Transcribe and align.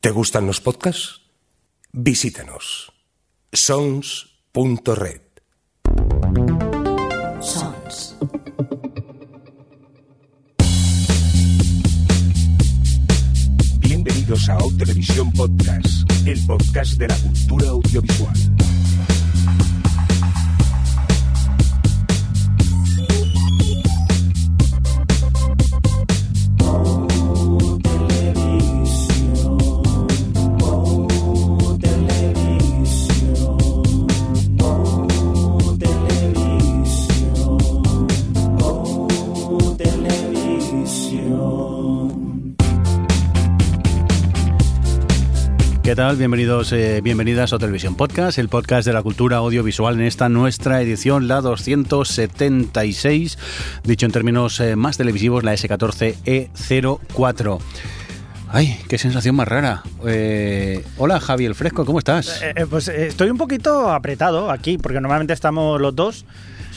¿Te 0.00 0.12
gustan 0.12 0.46
los 0.46 0.60
podcasts? 0.60 1.22
Visítanos. 1.92 2.92
sons.red. 3.52 5.22
Sons. 7.40 8.16
Bienvenidos 13.80 14.48
a 14.48 14.58
O 14.58 14.70
Televisión 14.70 15.32
Podcast, 15.32 16.08
el 16.24 16.46
podcast 16.46 16.92
de 16.92 17.08
la 17.08 17.16
cultura 17.16 17.68
audiovisual. 17.70 18.67
¿Qué 45.88 45.96
tal? 45.96 46.16
Bienvenidos, 46.16 46.70
eh, 46.72 47.00
bienvenidas 47.00 47.54
a 47.54 47.58
Televisión 47.58 47.94
Podcast, 47.94 48.36
el 48.36 48.50
podcast 48.50 48.86
de 48.86 48.92
la 48.92 49.02
cultura 49.02 49.38
audiovisual 49.38 49.94
en 49.94 50.02
esta 50.02 50.28
nuestra 50.28 50.82
edición, 50.82 51.28
la 51.28 51.40
276, 51.40 53.38
dicho 53.84 54.04
en 54.04 54.12
términos 54.12 54.60
eh, 54.60 54.76
más 54.76 54.98
televisivos, 54.98 55.44
la 55.44 55.54
S14E04. 55.54 57.58
Ay, 58.48 58.78
qué 58.86 58.98
sensación 58.98 59.34
más 59.34 59.48
rara. 59.48 59.82
Eh, 60.06 60.84
hola, 60.98 61.20
Javi 61.20 61.46
el 61.46 61.54
Fresco, 61.54 61.86
¿cómo 61.86 62.00
estás? 62.00 62.38
Pues 62.68 62.88
estoy 62.88 63.30
un 63.30 63.38
poquito 63.38 63.90
apretado 63.90 64.50
aquí, 64.50 64.76
porque 64.76 65.00
normalmente 65.00 65.32
estamos 65.32 65.80
los 65.80 65.96
dos 65.96 66.26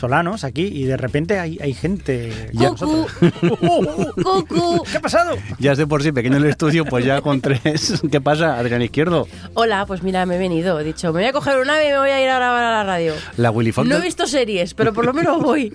solanos 0.02 0.44
aquí 0.44 0.64
y 0.64 0.84
de 0.86 0.98
repente 0.98 1.40
hay, 1.40 1.58
hay 1.62 1.74
gente. 1.74 2.50
Nosotros. 2.54 3.12
Cucu. 4.24 4.84
¿Qué 4.92 4.98
ha 4.98 5.00
pasado? 5.02 5.38
Ya 5.60 5.74
es 5.74 5.78
de 5.78 5.86
por 5.88 6.02
sí 6.02 6.12
pequeño 6.12 6.38
el 6.38 6.46
estudio, 6.46 6.86
pues 6.86 7.06
ya 7.06 7.22
con 7.22 7.40
tres. 7.40 8.02
¿Qué 8.12 8.20
pasa, 8.20 8.58
Adrián 8.58 8.82
Izquierdo? 8.82 9.28
Hola, 9.54 9.86
pues 9.86 10.02
mira, 10.04 10.26
me 10.26 10.36
he 10.36 10.40
venido. 10.40 10.80
He 10.80 10.84
dicho, 10.84 11.08
me 11.14 11.22
voy 11.22 11.30
a 11.30 11.34
coger 11.34 11.58
un 11.60 11.70
ave 11.70 11.88
y 11.88 11.92
me 11.92 12.00
voy 12.00 12.10
a 12.10 12.22
ir 12.24 12.30
a 12.30 12.36
grabar 12.38 12.64
a 12.64 12.72
la 12.72 12.84
radio. 12.84 13.14
La 13.38 13.52
Willy 13.52 13.72
Fox, 13.72 13.88
No 13.88 13.98
he 13.98 14.02
visto 14.02 14.26
series, 14.26 14.74
pero 14.74 14.92
por 14.92 15.06
lo 15.06 15.14
menos 15.14 15.42
voy. 15.42 15.72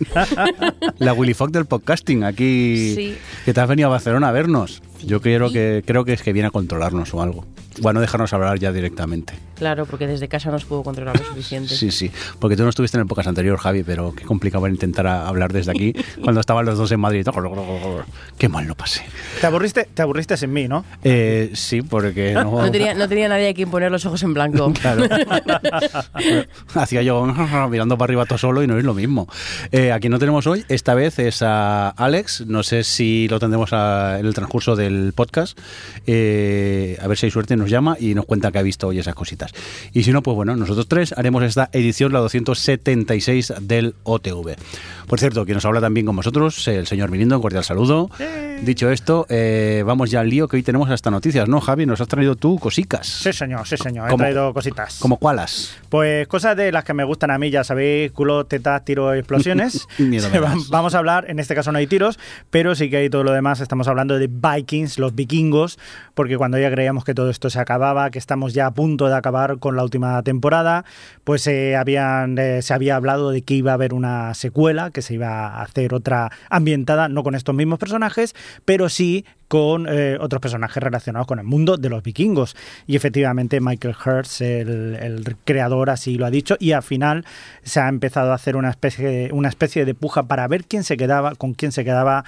la 0.99 1.13
Willy 1.13 1.35
Fox 1.35 1.53
del 1.53 1.67
podcasting, 1.67 2.25
aquí 2.25 2.93
Sí. 2.95 3.17
que 3.45 3.55
te 3.55 3.61
has 3.61 3.69
venido 3.69 3.89
a 3.89 3.93
Barcelona 3.93 4.29
a 4.29 4.33
vernos. 4.33 4.83
Yo 5.05 5.21
creo 5.21 5.51
que 5.53 5.85
creo 5.87 6.05
que 6.05 6.15
es 6.15 6.23
que 6.23 6.33
viene 6.33 6.49
a 6.49 6.51
controlarnos 6.51 7.15
o 7.15 7.23
algo. 7.23 7.47
Bueno, 7.81 8.01
dejarnos 8.01 8.33
hablar 8.33 8.59
ya 8.59 8.73
directamente. 8.73 9.35
Claro, 9.57 9.87
porque 9.87 10.07
desde 10.07 10.29
casa 10.29 10.51
no 10.51 10.57
os 10.57 10.65
puedo 10.65 10.83
controlar 10.83 11.19
lo 11.19 11.25
suficiente. 11.25 11.75
Sí, 11.75 11.91
sí, 11.91 12.11
porque 12.39 12.57
tú 12.57 12.63
no 12.63 12.69
estuviste 12.69 12.97
en 12.97 13.03
el 13.03 13.07
podcast 13.07 13.29
anterior, 13.29 13.59
Javi, 13.59 13.83
pero 13.83 14.15
qué 14.15 14.25
complicado 14.25 14.67
intentar 14.69 15.07
hablar 15.07 15.53
desde 15.53 15.71
aquí 15.71 15.95
cuando 16.23 16.41
estaban 16.41 16.65
los 16.67 16.77
dos 16.79 16.93
en 16.93 17.01
Madrid. 17.01 17.27
Qué 18.39 18.49
mal 18.49 18.67
lo 18.67 18.75
pasé. 18.75 19.03
Te 19.41 19.47
aburriste, 19.47 19.89
te 19.95 20.03
aburriste 20.03 20.37
sin 20.37 20.53
mí, 20.53 20.69
¿no? 20.69 20.85
Eh, 21.03 21.51
sí, 21.55 21.83
porque 21.83 22.33
no... 22.35 22.63
No 22.63 22.71
tenía, 22.71 22.95
no 22.95 23.09
tenía 23.09 23.29
nadie 23.29 23.49
a 23.49 23.55
quien 23.55 23.71
poner 23.71 23.91
los 23.91 24.05
ojos 24.07 24.23
en 24.23 24.35
blanco. 24.35 24.73
Claro. 24.87 25.05
Hacía 26.75 27.03
yo 27.03 27.27
mirando 27.71 27.97
para 27.99 28.07
arriba 28.11 28.27
todo 28.27 28.39
solo 28.39 28.63
y 28.63 28.67
no 28.67 28.79
es 28.79 28.85
lo 28.85 28.95
mismo. 28.95 29.29
Eh, 29.73 29.93
a 29.93 29.99
quien 30.01 30.11
no 30.13 30.19
tenemos 30.19 30.47
hoy, 30.47 30.65
esta 30.69 30.95
vez 30.95 31.19
es 31.19 31.43
a 31.43 31.89
Alex. 31.91 32.45
No 32.47 32.63
sé 32.63 32.85
si 32.85 33.27
lo 33.29 33.39
tendremos 33.39 33.73
a- 33.73 34.19
en 34.21 34.27
el 34.27 34.35
transcurso 34.35 34.77
del 34.77 35.13
podcast. 35.15 35.59
Eh, 36.07 36.97
a 37.01 37.07
ver 37.09 37.17
si 37.19 37.27
hay 37.27 37.31
suerte, 37.33 37.57
nos 37.57 37.71
llama 37.71 37.97
y 37.99 38.15
nos 38.15 38.27
cuenta 38.27 38.53
que 38.53 38.59
ha 38.59 38.63
visto 38.63 38.89
hoy 38.89 38.99
esas 38.99 39.15
cositas. 39.15 39.46
Y 39.93 40.03
si 40.03 40.13
no, 40.13 40.23
pues 40.23 40.35
bueno, 40.35 40.57
nosotros 40.57 40.89
tres 40.89 41.13
haremos 41.17 41.43
esta 41.43 41.69
edición, 41.73 42.13
la 42.13 42.21
276 42.21 43.55
del 43.61 43.95
OTV. 44.05 44.57
Por 45.07 45.21
cierto, 45.21 45.45
quien 45.45 45.55
nos 45.55 45.65
habla 45.65 45.81
también 45.81 46.07
con 46.07 46.17
vosotros, 46.17 46.67
el 46.69 46.87
señor 46.87 47.11
Mirindo, 47.11 47.37
un 47.37 47.43
cordial 47.43 47.65
saludo. 47.65 48.11
Dicho 48.63 48.91
esto, 48.91 49.27
eh, 49.29 49.83
vamos 49.87 50.11
ya 50.11 50.21
al 50.21 50.31
lío 50.31 50.49
que 50.49 50.57
hoy 50.57 50.63
tenemos 50.63 50.91
hasta 50.91 51.11
noticias, 51.11 51.49
¿no, 51.49 51.61
Javi? 51.61 51.87
Nos 51.87 52.01
has 52.01 52.09
traído 52.09 52.37
tú 52.37 52.59
cosicas. 52.59 53.07
Sí, 53.07 53.33
señor, 53.33 53.67
sí, 53.67 53.77
señor. 53.77 54.11
He 54.13 54.17
traído 54.17 54.53
cositas. 54.53 54.99
¿Como 54.99 55.19
cuáles? 55.19 55.77
Pues 55.89 56.27
cosas 56.27 56.57
de 56.57 56.73
las 56.73 56.85
que 56.85 56.95
me 56.95 57.05
gustan 57.05 57.31
a 57.31 57.39
mí, 57.39 57.51
ya 57.51 57.65
sabéis, 57.65 58.13
culo, 58.13 58.47
tetas, 58.47 58.85
tiro, 58.85 59.15
explosiones. 59.15 59.87
Vamos 60.71 60.95
a 60.95 60.99
hablar, 60.99 61.27
en 61.29 61.39
este 61.39 61.55
caso 61.55 61.71
no 61.71 61.79
hay 61.79 61.87
tiros, 61.87 62.19
pero 62.51 62.75
sí 62.75 62.91
que 62.91 62.97
hay 62.97 63.11
todo 63.11 63.25
lo 63.25 63.33
demás. 63.33 63.61
Estamos 63.61 63.89
hablando 63.89 64.19
de 64.19 64.29
Vikings, 64.29 64.99
los 64.99 65.15
vikingos, 65.15 65.79
porque 66.15 66.37
cuando 66.37 66.59
ya 66.59 66.71
creíamos 66.71 67.05
que 67.05 67.15
todo 67.15 67.31
esto 67.31 67.51
se 67.51 67.61
acababa, 67.61 68.11
que 68.11 68.19
estamos 68.19 68.55
ya 68.55 68.67
a 68.67 68.75
punto 68.75 69.09
de 69.09 69.17
acabar 69.17 69.36
con 69.59 69.77
la 69.77 69.83
última 69.83 70.23
temporada, 70.23 70.85
pues 71.25 71.47
eh, 71.47 71.77
habían, 71.77 72.39
eh, 72.39 72.63
se 72.63 72.75
había 72.75 72.97
hablado 72.97 73.31
de 73.31 73.43
que 73.43 73.55
iba 73.55 73.73
a 73.73 73.75
haber 73.75 73.95
una 73.95 74.35
secuela, 74.35 74.91
que 74.91 75.03
se 75.03 75.15
iba 75.15 75.49
a 75.49 75.63
hacer 75.63 75.95
otra 75.95 76.31
ambientada, 76.51 77.09
no 77.09 77.23
con 77.23 77.35
estos 77.35 77.55
mismos 77.55 77.79
personajes, 77.79 78.35
pero 78.65 78.89
sí 78.89 79.25
con 79.49 79.87
eh, 79.89 80.19
otros 80.21 80.41
personajes 80.41 80.83
relacionados 80.83 81.27
con 81.27 81.39
el 81.39 81.45
mundo 81.45 81.77
de 81.77 81.89
los 81.89 82.03
vikingos. 82.03 82.57
Y 82.87 82.97
efectivamente 82.97 83.61
Michael 83.61 83.95
Hertz, 84.05 84.41
el, 84.41 85.37
creador, 85.45 85.91
así 85.91 86.17
lo 86.17 86.27
ha 86.27 86.31
dicho, 86.31 86.57
y 86.59 86.73
al 86.73 86.83
final 86.83 87.25
se 87.63 87.81
ha 87.81 87.89
empezado 87.89 88.33
a 88.33 88.35
hacer 88.35 88.57
una 88.57 88.71
especie, 88.71 89.31
una 89.33 89.49
especie 89.49 89.85
de 89.85 89.95
puja 89.95 90.25
para 90.25 90.49
ver 90.49 90.65
quién 90.65 90.85
se 90.85 90.97
quedaba, 90.97 91.35
con 91.35 91.55
quién 91.55 91.73
se 91.73 91.85
quedaba 91.85 92.25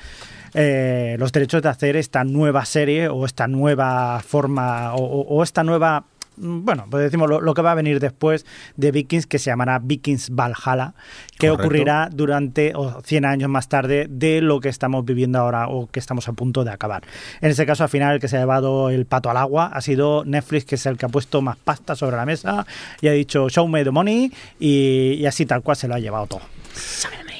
eh, 0.54 1.16
los 1.18 1.32
derechos 1.32 1.62
de 1.62 1.68
hacer 1.68 1.96
esta 1.96 2.24
nueva 2.24 2.64
serie 2.64 3.08
o 3.08 3.24
esta 3.24 3.48
nueva 3.48 4.20
forma 4.20 4.94
o, 4.94 5.42
esta 5.42 5.62
nueva 5.62 6.04
bueno, 6.40 6.86
pues 6.90 7.04
decimos 7.04 7.28
lo, 7.28 7.40
lo 7.40 7.54
que 7.54 7.62
va 7.62 7.72
a 7.72 7.74
venir 7.74 8.00
después 8.00 8.46
de 8.76 8.90
Vikings, 8.92 9.26
que 9.26 9.38
se 9.38 9.50
llamará 9.50 9.78
Vikings 9.78 10.30
Valhalla, 10.30 10.94
que 11.38 11.48
Correcto. 11.48 11.64
ocurrirá 11.64 12.08
durante 12.12 12.72
o 12.74 13.00
100 13.02 13.24
años 13.24 13.50
más 13.50 13.68
tarde 13.68 14.06
de 14.08 14.40
lo 14.40 14.60
que 14.60 14.68
estamos 14.68 15.04
viviendo 15.04 15.38
ahora 15.38 15.68
o 15.68 15.88
que 15.88 16.00
estamos 16.00 16.28
a 16.28 16.32
punto 16.32 16.64
de 16.64 16.70
acabar. 16.70 17.02
En 17.40 17.50
este 17.50 17.66
caso, 17.66 17.84
al 17.84 17.90
final, 17.90 18.14
el 18.14 18.20
que 18.20 18.28
se 18.28 18.36
ha 18.36 18.40
llevado 18.40 18.90
el 18.90 19.06
pato 19.06 19.30
al 19.30 19.36
agua 19.36 19.70
ha 19.72 19.80
sido 19.80 20.24
Netflix, 20.24 20.64
que 20.64 20.74
es 20.76 20.86
el 20.86 20.96
que 20.96 21.06
ha 21.06 21.08
puesto 21.08 21.42
más 21.42 21.56
pasta 21.56 21.94
sobre 21.96 22.16
la 22.16 22.26
mesa 22.26 22.66
y 23.00 23.08
ha 23.08 23.12
dicho 23.12 23.48
show 23.48 23.66
me 23.68 23.84
the 23.84 23.90
money 23.90 24.32
y, 24.58 25.14
y 25.18 25.26
así 25.26 25.46
tal 25.46 25.62
cual 25.62 25.76
se 25.76 25.88
lo 25.88 25.94
ha 25.94 25.98
llevado 25.98 26.26
todo. 26.26 26.40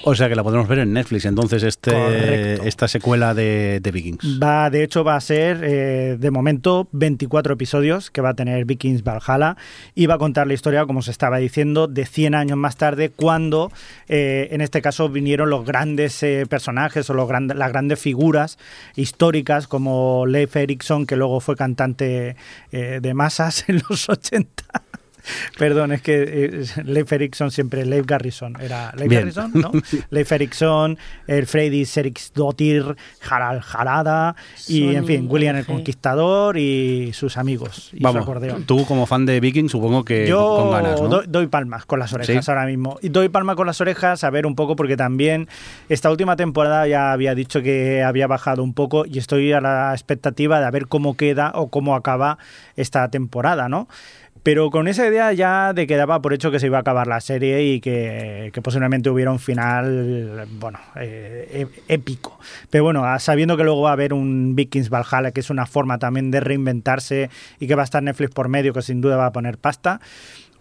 O 0.05 0.15
sea 0.15 0.29
que 0.29 0.35
la 0.35 0.43
podremos 0.43 0.69
ver 0.69 0.81
en 0.81 0.93
Netflix, 0.93 1.25
entonces, 1.25 1.63
este, 1.63 1.91
Correcto. 1.91 2.63
esta 2.65 2.89
secuela 2.89 3.35
de, 3.35 3.81
de 3.83 3.91
Vikings. 3.91 4.41
Va, 4.43 4.71
de 4.71 4.83
hecho, 4.83 5.05
va 5.05 5.17
a 5.17 5.21
ser 5.21 5.61
eh, 5.63 6.17
de 6.19 6.31
momento 6.31 6.89
24 6.93 7.55
episodios 7.55 8.11
que 8.11 8.21
va 8.21 8.31
a 8.31 8.35
tener 8.35 8.65
Vikings 8.65 9.03
Valhalla 9.03 9.57
y 9.95 10.07
va 10.07 10.15
a 10.15 10.19
contar 10.19 10.47
la 10.47 10.55
historia, 10.55 10.87
como 10.87 11.03
se 11.03 11.11
estaba 11.11 11.39
diciendo, 11.39 11.89
de 11.89 12.07
100 12.07 12.35
años 12.35 12.57
más 12.57 12.77
tarde, 12.77 13.11
cuando 13.11 13.71
eh, 14.09 14.49
en 14.51 14.61
este 14.61 14.83
caso 14.83 15.09
vinieron 15.09 15.51
los 15.51 15.65
grandes 15.65 16.23
eh, 16.23 16.47
personajes 16.49 17.09
o 17.11 17.15
los 17.15 17.29
grandes, 17.29 17.57
las 17.57 17.71
grandes 17.71 17.99
figuras 17.99 18.59
históricas 18.97 19.67
como 19.67 20.27
Leif 20.27 20.57
Erikson, 20.57 21.07
que 21.07 21.17
luego 21.17 21.41
fue 21.41 21.57
cantante 21.57 22.37
eh, 22.73 22.99
de 23.01 23.15
masas 23.15 23.65
en 23.69 23.83
los 23.89 24.09
80. 24.09 24.65
Perdón, 25.59 25.93
es 25.93 26.03
que 26.03 26.22
eh, 26.27 26.65
Leif 26.84 27.12
Erikson 27.12 27.50
siempre, 27.50 27.84
Leif 27.84 28.06
Garrison, 28.06 28.56
era 28.61 28.93
Leif 28.97 29.09
Bien. 29.09 29.21
Garrison, 29.22 29.53
¿no? 29.55 29.72
Leif 30.11 30.31
Erikson, 30.33 30.99
el 31.27 31.47
Freddy 31.47 31.84
Seriksdottir, 31.84 32.97
Harald 33.28 33.62
Harada 33.72 34.37
y, 34.67 34.94
en 34.94 35.06
fin, 35.06 35.27
William 35.28 35.56
el. 35.56 35.67
Conquistador 35.67 36.56
y 36.59 37.12
sus 37.12 37.37
amigos 37.37 37.91
y 37.93 37.99
su 37.99 38.03
Vamos, 38.03 38.22
acordeón. 38.22 38.65
tú 38.65 38.84
como 38.87 39.06
fan 39.06 39.27
de 39.27 39.41
Vikings 39.41 39.72
supongo 39.72 40.05
que 40.05 40.27
Yo 40.27 40.56
con 40.56 40.71
ganas, 40.71 41.00
¿no? 41.00 41.09
doy, 41.09 41.27
doy 41.28 41.47
palmas 41.47 41.84
con 41.87 41.99
las 41.99 42.12
orejas 42.12 42.44
¿Sí? 42.44 42.50
ahora 42.50 42.67
mismo. 42.67 42.99
Y 43.03 43.09
doy 43.09 43.28
palmas 43.28 43.56
con 43.56 43.67
las 43.67 43.81
orejas 43.81 44.25
a 44.25 44.31
ver 44.31 44.47
un 44.47 44.55
poco 44.55 44.77
porque 44.77 44.97
también 44.97 45.49
esta 45.88 46.11
última 46.11 46.37
temporada 46.37 46.87
ya 46.87 47.12
había 47.12 47.34
dicho 47.34 47.62
que 47.62 48.03
había 48.03 48.27
bajado 48.27 48.62
un 48.62 48.75
poco 48.75 49.05
y 49.06 49.19
estoy 49.19 49.53
a 49.53 49.61
la 49.61 49.93
expectativa 49.93 50.61
de 50.61 50.71
ver 50.71 50.87
cómo 50.87 51.17
queda 51.17 51.53
o 51.55 51.69
cómo 51.69 51.94
acaba 51.94 52.38
esta 52.77 53.09
temporada, 53.11 53.69
¿no? 53.69 53.88
Pero 54.43 54.70
con 54.70 54.88
esa 54.88 55.06
idea 55.06 55.32
ya 55.32 55.73
de 55.73 55.87
que 55.87 55.96
daba 55.96 56.20
por 56.23 56.32
hecho 56.32 56.50
que 56.50 56.58
se 56.61 56.67
iba 56.67 56.79
a 56.79 56.81
acabar 56.81 57.06
la 57.06 57.20
serie 57.20 57.62
y 57.64 57.81
que, 57.81 58.50
que 58.52 58.62
posiblemente 58.62 59.11
hubiera 59.11 59.31
un 59.31 59.38
final, 59.38 60.46
bueno, 60.58 60.79
eh, 60.96 61.67
e- 61.88 61.94
épico. 61.94 62.38
Pero 62.70 62.85
bueno, 62.85 63.05
a- 63.05 63.19
sabiendo 63.19 63.56
que 63.56 63.64
luego 63.64 63.82
va 63.82 63.90
a 63.90 63.93
haber 63.94 64.12
un 64.12 64.55
Vikings 64.55 64.90
Valhalla, 64.90 65.32
que 65.32 65.40
es 65.40 65.50
una 65.50 65.67
forma 65.67 65.99
también 65.99 66.31
de 66.31 66.40
reinventarse 66.40 67.31
y 67.58 67.67
que 67.67 67.75
va 67.75 67.82
a 67.82 67.85
estar 67.85 68.02
Netflix 68.02 68.31
por 68.32 68.49
medio, 68.49 68.73
que 68.73 68.82
sin 68.82 69.00
duda 69.00 69.17
va 69.17 69.26
a 69.26 69.32
poner 69.32 69.58
pasta, 69.58 70.00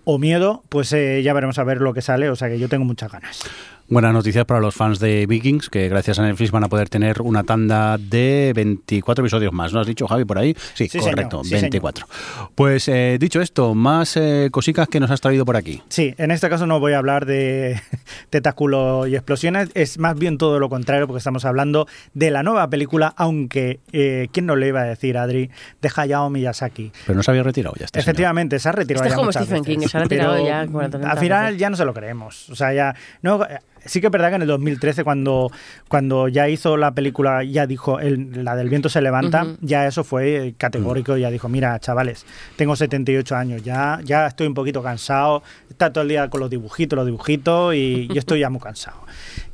o 0.03 0.18
miedo, 0.18 0.63
pues 0.69 0.91
eh, 0.94 1.21
ya 1.23 1.33
veremos 1.33 1.59
a 1.59 1.63
ver 1.63 1.81
lo 1.81 1.94
que 1.94 2.01
sale, 2.01 2.30
o 2.30 2.35
sea 2.35 2.47
que 2.50 2.59
yo 2.59 2.69
tengo 2.69 2.85
muchas 2.85 3.12
ganas. 3.12 3.41
Buenas 3.89 4.12
noticias 4.12 4.44
para 4.44 4.60
los 4.60 4.75
fans 4.75 5.00
de 5.00 5.25
Vikings, 5.28 5.69
que 5.69 5.88
gracias 5.88 6.19
a 6.19 6.24
Netflix 6.24 6.51
van 6.51 6.66
a 6.66 6.68
poder 6.68 6.89
tener 6.89 7.22
una 7.22 7.45
tanda 7.45 7.98
de 7.98 8.51
24 8.54 9.24
episodios 9.24 9.54
más. 9.54 9.72
¿No 9.72 9.80
has 9.80 9.88
dicho, 9.88 10.06
Javi, 10.07 10.25
por 10.25 10.38
ahí? 10.38 10.54
Sí, 10.74 10.89
Sí, 10.89 11.00
correcto, 11.00 11.42
señor, 11.45 11.60
sí, 11.60 11.63
24. 11.63 12.06
Pues 12.54 12.89
eh, 12.89 13.16
dicho 13.18 13.39
esto, 13.39 13.74
más 13.75 14.18
eh, 14.18 14.50
cositas 14.51 14.89
que 14.89 15.00
nos 15.00 15.10
has 15.10 15.22
traído 15.22 15.45
por 15.45 15.56
aquí. 15.56 15.81
Sí, 15.88 16.13
en 16.18 16.31
este 16.31 16.50
caso 16.50 16.68
no 16.68 16.81
voy 16.81 16.92
a 16.92 16.98
hablar 16.98 17.25
de 17.25 17.80
tetáculo 18.30 19.07
y 19.07 19.16
explosiones, 19.16 19.69
es 19.74 20.00
más 20.00 20.19
bien 20.19 20.38
todo 20.38 20.60
lo 20.60 20.68
contrario, 20.68 21.07
porque 21.07 21.19
estamos 21.19 21.45
hablando 21.45 21.88
de 22.13 22.30
la 22.30 22.44
nueva 22.44 22.69
película, 22.69 23.13
aunque, 23.16 23.80
eh, 23.94 24.28
¿quién 24.33 24.48
no 24.48 24.57
le 24.57 24.68
iba 24.68 24.81
a 24.81 24.86
decir, 24.86 25.18
Adri? 25.18 25.50
De 25.81 25.90
Hayao 25.95 26.30
Miyazaki. 26.30 26.92
Pero 27.06 27.16
no 27.16 27.24
se 27.24 27.31
había 27.31 27.44
retirado 27.44 27.74
ya. 27.80 27.86
Este 27.86 28.01
señor. 28.01 28.10
Efectivamente, 28.10 28.60
se 28.60 28.68
ha 28.68 28.74
retirado 28.74 29.06
Esto 29.06 29.07
es 29.07 29.12
ya 29.12 29.16
como 29.16 29.25
muchas 29.28 29.45
Stephen 29.45 29.63
veces, 29.63 29.80
King, 29.80 29.88
se 29.88 29.98
ha 29.98 30.01
retirado 30.01 30.45
ya 30.45 30.68
40 30.68 31.10
Al 31.10 31.18
final 31.19 31.57
ya 31.57 31.69
no 31.69 31.78
se 31.78 31.86
lo 31.86 31.94
creemos. 31.94 32.50
O 32.50 32.56
sea, 32.57 32.74
ya... 32.74 32.94
No, 33.22 33.40
sí 33.88 34.00
que 34.01 34.07
es 34.07 34.12
verdad 34.12 34.30
que 34.30 34.36
en 34.36 34.42
el 34.44 34.48
2013, 34.48 35.04
cuando, 35.04 35.51
cuando 35.88 36.28
ya 36.28 36.48
hizo 36.50 36.78
la 36.78 36.92
película, 36.94 37.44
ya 37.44 37.66
dijo, 37.68 38.00
el- 38.00 38.44
la 38.45 38.56
del 38.56 38.69
viento 38.69 38.89
se 38.89 39.01
levanta, 39.01 39.44
ya 39.62 39.88
eso 39.88 40.04
fue 40.04 40.54
categórico, 40.57 41.18
ya 41.18 41.30
dijo, 41.31 41.50
mira, 41.50 41.80
chavales, 41.80 42.25
tengo 42.56 42.75
78 42.75 43.36
años, 43.36 43.63
ya, 43.63 44.00
ya 44.04 44.28
estoy 44.28 44.48
un 44.48 44.54
poquito 44.54 44.84
cansado, 44.84 45.44
está 45.69 45.92
todo 45.92 46.04
el 46.04 46.10
día 46.10 46.30
con 46.30 46.39
los 46.42 46.50
dibujitos, 46.50 46.95
los 46.98 47.06
dibujitos, 47.06 47.74
y 47.75 48.07
yo 48.07 48.19
estoy 48.19 48.42
ya 48.42 48.50
muy 48.50 48.62
cansado. 48.62 48.98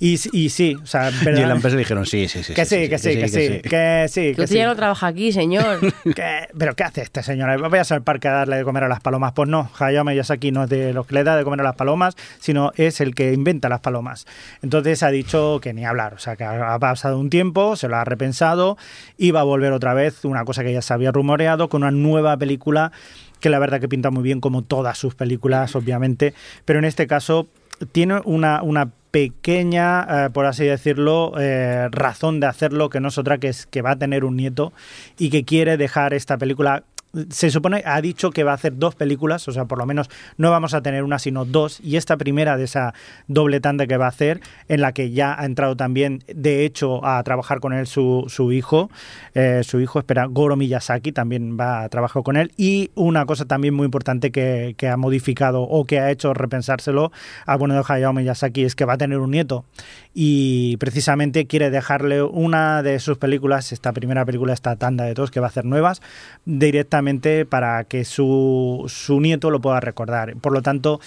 Y, 0.03 0.19
y 0.33 0.50
sí, 0.50 0.75
o 0.75 0.85
sea, 0.85 1.11
Y 1.23 1.27
en 1.29 1.35
la 1.35 1.39
verdad, 1.39 1.55
empresa 1.55 1.77
dijeron, 1.77 2.05
sí, 2.05 2.27
sí, 2.27 2.44
sí. 2.44 2.53
que 2.53 2.65
sí, 2.65 2.89
que 2.89 2.97
sí, 2.97 3.15
que 3.15 3.29
sí, 3.29 3.61
que 3.61 4.07
sí, 4.09 4.35
Que 4.35 4.45
ya 4.47 4.67
no 4.67 4.75
trabaja 4.75 5.07
aquí, 5.07 5.31
señor. 5.31 5.79
¿Qué? 6.13 6.50
¿Pero 6.57 6.75
qué 6.75 6.83
hace 6.83 7.03
este 7.03 7.23
señor? 7.23 7.69
¿Vayas 7.69 7.94
al 7.94 8.01
parque 8.01 8.27
a 8.27 8.33
darle 8.33 8.57
de 8.57 8.63
comer 8.65 8.83
a 8.83 8.89
las 8.89 9.00
palomas? 9.00 9.31
Pues 9.31 9.47
no, 9.47 9.71
Hayao 9.79 10.03
Miyazaki 10.03 10.51
no 10.51 10.65
es 10.65 10.69
de 10.69 10.91
los 10.91 11.07
que 11.07 11.15
le 11.15 11.23
da 11.23 11.38
de 11.38 11.45
comer 11.45 11.61
a 11.61 11.63
las 11.63 11.75
palomas, 11.77 12.17
sino 12.39 12.73
es 12.75 13.00
el 13.00 13.15
que 13.15 13.31
inventa 13.31 13.69
las 13.69 13.79
palomas. 13.79 14.27
Entonces 14.61 15.03
ha 15.03 15.09
dicho 15.09 15.59
que 15.61 15.71
ni 15.73 15.85
hablar, 15.85 16.15
o 16.15 16.19
sea, 16.19 16.35
que 16.35 16.44
ha 16.44 16.77
pasado 16.79 17.17
un 17.17 17.29
tiempo, 17.29 17.77
se 17.77 17.88
lo 17.88 17.95
ha 17.95 18.03
repensado 18.03 18.77
y 19.17 19.31
va 19.31 19.39
a 19.39 19.44
volver 19.45 19.71
otra 19.71 19.94
vez, 19.94 20.25
una 20.25 20.44
cosa 20.44 20.65
que 20.65 20.73
ya 20.73 20.81
se 20.81 20.94
había 20.94 21.13
rumoreado, 21.13 21.69
con 21.69 21.81
una 21.81 21.91
nueva 21.91 22.35
película 22.35 22.91
que 23.39 23.50
la 23.50 23.59
verdad 23.59 23.79
que 23.79 23.88
pinta 23.88 24.11
muy 24.11 24.23
bien 24.23 24.41
como 24.41 24.63
todas 24.63 24.97
sus 24.97 25.15
películas, 25.15 25.77
obviamente, 25.77 26.33
pero 26.65 26.79
en 26.79 26.85
este 26.85 27.07
caso 27.07 27.47
tiene 27.94 28.21
una, 28.25 28.61
una 28.61 28.89
pequeña, 29.13 30.25
eh, 30.25 30.30
por 30.31 30.48
así 30.48 30.65
decirlo, 30.65 31.33
eh, 31.39 31.88
razón 31.92 32.39
de 32.39 32.48
hacerlo, 32.48 32.89
que 32.89 33.00
no 33.00 33.10
es 33.10 33.19
otra 33.19 33.38
que 33.38 33.50
es 33.50 33.68
que 33.68 33.83
va 33.83 33.92
a 33.92 33.95
tener 33.95 34.25
un 34.25 34.36
nieto 34.36 34.74
y 35.19 35.30
que 35.30 35.44
quiere 35.44 35.77
dejar 35.77 36.15
esta 36.15 36.36
película. 36.39 36.83
Se 37.30 37.51
supone, 37.51 37.83
ha 37.86 38.01
dicho 38.01 38.31
que 38.31 38.44
va 38.44 38.54
a 38.54 38.56
hacer 38.56 38.75
dos 38.75 38.95
películas, 38.95 39.48
o 39.48 39.51
sea, 39.51 39.65
por 39.65 39.77
lo 39.77 39.86
menos 39.86 40.10
no 40.38 40.50
vamos 40.50 40.74
a 40.74 40.81
tener 40.81 41.04
una, 41.04 41.19
sino 41.19 41.45
dos, 41.45 41.80
y 41.80 41.98
esta 41.98 42.18
primera 42.18 42.57
de 42.57 42.63
esa 42.63 42.95
doble 43.27 43.60
tanda 43.60 43.86
que 43.86 43.98
va 43.98 44.06
a 44.06 44.10
hacer, 44.10 44.42
en 44.68 44.81
la 44.81 44.94
que 44.94 45.12
ya 45.12 45.39
ha 45.39 45.45
entrado 45.45 45.77
también, 45.77 46.24
de 46.25 46.65
hecho, 46.65 47.06
a 47.06 47.21
trabajar 47.21 47.60
con 47.60 47.71
él 47.71 47.86
su, 47.86 48.25
su 48.30 48.51
hijo, 48.51 48.89
eh, 49.36 49.62
su 49.63 49.80
hijo, 49.80 50.00
espera, 50.00 50.25
Goro 50.25 50.56
Miyazaki, 50.56 51.12
también 51.12 51.56
va 51.56 51.83
a 51.83 51.89
trabajar 51.89 52.24
con 52.24 52.36
él, 52.36 52.51
y 52.57 52.89
una 52.95 53.27
cosa 53.27 53.45
también 53.45 53.75
muy 53.75 53.86
importante 53.86 54.31
que, 54.31 54.75
ha 54.83 54.98
modificado 54.98 55.62
o 55.62 55.86
que 55.86 56.00
ha 56.00 56.10
hecho 56.10 56.33
repensárselo 56.33 57.12
al 57.45 57.60
bueno 57.60 57.75
de 57.75 57.83
Hayao 57.88 58.12
Miyazaki 58.12 58.63
es 58.63 58.75
que 58.75 58.86
va 58.86 58.94
a 58.94 58.98
tener 58.98 59.19
un 59.19 59.30
nieto, 59.30 59.65
y 60.15 60.77
precisamente 60.77 61.45
quiere 61.45 61.69
dejarle 61.69 62.24
una 62.24 62.81
de 62.81 62.98
sus 62.98 63.19
películas, 63.19 63.71
esta 63.71 63.94
primera 63.94 64.25
película, 64.25 64.51
esta 64.54 64.77
tanda 64.77 65.04
de 65.04 65.13
dos 65.13 65.30
que 65.30 65.39
va 65.39 65.45
a 65.45 65.50
hacer 65.50 65.65
nuevas, 65.65 66.01
directamente 66.45 67.02
para 67.50 67.83
que 67.85 68.05
su, 68.05 68.83
su 68.88 69.19
nieto 69.19 69.50
lo 69.51 69.59
pueda 69.61 69.79
recordar. 69.79 70.35
Por 70.38 70.53
lo 70.53 70.61
tanto, 70.61 71.00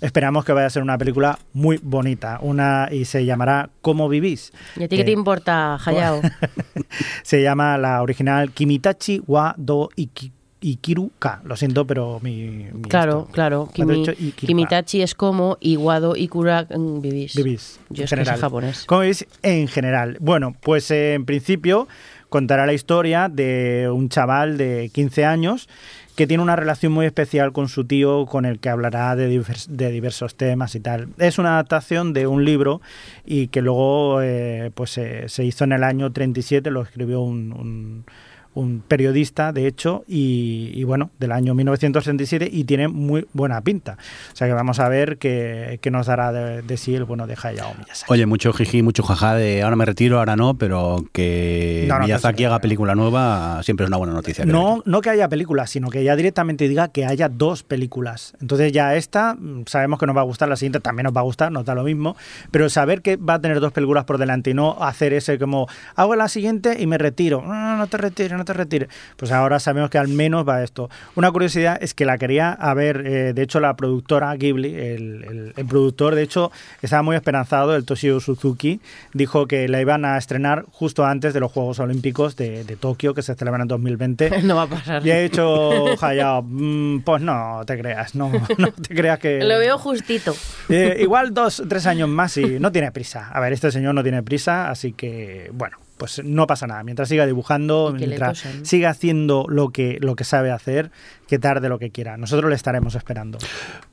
esperamos 0.00 0.44
que 0.44 0.52
vaya 0.52 0.66
a 0.66 0.70
ser 0.70 0.82
una 0.82 0.98
película 0.98 1.38
muy 1.52 1.78
bonita, 1.82 2.38
una 2.42 2.88
y 2.90 3.04
se 3.04 3.24
llamará 3.24 3.70
¿Cómo 3.82 4.08
vivís? 4.08 4.52
¿Y 4.76 4.84
a 4.84 4.88
ti 4.88 4.96
qué 4.96 5.02
Eh, 5.02 5.06
te 5.06 5.10
importa, 5.12 5.76
Hayao? 5.84 6.20
se 7.22 7.42
llama 7.42 7.78
la 7.78 8.02
original 8.02 8.50
Kimitachi 8.52 9.22
wa 9.26 9.54
do 9.56 9.88
Iki- 9.96 10.32
Ikiruka. 10.64 11.40
Lo 11.44 11.56
siento, 11.56 11.84
pero 11.88 12.20
mi. 12.22 12.68
mi 12.72 12.82
Claro, 12.88 13.22
esto. 13.22 13.32
claro. 13.32 13.68
Kimi-. 13.74 14.32
Kimitachi 14.34 15.02
es 15.02 15.14
como 15.16 15.56
Iwado 15.60 16.14
Ikura 16.14 16.68
mm, 16.70 17.00
vivís. 17.00 17.34
Vivís. 17.34 17.80
Yo 17.90 18.02
en 18.02 18.04
es 18.04 18.10
que 18.10 18.16
general. 18.16 18.40
japonés. 18.40 18.84
¿Cómo 18.86 19.00
veis? 19.00 19.26
En 19.42 19.66
general. 19.66 20.18
Bueno, 20.20 20.54
pues 20.60 20.88
eh, 20.92 21.14
en 21.14 21.24
principio 21.24 21.88
contará 22.32 22.66
la 22.66 22.72
historia 22.72 23.28
de 23.28 23.88
un 23.92 24.08
chaval 24.08 24.56
de 24.58 24.90
15 24.92 25.24
años 25.24 25.68
que 26.16 26.26
tiene 26.26 26.42
una 26.42 26.56
relación 26.56 26.92
muy 26.92 27.06
especial 27.06 27.52
con 27.52 27.68
su 27.68 27.84
tío, 27.84 28.26
con 28.26 28.44
el 28.44 28.58
que 28.58 28.68
hablará 28.68 29.14
de, 29.16 29.30
divers- 29.30 29.66
de 29.68 29.90
diversos 29.90 30.34
temas 30.34 30.74
y 30.74 30.80
tal. 30.80 31.08
Es 31.18 31.38
una 31.38 31.50
adaptación 31.54 32.12
de 32.12 32.26
un 32.26 32.44
libro 32.44 32.80
y 33.24 33.48
que 33.48 33.62
luego 33.62 34.20
eh, 34.22 34.70
pues 34.74 34.98
eh, 34.98 35.24
se 35.28 35.44
hizo 35.44 35.64
en 35.64 35.72
el 35.72 35.84
año 35.84 36.10
37, 36.12 36.70
lo 36.70 36.82
escribió 36.82 37.20
un, 37.20 37.52
un- 37.52 38.04
un 38.54 38.82
periodista, 38.86 39.52
de 39.52 39.66
hecho, 39.66 40.04
y, 40.06 40.70
y 40.74 40.84
bueno, 40.84 41.10
del 41.18 41.32
año 41.32 41.54
1937 41.54 42.48
y 42.52 42.64
tiene 42.64 42.88
muy 42.88 43.26
buena 43.32 43.60
pinta. 43.62 43.96
O 44.32 44.36
sea 44.36 44.46
que 44.46 44.52
vamos 44.52 44.78
a 44.78 44.88
ver 44.88 45.18
qué, 45.18 45.78
qué 45.80 45.90
nos 45.90 46.06
dará 46.06 46.32
de, 46.32 46.62
de 46.62 46.76
sí 46.76 46.94
el 46.94 47.04
bueno 47.04 47.26
de 47.26 47.36
Hayao 47.40 47.74
Miyazaki. 47.78 48.12
Oye, 48.12 48.26
mucho 48.26 48.52
jiji, 48.52 48.82
mucho 48.82 49.02
jaja 49.02 49.34
de 49.34 49.62
ahora 49.62 49.76
me 49.76 49.84
retiro, 49.84 50.18
ahora 50.18 50.36
no, 50.36 50.54
pero 50.54 51.04
que 51.12 51.86
No, 51.88 51.98
no, 51.98 52.04
Miyazaki 52.04 52.44
haga 52.44 52.58
película 52.60 52.94
nueva 52.94 53.62
siempre 53.62 53.84
es 53.84 53.88
una 53.88 53.96
buena 53.96 54.12
noticia. 54.12 54.44
No, 54.44 54.82
no 54.84 55.00
que 55.00 55.10
haya 55.10 55.28
películas, 55.28 55.70
sino 55.70 55.88
que 55.88 56.04
ya 56.04 56.16
directamente 56.16 56.68
diga 56.68 56.88
que 56.88 57.06
haya 57.06 57.28
dos 57.28 57.62
películas. 57.62 58.34
Entonces 58.40 58.72
ya 58.72 58.94
esta, 58.94 59.34
mm, 59.34 59.64
sabemos 59.66 59.98
que 59.98 60.06
nos 60.06 60.16
va 60.16 60.20
a 60.20 60.24
gustar, 60.24 60.48
la 60.48 60.56
siguiente 60.56 60.80
también 60.80 61.04
nos 61.04 61.16
va 61.16 61.20
a 61.20 61.24
gustar, 61.24 61.50
nos 61.52 61.64
da 61.64 61.74
lo 61.74 61.84
mismo, 61.84 62.16
pero 62.50 62.68
saber 62.68 63.02
que 63.02 63.16
va 63.16 63.34
a 63.34 63.40
tener 63.40 63.60
dos 63.60 63.72
películas 63.72 64.04
por 64.04 64.18
delante 64.18 64.50
y 64.50 64.54
no 64.54 64.76
hacer 64.82 65.12
ese 65.12 65.38
como, 65.38 65.68
hago 65.94 66.16
la 66.16 66.28
siguiente 66.28 66.76
y 66.78 66.86
me 66.86 66.98
retiro. 66.98 67.42
No, 67.42 67.54
no, 67.54 67.76
no 67.76 67.86
te 67.86 67.96
retires, 67.96 68.41
no 68.42 68.44
te 68.44 68.52
retires. 68.52 68.88
Pues 69.16 69.32
ahora 69.32 69.58
sabemos 69.60 69.88
que 69.90 69.98
al 69.98 70.08
menos 70.08 70.46
va 70.46 70.62
esto. 70.62 70.90
Una 71.14 71.30
curiosidad 71.30 71.78
es 71.80 71.94
que 71.94 72.04
la 72.04 72.18
quería 72.18 72.52
haber, 72.52 73.06
eh, 73.06 73.32
de 73.32 73.42
hecho 73.42 73.60
la 73.60 73.74
productora 73.76 74.34
Ghibli, 74.36 74.74
el, 74.74 75.24
el- 75.24 75.52
el 75.56 75.66
productor, 75.66 76.14
de 76.14 76.22
hecho, 76.22 76.50
estaba 76.82 77.02
muy 77.02 77.14
esperanzado, 77.16 77.74
el 77.76 77.84
Toshio 77.84 78.20
Suzuki, 78.20 78.80
dijo 79.12 79.46
que 79.46 79.68
la 79.68 79.80
iban 79.80 80.04
a 80.04 80.18
estrenar 80.18 80.64
justo 80.70 81.04
antes 81.04 81.34
de 81.34 81.40
los 81.40 81.52
Juegos 81.52 81.78
Olímpicos 81.78 82.36
de, 82.36 82.64
de 82.64 82.76
Tokio, 82.76 83.14
que 83.14 83.22
se 83.22 83.34
celebran 83.34 83.62
en 83.62 83.68
2020. 83.68 84.42
no 84.42 84.56
va 84.56 84.62
a 84.62 84.66
pasar. 84.66 85.06
Y 85.06 85.10
ha 85.10 85.18
dicho 85.20 86.02
Hayao, 86.04 86.42
"Mm, 86.42 87.00
pues 87.00 87.22
no 87.22 87.62
te 87.66 87.78
creas, 87.78 88.14
no, 88.14 88.30
no 88.58 88.72
te 88.72 88.94
creas 88.94 89.18
que... 89.18 89.40
Lo 89.44 89.58
veo 89.58 89.78
justito. 89.78 90.34
Eh, 90.68 90.98
igual 91.00 91.32
dos, 91.34 91.62
tres 91.68 91.86
años 91.86 92.08
más 92.08 92.36
y 92.36 92.58
no 92.58 92.72
tiene 92.72 92.90
prisa. 92.92 93.28
A 93.32 93.40
ver, 93.40 93.52
este 93.52 93.70
señor 93.70 93.94
no 93.94 94.02
tiene 94.02 94.22
prisa, 94.22 94.70
así 94.70 94.92
que, 94.92 95.50
bueno, 95.52 95.76
pues 96.02 96.20
no 96.24 96.48
pasa 96.48 96.66
nada. 96.66 96.82
Mientras 96.82 97.08
siga 97.08 97.26
dibujando, 97.26 97.94
mientras 97.96 98.42
siga 98.64 98.90
haciendo 98.90 99.46
lo 99.48 99.68
que, 99.68 99.98
lo 100.00 100.16
que 100.16 100.24
sabe 100.24 100.50
hacer, 100.50 100.90
que 101.28 101.38
tarde 101.38 101.68
lo 101.68 101.78
que 101.78 101.90
quiera. 101.90 102.16
Nosotros 102.16 102.50
le 102.50 102.56
estaremos 102.56 102.96
esperando. 102.96 103.38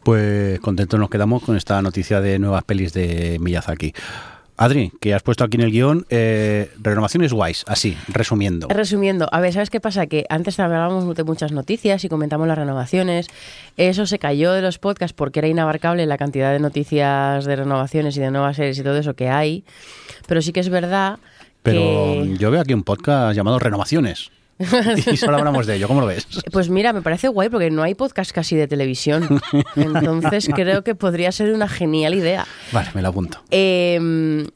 Pues 0.01 0.59
contentos 0.59 0.99
nos 0.99 1.11
quedamos 1.11 1.43
con 1.43 1.55
esta 1.55 1.79
noticia 1.83 2.19
de 2.19 2.39
nuevas 2.39 2.63
pelis 2.63 2.93
de 2.93 3.37
Miyazaki. 3.39 3.93
Adri, 4.57 4.91
que 4.99 5.13
has 5.13 5.21
puesto 5.21 5.43
aquí 5.43 5.57
en 5.57 5.61
el 5.61 5.71
guion, 5.71 6.07
eh, 6.09 6.71
renovaciones 6.81 7.31
guays, 7.31 7.63
así, 7.67 7.95
resumiendo. 8.07 8.67
Resumiendo, 8.69 9.29
a 9.31 9.39
ver, 9.39 9.53
¿sabes 9.53 9.69
qué 9.69 9.79
pasa? 9.79 10.07
Que 10.07 10.25
antes 10.29 10.59
hablábamos 10.59 11.15
de 11.15 11.23
muchas 11.23 11.51
noticias 11.51 12.03
y 12.03 12.09
comentamos 12.09 12.47
las 12.47 12.57
renovaciones. 12.57 13.27
Eso 13.77 14.07
se 14.07 14.17
cayó 14.17 14.51
de 14.53 14.63
los 14.63 14.79
podcasts 14.79 15.13
porque 15.13 15.41
era 15.41 15.47
inabarcable 15.47 16.07
la 16.07 16.17
cantidad 16.17 16.51
de 16.51 16.59
noticias 16.59 17.45
de 17.45 17.55
renovaciones 17.55 18.17
y 18.17 18.19
de 18.19 18.31
nuevas 18.31 18.55
series 18.55 18.79
y 18.79 18.83
todo 18.83 18.97
eso 18.97 19.13
que 19.13 19.29
hay. 19.29 19.63
Pero 20.27 20.41
sí 20.41 20.51
que 20.51 20.59
es 20.59 20.69
verdad 20.69 21.19
Pero 21.71 22.23
que... 22.23 22.37
yo 22.37 22.51
veo 22.51 22.61
aquí 22.61 22.73
un 22.73 22.83
podcast 22.83 23.35
llamado 23.35 23.59
Renovaciones. 23.59 24.31
y 25.11 25.15
solo 25.15 25.37
hablamos 25.37 25.65
de 25.67 25.75
ello, 25.77 25.87
¿cómo 25.87 26.01
lo 26.01 26.07
ves? 26.07 26.27
Pues 26.51 26.69
mira, 26.69 26.91
me 26.91 27.01
parece 27.01 27.29
guay 27.29 27.47
porque 27.47 27.71
no 27.71 27.81
hay 27.81 27.95
podcast 27.95 28.31
casi 28.31 28.57
de 28.57 28.67
televisión. 28.67 29.39
Entonces 29.77 30.49
creo 30.53 30.83
que 30.83 30.95
podría 30.95 31.31
ser 31.31 31.53
una 31.53 31.69
genial 31.69 32.13
idea. 32.13 32.45
Vale, 32.73 32.89
me 32.93 33.01
lo 33.01 33.07
apunto. 33.07 33.41
Eh, 33.51 33.97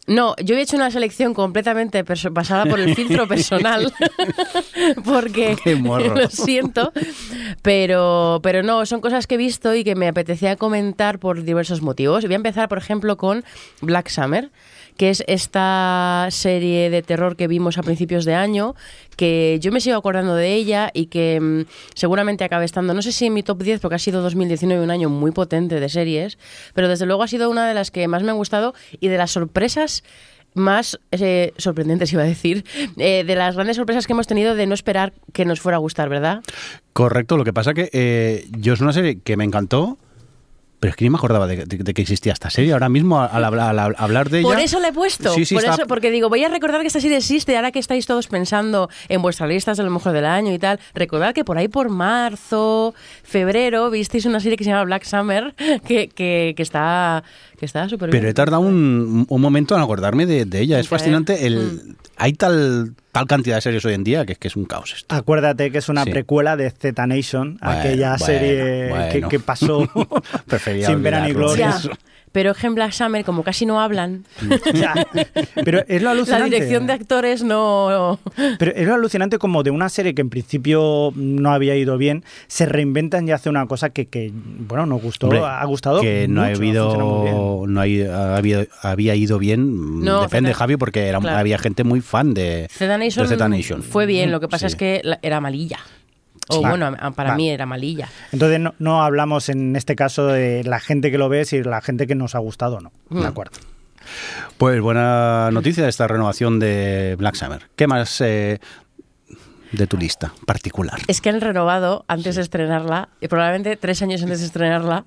no, 0.07 0.35
yo 0.43 0.55
he 0.57 0.61
hecho 0.61 0.75
una 0.75 0.91
selección 0.91 1.33
completamente 1.33 2.03
basada 2.03 2.65
por 2.65 2.81
el 2.81 2.95
filtro 2.95 3.29
personal, 3.29 3.93
porque 5.05 5.55
Qué 5.63 5.77
morro. 5.77 6.15
lo 6.15 6.29
siento, 6.29 6.91
pero, 7.61 8.41
pero 8.43 8.61
no, 8.61 8.85
son 8.85 8.99
cosas 8.99 9.25
que 9.25 9.35
he 9.35 9.37
visto 9.37 9.73
y 9.73 9.85
que 9.85 9.95
me 9.95 10.09
apetecía 10.09 10.57
comentar 10.57 11.19
por 11.19 11.43
diversos 11.43 11.81
motivos. 11.81 12.25
Voy 12.25 12.33
a 12.33 12.35
empezar, 12.35 12.67
por 12.67 12.77
ejemplo, 12.77 13.15
con 13.15 13.45
Black 13.79 14.09
Summer 14.09 14.51
que 14.97 15.09
es 15.09 15.23
esta 15.27 16.27
serie 16.31 16.89
de 16.89 17.01
terror 17.01 17.35
que 17.35 17.47
vimos 17.47 17.77
a 17.77 17.83
principios 17.83 18.25
de 18.25 18.35
año, 18.35 18.75
que 19.15 19.57
yo 19.61 19.71
me 19.71 19.81
sigo 19.81 19.97
acordando 19.97 20.35
de 20.35 20.53
ella 20.53 20.89
y 20.93 21.07
que 21.07 21.39
mm, 21.39 21.61
seguramente 21.95 22.43
acabe 22.43 22.65
estando, 22.65 22.93
no 22.93 23.01
sé 23.01 23.11
si 23.11 23.27
en 23.27 23.33
mi 23.33 23.43
top 23.43 23.63
10, 23.63 23.79
porque 23.79 23.95
ha 23.95 23.99
sido 23.99 24.21
2019 24.21 24.83
un 24.83 24.91
año 24.91 25.09
muy 25.09 25.31
potente 25.31 25.79
de 25.79 25.89
series, 25.89 26.37
pero 26.73 26.87
desde 26.87 27.05
luego 27.05 27.23
ha 27.23 27.27
sido 27.27 27.49
una 27.49 27.67
de 27.67 27.73
las 27.73 27.91
que 27.91 28.07
más 28.07 28.23
me 28.23 28.31
han 28.31 28.37
gustado 28.37 28.73
y 28.99 29.07
de 29.07 29.17
las 29.17 29.31
sorpresas 29.31 30.03
más 30.55 30.99
eh, 31.11 31.53
sorprendentes, 31.57 32.13
iba 32.13 32.23
a 32.23 32.25
decir, 32.25 32.63
eh, 32.97 33.23
de 33.23 33.35
las 33.35 33.55
grandes 33.55 33.77
sorpresas 33.77 34.07
que 34.07 34.13
hemos 34.13 34.27
tenido 34.27 34.55
de 34.55 34.67
no 34.67 34.73
esperar 34.73 35.13
que 35.31 35.45
nos 35.45 35.59
fuera 35.59 35.77
a 35.77 35.79
gustar, 35.79 36.09
¿verdad? 36.09 36.43
Correcto, 36.93 37.37
lo 37.37 37.43
que 37.43 37.53
pasa 37.53 37.73
que 37.73 37.89
eh, 37.91 38.47
yo 38.51 38.73
es 38.73 38.81
una 38.81 38.93
serie 38.93 39.19
que 39.19 39.37
me 39.37 39.43
encantó, 39.43 39.97
Pero 40.83 40.91
es 40.91 40.97
que 40.97 41.05
ni 41.05 41.09
me 41.11 41.15
acordaba 41.17 41.47
de, 41.47 41.65
de- 41.65 41.77
de 41.77 41.93
que 41.93 42.01
existía 42.01 42.33
esta 42.33 42.49
serie. 42.49 42.73
Ahora 42.73 42.89
mismo, 42.89 43.21
al, 43.21 43.45
hablar- 43.45 43.79
al 43.79 43.95
hablar 43.97 44.29
de 44.29 44.39
ella... 44.39 44.49
Por 44.49 44.59
eso 44.59 44.81
la 44.81 44.89
he 44.89 44.91
puesto. 44.93 45.33
Sí, 45.33 45.45
sí, 45.45 45.55
por 45.55 45.63
está- 45.63 45.75
eso, 45.75 45.87
porque 45.87 46.11
digo, 46.11 46.27
voy 46.27 46.43
a 46.43 46.49
recordar 46.49 46.81
que 46.81 46.87
esta 46.87 46.99
serie 46.99 47.15
existe. 47.15 47.55
Ahora 47.55 47.71
que 47.71 47.79
estáis 47.79 48.05
todos 48.05 48.27
pensando 48.27 48.89
en 49.07 49.21
vuestras 49.21 49.47
listas 49.47 49.77
de 49.77 49.83
lo 49.85 49.89
mejor 49.91 50.11
del 50.11 50.25
año 50.25 50.51
y 50.53 50.59
tal, 50.59 50.81
recordad 50.93 51.33
que 51.33 51.45
por 51.45 51.57
ahí 51.57 51.69
por 51.69 51.87
marzo, 51.89 52.93
febrero, 53.23 53.89
visteis 53.89 54.25
una 54.25 54.39
serie 54.41 54.57
que 54.57 54.63
se 54.65 54.71
llama 54.71 54.83
Black 54.83 55.05
Summer, 55.05 55.55
que, 55.87 56.09
que, 56.09 56.53
que 56.57 56.63
está 56.63 57.23
que 57.57 57.65
está 57.65 57.87
súper 57.87 58.09
bien. 58.09 58.19
Pero 58.19 58.29
he 58.29 58.33
tardado 58.33 58.61
un, 58.61 59.25
un 59.29 59.41
momento 59.41 59.75
en 59.75 59.81
acordarme 59.81 60.25
de, 60.25 60.43
de 60.45 60.59
ella. 60.59 60.79
Es 60.79 60.87
fascinante. 60.89 61.45
El, 61.47 61.53
Mm. 61.63 61.95
Hay 62.17 62.33
tal, 62.33 62.93
tal 63.13 63.27
cantidad 63.27 63.55
de 63.55 63.61
series 63.61 63.85
hoy 63.85 63.93
en 63.93 64.03
día 64.03 64.25
que 64.25 64.33
es 64.33 64.37
que 64.39 64.49
es 64.49 64.55
un 64.57 64.65
caos 64.65 64.93
esto. 64.93 65.15
Acuérdate 65.15 65.71
que 65.71 65.77
es 65.77 65.87
una 65.87 66.03
Sí. 66.03 66.09
precuela 66.11 66.57
de 66.57 66.69
Z 66.69 67.07
Nation, 67.07 67.57
Bueno, 67.61 67.79
aquella 67.79 68.09
bueno, 68.17 68.25
serie 68.25 68.89
bueno. 68.89 69.09
Que, 69.11 69.21
que 69.29 69.39
pasó 69.39 69.87
sin 70.85 71.01
pena 71.01 71.25
ni 71.25 71.31
olvidarlo. 71.31 71.91
Gloria. 72.33 72.51
Ya, 72.53 72.53
pero 72.53 72.53
en 72.67 72.75
Black 72.75 72.91
Summer, 72.93 73.23
como 73.23 73.43
casi 73.43 73.65
no 73.65 73.79
hablan, 73.79 74.25
Ya. 74.73 74.93
Pero 75.63 75.83
es 75.87 76.01
lo 76.01 76.05
la 76.05 76.11
alucinante. 76.11 76.45
dirección 76.49 76.87
de 76.87 76.93
actores 76.93 77.43
no... 77.43 78.19
Pero 78.59 78.71
es 78.75 78.87
lo 78.87 78.95
alucinante 78.95 79.37
como 79.37 79.63
de 79.63 79.71
una 79.71 79.89
serie 79.89 80.13
que 80.13 80.21
en 80.21 80.29
principio 80.29 81.11
no 81.15 81.51
había 81.53 81.75
ido 81.75 81.97
bien, 81.97 82.23
se 82.47 82.65
reinventan 82.65 83.27
y 83.27 83.31
hace 83.31 83.49
una 83.49 83.65
cosa 83.67 83.89
que, 83.91 84.07
que, 84.07 84.31
bueno, 84.33 84.85
nos 84.85 85.01
gustó, 85.01 85.27
Hombre, 85.27 85.41
ha 85.43 85.65
gustado 85.65 86.01
que 86.01 86.27
no 86.27 86.41
ha 86.43 86.47
mucho, 86.49 86.57
habido 86.57 87.65
no 87.67 87.81
ha- 87.81 88.37
había, 88.37 88.65
había 88.81 89.15
ido 89.15 89.37
bien 89.39 89.99
No, 90.01 90.21
depende 90.21 90.49
Z- 90.51 90.57
Javi 90.59 90.77
porque 90.77 91.07
era, 91.07 91.19
claro. 91.19 91.37
había 91.37 91.57
gente 91.57 91.83
muy 91.83 92.01
fan 92.01 92.33
de, 92.33 92.67
Z 92.71 92.97
Nation, 92.97 93.27
de 93.27 93.35
Z 93.35 93.49
Nation. 93.49 93.83
fue 93.83 94.05
bien, 94.05 94.31
lo 94.31 94.39
que 94.39 94.47
pasa 94.47 94.67
Sí. 94.69 94.73
es 94.73 94.75
que 94.75 95.01
la- 95.03 95.19
era 95.21 95.39
malilla. 95.41 95.79
O 96.49 96.55
Sí. 96.55 96.59
bueno, 96.61 96.91
para 97.15 97.31
Va. 97.31 97.35
mí 97.35 97.49
era 97.49 97.65
malilla. 97.65 98.09
Entonces 98.31 98.59
no, 98.59 98.73
no 98.79 99.03
hablamos 99.03 99.49
en 99.49 99.75
este 99.75 99.95
caso 99.95 100.27
de 100.27 100.63
la 100.63 100.79
gente 100.79 101.09
que 101.11 101.17
lo 101.17 101.29
ve, 101.29 101.45
si 101.45 101.63
la 101.63 101.81
gente 101.81 102.05
que 102.07 102.15
nos 102.15 102.35
ha 102.35 102.39
gustado 102.39 102.77
o 102.77 102.81
no. 102.81 102.91
Mm. 103.09 103.21
De 103.21 103.27
acuerdo. 103.27 103.57
pues 104.57 104.81
buena 104.81 105.49
noticia 105.51 105.87
esta 105.87 106.07
renovación 106.07 106.59
de 106.59 107.15
Black 107.17 107.35
Summer 107.35 107.61
¿qué 107.77 107.87
más 107.87 108.19
eh, 108.19 108.59
de 109.73 109.87
tu 109.87 109.97
lista 109.97 110.33
particular? 110.45 110.99
Es 111.07 111.19
que 111.21 111.29
han 111.29 111.41
renovado 111.41 112.05
antes 112.07 112.35
de 112.35 112.41
estrenarla, 112.41 113.09
y 113.21 113.27
probablemente 113.27 113.75
tres 113.75 114.01
años 114.01 114.21
antes 114.23 114.39
de 114.39 114.45
estrenarla, 114.45 115.05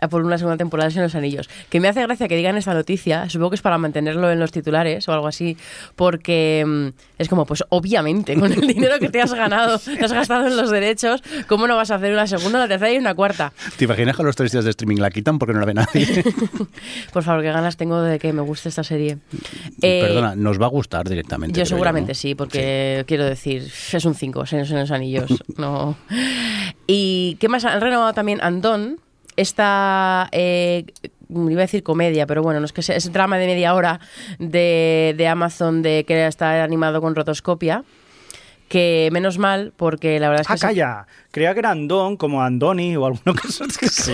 la- 0.00 0.08
por 0.08 0.24
una 0.24 0.38
segunda 0.38 0.56
temporada 0.56 0.90
de 0.90 1.00
los 1.00 1.14
Anillos. 1.14 1.48
Que 1.70 1.80
me 1.80 1.88
hace 1.88 2.02
gracia 2.02 2.28
que 2.28 2.36
digan 2.36 2.56
esta 2.56 2.74
noticia, 2.74 3.28
supongo 3.28 3.50
que 3.50 3.56
es 3.56 3.62
para 3.62 3.78
mantenerlo 3.78 4.30
en 4.30 4.38
los 4.40 4.52
titulares 4.52 5.08
o 5.08 5.12
algo 5.12 5.26
así, 5.26 5.56
porque 5.96 6.64
mm, 6.66 6.88
es 7.18 7.28
como, 7.28 7.44
pues 7.46 7.64
obviamente, 7.68 8.34
con 8.38 8.52
el 8.52 8.60
dinero 8.66 8.98
que 8.98 9.08
te 9.08 9.20
has 9.20 9.32
ganado, 9.32 9.78
te 9.98 10.04
has 10.04 10.12
gastado 10.12 10.46
en 10.46 10.56
los 10.56 10.70
derechos, 10.70 11.22
¿cómo 11.46 11.66
no 11.66 11.76
vas 11.76 11.90
a 11.90 11.96
hacer 11.96 12.12
una 12.12 12.26
segunda, 12.26 12.58
una 12.58 12.68
tercera 12.68 12.92
y 12.92 12.98
una 12.98 13.14
cuarta? 13.14 13.52
¿te 13.76 13.84
imaginas 13.84 14.16
que 14.16 14.22
los 14.22 14.36
tres 14.36 14.52
días 14.52 14.64
de 14.64 14.70
streaming 14.70 14.96
la 15.00 15.10
quitan 15.10 15.38
porque 15.38 15.52
no 15.54 15.60
la 15.60 15.66
ve 15.66 15.74
nadie? 15.74 16.24
Por 17.12 17.22
favor, 17.22 17.42
qué 17.42 17.52
ganas 17.52 17.76
tengo 17.76 18.00
de 18.02 18.18
que 18.18 18.32
me 18.32 18.42
guste 18.42 18.68
esta 18.68 18.84
serie. 18.84 19.18
Eh, 19.82 20.00
Perdona, 20.02 20.34
nos 20.34 20.60
va 20.60 20.66
a 20.66 20.68
gustar 20.70 21.08
directamente 21.08 21.58
Yo 21.58 21.66
seguramente 21.66 22.12
¿no? 22.12 22.14
sí, 22.14 22.34
porque 22.34 23.04
quiero 23.06 23.24
decir, 23.24 23.62
es 23.92 24.04
un 24.04 24.07
5, 24.14 24.44
en 24.50 24.78
los 24.78 24.90
anillos. 24.90 25.30
no. 25.56 25.96
¿Y 26.86 27.36
qué 27.40 27.48
más? 27.48 27.64
Han 27.64 27.80
renovado 27.80 28.12
también 28.12 28.40
Andón, 28.42 28.98
esta, 29.36 30.28
eh, 30.32 30.84
iba 31.30 31.60
a 31.60 31.66
decir 31.66 31.82
comedia, 31.82 32.26
pero 32.26 32.42
bueno, 32.42 32.60
no 32.60 32.66
es 32.66 32.72
que 32.72 32.82
sea, 32.82 32.96
es 32.96 33.12
drama 33.12 33.38
de 33.38 33.46
media 33.46 33.74
hora 33.74 34.00
de, 34.38 35.14
de 35.16 35.28
Amazon 35.28 35.82
de 35.82 36.04
que 36.04 36.26
está 36.26 36.62
animado 36.64 37.00
con 37.00 37.14
rotoscopia. 37.14 37.84
Que 38.68 39.08
menos 39.12 39.38
mal, 39.38 39.72
porque 39.76 40.20
la 40.20 40.28
verdad 40.28 40.42
es 40.42 40.46
que. 40.46 40.52
Ah, 40.52 40.56
se- 40.58 40.66
calla. 40.66 41.06
Creía 41.30 41.52
que 41.54 41.60
era 41.60 41.70
Andón, 41.70 42.16
como 42.16 42.42
Andoni 42.42 42.96
o 42.96 43.06
alguno 43.06 43.34
que. 43.34 43.48
Sí, 43.88 44.12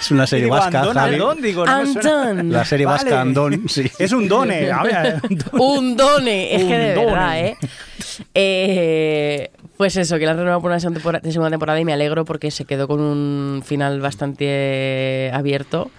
es 0.00 0.10
una 0.10 0.26
serie 0.26 0.44
digo, 0.44 0.56
vasca 0.56 0.80
Andón, 0.80 0.94
Javi. 0.94 1.14
Andón, 1.14 1.42
digo, 1.42 1.66
no 1.66 1.78
me 1.82 1.92
suena. 1.92 2.28
Andón. 2.30 2.52
la 2.52 2.64
serie 2.64 2.86
vasca. 2.86 3.20
Andón 3.20 3.68
sí. 3.68 3.90
Es 3.98 4.12
un 4.12 4.28
done. 4.28 4.70
a 4.72 4.82
ver, 4.82 5.20
Un 5.52 5.96
done, 5.96 6.54
es 6.54 6.64
que 6.64 6.78
de 6.78 6.94
verdad. 7.04 7.38
¿eh? 7.40 7.56
Eh, 8.34 9.50
Pues 9.76 9.96
eso, 9.96 10.18
que 10.18 10.24
la 10.26 10.32
han 10.32 10.38
renovado 10.38 10.60
por 10.60 10.70
una 10.70 10.78
segunda 10.80 10.98
temporada, 11.00 11.30
segunda 11.30 11.50
temporada 11.50 11.80
y 11.80 11.84
me 11.84 11.92
alegro 11.92 12.24
porque 12.24 12.50
se 12.50 12.64
quedó 12.64 12.86
con 12.86 13.00
un 13.00 13.62
final 13.64 14.00
bastante 14.00 15.30
abierto. 15.34 15.90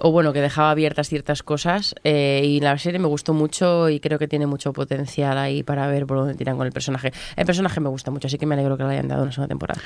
O 0.00 0.10
bueno, 0.12 0.32
que 0.32 0.40
dejaba 0.40 0.70
abiertas 0.70 1.08
ciertas 1.08 1.42
cosas. 1.42 1.94
eh, 2.04 2.42
y 2.44 2.60
la 2.60 2.76
serie 2.78 2.98
me 2.98 3.08
gustó 3.08 3.34
mucho 3.34 3.88
y 3.90 4.00
creo 4.00 4.18
que 4.18 4.28
tiene 4.28 4.46
mucho 4.46 4.72
potencial 4.72 5.36
ahí 5.38 5.62
para 5.62 5.86
ver 5.88 6.06
por 6.06 6.18
dónde 6.18 6.34
tiran 6.34 6.56
con 6.56 6.66
el 6.66 6.72
personaje. 6.72 7.12
El 7.36 7.46
personaje 7.46 7.80
me 7.80 7.88
gusta 7.88 8.10
mucho, 8.10 8.26
así 8.26 8.38
que 8.38 8.46
me 8.46 8.54
alegro 8.54 8.76
que 8.76 8.84
le 8.84 8.90
hayan 8.90 9.08
dado 9.08 9.22
una 9.22 9.32
segunda 9.32 9.48
temporada. 9.48 9.80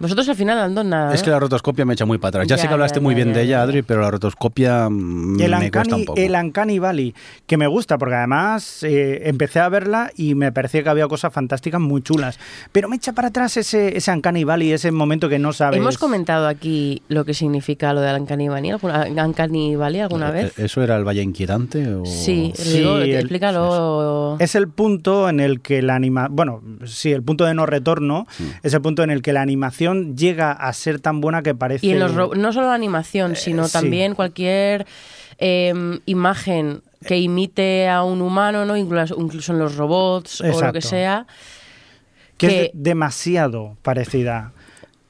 Vosotros 0.00 0.28
al 0.28 0.34
final 0.34 0.58
andando 0.58 0.82
nada. 0.82 1.14
Es 1.14 1.20
¿no? 1.20 1.24
que 1.26 1.30
la 1.30 1.38
rotoscopia 1.38 1.84
me 1.84 1.92
echa 1.92 2.04
muy 2.06 2.18
para 2.18 2.30
atrás. 2.30 2.46
Ya, 2.48 2.56
Ya, 2.56 2.62
sé 2.62 2.66
que 2.68 2.74
hablaste 2.74 2.98
ya, 2.98 3.02
muy 3.02 3.12
ya, 3.14 3.16
bien 3.16 3.28
ya, 3.28 3.34
de 3.34 3.42
ella. 3.42 3.62
Adri, 3.62 3.82
pero 3.82 4.00
la 4.00 4.10
rotoscopia 4.10 4.88
mm, 4.90 5.40
El 5.40 5.50
me 5.50 5.70
cuesta 5.70 5.80
Uncanny, 5.80 5.92
un 6.00 6.04
poco. 6.06 6.18
el 6.20 6.34
Uncanny 6.34 6.78
Valley, 6.78 7.14
que 7.46 7.56
me 7.56 7.66
gusta, 7.66 7.98
porque 7.98 8.14
además 8.16 8.82
eh, 8.82 9.22
empecé 9.28 9.60
a 9.60 9.68
verla 9.68 10.10
y 10.16 10.34
me 10.34 10.50
parecía 10.52 10.82
que 10.82 10.88
había 10.88 11.06
cosas 11.06 11.32
fantásticas 11.32 11.80
muy 11.80 12.02
chulas. 12.02 12.38
Pero 12.72 12.88
me 12.88 12.96
echa 12.96 13.12
para 13.12 13.28
atrás 13.28 13.56
ese, 13.56 13.96
ese 13.96 14.10
Uncanny 14.10 14.44
Valley, 14.44 14.72
ese 14.72 14.90
momento 14.90 15.28
que 15.28 15.38
no 15.38 15.52
sabes. 15.52 15.78
Hemos 15.78 15.98
comentado 15.98 16.48
aquí 16.48 17.02
lo 17.08 17.24
que 17.24 17.34
significa 17.34 17.92
lo 17.92 18.00
del 18.00 18.20
Uncanny 18.22 18.48
Valley 18.48 18.70
alguna, 18.70 19.06
Uncanny 19.26 19.76
Valley 19.76 20.00
alguna 20.00 20.30
Eh, 20.30 20.32
vez. 20.32 20.58
¿Eso 20.58 20.82
era 20.82 20.96
el 20.96 21.04
Valle 21.06 21.22
Inquietante? 21.22 21.94
O... 21.94 22.06
Sí, 22.06 22.52
Sí, 22.56 22.78
digo, 22.78 22.96
el- 22.98 23.14
explícalo. 23.16 24.36
Es 24.38 24.54
el 24.54 24.68
punto 24.68 25.28
en 25.28 25.40
el 25.40 25.60
que 25.60 25.82
la 25.82 25.94
anima 25.94 26.28
bueno, 26.30 26.62
sí, 26.84 27.12
el 27.12 27.22
punto 27.22 27.44
de 27.44 27.54
no 27.54 27.66
retorno 27.66 28.26
Mm. 28.38 28.44
es 28.62 28.74
el 28.74 28.80
punto 28.80 29.02
en 29.02 29.10
el 29.10 29.20
que 29.22 29.32
la 29.32 29.42
animación 29.42 29.89
llega 29.94 30.52
a 30.52 30.72
ser 30.72 31.00
tan 31.00 31.20
buena 31.20 31.42
que 31.42 31.54
parece 31.54 31.86
Y 31.86 31.90
en 31.90 31.98
los 32.00 32.12
no 32.36 32.52
solo 32.52 32.66
la 32.68 32.74
animación, 32.74 33.36
sino 33.36 33.64
Eh, 33.64 33.66
sí. 33.66 33.72
también 33.72 34.14
cualquier 34.14 34.86
eh, 35.38 35.72
imagen 36.06 36.82
que 37.06 37.18
imite 37.18 37.88
a 37.88 38.02
un 38.02 38.20
humano, 38.20 38.64
¿no? 38.66 38.76
Incluso, 38.76 39.52
en 39.52 39.58
los 39.58 39.76
robots 39.76 40.40
o 40.42 40.60
lo 40.60 40.72
que 40.72 40.82
sea. 40.82 41.26
que, 42.36 42.46
que- 42.48 42.64
es 42.66 42.72
de- 42.72 42.72
demasiado 42.74 43.76
parecida. 43.82 44.52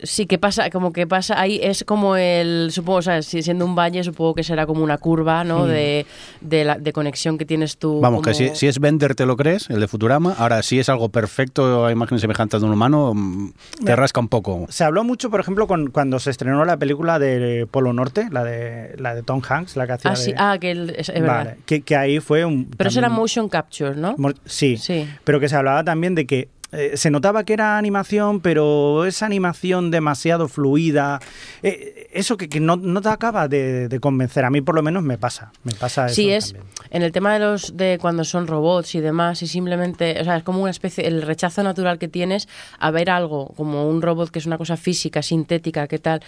Sí, 0.02 0.26
que 0.26 0.38
pasa, 0.38 0.70
como 0.70 0.92
que 0.92 1.06
pasa, 1.06 1.40
ahí 1.40 1.60
es 1.62 1.84
como 1.84 2.16
el, 2.16 2.68
supongo, 2.72 2.98
o 2.98 3.02
sea, 3.02 3.22
si 3.22 3.42
siendo 3.42 3.64
un 3.64 3.74
valle, 3.74 4.02
supongo 4.04 4.34
que 4.34 4.42
será 4.42 4.66
como 4.66 4.82
una 4.82 4.98
curva, 4.98 5.44
¿no? 5.44 5.66
De, 5.66 6.06
de, 6.40 6.64
la, 6.64 6.78
de 6.78 6.92
conexión 6.92 7.36
que 7.38 7.44
tienes 7.44 7.76
tú. 7.76 8.00
Vamos, 8.00 8.22
que 8.22 8.34
si, 8.34 8.54
si 8.54 8.66
es 8.66 8.78
Bender 8.78 9.14
te 9.14 9.26
lo 9.26 9.36
crees, 9.36 9.68
el 9.70 9.80
de 9.80 9.88
Futurama. 9.88 10.34
Ahora, 10.38 10.62
si 10.62 10.78
es 10.78 10.88
algo 10.88 11.08
perfecto, 11.08 11.84
a 11.86 11.92
imagen 11.92 12.18
semejante 12.18 12.58
de 12.58 12.64
un 12.64 12.72
humano, 12.72 13.12
mm, 13.14 13.52
te 13.84 13.94
rasca 13.96 14.20
un 14.20 14.28
poco. 14.28 14.66
Se 14.70 14.84
habló 14.84 15.04
mucho, 15.04 15.30
por 15.30 15.40
ejemplo, 15.40 15.66
con, 15.66 15.90
cuando 15.90 16.18
se 16.18 16.30
estrenó 16.30 16.64
la 16.64 16.76
película 16.76 17.18
de 17.18 17.66
Polo 17.70 17.92
Norte, 17.92 18.28
la 18.30 18.44
de 18.44 18.94
la 18.98 19.14
de 19.14 19.22
Tom 19.22 19.40
Hanks, 19.46 19.76
la 19.76 19.86
que 19.86 19.92
hacía 19.92 20.10
Ah, 20.12 20.16
sí, 20.16 20.30
de- 20.32 20.36
ah, 20.38 20.56
que 20.60 20.70
el- 20.70 20.90
es, 20.96 21.08
es 21.08 21.20
verdad. 21.20 21.36
Vale, 21.44 21.56
que, 21.66 21.82
que 21.82 21.96
ahí 21.96 22.20
fue 22.20 22.44
un 22.44 22.70
Pero 22.76 22.88
eso 22.90 22.98
era 23.00 23.08
motion 23.08 23.48
capture, 23.48 23.94
¿no? 23.96 24.14
Mo- 24.18 24.32
Sí, 24.44 24.76
Sí. 24.76 25.06
pero 25.24 25.40
que 25.40 25.48
se 25.48 25.56
hablaba 25.56 25.84
también 25.84 26.14
de 26.14 26.26
que 26.26 26.48
eh, 26.72 26.92
se 26.96 27.10
notaba 27.10 27.44
que 27.44 27.52
era 27.52 27.78
animación, 27.78 28.40
pero 28.40 29.04
esa 29.04 29.26
animación 29.26 29.90
demasiado 29.90 30.48
fluida, 30.48 31.20
eh, 31.62 32.08
eso 32.12 32.36
que, 32.36 32.48
que 32.48 32.60
no, 32.60 32.76
no 32.76 33.00
te 33.00 33.08
acaba 33.08 33.48
de, 33.48 33.88
de 33.88 34.00
convencer. 34.00 34.44
A 34.44 34.50
mí 34.50 34.60
por 34.60 34.74
lo 34.74 34.82
menos 34.82 35.02
me 35.02 35.18
pasa, 35.18 35.52
me 35.64 35.72
pasa 35.74 36.06
eso 36.06 36.14
Sí, 36.14 36.30
es 36.30 36.52
también. 36.52 36.66
en 36.90 37.02
el 37.02 37.12
tema 37.12 37.32
de 37.34 37.40
los 37.40 37.76
de 37.76 37.98
cuando 38.00 38.24
son 38.24 38.46
robots 38.46 38.94
y 38.94 39.00
demás 39.00 39.42
y 39.42 39.46
simplemente, 39.46 40.20
o 40.20 40.24
sea, 40.24 40.36
es 40.36 40.42
como 40.42 40.60
una 40.62 40.70
especie 40.70 41.06
el 41.06 41.22
rechazo 41.22 41.62
natural 41.62 41.98
que 41.98 42.08
tienes 42.08 42.48
a 42.78 42.90
ver 42.90 43.10
algo 43.10 43.48
como 43.56 43.88
un 43.88 44.00
robot 44.02 44.30
que 44.30 44.38
es 44.38 44.46
una 44.46 44.58
cosa 44.58 44.76
física, 44.76 45.22
sintética, 45.22 45.86
qué 45.88 45.98
tal, 45.98 46.22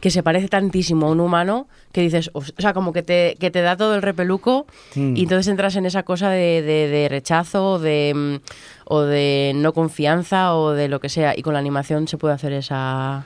que 0.00 0.10
se 0.10 0.22
parece 0.22 0.48
tantísimo 0.48 1.06
a 1.06 1.10
un 1.10 1.20
humano 1.20 1.68
que 1.92 2.00
dices, 2.02 2.30
o 2.34 2.42
sea, 2.42 2.74
como 2.74 2.92
que 2.92 3.02
te, 3.02 3.36
que 3.40 3.50
te 3.50 3.62
da 3.62 3.76
todo 3.76 3.94
el 3.94 4.02
repeluco 4.02 4.66
Mm. 4.94 5.16
y 5.16 5.22
entonces 5.22 5.48
entras 5.48 5.74
en 5.76 5.86
esa 5.86 6.02
cosa 6.02 6.30
de, 6.30 6.62
de- 6.62 6.88
de 6.88 7.08
rechazo 7.08 7.72
o 7.72 7.78
de, 7.78 8.12
mm, 8.14 8.36
o 8.86 9.00
de 9.02 9.52
no 9.56 9.72
confianza 9.72 10.54
o 10.54 10.72
de 10.72 10.88
lo 10.88 11.00
que 11.00 11.08
sea 11.08 11.34
y 11.36 11.42
con 11.42 11.54
la 11.54 11.58
animación 11.60 12.06
se 12.08 12.18
puede 12.18 12.34
hacer 12.34 12.52
esa, 12.52 13.24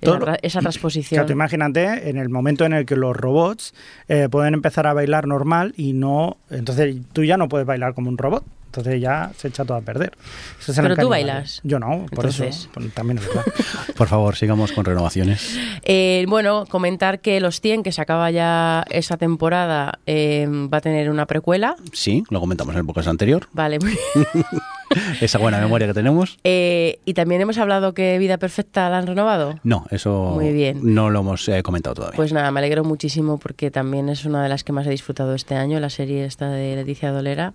esa, 0.00 0.10
Todo- 0.10 0.60
transposición. 0.62 1.26
tú 1.26 1.32
imagínate 1.32 2.08
en 2.08 2.16
el 2.16 2.28
momento 2.30 2.64
en 2.64 2.72
el 2.72 2.86
que 2.86 2.96
los 2.96 3.14
robots 3.16 3.74
eh, 4.08 4.28
pueden 4.30 4.54
empezar 4.54 4.86
a 4.86 4.92
bailar 4.94 5.26
normal 5.26 5.74
y 5.76 5.92
no, 5.92 6.36
entonces 6.50 6.96
tú 7.12 7.24
ya 7.24 7.36
no 7.36 7.48
puedes 7.48 7.66
bailar 7.66 7.94
como 7.94 8.08
un 8.08 8.16
robot. 8.18 8.44
Entonces 8.68 9.00
ya 9.00 9.32
se 9.34 9.48
echa 9.48 9.64
todo 9.64 9.78
a 9.78 9.80
perder. 9.80 10.12
Pero 10.76 10.94
tú 10.94 11.08
bailas. 11.08 11.60
Yo 11.64 11.78
no, 11.78 12.04
por 12.10 12.26
Entonces. 12.26 12.68
eso. 12.76 12.90
también 12.94 13.16
es 13.18 13.26
verdad. 13.26 13.44
Por 13.96 14.08
favor, 14.08 14.36
sigamos 14.36 14.72
con 14.72 14.84
renovaciones. 14.84 15.58
Eh, 15.90 16.26
bueno, 16.28 16.66
comentar 16.68 17.20
que 17.20 17.40
Los 17.40 17.60
100, 17.60 17.82
que 17.82 17.92
se 17.92 18.02
acaba 18.02 18.30
ya 18.30 18.84
esta 18.90 19.16
temporada, 19.16 20.00
eh, 20.06 20.46
va 20.46 20.78
a 20.78 20.80
tener 20.82 21.08
una 21.08 21.24
precuela. 21.24 21.76
Sí, 21.92 22.24
lo 22.28 22.40
comentamos 22.40 22.74
en 22.74 22.80
el 22.80 22.86
podcast 22.86 23.08
anterior. 23.08 23.48
Vale. 23.52 23.78
Esa 25.20 25.38
buena 25.38 25.58
memoria 25.58 25.86
que 25.86 25.94
tenemos. 25.94 26.38
Eh, 26.44 26.98
y 27.04 27.14
también 27.14 27.40
hemos 27.40 27.58
hablado 27.58 27.94
que 27.94 28.18
Vida 28.18 28.38
Perfecta 28.38 28.88
la 28.90 28.98
han 28.98 29.06
renovado. 29.06 29.58
No, 29.64 29.86
eso 29.90 30.32
Muy 30.34 30.52
bien. 30.52 30.80
no 30.82 31.10
lo 31.10 31.20
hemos 31.20 31.48
eh, 31.48 31.62
comentado 31.62 31.94
todavía. 31.94 32.16
Pues 32.16 32.32
nada, 32.32 32.50
me 32.50 32.60
alegro 32.60 32.84
muchísimo 32.84 33.38
porque 33.38 33.70
también 33.70 34.08
es 34.08 34.24
una 34.24 34.42
de 34.42 34.48
las 34.48 34.64
que 34.64 34.72
más 34.72 34.86
he 34.86 34.90
disfrutado 34.90 35.34
este 35.34 35.54
año, 35.54 35.78
la 35.80 35.90
serie 35.90 36.24
esta 36.24 36.50
de 36.50 36.76
Leticia 36.76 37.10
Dolera. 37.12 37.54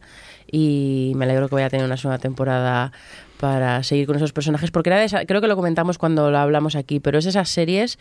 Y 0.51 1.13
me 1.15 1.25
alegro 1.25 1.49
que 1.49 1.55
vaya 1.55 1.67
a 1.67 1.69
tener 1.69 1.85
una 1.85 1.97
segunda 1.97 2.19
temporada 2.19 2.91
para 3.39 3.81
seguir 3.83 4.05
con 4.05 4.15
esos 4.15 4.31
personajes, 4.31 4.71
porque 4.71 4.89
era 4.89 4.99
de 4.99 5.05
esa- 5.05 5.25
creo 5.25 5.41
que 5.41 5.47
lo 5.47 5.55
comentamos 5.55 5.97
cuando 5.97 6.29
lo 6.31 6.37
hablamos 6.37 6.75
aquí, 6.75 6.99
pero 6.99 7.17
es 7.17 7.23
de 7.25 7.31
esas 7.31 7.49
series 7.49 7.97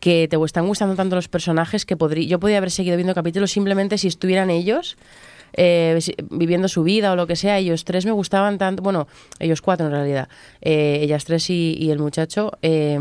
que 0.00 0.26
te 0.28 0.36
están 0.44 0.66
gustando 0.66 0.94
tanto 0.96 1.14
los 1.16 1.28
personajes 1.28 1.86
que 1.86 1.96
podría, 1.96 2.26
yo 2.26 2.38
podría 2.40 2.58
haber 2.58 2.70
seguido 2.70 2.96
viendo 2.96 3.14
capítulos 3.14 3.50
simplemente 3.52 3.96
si 3.96 4.08
estuvieran 4.08 4.50
ellos 4.50 4.96
eh, 5.54 5.96
si- 6.00 6.14
viviendo 6.30 6.68
su 6.68 6.82
vida 6.82 7.12
o 7.12 7.16
lo 7.16 7.26
que 7.26 7.36
sea. 7.36 7.58
Ellos 7.58 7.84
tres 7.84 8.04
me 8.04 8.12
gustaban 8.12 8.58
tanto, 8.58 8.82
bueno, 8.82 9.06
ellos 9.38 9.62
cuatro 9.62 9.86
en 9.86 9.92
realidad, 9.92 10.28
eh, 10.60 10.98
ellas 11.02 11.24
tres 11.24 11.48
y, 11.50 11.76
y 11.78 11.90
el 11.90 11.98
muchacho, 11.98 12.52
eh, 12.62 12.98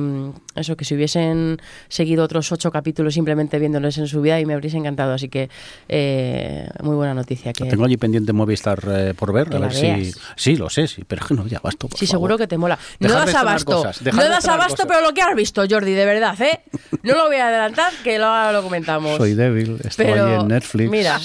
eso, 0.55 0.75
que 0.77 0.86
si 0.86 0.95
hubiesen 0.95 1.60
seguido 1.89 2.24
otros 2.24 2.51
ocho 2.51 2.72
capítulos 2.72 3.13
simplemente 3.15 3.60
viéndolos 3.60 3.98
en 3.98 4.07
su 4.07 4.22
vida 4.22 4.39
y 4.39 4.45
me 4.45 4.53
habría 4.53 4.72
encantado. 4.74 5.13
Así 5.13 5.27
que 5.29 5.50
eh, 5.89 6.67
muy 6.81 6.95
buena 6.95 7.13
noticia. 7.13 7.53
Que, 7.53 7.65
Tengo 7.65 7.86
allí 7.86 7.98
pendiente 7.98 8.33
Movistar 8.33 8.79
eh, 8.88 9.13
por 9.17 9.33
ver, 9.33 9.53
a 9.55 9.60
ver 9.60 9.74
si... 9.74 9.81
veas. 9.83 10.19
Sí, 10.36 10.55
lo 10.55 10.69
sé, 10.69 10.88
sí, 10.88 11.03
pero 11.07 11.22
es 11.22 11.27
que 11.27 11.33
no, 11.33 11.45
ya 11.48 11.60
basto, 11.60 11.88
por 11.88 12.00
Sí, 12.00 12.05
favor. 12.05 12.12
seguro 12.19 12.38
que 12.38 12.48
te 12.48 12.57
mola. 12.57 12.77
No 13.00 13.10
Dejad 13.10 13.25
das 13.25 13.36
abasto. 13.36 13.75
cosas, 13.77 14.01
No 14.01 14.24
das 14.24 14.48
abasto, 14.48 14.74
cosas. 14.74 14.86
pero 14.88 15.01
lo 15.01 15.13
que 15.13 15.22
has 15.22 15.36
visto, 15.36 15.63
Jordi, 15.69 15.93
de 15.93 16.05
verdad, 16.05 16.39
¿eh? 16.41 16.62
No 17.03 17.15
lo 17.15 17.27
voy 17.27 17.38
a 17.38 17.48
adelantar, 17.48 17.91
que 18.03 18.17
lo, 18.19 18.51
lo 18.51 18.63
comentamos. 18.63 19.17
Soy 19.17 19.33
débil, 19.33 19.77
allí 19.98 20.03
en 20.41 20.48
Netflix. 20.48 20.89
mira. 20.89 21.19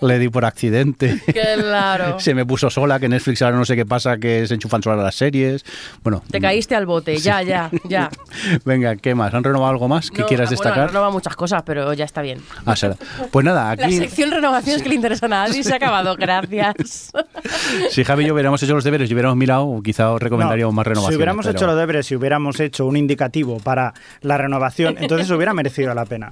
Le 0.00 0.18
di 0.18 0.28
por 0.38 0.44
accidente. 0.44 1.20
Claro. 1.32 2.20
Se 2.20 2.32
me 2.32 2.46
puso 2.46 2.70
sola, 2.70 3.00
que 3.00 3.08
Netflix 3.08 3.42
ahora 3.42 3.56
no 3.56 3.64
sé 3.64 3.74
qué 3.74 3.84
pasa, 3.84 4.18
que 4.18 4.46
se 4.46 4.54
enchufan 4.54 4.80
solas 4.84 5.02
las 5.02 5.16
series. 5.16 5.64
Bueno. 6.04 6.22
Te 6.30 6.40
caíste 6.40 6.76
al 6.76 6.86
bote, 6.86 7.16
ya, 7.16 7.42
ya, 7.42 7.68
ya. 7.88 8.08
Venga, 8.64 8.94
¿qué 8.94 9.16
más? 9.16 9.34
¿Han 9.34 9.42
renovado 9.42 9.72
algo 9.72 9.88
más 9.88 10.12
que 10.12 10.20
No, 10.20 10.28
quieras 10.28 10.50
bueno, 10.50 10.62
destacar? 10.62 10.88
renova 10.90 11.10
muchas 11.10 11.34
cosas, 11.34 11.64
pero 11.66 11.92
ya 11.92 12.04
está 12.04 12.22
bien. 12.22 12.38
Ah, 12.64 12.76
será. 12.76 12.94
Pues 13.32 13.44
nada, 13.44 13.74
La 13.74 13.86
aquí, 13.86 13.98
sección 13.98 14.30
renovaciones 14.30 14.80
que 14.80 14.90
le 14.90 14.94
interesan 14.94 15.32
a 15.32 15.42
Adri 15.42 15.64
se 15.64 15.72
ha 15.72 15.76
acabado, 15.76 16.14
gracias. 16.16 17.10
si 17.90 18.04
Javi 18.04 18.22
y 18.22 18.26
yo 18.28 18.34
hubiéramos 18.34 18.62
hecho 18.62 18.74
los 18.76 18.84
deberes 18.84 19.10
y 19.10 19.14
hubiéramos 19.14 19.36
mirado, 19.36 19.80
quizá 19.82 20.12
os 20.12 20.22
recomendaríamos 20.22 20.72
No, 20.72 20.76
más 20.76 20.86
renovaciones. 20.86 21.14
Si 21.14 21.16
hubiéramos 21.16 21.46
pero- 21.46 21.58
hecho 21.58 21.66
los 21.66 21.76
deberes, 21.76 22.06
si 22.06 22.14
hubiéramos 22.14 22.60
hecho 22.60 22.86
un 22.86 22.96
indicativo 22.96 23.58
para 23.58 23.92
la 24.20 24.38
renovación, 24.38 24.98
entonces 25.00 25.28
hubiera 25.30 25.52
merecido 25.52 25.92
la 25.94 26.04
pena. 26.04 26.30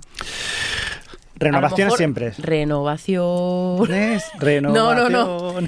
Renovaciones 1.39 1.87
mejor, 1.87 1.99
siempre. 1.99 2.33
Renovación. 2.39 3.87
Renovaciones. 4.39 4.73
No, 4.73 4.95
no, 4.95 5.09
no. 5.09 5.55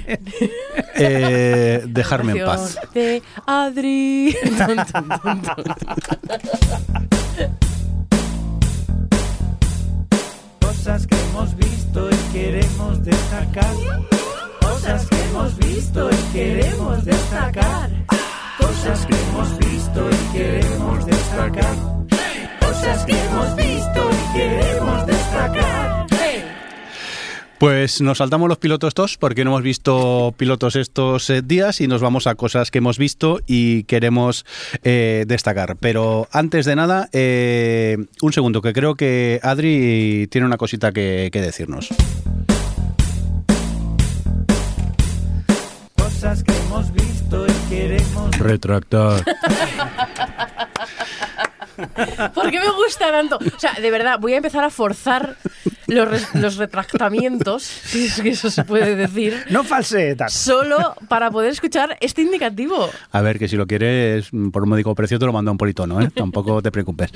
Eh, 1.01 1.83
dejarme 1.87 2.33
en 2.33 2.45
paz. 2.45 2.77
De 2.93 3.23
Adri. 3.45 4.35
Cosas 10.59 11.07
que 11.07 11.15
hemos 11.15 11.55
visto 11.55 12.09
y 12.09 12.15
queremos 12.33 13.03
destacar. 13.05 13.75
Cosas 14.61 15.05
que 15.05 15.15
hemos 15.23 15.57
visto 15.57 16.09
y 16.09 16.33
queremos 16.33 17.05
destacar. 17.05 17.89
Cosas 18.57 19.05
que 19.05 19.15
hemos 19.15 19.57
visto 19.59 20.09
y 20.09 20.37
queremos 20.37 21.05
destacar. 21.05 21.75
Cosas 22.59 23.05
que 23.05 23.13
hemos 23.13 23.55
visto 23.55 24.09
y 24.11 24.37
queremos 24.37 25.05
destacar. 25.05 25.18
Pues 27.59 27.99
nos 27.99 28.19
saltamos 28.19 28.47
los 28.47 28.57
pilotos 28.57 28.87
estos 28.87 29.17
porque 29.17 29.43
no 29.43 29.51
hemos 29.51 29.63
visto 29.63 30.33
pilotos 30.37 30.77
estos 30.77 31.29
eh, 31.29 31.41
días 31.41 31.81
y 31.81 31.89
nos 31.89 32.01
vamos 32.01 32.25
a 32.25 32.35
cosas 32.35 32.71
que 32.71 32.77
hemos 32.77 32.97
visto 32.97 33.41
y 33.47 33.83
queremos 33.83 34.45
eh, 34.83 35.25
destacar. 35.27 35.75
Pero 35.75 36.29
antes 36.31 36.65
de 36.65 36.77
nada, 36.77 37.09
eh, 37.11 37.97
un 38.21 38.31
segundo, 38.31 38.61
que 38.61 38.71
creo 38.71 38.95
que 38.95 39.41
Adri 39.43 40.27
tiene 40.31 40.47
una 40.47 40.55
cosita 40.55 40.93
que, 40.93 41.27
que 41.33 41.41
decirnos. 41.41 41.89
Cosas 45.97 46.43
que 46.45 46.53
hemos 46.55 46.93
visto 46.93 47.45
y 47.45 47.69
queremos 47.69 48.37
Retractar. 48.37 49.25
¿Por 52.33 52.51
qué 52.51 52.59
me 52.59 52.69
gusta 52.71 53.11
tanto? 53.11 53.37
O 53.37 53.59
sea, 53.59 53.73
de 53.73 53.91
verdad, 53.91 54.19
voy 54.19 54.33
a 54.33 54.37
empezar 54.37 54.63
a 54.63 54.69
forzar 54.69 55.35
los, 55.87 56.07
re- 56.07 56.39
los 56.41 56.57
retractamientos, 56.57 57.63
si 57.63 58.05
es 58.05 58.21
que 58.21 58.29
eso 58.29 58.49
se 58.49 58.63
puede 58.63 58.95
decir, 58.95 59.45
No 59.49 59.63
falsetas. 59.63 60.33
solo 60.33 60.95
para 61.07 61.31
poder 61.31 61.51
escuchar 61.51 61.97
este 62.01 62.21
indicativo. 62.21 62.89
A 63.11 63.21
ver, 63.21 63.39
que 63.39 63.47
si 63.47 63.55
lo 63.55 63.65
quieres, 63.67 64.31
mm, 64.33 64.49
por 64.49 64.63
un 64.63 64.69
módico 64.69 64.93
precio 64.95 65.17
te 65.19 65.25
lo 65.25 65.33
mando 65.33 65.49
a 65.49 65.53
un 65.53 65.57
politono, 65.57 66.01
¿eh? 66.01 66.09
Tampoco 66.13 66.61
te 66.61 66.71
preocupes. 66.71 67.11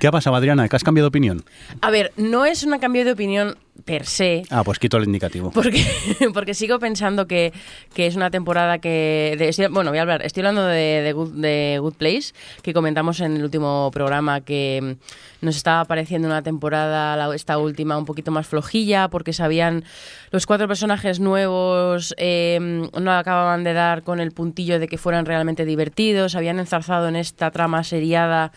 ¿Qué 0.00 0.06
ha 0.06 0.12
pasado, 0.12 0.36
Adriana? 0.36 0.68
¿Que 0.68 0.76
has 0.76 0.84
cambiado 0.84 1.06
de 1.06 1.08
opinión? 1.08 1.44
A 1.80 1.90
ver, 1.90 2.12
no 2.16 2.44
es 2.46 2.62
un 2.64 2.78
cambio 2.78 3.04
de 3.04 3.12
opinión 3.12 3.56
per 3.84 4.06
se, 4.06 4.42
Ah, 4.50 4.62
pues 4.64 4.78
quito 4.78 4.96
el 4.96 5.04
indicativo. 5.04 5.50
Porque, 5.50 5.84
porque 6.34 6.54
sigo 6.54 6.78
pensando 6.78 7.26
que, 7.26 7.52
que 7.92 8.06
es 8.06 8.16
una 8.16 8.30
temporada 8.30 8.78
que... 8.78 9.34
de- 9.38 9.68
bueno, 9.68 9.90
voy 9.90 9.98
a 9.98 10.02
hablar. 10.02 10.24
Estoy 10.24 10.42
hablando 10.42 10.64
de, 10.66 11.02
de, 11.02 11.12
Good, 11.12 11.32
de 11.34 11.78
Good 11.80 11.94
Place, 11.94 12.32
que 12.62 12.72
comentamos 12.72 13.20
en 13.20 13.36
el 13.36 13.42
último 13.44 13.90
programa 13.92 14.40
que 14.40 14.96
mm, 15.40 15.44
nos 15.44 15.56
estaba 15.56 15.84
pareciendo 15.84 16.28
una 16.28 16.42
temporada, 16.42 17.16
la- 17.16 17.34
esta 17.34 17.58
última, 17.58 17.98
un 17.98 18.04
poquito 18.06 18.30
más 18.30 18.46
flojilla, 18.46 19.08
porque 19.08 19.32
sabían 19.32 19.84
los 20.30 20.46
cuatro 20.46 20.66
personajes 20.68 21.20
nuevos 21.20 22.14
eh, 22.16 22.58
no 23.00 23.12
acababan 23.12 23.64
de 23.64 23.72
dar 23.72 24.02
con 24.02 24.20
el 24.20 24.32
puntillo 24.32 24.78
de 24.78 24.88
que 24.88 24.98
fueran 24.98 25.26
realmente 25.26 25.64
divertidos, 25.64 26.34
habían 26.36 26.58
enzarzado 26.58 27.08
en 27.08 27.16
esta 27.16 27.50
trama 27.50 27.84
seriada 27.84 28.52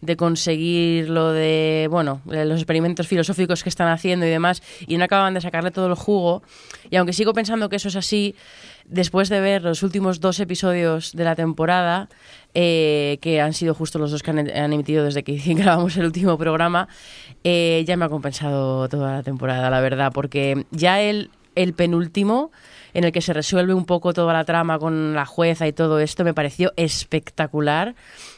de 0.00 0.16
conseguir 0.16 1.08
lo 1.08 1.32
de, 1.32 1.86
bueno, 1.90 2.20
eh, 2.32 2.44
los 2.44 2.58
experimentos 2.58 3.06
filosóficos 3.06 3.62
que 3.62 3.68
están 3.68 3.88
haciendo 3.88 4.26
y 4.26 4.30
demás, 4.30 4.61
y 4.86 4.96
no 4.96 5.04
acaban 5.04 5.34
de 5.34 5.40
sacarle 5.40 5.70
todo 5.70 5.86
el 5.86 5.94
jugo. 5.94 6.42
Y 6.90 6.96
aunque 6.96 7.12
sigo 7.12 7.32
pensando 7.32 7.68
que 7.68 7.76
eso 7.76 7.88
es 7.88 7.96
así, 7.96 8.34
después 8.84 9.28
de 9.28 9.40
ver 9.40 9.62
los 9.62 9.82
últimos 9.82 10.20
dos 10.20 10.40
episodios 10.40 11.12
de 11.12 11.24
la 11.24 11.34
temporada, 11.34 12.08
eh, 12.54 13.18
que 13.20 13.40
han 13.40 13.52
sido 13.52 13.74
justo 13.74 13.98
los 13.98 14.10
dos 14.10 14.22
que 14.22 14.30
han, 14.30 14.38
han 14.38 14.72
emitido 14.72 15.04
desde 15.04 15.22
que 15.22 15.36
grabamos 15.54 15.96
el 15.96 16.06
último 16.06 16.36
programa, 16.38 16.88
eh, 17.44 17.84
ya 17.86 17.96
me 17.96 18.04
ha 18.04 18.08
compensado 18.08 18.88
toda 18.88 19.16
la 19.16 19.22
temporada, 19.22 19.70
la 19.70 19.80
verdad, 19.80 20.12
porque 20.12 20.66
ya 20.70 21.00
el, 21.00 21.30
el 21.54 21.74
penúltimo 21.74 22.50
en 22.94 23.04
el 23.04 23.12
que 23.12 23.20
se 23.20 23.32
resuelve 23.32 23.74
un 23.74 23.84
poco 23.84 24.12
toda 24.12 24.32
la 24.32 24.44
trama 24.44 24.78
con 24.78 25.14
la 25.14 25.26
jueza 25.26 25.66
y 25.66 25.72
todo 25.72 25.98
esto, 26.00 26.24
me 26.24 26.34
pareció 26.34 26.72
espectacular. 26.76 27.94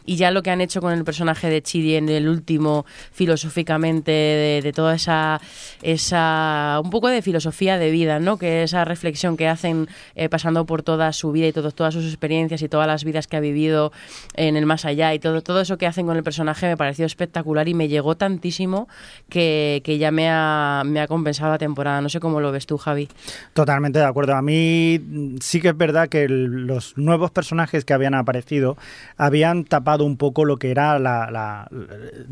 Y 0.07 0.17
ya 0.17 0.31
lo 0.31 0.43
que 0.43 0.51
han 0.51 0.61
hecho 0.61 0.81
con 0.81 0.93
el 0.93 1.05
personaje 1.05 1.49
de 1.49 1.63
Chidi 1.63 1.97
en 1.97 2.09
el 2.09 2.29
último, 2.29 2.85
filosóficamente, 3.13 4.13
de, 4.13 4.61
de 4.63 4.73
toda 4.73 4.95
esa, 4.95 5.41
esa. 5.83 6.81
un 6.85 6.91
poco 6.91 7.09
de 7.09 7.23
filosofía 7.23 7.79
de 7.79 7.91
vida, 7.91 8.19
¿no? 8.21 8.37
Que 8.37 8.63
esa 8.63 8.85
reflexión 8.85 9.37
que 9.37 9.49
hacen 9.49 9.89
eh, 10.15 10.29
pasando 10.29 10.67
por 10.67 10.83
toda 10.83 11.13
su 11.13 11.33
vida 11.33 11.47
y 11.47 11.53
todo, 11.53 11.71
todas 11.71 11.95
sus 11.95 12.05
experiencias 12.05 12.61
y 12.63 12.69
todas 12.69 12.87
las 12.87 13.05
vidas 13.05 13.27
que 13.27 13.37
ha 13.37 13.41
vivido 13.41 13.93
en 14.35 14.57
el 14.57 14.67
más 14.67 14.85
allá 14.85 15.15
y 15.15 15.19
todo, 15.19 15.43
todo 15.43 15.61
eso 15.61 15.79
que 15.79 15.87
hacen 15.87 16.07
con 16.07 16.17
el 16.17 16.23
personaje 16.23 16.67
me 16.67 16.77
pareció 16.77 17.07
espectacular 17.07 17.69
y 17.69 17.75
me 17.75 17.89
llegó 17.89 18.17
tantísimo 18.17 18.89
que, 19.29 19.81
que 19.85 19.99
ya 19.99 20.11
me 20.11 20.29
ha, 20.31 20.83
me 20.85 21.01
ha 21.01 21.07
compensado 21.07 21.51
la 21.51 21.59
temporada. 21.59 22.01
No 22.01 22.09
sé 22.09 22.21
cómo 22.21 22.41
lo 22.41 22.53
ves 22.53 22.67
tú, 22.67 22.77
Javi. 22.77 23.09
Totalmente 23.55 23.99
de 23.99 24.05
acuerdo. 24.05 24.35
A 24.35 24.43
mí 24.45 25.01
sí 25.41 25.61
que 25.61 25.69
es 25.71 25.77
verdad 25.77 26.09
que 26.09 26.23
el- 26.25 26.67
los 26.67 26.97
nuevos 26.97 27.33
personajes 27.33 27.85
que 27.85 27.93
habían 27.93 28.15
aparecido 28.15 28.77
habían 29.17 29.65
tapado 29.65 30.05
un 30.05 30.17
poco 30.17 30.45
lo 30.45 30.59
que 30.59 30.71
era 30.71 30.99
la, 31.01 31.31
la- 31.33 31.69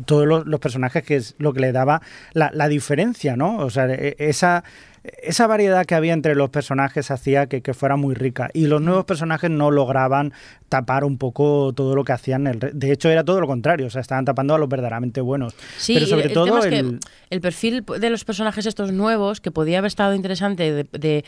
todos 0.05 0.25
los, 0.25 0.45
los 0.45 0.59
personajes 0.61 1.03
que 1.03 1.17
es 1.17 1.35
lo 1.39 1.51
que 1.53 1.59
le 1.59 1.71
daba 1.73 2.01
la, 2.33 2.49
la 2.53 2.67
diferencia, 2.69 3.35
¿no? 3.35 3.57
O 3.57 3.69
sea, 3.69 3.87
e- 3.93 4.15
esa 4.19 4.63
esa 5.21 5.47
variedad 5.47 5.85
que 5.85 5.95
había 5.95 6.13
entre 6.13 6.33
los 6.33 6.49
personajes 6.49 7.11
hacía 7.11 7.47
que, 7.47 7.61
que 7.61 7.73
fuera 7.73 7.97
muy 7.97 8.15
rica. 8.15 8.49
Y 8.53 8.67
los 8.67 8.81
nuevos 8.81 9.03
personajes 9.03 9.49
no 9.51 9.69
lograban 9.69 10.31
tapar 10.69 11.03
un 11.03 11.17
poco 11.17 11.73
todo 11.75 11.93
lo 11.93 12.05
que 12.05 12.13
hacían. 12.13 12.47
El 12.47 12.57
de 12.73 12.91
hecho 12.93 13.09
era 13.09 13.21
todo 13.25 13.41
lo 13.41 13.47
contrario 13.47 13.87
o 13.87 13.89
sea 13.89 13.99
estaban 13.99 14.23
tapando 14.23 14.55
a 14.55 14.57
los 14.57 14.69
verdaderamente 14.69 15.19
buenos. 15.19 15.55
Sí, 15.77 15.95
pero 15.95 16.05
sobre 16.05 16.21
el, 16.23 16.27
el 16.29 16.33
todo 16.33 16.45
tema 16.45 16.59
es 16.59 16.65
el- 16.67 16.71
que 16.99 17.07
el 17.31 17.41
perfil 17.41 17.83
de 17.99 18.09
los 18.09 18.23
personajes 18.23 18.65
estos 18.65 18.93
nuevos, 18.93 19.41
que 19.41 19.51
podía 19.51 19.79
haber 19.79 19.87
estado 19.89 20.15
interesante 20.15 20.71
de, 20.71 20.85
de, 20.97 21.25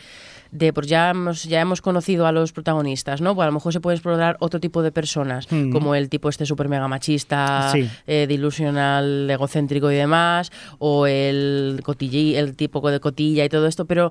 de, 0.50 0.72
pues 0.72 0.86
ya 0.86 1.10
hemos, 1.10 1.44
ya 1.44 1.60
hemos 1.60 1.80
conocido 1.82 2.26
a 2.26 2.32
los 2.32 2.52
protagonistas, 2.52 3.20
¿no? 3.20 3.34
Pues 3.34 3.44
a 3.44 3.46
lo 3.46 3.52
mejor 3.52 3.72
se 3.72 3.80
puede 3.80 3.96
explorar 3.96 4.36
otro 4.40 4.60
tipo 4.60 4.82
de 4.82 4.92
personas, 4.92 5.46
Mm. 5.50 5.70
como 5.72 5.94
el 5.94 6.08
tipo 6.08 6.28
este 6.28 6.46
super 6.46 6.68
mega 6.68 6.88
machista, 6.88 7.70
Sí. 7.72 7.88
eh, 8.06 8.26
delusional, 8.28 9.28
egocéntrico 9.30 9.90
y 9.90 9.96
demás, 9.96 10.50
o 10.78 11.06
el 11.06 11.80
cotillí, 11.82 12.36
el 12.36 12.54
tipo 12.56 12.88
de 12.90 13.00
cotilla 13.00 13.44
y 13.44 13.48
todo 13.48 13.66
esto, 13.66 13.84
pero 13.84 14.10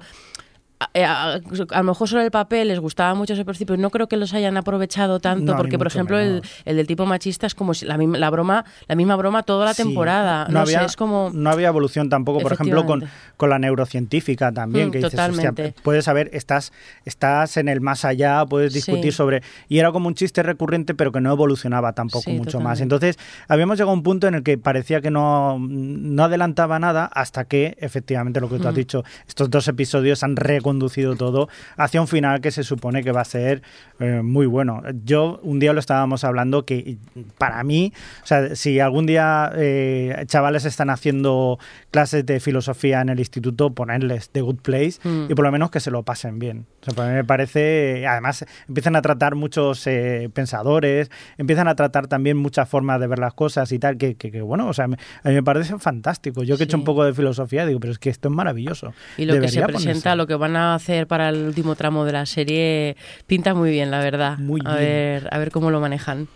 a, 0.79 0.89
a- 0.93 1.33
a 1.71 1.77
lo 1.77 1.83
mejor 1.83 2.07
solo 2.09 2.21
el 2.21 2.31
papel 2.31 2.67
les 2.67 2.79
gustaba 2.79 3.13
mucho 3.15 3.33
ese 3.33 3.45
pero 3.45 3.77
no 3.77 3.89
creo 3.89 4.07
que 4.07 4.17
los 4.17 4.33
hayan 4.33 4.57
aprovechado 4.57 5.19
tanto, 5.19 5.51
No, 5.53 5.57
porque 5.57 5.77
por 5.77 5.87
ejemplo 5.87 6.19
el, 6.19 6.41
el 6.65 6.75
del 6.77 6.85
tipo 6.87 7.05
machista 7.05 7.47
es 7.47 7.55
como 7.55 7.73
si 7.73 7.85
la, 7.85 7.97
la 7.97 8.29
broma, 8.29 8.65
la 8.87 8.95
misma 8.95 9.15
broma 9.15 9.43
toda 9.43 9.65
la 9.65 9.73
Sí, 9.73 9.83
temporada. 9.83 10.47
No, 10.49 10.59
había, 10.59 10.79
sé, 10.79 10.85
es 10.85 10.95
como 10.95 11.29
no 11.33 11.49
había 11.49 11.69
evolución 11.69 12.09
tampoco, 12.09 12.39
por 12.41 12.51
ejemplo, 12.53 12.85
con, 12.85 13.03
con 13.37 13.49
la 13.49 13.59
neurocientífica 13.59 14.51
también, 14.51 14.89
Mm, 14.89 14.91
que 14.91 14.97
dices, 14.99 15.11
totalmente. 15.11 15.67
hostia, 15.67 15.81
puedes 15.83 16.05
saber, 16.05 16.29
estás, 16.33 16.73
estás 17.05 17.57
en 17.57 17.67
el 17.69 17.81
más 17.81 18.03
allá, 18.05 18.45
puedes 18.45 18.73
discutir 18.73 19.11
Sí. 19.13 19.17
sobre... 19.17 19.41
Y 19.69 19.79
era 19.79 19.91
como 19.91 20.07
un 20.07 20.15
chiste 20.15 20.43
recurrente, 20.43 20.93
pero 20.93 21.11
que 21.11 21.21
no 21.21 21.31
evolucionaba 21.31 21.93
tampoco 21.93 22.23
Sí, 22.25 22.33
mucho 22.33 22.59
más. 22.59 22.81
Entonces, 22.81 23.17
habíamos 23.47 23.77
llegado 23.77 23.91
a 23.91 23.93
un 23.93 24.03
punto 24.03 24.27
en 24.27 24.35
el 24.35 24.43
que 24.43 24.57
parecía 24.57 25.01
que 25.01 25.11
no, 25.11 25.57
no 25.59 26.23
adelantaba 26.23 26.79
nada 26.79 27.05
hasta 27.05 27.45
que, 27.45 27.75
efectivamente, 27.79 28.41
lo 28.41 28.49
que 28.49 28.59
tú 28.59 28.67
has 28.67 28.73
Mm. 28.73 28.77
dicho, 28.77 29.03
estos 29.27 29.49
dos 29.49 29.67
episodios 29.67 30.23
han 30.23 30.35
conducido 30.65 31.15
todo 31.15 31.47
hacia 31.77 32.01
un 32.01 32.07
final 32.07 32.41
que 32.41 32.49
se 32.51 32.63
supone 32.63 33.03
que 33.03 33.11
va 33.11 33.21
a 33.21 33.25
ser 33.25 33.61
eh, 33.99 34.21
muy 34.23 34.47
bueno. 34.47 34.81
Yo 35.05 35.39
un 35.43 35.59
día 35.59 35.71
lo 35.73 35.79
estábamos 35.79 36.23
hablando 36.23 36.65
que 36.65 36.97
para 37.37 37.63
mí, 37.63 37.93
o 38.23 38.25
sea, 38.25 38.55
si 38.55 38.79
algún 38.79 39.05
día 39.05 39.51
eh, 39.55 40.23
chavales 40.25 40.65
están 40.65 40.89
haciendo 40.89 41.59
clases 41.91 42.25
de 42.25 42.39
filosofía 42.39 43.01
en 43.01 43.09
el 43.09 43.19
instituto, 43.19 43.69
ponerles 43.73 44.29
The 44.31 44.41
Good 44.41 44.61
Place 44.61 44.99
Mm. 45.03 45.27
y 45.29 45.35
por 45.35 45.45
lo 45.45 45.51
menos 45.51 45.69
que 45.71 45.79
se 45.79 45.91
lo 45.91 46.01
pasen 46.03 46.39
bien. 46.39 46.65
O 46.81 46.85
sea, 46.85 46.93
para 46.95 47.09
mí 47.09 47.15
me 47.15 47.23
parece, 47.23 48.05
además 48.07 48.43
empiezan 48.67 48.95
a 48.95 49.01
tratar 49.01 49.35
muchos 49.35 49.85
eh, 49.87 50.29
pensadores, 50.33 51.11
empiezan 51.37 51.67
a 51.67 51.75
tratar 51.75 52.07
también 52.07 52.37
muchas 52.37 52.67
formas 52.67 52.99
de 52.99 53.07
ver 53.07 53.19
las 53.19 53.33
cosas 53.33 53.71
y 53.71 53.77
tal, 53.79 53.97
que, 53.97 54.15
que- 54.15 54.31
que, 54.31 54.41
bueno, 54.41 54.67
o 54.67 54.73
sea, 54.73 54.87
me- 54.87 54.97
a 55.23 55.29
mí 55.29 55.35
me 55.35 55.43
parece 55.43 55.77
fantástico. 55.79 56.43
Yo 56.43 56.57
que 56.57 56.63
he 56.63 56.65
hecho 56.65 56.77
Sí. 56.77 56.81
un 56.81 56.85
poco 56.85 57.03
de 57.03 57.13
filosofía 57.13 57.65
digo, 57.65 57.79
pero 57.79 57.93
es 57.93 57.99
que 57.99 58.09
esto 58.09 58.29
es 58.29 58.33
maravilloso. 58.35 58.93
Y 59.17 59.25
lo 59.25 59.39
que 59.39 59.47
se 59.47 59.61
presenta, 59.61 60.11
ponerse. 60.11 60.15
lo 60.15 60.27
que 60.27 60.35
van 60.35 60.54
a 60.55 60.75
hacer 60.75 61.07
para 61.07 61.29
el 61.29 61.45
último 61.47 61.75
tramo 61.75 62.05
de 62.05 62.11
la 62.13 62.25
serie, 62.25 62.95
pinta 63.27 63.53
muy 63.53 63.69
bien, 63.71 63.91
la 63.91 63.99
verdad. 63.99 64.37
Muy 64.37 64.61
a 64.65 64.75
bien. 64.75 64.79
ver, 64.89 65.29
a 65.31 65.37
ver 65.37 65.51
cómo 65.51 65.71
lo 65.71 65.79
manejan. 65.79 66.27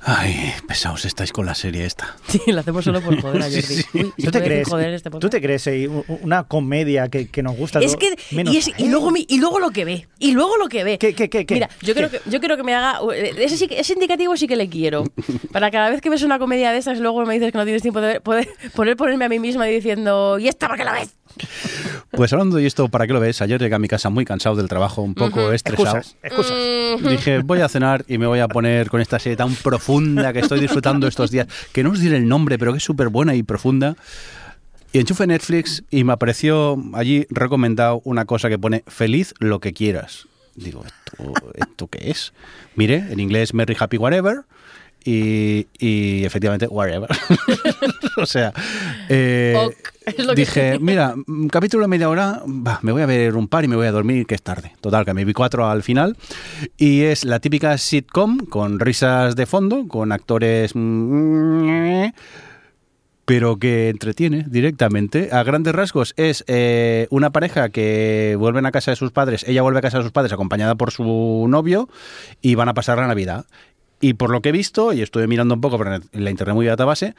Ay, 0.00 0.52
pesados 0.66 1.04
estáis 1.04 1.32
con 1.32 1.46
la 1.46 1.54
serie 1.54 1.84
esta. 1.84 2.16
Sí, 2.28 2.40
lo 2.52 2.60
hacemos 2.60 2.84
solo 2.84 3.00
por 3.00 3.20
joder 3.20 3.42
a 3.42 3.44
Jordi. 3.50 3.62
Sí, 3.62 3.82
sí. 3.82 3.98
Uy, 3.98 4.12
¿Tú 4.16 4.22
¿se 4.24 4.30
te 4.30 4.42
crees, 4.42 4.68
este 4.72 5.10
¿tú 5.10 5.28
te 5.30 5.40
crees 5.40 5.66
eh, 5.68 5.88
una 5.88 6.44
comedia 6.44 7.08
que, 7.08 7.28
que 7.28 7.42
nos 7.42 7.54
gusta? 7.56 7.80
Es 7.80 7.96
que 7.96 8.16
menos 8.32 8.52
y, 8.54 8.58
es- 8.58 8.70
y 8.78 8.88
luego 8.88 9.12
y 9.16 9.38
luego 9.38 9.58
lo 9.60 9.70
que 9.70 9.84
ve 9.84 10.08
y 10.18 10.32
luego 10.32 10.56
lo 10.56 10.68
que 10.68 10.84
ve 10.84 10.98
¿Qué, 10.98 11.14
qué, 11.14 11.28
qué, 11.28 11.46
mira 11.54 11.68
yo 11.82 11.94
creo 11.94 12.10
que 12.10 12.20
yo 12.26 12.40
creo 12.40 12.56
que 12.56 12.62
me 12.62 12.74
haga 12.74 12.98
ese, 13.38 13.56
sí 13.56 13.68
ese 13.70 13.92
indicativo 13.94 14.36
sí 14.36 14.46
que 14.48 14.56
le 14.56 14.68
quiero 14.68 15.04
para 15.52 15.70
cada 15.70 15.90
vez 15.90 16.00
que 16.00 16.10
ves 16.10 16.22
una 16.22 16.38
comedia 16.38 16.72
de 16.72 16.78
esas 16.78 16.98
luego 16.98 17.24
me 17.24 17.34
dices 17.34 17.52
que 17.52 17.58
no 17.58 17.64
tienes 17.64 17.82
tiempo 17.82 18.00
de 18.00 18.06
ver, 18.08 18.22
poder, 18.22 18.48
poder 18.74 18.96
ponerme 18.96 19.24
a 19.26 19.28
mí 19.28 19.38
misma 19.38 19.64
diciendo 19.66 20.38
y 20.38 20.48
esta 20.48 20.66
para 20.68 20.78
qué 20.78 20.84
la 20.84 20.92
ves 20.92 21.14
Pues 22.10 22.32
hablando 22.32 22.56
de 22.56 22.66
esto, 22.66 22.88
¿para 22.88 23.06
qué 23.06 23.12
lo 23.12 23.20
ves? 23.20 23.42
Ayer 23.42 23.60
llegué 23.60 23.74
a 23.74 23.78
mi 23.78 23.88
casa 23.88 24.08
muy 24.08 24.24
cansado 24.24 24.56
del 24.56 24.68
trabajo, 24.68 25.02
un 25.02 25.14
poco 25.14 25.52
estresado. 25.52 25.98
Excusas, 25.98 26.16
excusas. 26.22 26.56
Mm, 27.02 27.08
Dije, 27.08 27.38
voy 27.40 27.60
a 27.60 27.68
cenar 27.68 28.04
y 28.08 28.18
me 28.18 28.26
voy 28.26 28.38
a 28.40 28.48
poner 28.48 28.88
con 28.88 29.00
esta 29.00 29.18
serie 29.18 29.36
tan 29.36 29.54
profunda 29.56 30.32
que 30.32 30.38
estoy 30.40 30.60
disfrutando 30.60 31.06
estos 31.06 31.30
días, 31.30 31.46
que 31.72 31.82
no 31.82 31.90
os 31.90 32.00
diré 32.00 32.16
el 32.16 32.26
nombre, 32.28 32.58
pero 32.58 32.72
que 32.72 32.78
es 32.78 32.84
súper 32.84 33.08
buena 33.08 33.34
y 33.34 33.42
profunda. 33.42 33.96
Y 34.92 34.98
enchufe 34.98 35.26
Netflix 35.26 35.84
y 35.90 36.04
me 36.04 36.12
apareció 36.14 36.82
allí 36.94 37.26
recomendado 37.28 38.00
una 38.04 38.24
cosa 38.24 38.48
que 38.48 38.58
pone 38.58 38.82
feliz 38.86 39.34
lo 39.38 39.60
que 39.60 39.74
quieras. 39.74 40.26
Digo, 40.54 40.84
¿esto, 40.86 41.34
¿esto 41.54 41.88
qué 41.88 42.10
es? 42.10 42.32
Mire, 42.76 43.04
en 43.10 43.20
inglés 43.20 43.52
Merry 43.52 43.76
Happy 43.78 43.98
Whatever 43.98 44.44
y, 45.04 45.66
y 45.78 46.24
efectivamente 46.24 46.66
Whatever. 46.66 47.10
o 48.22 48.26
sea, 48.26 48.52
eh, 49.08 49.54
Ok, 49.56 49.74
que- 50.16 50.34
dije, 50.34 50.78
mira, 50.80 51.14
un 51.26 51.48
capítulo 51.48 51.82
de 51.82 51.88
media 51.88 52.08
hora, 52.08 52.42
va, 52.46 52.78
me 52.82 52.92
voy 52.92 53.02
a 53.02 53.06
ver 53.06 53.36
un 53.36 53.48
par 53.48 53.64
y 53.64 53.68
me 53.68 53.76
voy 53.76 53.86
a 53.86 53.92
dormir, 53.92 54.26
que 54.26 54.34
es 54.34 54.42
tarde. 54.42 54.72
Total, 54.80 55.04
que 55.04 55.14
me 55.14 55.24
vi 55.24 55.32
cuatro 55.32 55.66
al 55.68 55.82
final. 55.82 56.16
Y 56.76 57.02
es 57.02 57.24
la 57.24 57.40
típica 57.40 57.76
sitcom 57.78 58.38
con 58.46 58.80
risas 58.80 59.36
de 59.36 59.46
fondo, 59.46 59.86
con 59.88 60.12
actores... 60.12 60.72
mm, 60.74 62.06
pero 63.24 63.56
que 63.58 63.88
entretiene 63.88 64.44
directamente. 64.48 65.30
A 65.32 65.42
grandes 65.42 65.74
rasgos 65.74 66.14
es 66.16 66.44
eh, 66.46 67.08
una 67.10 67.30
pareja 67.30 67.70
que 67.70 68.36
vuelven 68.38 68.66
a 68.66 68.70
casa 68.70 68.92
de 68.92 68.96
sus 68.96 69.10
padres, 69.10 69.44
ella 69.48 69.62
vuelve 69.62 69.80
a 69.80 69.82
casa 69.82 69.98
de 69.98 70.04
sus 70.04 70.12
padres 70.12 70.32
acompañada 70.32 70.76
por 70.76 70.92
su 70.92 71.46
novio 71.48 71.88
y 72.40 72.54
van 72.54 72.68
a 72.68 72.74
pasar 72.74 72.98
la 72.98 73.08
Navidad. 73.08 73.46
Y 74.00 74.12
por 74.14 74.30
lo 74.30 74.42
que 74.42 74.50
he 74.50 74.52
visto, 74.52 74.92
y 74.92 75.02
estuve 75.02 75.26
mirando 75.26 75.54
un 75.54 75.60
poco 75.60 75.76
pero 75.78 75.94
en 75.96 76.02
la 76.24 76.30
internet 76.30 76.54
muy 76.54 76.66
database, 76.66 77.14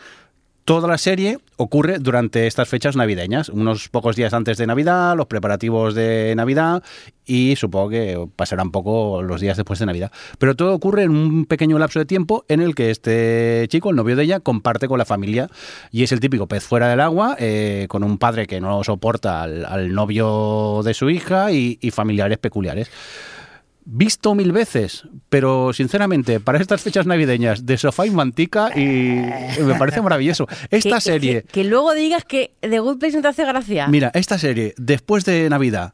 Toda 0.68 0.90
la 0.90 0.98
serie 0.98 1.40
ocurre 1.56 1.98
durante 1.98 2.46
estas 2.46 2.68
fechas 2.68 2.98
navideñas, 2.98 3.48
unos 3.48 3.88
pocos 3.88 4.18
días 4.18 4.34
antes 4.34 4.58
de 4.58 4.68
Navidad, 4.68 5.16
los 5.16 5.28
preparativos 5.28 5.96
de 5.96 6.34
Navidad 6.36 6.84
y 7.26 7.56
supongo 7.56 7.88
que 7.88 8.28
pasará 8.36 8.64
un 8.64 8.74
poco 8.74 9.22
los 9.22 9.40
días 9.40 9.56
después 9.56 9.80
de 9.80 9.86
Navidad. 9.86 10.12
Pero 10.40 10.58
todo 10.58 10.74
ocurre 10.74 11.04
en 11.04 11.12
un 11.12 11.46
pequeño 11.46 11.80
lapso 11.80 12.00
de 12.00 12.06
tiempo 12.06 12.44
en 12.50 12.60
el 12.60 12.76
que 12.76 12.92
este 12.92 13.66
chico, 13.70 13.92
el 13.92 13.96
novio 13.96 14.18
de 14.18 14.24
ella, 14.24 14.42
comparte 14.42 14.90
con 14.90 14.98
la 14.98 15.06
familia 15.06 15.50
y 15.90 16.04
es 16.04 16.12
el 16.12 16.20
típico 16.20 16.48
pez 16.48 16.66
fuera 16.66 16.90
del 16.90 17.00
agua, 17.00 17.38
eh, 17.40 17.86
con 17.88 18.04
un 18.04 18.18
padre 18.18 18.46
que 18.46 18.60
no 18.60 18.84
soporta 18.84 19.44
al, 19.44 19.94
novio 19.94 20.82
de 20.84 20.94
su 20.94 21.10
hija 21.10 21.54
y 21.54 21.92
familiares 21.92 22.40
peculiares 22.40 22.92
visto 23.90 24.36
mil 24.36 24.52
veces, 24.52 25.08
pero 25.30 25.72
sinceramente, 25.72 26.40
para 26.42 26.60
estas 26.60 26.82
fechas 26.82 27.06
navideñas, 27.06 27.66
de 27.66 27.78
sofá 27.78 28.06
y 28.06 28.12
mantica, 28.12 28.70
y 28.78 29.22
me 29.64 29.76
parece 29.80 30.02
maravilloso. 30.02 30.46
Esta 30.70 30.96
que, 30.96 31.02
serie, 31.02 31.42
que, 31.44 31.48
que 31.48 31.64
luego 31.64 31.94
digas 31.94 32.26
que 32.26 32.52
The 32.60 32.80
Good 32.80 33.00
Place 33.00 33.16
no 33.16 33.22
te 33.22 33.30
hace 33.30 33.46
gracia 33.46 33.88
mira, 33.88 34.12
esta 34.14 34.38
serie, 34.38 34.74
después 34.78 35.24
de 35.24 35.50
Navidad, 35.50 35.94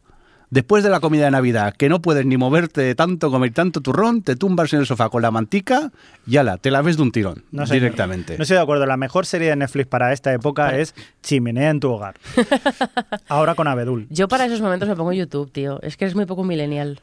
después 0.50 0.84
de 0.84 0.90
la 0.90 1.00
comida 1.00 1.26
de 1.26 1.32
Navidad, 1.32 1.76
que 1.76 1.88
no 1.88 2.02
puedes 2.02 2.26
ni 2.26 2.36
moverte 2.36 2.96
tanto, 2.96 3.30
comer 3.30 3.54
tanto 3.54 3.82
turrón, 3.82 4.24
te 4.24 4.36
tumbas 4.36 4.74
en 4.74 4.80
el 4.80 4.86
sofá 4.88 5.10
con 5.10 5.22
la 5.22 5.30
mantica 5.30 5.92
y 6.26 6.38
ala, 6.38 6.58
te 6.58 6.72
la 6.72 6.82
ves 6.82 6.98
de 6.98 7.04
un 7.04 7.12
tirón, 7.12 7.44
No 7.52 7.68
sé, 7.68 7.76
directamente. 7.76 8.38
No 8.38 8.44
estoy 8.44 8.58
de 8.58 8.64
acuerdo. 8.64 8.86
La 8.88 8.98
mejor 8.98 9.26
serie 9.26 9.50
de 9.50 9.56
Netflix 9.56 9.88
para 9.88 10.14
esta 10.14 10.34
época 10.34 10.78
es 10.78 10.96
Chimenea 11.22 11.70
en 11.70 11.80
tu 11.80 11.92
hogar. 11.92 12.16
Ahora 13.28 13.56
con 13.56 13.68
Abedul. 13.68 14.08
yo 14.10 14.28
para 14.28 14.46
esos 14.46 14.62
momentos 14.62 14.90
me 14.90 14.96
pongo 14.96 15.14
YouTube 15.14 15.52
tío 15.52 15.80
es 15.82 15.96
que 15.98 16.06
es 16.06 16.16
muy 16.16 16.26
poco 16.26 16.44
millennial 16.44 17.00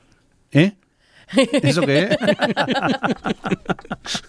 ¿Eh? 0.53 0.73
¿Eso 1.63 1.83
qué? 1.83 2.17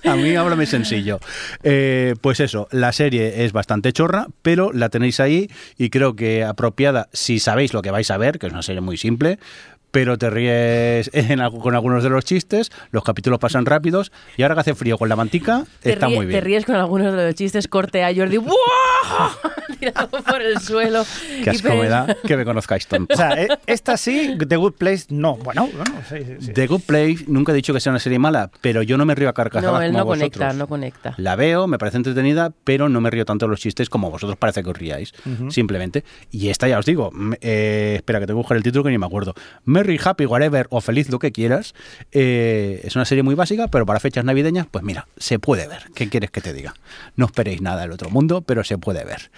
A 0.03 0.15
mí 0.15 0.35
háblame 0.35 0.65
sencillo. 0.65 1.19
Eh, 1.63 2.15
pues 2.21 2.39
eso, 2.39 2.67
la 2.71 2.91
serie 2.91 3.43
es 3.43 3.53
bastante 3.53 3.91
chorra, 3.91 4.27
pero 4.41 4.71
la 4.71 4.89
tenéis 4.89 5.19
ahí 5.19 5.49
y 5.77 5.89
creo 5.89 6.15
que 6.15 6.43
apropiada 6.43 7.09
si 7.13 7.39
sabéis 7.39 7.73
lo 7.73 7.81
que 7.81 7.91
vais 7.91 8.11
a 8.11 8.17
ver, 8.17 8.37
que 8.39 8.47
es 8.47 8.53
una 8.53 8.61
serie 8.61 8.81
muy 8.81 8.97
simple, 8.97 9.39
pero 9.91 10.17
te 10.17 10.29
ríes 10.29 11.09
en 11.13 11.39
con 11.59 11.75
algunos 11.75 12.03
de 12.03 12.09
los 12.09 12.25
chistes, 12.25 12.71
los 12.91 13.03
capítulos 13.03 13.39
pasan 13.39 13.65
rápidos 13.65 14.11
y 14.37 14.43
ahora 14.43 14.55
que 14.55 14.61
hace 14.61 14.75
frío 14.75 14.97
con 14.97 15.09
la 15.09 15.15
mantica, 15.15 15.65
te, 15.81 15.93
está 15.93 16.07
ríe- 16.07 16.15
muy 16.15 16.25
bien. 16.25 16.39
te 16.39 16.45
ríes 16.45 16.65
con 16.65 16.75
algunos 16.75 17.13
de 17.15 17.25
los 17.27 17.35
chistes 17.35 17.67
corte 17.67 18.03
a 18.03 18.13
Jordi 18.15 18.37
¡buah! 18.37 18.55
tirado 19.79 20.09
por 20.23 20.41
el 20.41 20.59
suelo 20.59 21.03
Qué 21.43 21.49
asco 21.49 21.69
me 21.69 21.87
da 21.87 22.15
que 22.27 22.37
me 22.37 22.45
conozcáis 22.45 22.85
tanto. 22.87 23.13
O 23.13 23.17
sea, 23.17 23.41
eh, 23.41 23.47
esta 23.65 23.97
sí, 23.97 24.37
The 24.47 24.55
Good 24.55 24.73
Place, 24.73 25.05
no. 25.09 25.37
Bueno, 25.37 25.67
bueno, 25.75 25.95
sí, 26.07 26.17
sí, 26.19 26.35
sí. 26.39 26.53
The 26.53 26.67
Good 26.67 26.81
Place, 26.81 27.25
nunca 27.27 27.51
he 27.51 27.55
dicho 27.55 27.73
que 27.73 27.79
sea 27.79 27.91
una 27.91 27.99
serie 27.99 28.19
mala, 28.19 28.51
pero 28.61 28.83
yo 28.83 28.97
no 28.97 29.05
me 29.05 29.15
río 29.15 29.29
a 29.29 29.33
carcajadas 29.33 29.73
no 29.73 29.81
él 29.81 29.91
como 29.91 29.99
no 29.99 30.05
vosotros. 30.05 30.31
conecta 30.37 30.53
no 30.53 30.67
conecta 30.67 31.13
La 31.17 31.35
veo, 31.35 31.65
me 31.67 31.79
parece 31.79 31.97
entretenida, 31.97 32.51
pero 32.63 32.89
no 32.89 33.01
me 33.01 33.09
río 33.09 33.25
tanto 33.25 33.45
de 33.47 33.49
los 33.49 33.59
chistes 33.59 33.89
como 33.89 34.11
vosotros 34.11 34.37
parece 34.37 34.61
que 34.63 34.69
os 34.69 34.77
ríais, 34.77 35.13
simplemente. 35.49 36.03
Y 36.29 36.49
esta 36.49 36.67
ya 36.67 36.77
os 36.77 36.85
digo, 36.85 37.11
eh, 37.41 37.93
espera 37.95 38.19
que 38.19 38.27
te 38.27 38.33
busque 38.33 38.53
el 38.53 38.61
título 38.63 38.83
que 38.83 38.91
ni 38.91 38.97
me 38.99 39.05
acuerdo. 39.07 39.33
Merry, 39.81 39.99
Happy, 40.03 40.27
Whatever 40.27 40.67
o 40.69 40.79
Feliz, 40.79 41.09
lo 41.09 41.17
que 41.17 41.31
quieras. 41.31 41.73
Eh, 42.11 42.81
es 42.83 42.95
una 42.95 43.03
serie 43.03 43.23
muy 43.23 43.33
básica, 43.33 43.67
pero 43.67 43.83
para 43.87 43.99
fechas 43.99 44.23
navideñas, 44.23 44.67
pues 44.69 44.83
mira, 44.83 45.07
se 45.17 45.39
puede 45.39 45.67
ver. 45.67 45.85
¿Qué 45.95 46.07
quieres 46.07 46.29
que 46.29 46.39
te 46.39 46.53
diga? 46.53 46.75
No 47.15 47.25
esperéis 47.25 47.63
nada 47.63 47.81
del 47.81 47.91
otro 47.91 48.11
mundo, 48.11 48.41
pero 48.41 48.63
se 48.63 48.77
puede 48.77 49.03
ver. 49.03 49.31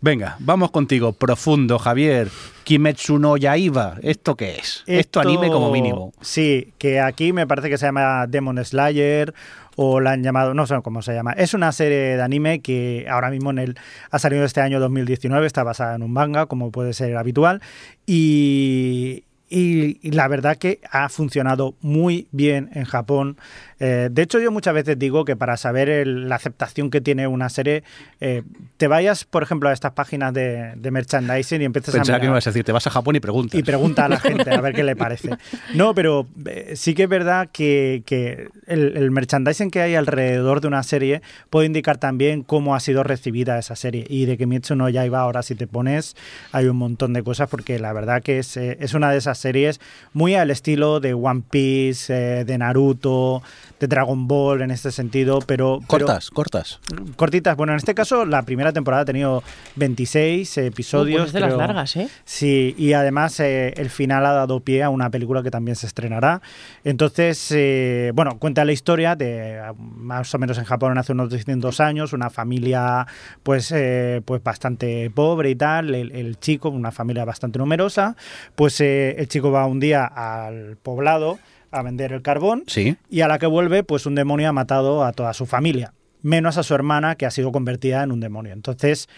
Venga, 0.00 0.36
vamos 0.38 0.70
contigo, 0.70 1.12
profundo, 1.12 1.78
Javier. 1.78 2.30
Kimetsu 2.64 3.18
no 3.18 3.36
Yaiba, 3.36 3.98
¿esto 4.00 4.36
qué 4.36 4.56
es? 4.56 4.84
Esto, 4.86 5.20
anime 5.20 5.48
como 5.50 5.70
mínimo. 5.70 6.14
Sí, 6.22 6.72
que 6.78 6.98
aquí 6.98 7.34
me 7.34 7.46
parece 7.46 7.68
que 7.68 7.76
se 7.76 7.84
llama 7.84 8.26
Demon 8.26 8.64
Slayer 8.64 9.34
o 9.76 10.00
la 10.00 10.12
han 10.12 10.22
llamado, 10.22 10.54
no 10.54 10.66
sé 10.66 10.80
cómo 10.82 11.02
se 11.02 11.12
llama. 11.12 11.32
Es 11.32 11.52
una 11.52 11.72
serie 11.72 12.16
de 12.16 12.22
anime 12.22 12.60
que 12.60 13.06
ahora 13.10 13.28
mismo 13.28 13.50
en 13.50 13.58
el 13.58 13.78
ha 14.10 14.18
salido 14.18 14.46
este 14.46 14.62
año 14.62 14.80
2019, 14.80 15.46
está 15.46 15.62
basada 15.62 15.94
en 15.96 16.02
un 16.02 16.12
manga, 16.12 16.46
como 16.46 16.70
puede 16.70 16.94
ser 16.94 17.18
habitual, 17.18 17.60
y, 18.06 19.24
y- 19.50 19.98
y 20.06 20.10
la 20.12 20.26
verdad 20.28 20.56
que 20.56 20.80
ha 20.90 21.08
funcionado 21.08 21.74
muy 21.80 22.28
bien 22.32 22.70
en 22.74 22.84
Japón. 22.84 23.36
Eh, 23.80 24.08
de 24.10 24.22
hecho, 24.22 24.38
yo 24.40 24.50
muchas 24.50 24.72
veces 24.74 24.98
digo 24.98 25.24
que 25.24 25.36
para 25.36 25.56
saber 25.56 25.88
el- 25.88 26.28
la 26.28 26.36
aceptación 26.36 26.90
que 26.90 27.00
tiene 27.00 27.26
una 27.26 27.48
serie, 27.48 27.82
eh, 28.20 28.42
te 28.78 28.88
vayas, 28.88 29.24
por 29.24 29.42
ejemplo, 29.42 29.68
a 29.68 29.72
estas 29.72 29.92
páginas 29.92 30.32
de, 30.32 30.72
de 30.76 30.90
merchandising 30.90 31.60
y 31.62 31.64
empieces 31.66 31.94
Pensaba 31.94 32.16
a 32.16 32.20
que 32.20 32.26
me 32.26 32.30
mirar- 32.30 32.34
ibas 32.36 32.46
a 32.46 32.50
decir, 32.50 32.64
te 32.64 32.72
vas 32.72 32.86
a 32.86 32.90
Japón 32.90 33.16
y 33.16 33.20
preguntas. 33.20 33.58
y 33.58 33.62
pregunta 33.62 34.04
a 34.06 34.08
la 34.08 34.18
gente 34.20 34.50
a 34.52 34.60
ver 34.60 34.74
qué 34.74 34.82
le 34.84 34.96
parece. 34.96 35.30
No, 35.74 35.94
pero 35.94 36.26
eh, 36.46 36.72
sí 36.76 36.94
que 36.94 37.04
es 37.04 37.08
verdad 37.08 37.48
que, 37.52 38.02
que 38.06 38.48
el, 38.66 38.96
el 38.96 39.10
merchandising 39.10 39.70
que 39.70 39.80
hay 39.82 39.94
alrededor 39.94 40.60
de 40.60 40.68
una 40.68 40.82
serie 40.82 41.20
puede 41.50 41.66
indicar 41.66 41.98
también 41.98 42.42
cómo 42.42 42.74
ha 42.74 42.80
sido 42.80 43.02
recibida 43.02 43.58
esa 43.58 43.76
serie. 43.76 44.04
Y 44.08 44.26
de 44.26 44.36
que 44.38 44.46
Mitsu 44.46 44.74
no 44.76 44.88
ya 44.88 45.04
iba 45.04 45.20
ahora, 45.20 45.42
si 45.42 45.54
te 45.54 45.66
pones, 45.66 46.16
hay 46.52 46.66
un 46.66 46.76
montón 46.76 47.12
de 47.12 47.22
cosas 47.22 47.48
porque 47.50 47.78
la 47.78 47.92
verdad 47.92 48.22
que 48.22 48.38
es, 48.38 48.56
es 48.56 48.94
una 48.94 49.10
de 49.10 49.18
esas 49.18 49.33
estas 49.34 49.38
series 49.42 49.80
muy 50.12 50.34
al 50.36 50.50
estilo 50.50 51.00
de 51.00 51.12
One 51.14 51.42
Piece, 51.50 52.12
eh, 52.40 52.44
de 52.44 52.56
Naruto, 52.58 53.42
de 53.80 53.86
Dragon 53.88 54.26
Ball 54.28 54.62
en 54.62 54.70
este 54.70 54.90
sentido, 54.92 55.40
pero... 55.40 55.80
pero- 55.80 56.06
Cortas, 56.06 56.30
cortas. 56.30 56.80
cortitas. 57.16 57.56
Bueno, 57.56 57.72
en 57.72 57.78
este 57.78 57.94
caso 57.94 58.24
la 58.24 58.42
primera 58.42 58.72
temporada 58.72 59.02
ha 59.02 59.04
tenido 59.04 59.42
26 59.76 60.58
episodios. 60.58 61.14
Uh, 61.14 61.24
pues 61.24 61.28
es 61.28 61.32
de 61.34 61.40
las 61.40 61.54
largas, 61.56 61.96
¿eh? 61.96 62.08
Sí, 62.24 62.74
y 62.78 62.92
además 62.92 63.38
eh, 63.40 63.74
el 63.76 63.90
final 63.90 64.24
ha 64.26 64.32
dado 64.32 64.60
pie 64.60 64.82
a 64.82 64.90
una 64.90 65.10
película 65.10 65.42
que 65.42 65.50
también 65.50 65.74
se 65.76 65.86
estrenará. 65.86 66.40
Entonces, 66.84 67.50
eh, 67.50 68.12
bueno, 68.14 68.38
cuenta 68.38 68.64
la 68.64 68.72
historia 68.72 69.16
de 69.16 69.60
más 69.78 70.32
o 70.34 70.38
menos 70.38 70.58
en 70.58 70.64
Japón 70.64 70.96
hace 70.98 71.12
unos 71.12 71.30
200 71.30 71.80
años, 71.80 72.12
una 72.12 72.30
familia 72.30 73.06
pues, 73.42 73.72
eh, 73.72 74.22
pues 74.24 74.42
bastante 74.42 75.10
pobre 75.10 75.50
y 75.50 75.56
tal, 75.56 75.94
el, 75.94 76.12
el 76.12 76.38
chico, 76.38 76.68
una 76.68 76.92
familia 76.92 77.24
bastante 77.24 77.58
numerosa, 77.58 78.16
pues 78.54 78.80
eh, 78.80 79.14
el 79.24 79.28
chico 79.28 79.50
va 79.50 79.66
un 79.66 79.80
día 79.80 80.04
al 80.04 80.76
poblado 80.76 81.38
a 81.70 81.82
vender 81.82 82.12
el 82.12 82.22
carbón 82.22 82.62
Sí. 82.66 82.96
y 83.10 83.22
a 83.22 83.28
la 83.28 83.38
que 83.38 83.46
vuelve, 83.46 83.82
pues 83.82 84.06
un 84.06 84.14
demonio 84.14 84.48
ha 84.48 84.52
matado 84.52 85.02
a 85.04 85.12
toda 85.12 85.32
su 85.34 85.46
familia, 85.46 85.92
menos 86.22 86.56
a 86.58 86.62
su 86.62 86.74
hermana 86.74 87.16
que 87.16 87.26
ha 87.26 87.30
sido 87.30 87.50
convertida 87.50 88.02
en 88.02 88.12
un 88.12 88.20
demonio. 88.20 88.52
Entonces, 88.52 89.08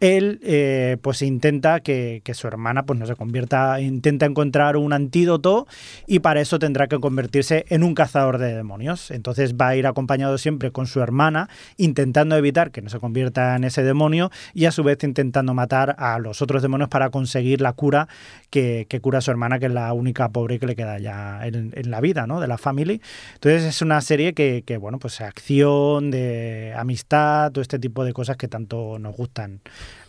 él 0.00 0.40
eh, 0.42 0.96
pues 1.02 1.22
intenta 1.22 1.80
que, 1.80 2.20
que 2.24 2.34
su 2.34 2.46
hermana 2.46 2.84
pues 2.84 2.98
no 2.98 3.06
se 3.06 3.16
convierta, 3.16 3.80
intenta 3.80 4.26
encontrar 4.26 4.76
un 4.76 4.92
antídoto 4.92 5.66
y 6.06 6.18
para 6.20 6.40
eso 6.40 6.58
tendrá 6.58 6.86
que 6.88 6.98
convertirse 6.98 7.64
en 7.68 7.82
un 7.82 7.94
cazador 7.94 8.38
de 8.38 8.54
demonios. 8.54 9.10
Entonces 9.10 9.54
va 9.54 9.68
a 9.68 9.76
ir 9.76 9.86
acompañado 9.86 10.38
siempre 10.38 10.70
con 10.70 10.86
su 10.86 11.00
hermana, 11.00 11.48
intentando 11.76 12.36
evitar 12.36 12.70
que 12.70 12.82
no 12.82 12.90
se 12.90 12.98
convierta 12.98 13.56
en 13.56 13.64
ese 13.64 13.82
demonio 13.82 14.30
y 14.52 14.66
a 14.66 14.72
su 14.72 14.82
vez 14.82 15.02
intentando 15.02 15.54
matar 15.54 15.96
a 15.98 16.18
los 16.18 16.42
otros 16.42 16.62
demonios 16.62 16.88
para 16.88 17.10
conseguir 17.10 17.60
la 17.60 17.72
cura 17.72 18.08
que, 18.50 18.86
cura 19.02 19.18
a 19.18 19.22
su 19.22 19.30
hermana, 19.30 19.58
que 19.58 19.66
es 19.66 19.72
la 19.72 19.92
única 19.92 20.28
pobre 20.28 20.58
que 20.58 20.66
le 20.66 20.76
queda 20.76 20.98
ya 20.98 21.46
en, 21.46 21.72
en 21.74 21.90
la 21.90 22.00
vida, 22.00 22.26
¿no? 22.26 22.40
De 22.40 22.46
la 22.46 22.58
family. 22.58 23.00
Entonces 23.34 23.64
es 23.64 23.82
una 23.82 24.00
serie 24.00 24.34
que, 24.34 24.62
que, 24.64 24.76
bueno, 24.76 24.98
pues 24.98 25.20
acción, 25.20 26.10
de 26.10 26.72
amistad, 26.76 27.52
todo 27.52 27.62
este 27.62 27.78
tipo 27.78 28.04
de 28.04 28.12
cosas 28.12 28.36
que 28.36 28.48
tanto 28.48 28.98
nos 28.98 29.16
gustan 29.16 29.60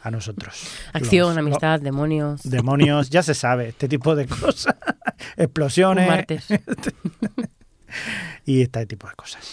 a 0.02 0.12
nosotros. 0.12 0.68
Acción, 0.94 1.30
Los- 1.30 1.38
amistad, 1.38 1.80
demonios. 1.82 2.44
los 2.46 2.52
demonios, 2.52 3.10
ya 3.10 3.24
se 3.24 3.34
sabe, 3.34 3.70
este 3.70 3.88
tipo 3.88 4.16
de 4.16 4.28
cosas. 4.28 4.76
Explosiones 5.38 6.08
Un 6.08 6.16
martes. 6.16 6.46
y 8.46 8.62
este 8.62 8.86
tipo 8.86 9.08
de 9.08 9.14
cosas. 9.16 9.52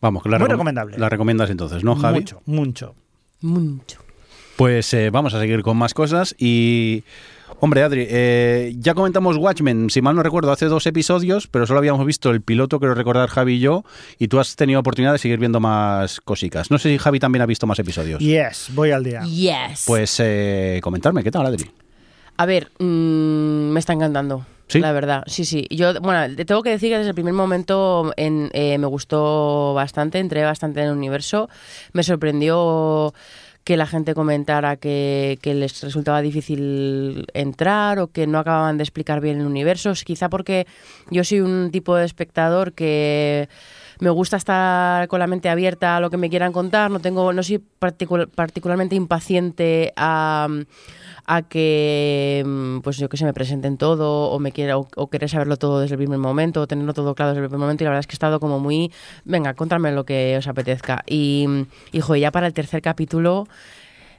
Vamos, 0.00 0.22
que 0.22 0.28
la 0.28 0.38
Muy 0.38 0.46
recom- 0.46 0.52
recomendable. 0.52 0.98
La 0.98 1.08
recomiendas 1.08 1.50
entonces, 1.50 1.82
¿no, 1.82 1.96
Javi? 1.96 2.20
Mucho, 2.20 2.42
mucho. 2.46 2.94
Mucho. 3.40 3.98
Pues 4.56 4.92
eh, 4.94 5.10
vamos 5.10 5.34
a 5.34 5.40
seguir 5.40 5.62
con 5.62 5.76
más 5.76 5.94
cosas 5.94 6.34
y... 6.38 7.04
Hombre, 7.60 7.82
Adri, 7.82 8.06
eh, 8.08 8.72
ya 8.78 8.94
comentamos 8.94 9.36
Watchmen, 9.36 9.90
si 9.90 10.00
mal 10.00 10.14
no 10.14 10.22
recuerdo, 10.22 10.52
hace 10.52 10.66
dos 10.66 10.86
episodios, 10.86 11.48
pero 11.48 11.66
solo 11.66 11.80
habíamos 11.80 12.06
visto 12.06 12.30
el 12.30 12.40
piloto, 12.40 12.78
creo 12.78 12.94
recordar 12.94 13.28
Javi 13.28 13.54
y 13.54 13.58
yo, 13.58 13.84
y 14.18 14.28
tú 14.28 14.38
has 14.38 14.54
tenido 14.54 14.78
oportunidad 14.78 15.12
de 15.12 15.18
seguir 15.18 15.40
viendo 15.40 15.58
más 15.58 16.20
cositas. 16.20 16.70
No 16.70 16.78
sé 16.78 16.90
si 16.90 16.98
Javi 16.98 17.18
también 17.18 17.42
ha 17.42 17.46
visto 17.46 17.66
más 17.66 17.80
episodios. 17.80 18.20
Yes, 18.20 18.70
voy 18.74 18.92
al 18.92 19.02
día. 19.02 19.22
Yes. 19.22 19.84
Pues 19.88 20.20
eh, 20.20 20.78
comentarme, 20.84 21.24
¿qué 21.24 21.32
tal, 21.32 21.46
Adri? 21.46 21.68
A 22.36 22.46
ver, 22.46 22.70
mm, 22.78 22.84
me 23.72 23.80
está 23.80 23.92
encantando. 23.92 24.46
¿Sí? 24.68 24.80
La 24.80 24.92
verdad, 24.92 25.24
sí, 25.26 25.44
sí. 25.44 25.66
Yo, 25.70 25.98
bueno, 26.00 26.36
te 26.36 26.44
tengo 26.44 26.62
que 26.62 26.70
decir 26.70 26.90
que 26.90 26.98
desde 26.98 27.08
el 27.08 27.14
primer 27.14 27.32
momento 27.32 28.12
en, 28.16 28.50
eh, 28.52 28.76
me 28.78 28.86
gustó 28.86 29.72
bastante, 29.74 30.18
entré 30.18 30.44
bastante 30.44 30.80
en 30.80 30.88
el 30.88 30.92
universo. 30.92 31.48
Me 31.92 32.02
sorprendió 32.02 33.14
que 33.68 33.76
la 33.76 33.86
gente 33.86 34.14
comentara 34.14 34.76
que, 34.76 35.38
que 35.42 35.52
les 35.52 35.82
resultaba 35.82 36.22
difícil 36.22 37.26
entrar 37.34 37.98
o 37.98 38.08
que 38.08 38.26
no 38.26 38.38
acababan 38.38 38.78
de 38.78 38.82
explicar 38.82 39.20
bien 39.20 39.40
el 39.40 39.46
universo. 39.46 39.92
Quizá 40.06 40.30
porque 40.30 40.66
yo 41.10 41.22
soy 41.22 41.40
un 41.42 41.68
tipo 41.70 41.94
de 41.94 42.06
espectador 42.06 42.72
que 42.72 43.50
me 44.00 44.10
gusta 44.10 44.36
estar 44.36 45.08
con 45.08 45.18
la 45.20 45.26
mente 45.26 45.48
abierta 45.48 45.96
a 45.96 46.00
lo 46.00 46.10
que 46.10 46.16
me 46.16 46.30
quieran 46.30 46.52
contar. 46.52 46.90
No 46.90 47.00
tengo, 47.00 47.32
no 47.32 47.42
soy 47.42 47.62
particul- 47.80 48.28
particularmente 48.28 48.94
impaciente 48.94 49.92
a, 49.96 50.48
a 51.26 51.42
que, 51.42 52.42
mm, 52.46 52.78
pues 52.80 52.96
yo 52.96 53.08
que 53.08 53.16
sé, 53.16 53.24
me 53.24 53.32
presenten 53.34 53.76
todo 53.76 54.30
o 54.30 54.38
me 54.38 54.52
quiera 54.52 54.78
o, 54.78 54.88
o 54.96 55.10
querer 55.10 55.28
saberlo 55.28 55.56
todo 55.56 55.80
desde 55.80 55.94
el 55.94 55.98
primer 55.98 56.18
momento 56.18 56.62
o 56.62 56.66
tenerlo 56.66 56.94
todo 56.94 57.14
claro 57.14 57.30
desde 57.32 57.42
el 57.42 57.48
primer 57.48 57.60
momento. 57.60 57.82
Y 57.82 57.86
la 57.86 57.90
verdad 57.90 58.00
es 58.00 58.06
que 58.06 58.12
he 58.12 58.20
estado 58.20 58.40
como 58.40 58.58
muy, 58.60 58.92
venga, 59.24 59.54
contadme 59.54 59.92
lo 59.92 60.04
que 60.04 60.36
os 60.38 60.46
apetezca. 60.46 61.02
Y, 61.06 61.46
y 61.92 62.00
jo, 62.00 62.16
ya 62.16 62.30
para 62.30 62.46
el 62.46 62.52
tercer 62.54 62.82
capítulo 62.82 63.46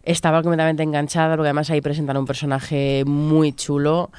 estaba 0.04 0.42
completamente 0.42 0.84
enganchada 0.84 1.36
porque 1.36 1.48
además 1.48 1.70
ahí 1.70 1.82
presentan 1.82 2.18
un 2.18 2.26
personaje 2.26 3.04
muy 3.06 3.54
chulo. 3.54 4.12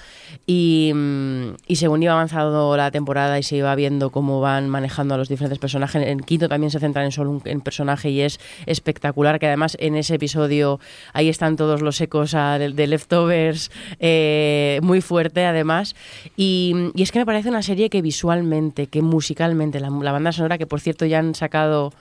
Y, 0.46 0.92
mm, 0.94 1.54
y 1.66 1.76
según 1.76 2.02
iba 2.02 2.12
avanzando 2.12 2.76
la 2.76 2.90
temporada 2.90 3.38
y 3.38 3.42
se 3.42 3.56
iba 3.56 3.74
viendo 3.74 4.10
cómo 4.10 4.40
van 4.40 4.68
manejando 4.68 5.14
a 5.14 5.18
los 5.18 5.28
diferentes 5.28 5.58
personajes, 5.58 6.06
en 6.06 6.20
quinto 6.20 6.48
también 6.48 6.70
se 6.70 6.78
centran 6.80 7.06
en 7.06 7.12
solo 7.12 7.30
un 7.30 7.60
personaje 7.60 8.10
y 8.10 8.20
es 8.20 8.40
espectacular 8.66 9.38
que 9.38 9.46
además 9.46 9.76
en 9.80 9.96
ese 9.96 10.14
episodio 10.14 10.80
ahí 11.12 11.28
están 11.28 11.56
todos 11.56 11.82
los 11.82 12.00
ecos 12.00 12.32
de, 12.32 12.86
Leftovers 12.86 13.70
eh, 13.98 14.80
muy 14.82 15.00
fuerte 15.00 15.44
además. 15.46 15.94
Y, 16.36 16.90
y 16.94 17.02
es 17.02 17.12
que 17.12 17.18
me 17.18 17.26
parece 17.26 17.48
una 17.48 17.62
serie 17.62 17.90
que 17.90 18.02
visualmente, 18.02 18.86
que 18.86 19.02
musicalmente, 19.02 19.80
la 19.80 20.12
banda 20.12 20.32
sonora 20.32 20.58
que 20.58 20.66
por 20.66 20.80
cierto 20.80 21.06
ya 21.06 21.18
han 21.18 21.34
sacado 21.34 21.92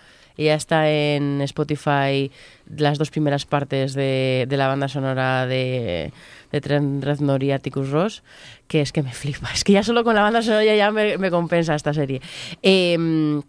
ya 0.46 0.56
está 0.56 0.90
en 0.90 1.42
Spotify 1.42 2.32
las 2.76 2.98
dos 2.98 3.12
primeras 3.12 3.46
partes 3.46 3.94
de, 3.94 4.46
de 4.48 4.58
la 4.58 4.68
banda 4.68 4.88
sonora 4.88 5.46
de, 5.48 6.12
de 6.52 6.62
Trent 6.62 7.04
Reznor 7.04 7.44
y 7.44 7.52
Ross, 7.52 8.24
que 8.68 8.82
es 8.82 8.92
que 8.92 9.04
me 9.04 9.12
flipa. 9.12 9.50
Es 9.54 9.64
que 9.64 9.74
ya 9.74 9.84
solo 9.84 10.04
con 10.04 10.16
la 10.16 10.22
banda 10.22 10.42
sonora 10.42 10.64
ya 10.64 10.92
me, 10.92 11.18
me 11.18 11.32
compensa 11.32 11.76
esta 11.76 11.94
serie. 11.94 12.22
Eh, 12.62 13.42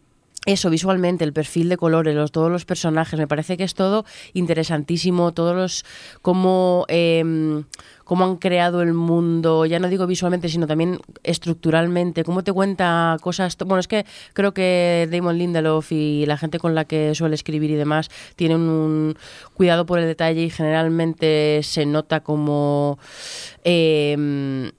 eso, 0.46 0.70
visualmente, 0.70 1.22
el 1.24 1.34
perfil 1.34 1.68
de 1.68 1.76
colores, 1.76 2.14
los, 2.14 2.32
todos 2.32 2.50
los 2.50 2.64
personajes, 2.64 3.18
me 3.18 3.28
parece 3.28 3.58
que 3.58 3.64
es 3.64 3.74
todo 3.74 4.06
interesantísimo, 4.32 5.32
todos 5.32 5.54
los, 5.54 5.84
cómo, 6.22 6.86
eh, 6.88 7.62
cómo 8.04 8.24
han 8.24 8.36
creado 8.36 8.80
el 8.80 8.94
mundo, 8.94 9.66
ya 9.66 9.78
no 9.78 9.88
digo 9.88 10.06
visualmente, 10.06 10.48
sino 10.48 10.66
también 10.66 10.98
estructuralmente, 11.24 12.24
cómo 12.24 12.42
te 12.42 12.54
cuenta 12.54 13.18
cosas, 13.20 13.54
bueno, 13.58 13.80
es 13.80 13.88
que 13.88 14.06
creo 14.32 14.54
que 14.54 15.06
Damon 15.12 15.36
Lindelof 15.36 15.92
y 15.92 16.24
la 16.24 16.38
gente 16.38 16.58
con 16.58 16.74
la 16.74 16.86
que 16.86 17.14
suele 17.14 17.34
escribir 17.34 17.70
y 17.70 17.74
demás 17.74 18.08
tienen 18.34 18.62
un 18.62 19.16
cuidado 19.52 19.84
por 19.84 19.98
el 19.98 20.06
detalle 20.06 20.44
y 20.44 20.50
generalmente 20.50 21.60
se 21.62 21.84
nota 21.84 22.20
como... 22.20 22.98
eh, 23.64 24.72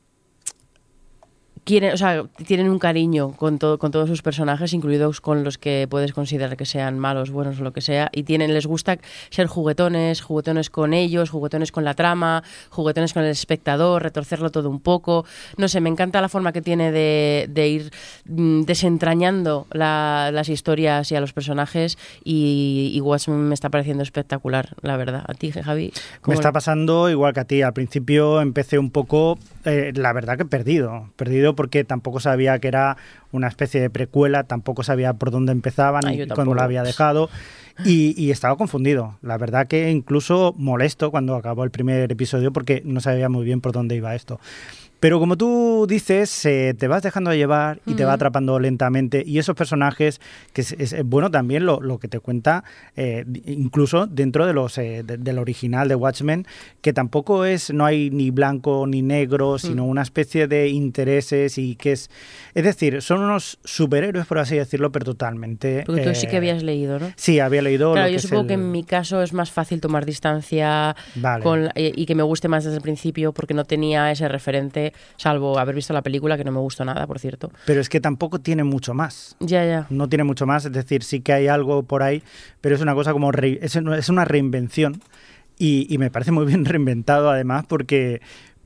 quieren, 1.64 1.94
o 1.94 1.98
sea, 1.98 2.24
tienen 2.46 2.70
un 2.70 2.80
cariño 2.80 3.32
con, 3.34 3.60
todo, 3.60 3.78
con 3.78 3.92
todos 3.92 4.10
sus 4.10 4.22
personajes, 4.22 4.74
incluidos 4.74 5.22
con 5.22 5.44
los 5.44 5.58
que 5.58 5.88
puedes 5.90 6.12
considerar 6.14 6.58
que 6.58 6.66
sean 6.66 6.98
malos, 7.00 7.30
buenos 7.32 7.60
o 7.60 7.64
lo 7.64 7.72
que 7.74 7.82
sea, 7.82 8.10
y 8.14 8.24
tienen, 8.24 8.54
les 8.54 8.66
gusta 8.66 8.98
ser 9.30 9.48
juguetones, 9.48 10.22
juguetones 10.22 10.70
con 10.70 10.94
ellos, 10.94 11.30
juguetones 11.30 11.72
con 11.72 11.84
la 11.84 11.94
trama, 11.94 12.44
juguetones 12.70 13.14
con 13.14 13.24
el 13.24 13.30
espectador, 13.30 14.02
retorcerlo 14.04 14.50
todo 14.52 14.70
un 14.70 14.80
poco. 14.80 15.26
No 15.58 15.68
sé, 15.68 15.82
me 15.82 15.90
encanta 15.90 16.20
la 16.22 16.30
forma 16.30 16.52
que 16.52 16.62
tiene 16.62 16.92
de, 16.92 17.48
de 17.50 17.68
ir 17.68 17.92
mm, 18.26 18.62
desentrañando 18.64 19.68
la- 19.72 20.30
las 20.34 20.50
historias 20.50 21.12
y 21.12 21.16
a 21.16 21.22
los 21.22 21.34
personajes, 21.34 21.98
y, 22.24 22.92
y 22.94 23.02
Watchmen 23.02 23.38
me 23.48 23.54
está 23.54 23.70
pareciendo 23.70 24.04
espectacular, 24.04 24.70
la 24.82 24.98
verdad. 24.98 25.24
A 25.28 25.34
ti, 25.34 25.52
Javi. 25.52 25.92
Me 25.94 26.20
¿cómo- 26.22 26.34
está 26.36 26.52
pasando 26.52 27.10
igual 27.10 27.34
que 27.34 27.40
a 27.40 27.46
ti. 27.46 27.62
Al 27.62 27.74
principio 27.74 28.42
empecé 28.42 28.80
un 28.80 28.92
poco, 28.92 29.38
eh, 29.66 29.92
la 29.96 30.14
verdad 30.14 30.38
que 30.38 30.46
perdido. 30.46 31.10
Perdido 31.16 31.51
porque 31.56 31.84
tampoco 31.84 32.20
sabía 32.20 32.60
que 32.60 32.68
era 32.68 32.98
una 33.32 33.48
especie 33.48 33.82
de 33.82 33.90
precuela, 33.90 34.44
tampoco 34.44 34.84
sabía 34.84 35.14
por 35.14 35.32
dónde 35.32 35.52
empezaban 35.52 36.06
Ah, 36.06 36.14
y 36.14 36.26
tampoco. 36.28 36.56
la 36.56 36.64
había 36.64 36.84
dejado. 36.84 37.30
Y, 37.86 38.14
y 38.22 38.32
estaba 38.32 38.58
confundido. 38.58 39.18
La 39.22 39.38
verdad 39.38 39.66
que 39.68 39.90
incluso 39.90 40.54
molesto 40.58 41.10
cuando 41.10 41.36
acabó 41.36 41.64
el 41.64 41.72
primer 41.72 42.12
episodio 42.12 42.52
porque 42.52 42.82
no 42.86 43.00
sabía 43.00 43.30
muy 43.30 43.44
bien 43.46 43.62
por 43.62 43.72
dónde 43.72 43.96
iba 43.96 44.14
esto. 44.14 44.40
Pero 45.02 45.20
como 45.20 45.36
tú 45.36 45.88
dices, 45.90 46.46
eh, 46.46 46.74
te 46.78 46.88
vas 46.88 47.02
dejando 47.04 47.34
llevar 47.34 47.82
y 47.86 47.96
te 47.96 48.06
va 48.06 48.14
atrapando 48.14 48.60
lentamente. 48.60 49.24
Y 49.26 49.40
esos 49.40 49.56
personajes, 49.56 50.22
que 50.54 50.62
es, 50.62 50.72
es 50.74 50.96
bueno 51.04 51.30
también 51.32 51.66
lo, 51.66 51.82
lo 51.82 51.98
que 51.98 52.08
te 52.08 52.20
cuenta, 52.20 52.64
eh, 52.96 53.26
incluso 53.48 54.06
dentro 54.06 54.46
de 54.46 54.54
los 54.54 54.78
eh, 54.78 55.02
de- 55.04 55.18
del 55.18 55.40
original 55.40 55.88
de 55.90 55.96
Watchmen, 55.96 56.46
que 56.82 56.94
tampoco 56.94 57.46
es, 57.46 57.74
no 57.74 57.84
hay 57.84 58.12
ni 58.12 58.30
blanco 58.30 58.86
ni 58.88 59.02
negro, 59.02 59.58
sino 59.58 59.86
una 59.86 60.04
especie 60.04 60.48
de 60.48 60.70
intereses 60.70 61.58
y 61.58 61.76
que 61.76 61.94
es. 61.94 62.12
Es 62.54 62.64
decir, 62.64 63.02
son 63.02 63.22
unos 63.22 63.58
superhéroes, 63.64 64.28
por 64.28 64.38
así 64.38 64.56
decirlo, 64.56 64.92
pero 64.92 65.06
totalmente. 65.06 65.84
Porque 65.86 66.04
tú 66.04 66.14
sí 66.14 66.28
que 66.28 66.36
eh, 66.36 66.38
habías 66.38 66.62
leído, 66.62 67.00
¿no? 67.00 67.12
Sí, 67.16 67.40
había 67.40 67.64
leído. 67.64 67.94
Claro, 67.94 68.08
lo 68.08 68.12
yo 68.14 68.18
que 68.18 68.22
supongo 68.22 68.42
el- 68.44 68.48
que 68.50 68.54
en 68.54 68.72
mi 68.72 68.84
caso 68.84 69.24
es 69.24 69.34
más 69.34 69.50
fácil 69.52 69.82
tomar 69.82 70.06
distancia 70.06 70.96
Vale. 71.16 71.44
con, 71.44 71.70
y 71.76 72.00
y 72.02 72.06
que 72.06 72.14
me 72.14 72.22
guste 72.24 72.48
más 72.48 72.64
desde 72.64 72.78
el 72.78 72.84
principio 72.84 73.32
porque 73.34 73.56
no 73.56 73.66
tenía 73.66 74.12
ese 74.12 74.28
referente, 74.28 74.91
salvo 75.18 75.58
haber 75.60 75.76
visto 75.76 75.94
la 75.94 76.02
película 76.02 76.38
que 76.38 76.44
no 76.44 76.52
me 76.52 76.60
gustó 76.60 76.84
nada, 76.86 77.06
por 77.08 77.20
cierto. 77.20 77.52
Pero 77.66 77.82
es 77.82 77.90
que 77.90 78.00
tampoco 78.02 78.40
tiene 78.40 78.64
mucho 78.64 78.94
más. 78.94 79.36
Ya, 79.40 79.66
ya. 79.66 79.88
no 79.90 80.08
tiene 80.10 80.24
mucho 80.24 80.46
más, 80.46 80.66
es 80.66 80.72
decir, 80.72 81.04
sí 81.04 81.22
que 81.22 81.34
hay 81.34 81.48
algo 81.48 81.84
por 81.84 82.04
ahí, 82.04 82.24
pero 82.62 82.76
es 82.76 82.82
una 82.82 82.94
cosa 82.96 83.14
como, 83.14 83.32
re- 83.32 83.60
es, 83.62 83.76
es 83.76 84.10
una 84.10 84.26
reinvención 84.26 85.02
y, 85.58 85.86
y 85.94 85.98
me 85.98 86.10
parece 86.12 86.32
muy 86.32 86.46
bien 86.46 86.66
reinventado 86.66 87.30
además 87.30 87.66
porque, 87.68 88.22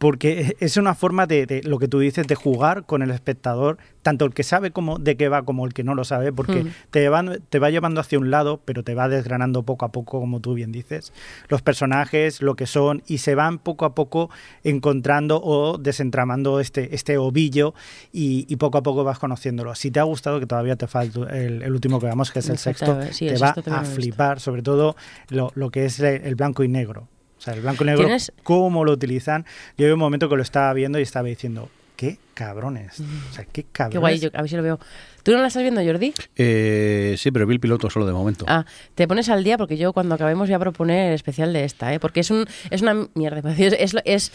porque 0.06 0.56
es 0.60 0.78
una 0.78 0.94
forma 0.94 1.26
de, 1.26 1.48
de 1.48 1.64
lo 1.64 1.80
que 1.80 1.88
tú 1.88 1.98
dices, 1.98 2.28
de 2.28 2.36
jugar 2.36 2.86
con 2.86 3.02
el 3.02 3.10
espectador, 3.10 3.80
tanto 4.04 4.26
el 4.26 4.36
que 4.36 4.44
sabe 4.44 4.70
cómo, 4.70 5.00
de 5.00 5.18
qué 5.18 5.30
va 5.30 5.42
como 5.46 5.66
el 5.66 5.74
que 5.74 5.84
no 5.84 5.96
lo 5.96 6.04
sabe, 6.04 6.32
porque 6.32 6.64
Mm. 6.64 6.68
te, 6.92 7.10
van- 7.10 7.42
te 7.50 7.58
va 7.58 7.72
llevando 7.72 8.00
hacia 8.02 8.20
un 8.20 8.30
lado, 8.30 8.62
pero 8.66 8.84
te 8.84 8.94
va 8.94 9.10
desgranando 9.10 9.64
poco 9.64 9.84
a 9.84 9.92
poco, 9.92 10.20
como 10.20 10.42
tú 10.42 10.54
bien 10.54 10.72
dices, 10.72 11.12
los 11.50 11.64
personajes, 11.64 12.44
lo 12.44 12.56
que 12.56 12.68
son, 12.68 13.02
y 13.08 13.18
se 13.18 13.34
van 13.34 13.58
poco 13.58 13.84
a 13.86 13.96
poco 13.96 14.30
encontrando 14.64 15.42
o 15.44 15.80
desentramando 15.80 16.60
este, 16.60 16.94
este 16.94 17.18
ovillo 17.18 17.74
y, 18.14 18.46
y 18.48 18.58
poco 18.58 18.78
a 18.78 18.84
poco 18.84 19.04
vas 19.04 19.18
conociéndolo. 19.18 19.74
Si 19.74 19.90
te 19.90 20.00
ha 20.00 20.04
gustado, 20.04 20.40
que 20.40 20.46
todavía 20.46 20.76
te 20.76 20.86
falta 20.86 21.22
el, 21.36 21.64
el 21.64 21.72
último 21.72 22.00
que 22.00 22.06
vamos, 22.06 22.32
que 22.32 22.40
es 22.40 22.50
el 22.50 22.60
sexto, 22.60 22.86
falta, 22.96 23.12
sí, 23.12 23.28
el 23.28 23.34
te 23.34 23.40
va 23.40 23.54
sexto 23.56 23.74
a 23.74 23.84
flipar, 23.84 24.40
sobre 24.40 24.62
todo 24.62 24.96
lo, 25.30 25.52
lo 25.56 25.72
que 25.72 25.86
es 25.86 26.00
el 26.00 26.36
blanco 26.36 26.64
y 26.64 26.68
negro. 26.68 27.08
O 27.46 27.48
sea, 27.48 27.54
el 27.54 27.62
blanco 27.62 27.84
y 27.84 27.88
negro, 27.88 28.06
¿Tienes- 28.06 28.32
cómo 28.42 28.84
lo 28.86 28.92
utilizan. 28.94 29.46
Yo 29.78 29.86
había 29.86 29.94
un 29.94 30.00
momento 30.00 30.28
que 30.30 30.36
lo 30.36 30.42
estaba 30.42 30.74
viendo 30.74 30.98
y 30.98 31.04
estaba 31.04 31.28
diciendo, 31.28 31.70
qué 31.96 32.18
cabrones. 32.34 33.00
O 33.00 33.34
sea, 33.34 33.46
qué 33.46 33.66
cabrones. 33.72 33.94
Qué 33.94 33.98
guay, 34.00 34.20
yo, 34.20 34.30
a 34.34 34.42
ver 34.42 34.50
si 34.50 34.56
lo 34.56 34.64
veo. 34.64 34.80
¿Tú 35.22 35.32
no 35.32 35.38
la 35.42 35.48
estás 35.48 35.62
viendo, 35.62 35.84
Jordi? 35.84 36.12
Eh, 36.36 37.16
sí, 37.20 37.30
pero 37.30 37.46
vi 37.46 37.54
el 37.54 37.60
piloto 37.60 37.88
solo 37.92 38.08
de 38.08 38.14
momento. 38.14 38.46
Ah, 38.48 38.66
te 38.96 39.08
pones 39.08 39.30
al 39.30 39.44
día 39.44 39.58
porque 39.60 39.78
yo 39.78 39.94
cuando 39.94 40.16
acabemos 40.16 40.48
voy 40.50 40.56
a 40.56 40.60
proponer 40.60 41.10
el 41.10 41.14
especial 41.14 41.54
de 41.54 41.64
esta, 41.66 41.94
¿eh? 41.94 42.00
porque 42.00 42.22
es, 42.22 42.32
un, 42.32 42.48
es 42.72 42.82
una 42.82 43.08
mierda. 43.14 43.42
Es, 43.58 43.74
es, 43.78 43.96
es, 44.06 44.32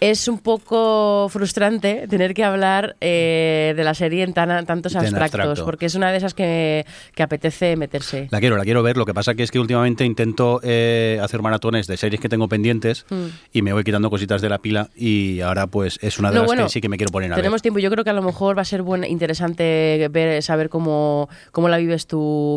es 0.00 0.28
un 0.28 0.38
poco 0.38 1.28
frustrante 1.30 2.06
tener 2.08 2.34
que 2.34 2.44
hablar 2.44 2.96
eh, 3.00 3.74
de 3.76 3.84
la 3.84 3.94
serie 3.94 4.22
en 4.22 4.32
tan, 4.32 4.48
tantos 4.66 4.94
abstractos, 4.94 5.40
abstracto. 5.40 5.64
porque 5.64 5.86
es 5.86 5.94
una 5.94 6.10
de 6.12 6.18
esas 6.18 6.34
que, 6.34 6.86
que 7.14 7.22
apetece 7.22 7.76
meterse. 7.76 8.28
La 8.30 8.40
quiero, 8.40 8.56
la 8.56 8.64
quiero 8.64 8.82
ver. 8.82 8.96
Lo 8.96 9.04
que 9.06 9.14
pasa 9.14 9.34
que 9.34 9.42
es 9.42 9.50
que 9.50 9.58
últimamente 9.58 10.04
intento 10.04 10.60
eh, 10.62 11.18
hacer 11.22 11.42
maratones 11.42 11.86
de 11.86 11.96
series 11.96 12.20
que 12.20 12.28
tengo 12.28 12.48
pendientes 12.48 13.04
Mm. 13.10 13.26
y 13.52 13.62
me 13.62 13.72
voy 13.72 13.84
quitando 13.84 14.10
cositas 14.10 14.40
de 14.42 14.48
la 14.48 14.58
pila 14.58 14.90
y 14.96 15.40
ahora 15.40 15.66
pues 15.66 15.98
es 16.02 16.18
una 16.18 16.30
de 16.30 16.34
No, 16.36 16.40
las 16.42 16.46
bueno, 16.46 16.62
que 16.64 16.68
sí 16.70 16.80
que 16.80 16.88
me 16.88 16.96
quiero 16.96 17.10
poner 17.12 17.32
a 17.32 17.36
Tenemos 17.36 17.56
ver. 17.58 17.62
tiempo. 17.62 17.78
Yo 17.80 17.90
creo 17.90 18.04
que 18.04 18.10
a 18.10 18.14
lo 18.14 18.22
mejor 18.22 18.56
va 18.56 18.62
a 18.62 18.64
ser 18.64 18.82
buen, 18.82 19.04
interesante 19.04 20.08
ver, 20.10 20.42
saber 20.42 20.68
cómo, 20.68 21.28
cómo 21.52 21.68
la 21.68 21.78
vives 21.78 22.06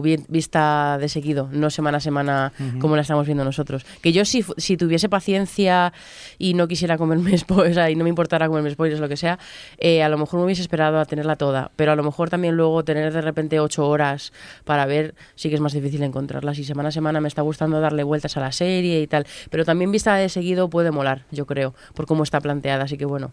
vi- 0.04 0.24
vista 0.28 0.98
de 1.00 1.10
seguido, 1.10 1.50
no 1.52 1.70
semana 1.70 1.98
a 1.98 2.02
semana 2.02 2.54
como 2.80 2.96
la 2.96 3.02
estamos 3.04 3.26
viendo 3.26 3.44
nosotros. 3.44 3.86
Que 4.02 4.12
yo 4.12 4.26
si, 4.26 4.44
si 4.58 4.78
tuviese 4.78 5.10
paciencia 5.10 5.94
y 6.38 6.54
no 6.54 6.68
quisiera 6.68 6.98
comerme 6.98 7.31
spoilers 7.38 7.90
y 7.90 7.96
no 7.96 8.04
me 8.04 8.10
importara 8.10 8.48
comerme 8.48 8.72
spoilers 8.72 9.00
lo 9.00 9.10
que 9.10 9.18
sea, 9.18 9.40
eh, 9.78 10.04
a 10.04 10.10
lo 10.10 10.18
mejor 10.18 10.40
me 10.40 10.46
hubiese 10.46 10.62
esperado 10.62 11.00
a 11.00 11.06
tenerla 11.06 11.36
toda. 11.36 11.72
Pero 11.76 11.92
a 11.92 11.96
lo 11.96 12.04
mejor 12.04 12.30
también 12.30 12.56
luego 12.56 12.84
tener 12.84 13.14
de 13.14 13.22
repente 13.22 13.60
ocho 13.60 13.88
horas 13.88 14.34
para 14.64 14.86
ver 14.86 15.16
sí 15.36 15.50
que 15.50 15.56
es 15.56 15.62
más 15.62 15.74
difícil 15.74 16.04
encontrarlas. 16.04 16.60
Y 16.60 16.64
semana 16.64 16.90
a 16.90 16.92
semana 16.92 17.22
me 17.22 17.28
está 17.28 17.42
gustando 17.42 17.80
darle 17.80 18.04
vueltas 18.04 18.38
a 18.38 18.42
la 18.42 18.52
serie 18.52 19.02
y 19.02 19.08
tal. 19.08 19.26
Pero 19.50 19.66
también 19.66 19.92
vista 19.92 20.16
de 20.16 20.30
seguido 20.30 20.70
puede 20.70 20.92
molar, 20.92 21.26
yo 21.32 21.46
creo, 21.46 21.74
por 21.94 22.06
cómo 22.06 22.24
está 22.24 22.40
planteada. 22.42 22.84
Así 22.86 22.98
que 22.98 23.06
bueno. 23.06 23.32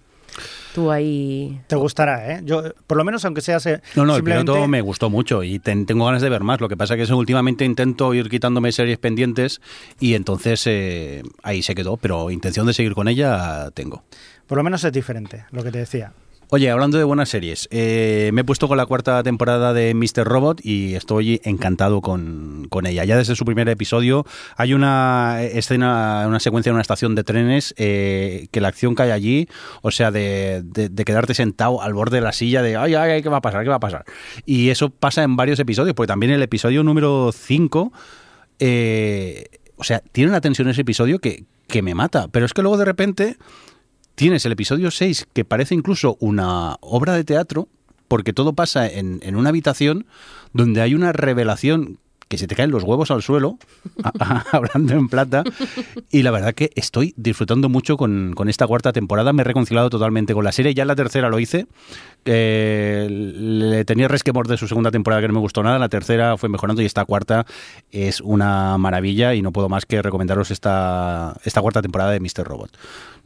Tú 0.74 0.90
ahí. 0.90 1.60
Te 1.66 1.76
gustará, 1.76 2.32
¿eh? 2.34 2.40
Yo, 2.44 2.62
por 2.86 2.96
lo 2.98 3.04
menos, 3.04 3.24
aunque 3.24 3.40
sea 3.40 3.60
se- 3.60 3.80
No, 3.96 4.04
no, 4.04 4.12
el 4.12 4.16
simplemente... 4.18 4.52
piloto 4.52 4.68
me 4.68 4.80
gustó 4.80 5.10
mucho 5.10 5.42
y 5.42 5.58
ten- 5.58 5.86
tengo 5.86 6.04
ganas 6.06 6.22
de 6.22 6.28
ver 6.28 6.42
más. 6.42 6.60
Lo 6.60 6.68
que 6.68 6.76
pasa 6.76 6.94
es 6.94 7.08
que 7.08 7.14
últimamente 7.14 7.64
intento 7.64 8.14
ir 8.14 8.28
quitándome 8.28 8.72
series 8.72 8.98
pendientes 8.98 9.60
y 10.00 10.14
entonces 10.14 10.62
eh, 10.66 11.22
ahí 11.42 11.62
se 11.62 11.74
quedó, 11.74 11.96
pero 11.96 12.30
intención 12.30 12.66
de 12.66 12.72
seguir 12.74 12.94
con 12.94 13.08
ella 13.08 13.70
tengo. 13.72 14.02
Por 14.46 14.58
lo 14.58 14.64
menos 14.64 14.82
es 14.84 14.92
diferente, 14.92 15.44
lo 15.50 15.62
que 15.62 15.70
te 15.70 15.78
decía. 15.78 16.12
Oye, 16.50 16.70
hablando 16.70 16.96
de 16.96 17.04
buenas 17.04 17.28
series, 17.28 17.68
eh, 17.70 18.30
me 18.32 18.40
he 18.40 18.44
puesto 18.44 18.68
con 18.68 18.78
la 18.78 18.86
cuarta 18.86 19.22
temporada 19.22 19.74
de 19.74 19.92
Mr. 19.92 20.24
Robot 20.26 20.64
y 20.64 20.94
estoy 20.94 21.42
encantado 21.44 22.00
con, 22.00 22.66
con 22.70 22.86
ella. 22.86 23.04
Ya 23.04 23.18
desde 23.18 23.36
su 23.36 23.44
primer 23.44 23.68
episodio 23.68 24.24
hay 24.56 24.72
una 24.72 25.42
escena, 25.42 26.24
una 26.26 26.40
secuencia 26.40 26.70
en 26.70 26.76
una 26.76 26.80
estación 26.80 27.14
de 27.14 27.22
trenes 27.22 27.74
eh, 27.76 28.46
que 28.50 28.62
la 28.62 28.68
acción 28.68 28.94
cae 28.94 29.12
allí, 29.12 29.46
o 29.82 29.90
sea, 29.90 30.10
de, 30.10 30.62
de- 30.64 31.04
quedarte 31.04 31.34
sentado 31.34 31.82
al 31.82 31.92
borde 31.92 32.16
de 32.16 32.22
la 32.22 32.32
silla 32.32 32.62
de, 32.62 32.76
ay, 32.76 32.94
ay, 32.94 33.20
¿qué 33.22 33.28
va 33.28 33.38
a 33.38 33.42
pasar? 33.42 33.62
¿Qué 33.62 33.68
va 33.68 33.76
a 33.76 33.80
pasar? 33.80 34.06
Y 34.46 34.70
eso 34.70 34.88
pasa 34.88 35.22
en 35.24 35.36
varios 35.36 35.58
episodios, 35.58 35.94
porque 35.94 36.08
también 36.08 36.32
el 36.32 36.42
episodio 36.42 36.82
número 36.82 37.30
5, 37.30 37.92
o 39.76 39.84
sea, 39.84 40.00
tiene 40.12 40.30
una 40.30 40.40
tensión 40.40 40.66
ese 40.70 40.80
episodio 40.80 41.18
que, 41.18 41.44
que 41.66 41.82
me 41.82 41.94
mata, 41.94 42.28
pero 42.28 42.46
es 42.46 42.54
que 42.54 42.62
luego 42.62 42.78
de 42.78 42.86
repente 42.86 43.36
tienes 44.18 44.44
el 44.44 44.50
episodio 44.50 44.90
6 44.90 45.28
que 45.32 45.44
parece 45.44 45.76
incluso 45.76 46.16
una 46.18 46.76
obra 46.80 47.14
de 47.14 47.22
teatro, 47.22 47.68
porque 48.08 48.32
todo 48.32 48.52
pasa 48.52 48.88
en, 48.88 49.20
en 49.22 49.36
una 49.36 49.50
habitación 49.50 50.06
donde 50.52 50.80
hay 50.80 50.96
una 50.96 51.12
revelación 51.12 52.00
que 52.26 52.36
se 52.36 52.48
te 52.48 52.56
caen 52.56 52.72
los 52.72 52.82
huevos 52.82 53.12
al 53.12 53.22
suelo, 53.22 53.58
hablando 54.52 54.94
en 54.94 55.08
plata, 55.08 55.44
y 56.10 56.22
la 56.22 56.32
verdad 56.32 56.52
que 56.52 56.70
estoy 56.74 57.14
disfrutando 57.16 57.68
mucho 57.68 57.96
con, 57.96 58.34
con 58.34 58.48
esta 58.48 58.66
cuarta 58.66 58.92
temporada, 58.92 59.32
me 59.32 59.42
he 59.42 59.44
reconciliado 59.44 59.88
totalmente 59.88 60.34
con 60.34 60.44
la 60.44 60.52
serie, 60.52 60.74
ya 60.74 60.82
en 60.82 60.88
la 60.88 60.96
tercera 60.96 61.30
lo 61.30 61.38
hice, 61.38 61.66
eh, 62.24 63.06
le 63.10 63.84
tenía 63.84 64.08
resquemor 64.08 64.48
de 64.48 64.56
su 64.56 64.68
segunda 64.68 64.90
temporada 64.90 65.22
que 65.22 65.28
no 65.28 65.34
me 65.34 65.40
gustó 65.40 65.62
nada, 65.62 65.78
la 65.78 65.88
tercera 65.88 66.36
fue 66.36 66.48
mejorando 66.48 66.82
y 66.82 66.86
esta 66.86 67.04
cuarta 67.04 67.46
es 67.90 68.20
una 68.20 68.76
maravilla 68.78 69.34
y 69.34 69.42
no 69.42 69.52
puedo 69.52 69.68
más 69.68 69.86
que 69.86 70.02
recomendaros 70.02 70.50
esta, 70.50 71.34
esta 71.44 71.60
cuarta 71.62 71.82
temporada 71.82 72.10
de 72.12 72.20
Mr. 72.20 72.44
Robot. 72.44 72.70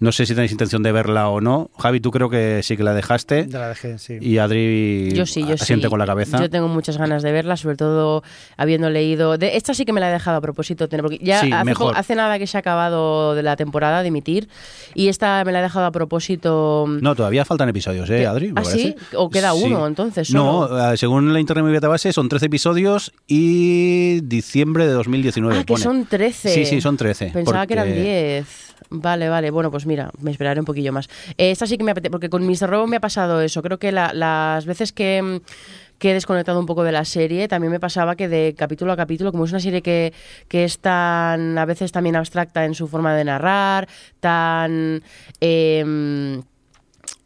No 0.01 0.11
sé 0.11 0.27
si 0.27 0.35
tenéis 0.35 0.51
intención 0.51 0.83
de 0.83 0.91
verla 0.91 1.29
o 1.29 1.41
no. 1.41 1.71
Javi, 1.79 2.01
tú 2.01 2.11
creo 2.11 2.29
que 2.29 2.61
sí 2.65 2.77
que 2.77 2.83
la 2.83 2.93
dejaste. 2.93 3.47
Ya 3.49 3.61
la 3.61 3.69
dejé, 3.69 3.99
sí. 3.99 4.19
Y 4.21 4.39
Adri 4.39 5.13
Yo 5.15 5.27
sí, 5.27 5.43
yo 5.43 5.57
sí. 5.57 5.63
asiente 5.63 5.89
con 5.89 6.01
la 6.01 6.07
cabeza. 6.07 6.41
Yo 6.41 6.51
tengo 6.51 6.67
muchas 6.67 6.99
ganas 6.99 7.23
de 7.23 7.31
verla, 7.31 7.57
sobre 7.57 7.77
todo 7.77 8.25
habiendo 8.57 8.91
leído. 8.91 9.39
De, 9.39 9.57
esta 9.57 9.75
sí 9.75 9.85
que 9.85 9.93
me 9.93 10.01
la 10.01 10.09
he 10.09 10.13
dejado 10.13 10.39
a 10.39 10.41
propósito, 10.41 10.89
tener- 10.89 11.03
porque 11.05 11.19
ya 11.23 11.41
Sí, 11.41 11.53
hace, 11.53 11.65
mejor. 11.65 11.93
po- 11.93 11.99
hace 11.99 12.17
nada 12.17 12.41
que 12.41 12.49
se 12.49 12.57
ha 12.57 12.61
acabado 12.61 13.37
de 13.37 13.45
la 13.45 13.55
temporada 13.55 14.03
de 14.03 14.09
emitir 14.09 14.49
y 14.95 15.07
esta 15.07 15.45
me 15.45 15.53
la 15.53 15.61
he 15.61 15.63
dejado 15.63 15.87
a 15.87 15.93
propósito. 15.93 16.87
No, 17.01 17.15
todavía 17.15 17.45
faltan 17.45 17.69
episodios, 17.69 18.11
¿eh. 18.11 18.27
Adri? 18.27 18.53
¿Ah, 18.57 18.65
sí? 18.65 18.82
¿O 19.17 19.31
queda 19.31 19.55
uno, 19.55 19.87
entonces, 19.87 20.33
No, 20.33 20.67
solo? 20.69 20.93
eh, 20.93 20.97
según 20.97 21.33
la 21.33 21.41
Internet 21.41 21.63
Movie 21.65 21.75
Database 21.81 22.13
son 22.13 22.29
13 22.29 22.47
episodios 22.47 23.13
y 23.27 24.21
diciembre 24.23 24.87
de 24.87 24.93
2019. 24.93 25.57
Ah, 25.57 25.61
que 25.61 25.67
pone. 25.75 25.83
son 25.83 26.07
13. 26.07 26.49
Sí, 26.55 26.65
sí, 26.65 26.81
son 26.81 26.97
13. 26.97 27.31
Pensaba 27.33 27.67
que 27.67 27.73
eran 27.75 27.87
porque- 27.89 28.03
10. 28.03 28.73
Vale, 28.95 29.29
vale. 29.31 29.51
Bueno, 29.51 29.71
pues 29.71 29.87
mira, 29.87 30.11
me 30.21 30.31
esperaré 30.31 30.61
un 30.61 30.67
poquillo 30.67 30.93
más. 30.93 31.09
Eh, 31.39 31.51
esta 31.51 31.67
sí 31.67 31.79
que 31.79 31.85
me 31.85 31.93
apetece, 31.93 32.11
porque 32.11 32.29
con 32.29 32.47
Mr. 32.47 32.69
Robo 32.69 32.87
me 32.87 32.97
ha 32.97 33.01
pasado 33.01 33.41
eso. 33.41 33.63
Creo 33.63 33.79
que 33.79 33.91
la- 33.93 34.13
las 34.13 34.67
veces 34.67 34.93
que, 34.93 35.23
mm, 35.23 35.37
que 35.99 36.11
he 36.11 36.15
desconectado 36.15 36.59
un 36.59 36.67
poco 36.67 36.83
de 36.83 36.91
la 36.93 37.05
serie, 37.05 37.47
también 37.49 37.71
me 37.71 37.79
pasaba 37.81 38.17
que 38.17 38.29
de 38.29 38.55
capítulo 38.59 38.93
a 38.93 38.97
capítulo, 38.97 39.31
como 39.31 39.45
es 39.45 39.53
una 39.53 39.61
serie 39.61 39.83
que, 39.83 40.13
que 40.49 40.65
es 40.65 40.79
tan, 40.81 41.57
a 41.57 41.65
veces 41.65 41.93
también 41.93 42.17
abstracta 42.17 42.65
en 42.65 42.75
su 42.75 42.89
forma 42.89 43.15
de 43.15 43.25
narrar, 43.25 43.89
tan... 44.21 45.01
em, 45.41 46.43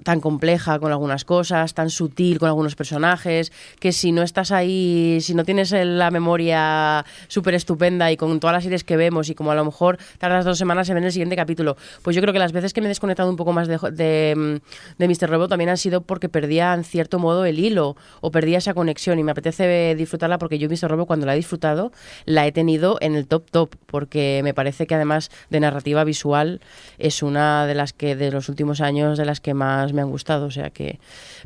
tan 0.03 0.21
compleja 0.21 0.79
con 0.79 0.93
algunas 0.93 1.25
cosas, 1.25 1.75
tan 1.75 1.91
sutil 1.91 2.39
con 2.39 2.49
algunos 2.49 2.77
personajes, 2.77 3.53
que 3.81 3.93
si 3.93 4.13
no 4.13 4.23
estás 4.23 4.53
ahí, 4.53 5.19
si 5.21 5.35
no 5.35 5.45
tienes 5.45 5.73
la 5.73 6.11
memoria 6.11 7.05
súper 7.29 7.55
estupenda 7.55 8.11
y 8.13 8.17
con 8.17 8.39
todas 8.41 8.55
las 8.55 8.65
series 8.65 8.85
que 8.85 8.97
vemos 8.97 9.29
y 9.29 9.35
como 9.35 9.51
a 9.51 9.55
lo 9.55 9.65
mejor 9.65 9.99
tardas 10.19 10.45
dos 10.45 10.59
semanas 10.59 10.89
en 10.89 10.97
ver 10.97 11.05
el 11.05 11.13
siguiente 11.13 11.37
capítulo, 11.37 11.77
pues 12.03 12.15
yo 12.15 12.23
creo 12.23 12.33
que 12.33 12.39
las 12.39 12.53
veces 12.53 12.73
que 12.73 12.81
me 12.81 12.87
he 12.87 12.89
desconectado 12.89 13.29
un 13.31 13.37
poco 13.37 13.53
más 13.53 13.69
de, 13.69 13.79
de, 13.93 14.61
de 14.99 15.09
Mr. 15.09 15.31
Robot 15.31 15.51
también 15.51 15.71
han 15.71 15.79
sido 15.79 16.01
porque 16.01 16.29
perdía 16.29 16.75
en 16.75 16.85
cierto 16.85 17.19
modo 17.19 17.45
el 17.45 17.59
hilo 17.59 17.97
o 18.21 18.31
perdía 18.31 18.59
esa 18.59 18.75
conexión 18.75 19.19
y 19.19 19.25
me 19.25 19.33
apetece 19.33 19.95
disfrutarla 19.95 20.39
porque 20.39 20.59
yo 20.59 20.69
Mr. 20.69 20.91
Robot 20.91 21.07
cuando 21.07 21.27
la 21.27 21.35
he 21.35 21.37
disfrutado 21.37 21.93
la 22.25 22.47
he 22.47 22.53
tenido 22.53 22.99
en 23.01 23.15
el 23.15 23.27
top 23.27 23.51
top 23.51 23.75
porque 23.87 24.41
me 24.45 24.55
parece 24.55 24.87
que 24.87 24.95
además 24.95 25.31
de 25.51 25.61
narrativa 25.61 26.05
visual 26.05 26.61
es 26.99 27.23
una 27.23 27.67
de 27.67 27.75
las 27.75 27.93
que 27.93 28.17
de 28.17 28.31
los 28.31 28.49
últimos 28.49 28.81
años 28.81 29.19
de 29.19 29.25
las 29.25 29.41
que 29.41 29.55
más 29.55 29.86
me 29.93 30.03
han 30.03 30.11
gustado, 30.11 30.47
o 30.47 30.51
sea 30.51 30.71
que 30.71 30.99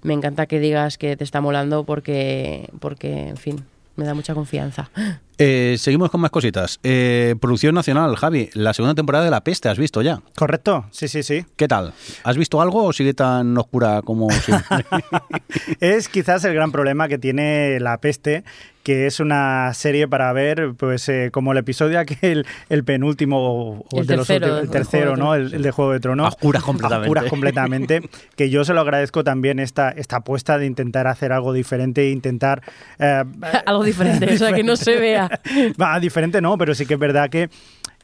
me 0.03 0.15
encanta 0.15 0.47
que 0.47 0.61
digas 0.61 0.99
que 0.99 1.17
te 1.17 1.25
está 1.25 1.41
molando 1.41 1.85
porque 1.85 2.69
porque 2.81 3.29
en 3.29 3.37
fin, 3.37 3.65
me 3.97 4.07
da 4.07 4.15
mucha 4.15 4.35
confianza. 4.35 4.91
Eh, 5.43 5.77
seguimos 5.79 6.11
con 6.11 6.21
más 6.21 6.31
cositas. 6.31 6.79
Eh, 6.83 7.35
producción 7.41 7.75
nacional, 7.75 8.15
Javi, 8.15 8.51
la 8.53 8.75
segunda 8.75 8.95
temporada 8.95 9.25
de 9.25 9.31
La 9.31 9.43
Peste, 9.43 9.71
¿has 9.71 9.79
visto 9.79 10.03
ya? 10.03 10.21
¿Correcto? 10.37 10.85
Sí, 10.91 11.09
sí, 11.09 11.23
sí. 11.23 11.47
¿Qué 11.57 11.67
tal? 11.67 11.95
¿Has 12.25 12.37
visto 12.37 12.61
algo 12.61 12.85
o 12.85 12.93
sigue 12.93 13.15
tan 13.15 13.57
oscura 13.57 14.03
como 14.03 14.31
siempre? 14.31 14.85
Es 15.81 16.11
quizás 16.11 16.45
el 16.45 16.53
gran 16.53 16.73
problema 16.73 17.09
que 17.09 17.17
tiene 17.17 17.81
La 17.81 17.97
Peste, 18.03 18.45
que 18.91 19.07
es 19.07 19.21
una 19.21 19.73
serie 19.75 20.09
para 20.09 20.33
ver, 20.33 20.73
pues 20.77 21.09
eh, 21.09 21.31
como 21.33 21.53
el 21.53 21.59
episodio 21.59 22.01
aquel, 22.01 22.45
el 22.69 22.83
penúltimo 22.85 23.39
o, 23.39 23.85
o 23.93 24.01
El 24.01 24.07
de 24.07 24.17
los 24.17 24.27
tercero, 24.27 24.47
últimos- 24.47 24.59
el 24.59 24.65
el 24.65 24.71
tercero, 24.71 25.17
¿no? 25.17 25.35
El, 25.37 25.55
el 25.55 25.63
de 25.63 25.71
Juego 25.71 25.93
de 25.93 26.01
Tronos. 26.01 26.27
A 26.27 26.29
oscuras 26.31 26.63
completamente. 26.65 27.07
A 27.07 27.09
oscuras 27.09 27.31
completamente. 27.31 28.03
que 28.37 28.51
yo 28.51 28.65
se 28.65 28.75
lo 28.75 28.81
agradezco 28.81 29.23
también 29.23 29.61
esta, 29.61 29.91
esta 29.91 30.17
apuesta 30.17 30.59
de 30.59 30.67
intentar 30.67 31.07
hacer 31.07 31.31
algo 31.33 31.53
diferente 31.53 32.03
e 32.03 32.11
intentar... 32.11 32.63
eh, 32.99 33.23
Algo 33.67 33.85
diferente, 33.85 34.33
o 34.35 34.37
sea 34.37 34.53
que 34.53 34.65
no 34.65 34.75
se 34.77 34.97
vea. 34.97 35.31
Va, 35.81 36.01
diferente 36.01 36.41
no, 36.41 36.59
pero 36.59 36.75
sí 36.75 36.85
que 36.87 36.95
es 36.95 37.01
verdad 37.01 37.31
que 37.31 37.49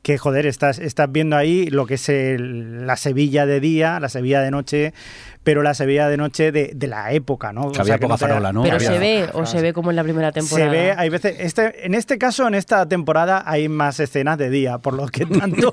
que 0.03 0.19
joder, 0.19 0.47
estás, 0.47 0.79
estás 0.79 1.11
viendo 1.11 1.37
ahí 1.37 1.67
lo 1.67 1.85
que 1.85 1.95
es 1.95 2.09
el- 2.09 2.87
la 2.87 2.97
Sevilla 2.97 3.45
de 3.45 3.59
día, 3.59 3.99
la 3.99 4.09
Sevilla 4.09 4.41
de 4.41 4.53
noche, 4.53 4.95
pero 5.47 5.63
la 5.63 5.75
se 5.75 5.87
veía 5.87 6.09
de 6.09 6.17
noche 6.17 6.51
de, 6.51 6.73
de 6.75 6.87
la 6.89 7.13
época, 7.13 7.53
¿no? 7.53 7.71
Que 7.71 7.81
había 7.81 7.99
que 7.99 8.01
poca 8.09 8.15
da- 8.15 8.19
farola, 8.19 8.53
¿no? 8.53 8.65
Pero 8.65 8.75
había- 8.75 8.89
se 8.91 8.99
ve 8.99 9.29
o 9.33 9.47
se 9.47 9.63
ve 9.63 9.73
como 9.73 9.91
en 9.91 9.97
la 9.97 10.03
primera 10.03 10.33
temporada. 10.33 10.69
Se 10.73 10.77
ve, 10.77 10.91
hay 10.97 11.09
veces, 11.09 11.37
este, 11.39 11.87
en 11.87 11.95
este 11.95 12.19
caso, 12.19 12.49
en 12.49 12.55
esta 12.57 12.89
temporada, 12.89 13.45
hay 13.47 13.69
más 13.69 14.01
escenas 14.01 14.39
de 14.39 14.51
día, 14.51 14.79
por 14.79 14.95
lo 14.95 15.07
que 15.07 15.25
tanto, 15.27 15.71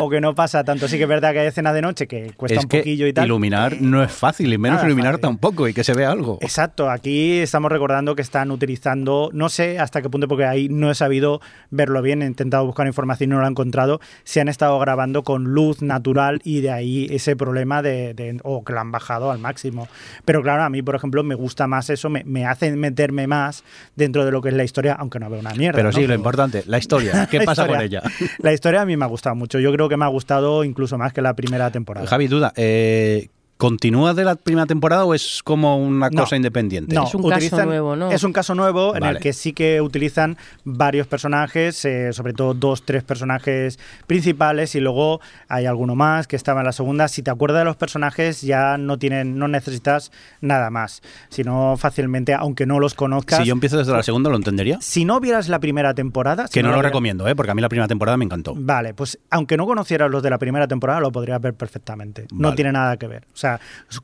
o 0.00 0.10
que 0.10 0.20
no 0.20 0.34
pasa 0.34 0.64
tanto. 0.64 0.88
Sí 0.88 0.96
que 0.96 1.04
es 1.04 1.08
verdad 1.08 1.32
que 1.32 1.38
hay 1.38 1.46
escenas 1.46 1.74
de 1.74 1.82
noche 1.82 2.08
que 2.08 2.32
cuesta 2.36 2.58
es 2.58 2.64
un 2.64 2.68
que 2.68 2.78
poquillo 2.78 3.06
y 3.06 3.12
tal. 3.12 3.26
iluminar 3.26 3.80
no 3.80 4.02
es 4.02 4.10
fácil, 4.10 4.52
y 4.52 4.58
menos 4.58 4.78
Nada 4.78 4.88
iluminar 4.88 5.12
fácil. 5.12 5.22
tampoco, 5.22 5.68
y 5.68 5.74
que 5.74 5.84
se 5.84 5.94
vea 5.94 6.10
algo. 6.10 6.38
Exacto, 6.40 6.90
aquí 6.90 7.38
estamos 7.38 7.70
recordando 7.70 8.16
que 8.16 8.22
están 8.22 8.50
utilizando, 8.50 9.30
no 9.32 9.48
sé 9.48 9.78
hasta 9.78 10.02
qué 10.02 10.10
punto, 10.10 10.26
porque 10.26 10.44
ahí 10.44 10.68
no 10.68 10.90
he 10.90 10.96
sabido 10.96 11.40
verlo 11.70 12.02
bien, 12.02 12.22
he 12.22 12.26
intentado 12.26 12.66
buscar 12.66 12.88
información 12.88 13.30
y 13.30 13.34
no 13.34 13.40
lo 13.40 13.46
he 13.46 13.50
encontrado, 13.50 14.00
si 14.24 14.40
han 14.40 14.48
estado 14.48 14.76
grabando 14.80 15.22
con 15.22 15.44
luz 15.44 15.82
natural 15.82 16.40
y 16.42 16.62
de 16.62 16.72
ahí 16.72 17.06
ese 17.10 17.36
problema 17.36 17.80
de, 17.80 18.14
de- 18.14 18.40
o 18.42 18.64
que 18.64 18.72
lo 18.72 18.80
han 18.88 18.92
bajado 18.92 19.30
al 19.30 19.38
máximo. 19.38 19.88
Pero 20.24 20.42
claro, 20.42 20.64
a 20.64 20.70
mí, 20.70 20.82
por 20.82 20.94
ejemplo, 20.94 21.22
me 21.22 21.34
gusta 21.34 21.66
más 21.66 21.90
eso, 21.90 22.08
me, 22.08 22.24
me 22.24 22.46
hace 22.46 22.70
meterme 22.72 23.26
más 23.26 23.64
dentro 23.94 24.24
de 24.24 24.32
lo 24.32 24.42
que 24.42 24.48
es 24.48 24.54
la 24.54 24.64
historia, 24.64 24.94
aunque 24.94 25.18
no 25.18 25.30
veo 25.30 25.40
una 25.40 25.54
mierda. 25.54 25.76
Pero 25.76 25.90
¿no? 25.90 25.96
sí, 25.96 26.06
lo 26.06 26.14
importante, 26.14 26.64
la 26.66 26.78
historia. 26.78 27.26
¿Qué 27.30 27.38
La 27.38 27.44
pasa 27.44 27.66
con 27.66 27.80
ella? 27.80 28.02
La 28.38 28.52
historia 28.52 28.82
a 28.82 28.86
mí 28.86 28.96
me 28.96 29.04
ha 29.04 29.08
gustado 29.08 29.36
mucho, 29.36 29.58
yo 29.58 29.72
creo 29.72 29.88
que 29.88 29.96
me 29.96 30.04
ha 30.04 30.08
gustado 30.08 30.64
incluso 30.64 30.98
más 30.98 31.12
que 31.12 31.22
la 31.22 31.34
primera 31.34 31.70
temporada. 31.70 32.06
Javi, 32.06 32.28
duda, 32.28 32.52
eh, 32.56 33.28
¿continúa 33.58 34.14
de 34.14 34.24
la 34.24 34.36
primera 34.36 34.66
temporada 34.66 35.04
o 35.04 35.12
es 35.14 35.42
como 35.44 35.76
una 35.76 36.08
No. 36.10 36.22
cosa 36.22 36.36
independiente? 36.36 36.94
No, 36.94 37.04
Es 37.06 37.14
un 37.14 37.28
caso 37.28 37.64
nuevo, 37.66 37.96
¿no? 37.96 38.10
Es 38.10 38.22
un 38.24 38.32
caso 38.32 38.54
nuevo 38.54 38.96
en 38.96 39.02
el 39.04 39.18
que 39.18 39.32
sí 39.32 39.52
que 39.52 39.80
utilizan 39.82 40.36
varios 40.64 41.06
personajes, 41.08 41.84
eh, 41.84 42.12
sobre 42.12 42.32
todo 42.32 42.54
dos, 42.54 42.84
tres 42.84 43.02
personajes 43.02 43.78
principales 44.06 44.74
y 44.76 44.80
luego 44.80 45.20
hay 45.48 45.66
alguno 45.66 45.94
más 45.96 46.26
que 46.28 46.36
estaba 46.36 46.60
en 46.60 46.66
la 46.66 46.72
segunda. 46.72 47.08
Si 47.08 47.22
te 47.22 47.30
acuerdas 47.30 47.60
de 47.60 47.64
los 47.64 47.76
personajes 47.76 48.42
ya 48.42 48.78
no 48.78 48.96
tienen, 48.98 49.38
no 49.38 49.48
necesitas 49.48 50.12
nada 50.40 50.70
más, 50.70 51.02
sino 51.28 51.76
fácilmente, 51.76 52.34
aunque 52.34 52.64
no 52.64 52.78
los 52.78 52.94
conozcas. 52.94 53.40
Si 53.40 53.44
yo 53.44 53.52
empiezo 53.52 53.76
desde 53.78 53.92
la 53.92 54.02
segunda, 54.04 54.30
¿lo 54.30 54.36
entendería? 54.36 54.78
Si 54.80 55.04
no 55.04 55.18
vieras 55.18 55.48
la 55.48 55.58
primera 55.58 55.94
temporada, 55.94 56.46
si 56.46 56.52
Que 56.54 56.62
no, 56.62 56.68
lo 56.68 56.74
vieras- 56.76 56.90
recomiendo, 56.92 57.26
¿eh? 57.26 57.34
porque 57.34 57.50
a 57.50 57.54
mí 57.56 57.60
la 57.62 57.68
primera 57.68 57.88
temporada 57.88 58.16
me 58.16 58.24
encantó. 58.24 58.54
Vale, 58.56 58.94
pues 58.94 59.18
aunque 59.30 59.56
no 59.56 59.66
conocieras 59.66 60.08
los 60.10 60.22
de 60.22 60.30
la 60.30 60.38
primera 60.38 60.68
temporada, 60.68 61.00
lo 61.00 61.10
podrías 61.10 61.40
ver 61.40 61.54
perfectamente. 61.54 62.26
No 62.32 62.48
Vale. 62.48 62.56
tiene 62.56 62.70
nada 62.72 62.96
que 62.96 63.08
ver. 63.08 63.24
O 63.32 63.36
sea, 63.36 63.47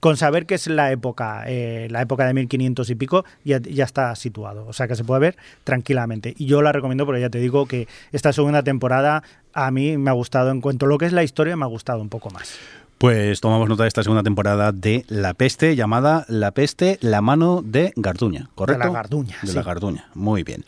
con 0.01 0.17
saber 0.17 0.47
que 0.47 0.55
es 0.55 0.67
la 0.67 0.91
época, 0.93 1.45
eh, 1.47 1.89
la 1.91 2.03
época 2.03 2.27
de 2.27 2.35
1500 2.35 2.91
y 2.91 2.95
pico, 2.95 3.25
ya, 3.45 3.61
ya 3.61 3.85
está 3.85 4.15
situado. 4.15 4.67
O 4.67 4.73
sea, 4.73 4.89
que 4.89 4.97
se 4.97 5.05
puede 5.05 5.21
ver 5.21 5.37
tranquilamente. 5.65 6.35
Y 6.39 6.47
yo 6.47 6.63
la 6.63 6.73
recomiendo 6.73 7.07
porque 7.07 7.21
ya 7.21 7.31
te 7.31 7.39
digo 7.39 7.67
que 7.67 7.89
esta 8.13 8.33
segunda 8.33 8.63
temporada 8.63 9.23
a 9.53 9.71
mí 9.71 9.97
me 9.99 10.11
ha 10.11 10.15
gustado. 10.15 10.51
En 10.51 10.61
cuanto 10.61 10.87
a 10.87 10.89
lo 10.89 10.99
que 10.99 11.07
es 11.07 11.13
la 11.13 11.23
historia, 11.23 11.57
me 11.57 11.65
ha 11.65 11.69
gustado 11.69 12.01
un 12.01 12.09
poco 12.09 12.31
más. 12.31 12.59
Pues 12.99 13.41
tomamos 13.41 13.69
nota 13.69 13.83
de 13.83 13.89
esta 13.89 14.03
segunda 14.03 14.23
temporada 14.23 14.73
de 14.73 15.05
La 15.09 15.35
Peste, 15.35 15.77
llamada 15.77 16.25
La 16.29 16.53
Peste, 16.53 16.99
la 17.03 17.21
mano 17.21 17.61
de 17.63 17.93
Garduña, 17.97 18.49
¿correcto? 18.55 18.83
De 18.83 18.89
la 18.89 18.95
Garduña, 18.95 19.37
De 19.43 19.49
sí. 19.49 19.55
la 19.55 19.63
Garduña, 19.63 20.09
muy 20.15 20.43
bien. 20.45 20.65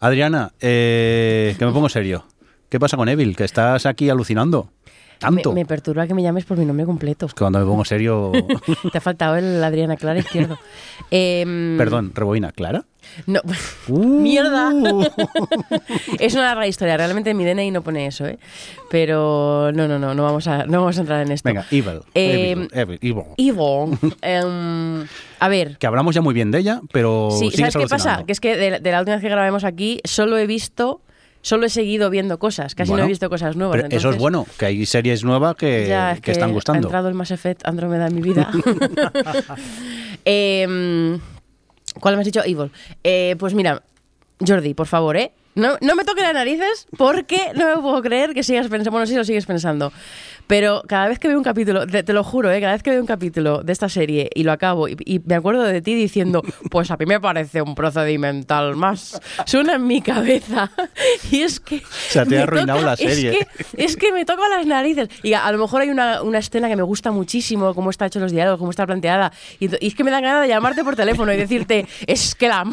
Adriana, 0.00 0.52
eh, 0.60 1.54
que 1.58 1.66
me 1.66 1.72
pongo 1.72 1.88
serio. 1.88 2.24
¿Qué 2.68 2.80
pasa 2.80 2.96
con 2.96 3.08
Evil? 3.08 3.36
Que 3.36 3.44
estás 3.44 3.86
aquí 3.86 4.10
alucinando. 4.10 4.70
Tanto. 5.18 5.52
Me, 5.52 5.60
me 5.60 5.66
perturba 5.66 6.06
que 6.06 6.14
me 6.14 6.22
llames 6.22 6.44
por 6.44 6.56
mi 6.58 6.64
nombre 6.64 6.84
completo. 6.86 7.26
Que 7.28 7.34
cuando 7.34 7.58
me 7.58 7.64
pongo 7.64 7.84
serio... 7.84 8.32
Te 8.92 8.98
ha 8.98 9.00
faltado 9.00 9.36
el 9.36 9.62
Adriana 9.62 9.96
Clara 9.96 10.18
izquierdo. 10.18 10.58
Em, 11.10 11.76
Perdón, 11.78 12.12
reboina, 12.14 12.52
¿Clara? 12.52 12.84
No. 13.26 13.40
Uh. 13.88 14.04
¡Mierda! 14.04 14.72
es 16.18 16.34
una 16.34 16.42
larga 16.42 16.66
historia. 16.66 16.96
Realmente 16.96 17.30
en 17.30 17.36
mi 17.36 17.44
DNI 17.44 17.70
no 17.70 17.82
pone 17.82 18.06
eso, 18.06 18.26
¿eh? 18.26 18.36
Pero 18.90 19.70
no, 19.72 19.86
no, 19.86 19.96
no, 19.98 20.12
no 20.12 20.22
vamos 20.24 20.48
a, 20.48 20.66
no 20.66 20.80
vamos 20.80 20.98
a 20.98 21.02
entrar 21.02 21.24
en 21.24 21.30
esto. 21.30 21.48
Venga, 21.48 21.64
Evil. 21.70 22.00
Eh, 22.14 22.68
Evil, 22.72 22.98
Evil, 23.00 23.24
Evil. 23.36 23.98
Em, 24.22 25.06
a 25.38 25.48
ver. 25.48 25.78
Que 25.78 25.86
hablamos 25.86 26.16
ya 26.16 26.20
muy 26.20 26.34
bien 26.34 26.50
de 26.50 26.58
ella, 26.58 26.80
pero 26.90 27.30
Sí, 27.30 27.52
¿sabes 27.52 27.76
qué 27.76 27.86
pasa? 27.86 28.24
Que 28.26 28.32
es 28.32 28.40
que 28.40 28.56
de, 28.56 28.80
de 28.80 28.90
la 28.90 28.98
última 28.98 29.16
vez 29.16 29.22
que 29.22 29.28
grabamos 29.28 29.62
aquí, 29.62 30.00
solo 30.04 30.36
he 30.36 30.48
visto, 30.48 31.00
solo 31.46 31.66
he 31.66 31.70
seguido 31.70 32.10
viendo 32.10 32.40
cosas. 32.40 32.74
Casi 32.74 32.90
Bueno, 32.90 33.04
no 33.04 33.06
he 33.06 33.08
visto 33.08 33.30
cosas 33.30 33.54
nuevas. 33.54 33.76
Pero 33.80 33.96
eso 33.96 34.10
es 34.10 34.18
bueno, 34.18 34.44
que 34.58 34.66
hay 34.66 34.84
series 34.84 35.22
nuevas 35.22 35.54
que, 35.54 35.86
Ya, 35.86 36.10
es 36.10 36.20
que 36.20 36.32
están 36.32 36.50
Ha 36.50 36.52
gustando. 36.52 36.88
entrado 36.88 37.08
el 37.08 37.14
Mass 37.14 37.30
Effect 37.30 37.64
Andrómeda 37.64 38.08
en 38.08 38.14
mi 38.16 38.20
vida. 38.20 38.50
Em, 40.24 41.20
¿Cuál 42.00 42.16
me 42.16 42.20
has 42.22 42.24
dicho? 42.26 42.42
Evil. 42.44 42.72
Eh, 43.04 43.36
pues 43.38 43.54
mira, 43.54 43.80
Jordi, 44.44 44.74
por 44.74 44.88
favor, 44.88 45.16
¿eh? 45.16 45.30
No, 45.56 45.76
no 45.80 45.96
me 45.96 46.04
toques 46.04 46.22
las 46.22 46.34
narices 46.34 46.86
porque 46.96 47.40
no 47.54 47.74
me 47.74 47.82
puedo 47.82 48.02
creer 48.02 48.34
que 48.34 48.42
sigas 48.42 48.68
pensando. 48.68 48.90
Bueno, 48.92 49.06
sí 49.06 49.14
lo 49.14 49.24
sigues 49.24 49.46
pensando. 49.46 49.92
Pero 50.46 50.82
cada 50.86 51.08
vez 51.08 51.18
que 51.18 51.26
veo 51.26 51.36
un 51.38 51.42
capítulo, 51.42 51.86
te, 51.86 52.04
te 52.04 52.12
lo 52.12 52.22
juro, 52.22 52.52
¿eh? 52.52 52.60
cada 52.60 52.74
vez 52.74 52.82
que 52.82 52.90
veo 52.90 53.00
un 53.00 53.06
capítulo 53.06 53.64
de 53.64 53.72
esta 53.72 53.88
serie 53.88 54.30
y 54.32 54.44
lo 54.44 54.52
acabo 54.52 54.86
y, 54.86 54.96
y 55.04 55.18
me 55.18 55.34
acuerdo 55.34 55.64
de 55.64 55.82
ti 55.82 55.94
diciendo, 55.94 56.40
pues 56.70 56.90
a 56.92 56.96
mí 56.96 57.04
me 57.04 57.18
parece 57.20 57.62
un 57.62 57.74
procedimental 57.74 58.76
más. 58.76 59.20
Suena 59.46 59.74
en 59.74 59.86
mi 59.86 60.02
cabeza. 60.02 60.70
Y 61.32 61.40
es 61.40 61.58
que. 61.58 61.82
sea, 62.08 62.24
te 62.24 62.38
ha 62.38 62.42
arruinado 62.44 62.82
la 62.82 62.92
es 62.92 63.00
serie. 63.00 63.46
que 63.74 63.84
es 63.84 63.96
que 63.96 64.12
me 64.12 64.24
toca 64.24 64.48
las 64.48 64.66
narices. 64.66 65.08
Y 65.22 65.32
a, 65.32 65.44
a 65.46 65.52
lo 65.52 65.58
mejor 65.58 65.80
hay 65.80 65.88
una, 65.88 66.22
una 66.22 66.38
escena 66.38 66.68
que 66.68 66.76
me 66.76 66.82
gusta 66.82 67.10
muchísimo, 67.10 67.74
cómo 67.74 67.90
está 67.90 68.06
hecho 68.06 68.20
los 68.20 68.30
diálogos, 68.30 68.58
cómo 68.58 68.70
está 68.70 68.86
planteada. 68.86 69.32
Y, 69.58 69.68
y 69.84 69.88
es 69.88 69.94
que 69.94 70.04
me 70.04 70.10
da 70.10 70.20
ganas 70.20 70.42
de 70.42 70.48
llamarte 70.48 70.84
por 70.84 70.94
teléfono 70.94 71.32
y 71.32 71.36
decirte, 71.36 71.86
es 72.06 72.34
que 72.34 72.48
la... 72.48 72.64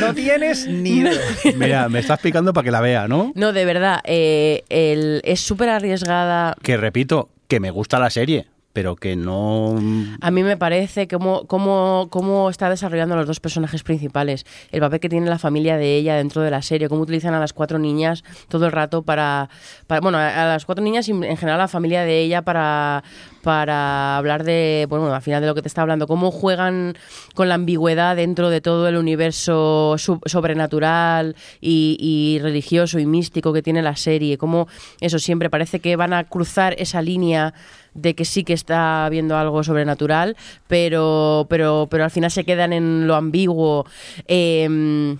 No 0.00 0.14
tienes 0.14 0.66
ni 0.66 0.90
idea. 0.98 1.20
Mira, 1.56 1.88
me 1.88 2.00
estás 2.00 2.18
picando 2.20 2.52
para 2.52 2.64
que 2.64 2.70
la 2.70 2.80
vea, 2.80 3.08
¿no? 3.08 3.32
No, 3.34 3.52
de 3.52 3.64
verdad, 3.64 4.00
eh, 4.04 4.64
el- 4.68 5.20
es 5.24 5.40
súper 5.40 5.68
arriesgada. 5.68 6.54
Que 6.62 6.76
repito, 6.76 7.28
que 7.48 7.60
me 7.60 7.70
gusta 7.70 7.98
la 7.98 8.10
serie, 8.10 8.46
pero 8.72 8.96
que 8.96 9.16
no... 9.16 9.76
A 10.20 10.30
mí 10.30 10.42
me 10.42 10.56
parece 10.56 11.08
cómo, 11.08 11.44
cómo, 11.46 12.08
cómo 12.10 12.50
está 12.50 12.68
desarrollando 12.70 13.16
los 13.16 13.26
dos 13.26 13.40
personajes 13.40 13.82
principales, 13.82 14.44
el 14.70 14.80
papel 14.80 15.00
que 15.00 15.08
tiene 15.08 15.28
la 15.28 15.38
familia 15.38 15.76
de 15.76 15.96
ella 15.96 16.16
dentro 16.16 16.42
de 16.42 16.50
la 16.50 16.62
serie, 16.62 16.88
cómo 16.88 17.02
utilizan 17.02 17.34
a 17.34 17.40
las 17.40 17.52
cuatro 17.52 17.78
niñas 17.78 18.22
todo 18.48 18.66
el 18.66 18.72
rato 18.72 19.02
para, 19.02 19.48
para 19.86 20.00
bueno, 20.00 20.18
a 20.18 20.42
a 20.44 20.46
las 20.46 20.64
cuatro 20.66 20.84
niñas 20.84 21.08
y 21.08 21.12
en 21.12 21.36
general 21.36 21.60
a 21.60 21.64
la 21.64 21.68
familia 21.68 22.02
de 22.04 22.20
ella 22.20 22.42
para, 22.42 23.02
para 23.42 24.16
hablar 24.16 24.44
de, 24.44 24.86
bueno, 24.88 25.14
al 25.14 25.22
final 25.22 25.40
de 25.40 25.46
lo 25.46 25.54
que 25.54 25.62
te 25.62 25.68
está 25.68 25.82
hablando, 25.82 26.06
cómo 26.06 26.30
juegan 26.30 26.96
con 27.34 27.48
la 27.48 27.54
ambigüedad 27.54 28.16
dentro 28.16 28.50
de 28.50 28.60
todo 28.60 28.88
el 28.88 28.96
universo 28.96 29.96
sobrenatural 29.98 31.36
y, 31.60 32.38
religioso 32.42 32.98
y 32.98 33.06
místico 33.06 33.52
que 33.52 33.62
tiene 33.62 33.82
la 33.82 33.96
serie, 33.96 34.38
cómo 34.38 34.68
eso 35.00 35.18
siempre 35.18 35.50
parece 35.50 35.80
que 35.80 35.96
van 35.96 36.12
a 36.12 36.24
cruzar 36.24 36.74
esa 36.78 37.02
línea 37.02 37.54
de 37.94 38.14
que 38.14 38.24
sí 38.24 38.44
que 38.44 38.52
está 38.52 39.08
viendo 39.10 39.36
algo 39.36 39.64
sobrenatural, 39.64 40.36
pero, 40.68 41.46
pero, 41.48 41.88
pero 41.90 42.04
al 42.04 42.10
final 42.10 42.30
se 42.30 42.44
quedan 42.44 42.72
en 42.72 43.06
lo 43.06 43.16
ambiguo. 43.16 43.84
Em, 44.28 45.18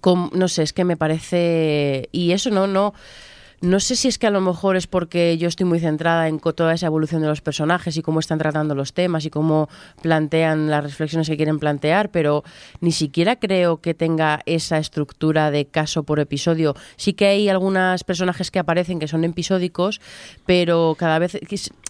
com- 0.00 0.30
no 0.32 0.48
sé, 0.48 0.62
es 0.62 0.72
que 0.72 0.84
me 0.84 0.96
parece. 0.96 2.08
Y 2.12 2.32
eso 2.32 2.50
no, 2.50 2.66
no. 2.66 2.94
No 3.60 3.80
sé 3.80 3.96
si 3.96 4.06
es 4.06 4.18
que 4.18 4.28
a 4.28 4.30
lo 4.30 4.40
mejor 4.40 4.76
es 4.76 4.86
porque 4.86 5.36
yo 5.36 5.48
estoy 5.48 5.66
muy 5.66 5.80
centrada 5.80 6.28
en 6.28 6.38
toda 6.38 6.74
esa 6.74 6.86
evolución 6.86 7.22
de 7.22 7.26
los 7.26 7.40
personajes 7.40 7.96
y 7.96 8.02
cómo 8.02 8.20
están 8.20 8.38
tratando 8.38 8.76
los 8.76 8.92
temas 8.92 9.24
y 9.24 9.30
cómo 9.30 9.68
plantean 10.00 10.70
las 10.70 10.84
reflexiones 10.84 11.28
que 11.28 11.36
quieren 11.36 11.58
plantear, 11.58 12.10
pero 12.10 12.44
ni 12.80 12.92
siquiera 12.92 13.36
creo 13.36 13.78
que 13.78 13.94
tenga 13.94 14.42
esa 14.46 14.78
estructura 14.78 15.50
de 15.50 15.66
caso 15.66 16.04
por 16.04 16.20
episodio. 16.20 16.76
Sí 16.94 17.14
que 17.14 17.26
hay 17.26 17.48
algunos 17.48 18.04
personajes 18.04 18.52
que 18.52 18.60
aparecen 18.60 19.00
que 19.00 19.08
son 19.08 19.24
episódicos, 19.24 20.00
pero 20.46 20.94
cada 20.96 21.18
vez 21.18 21.36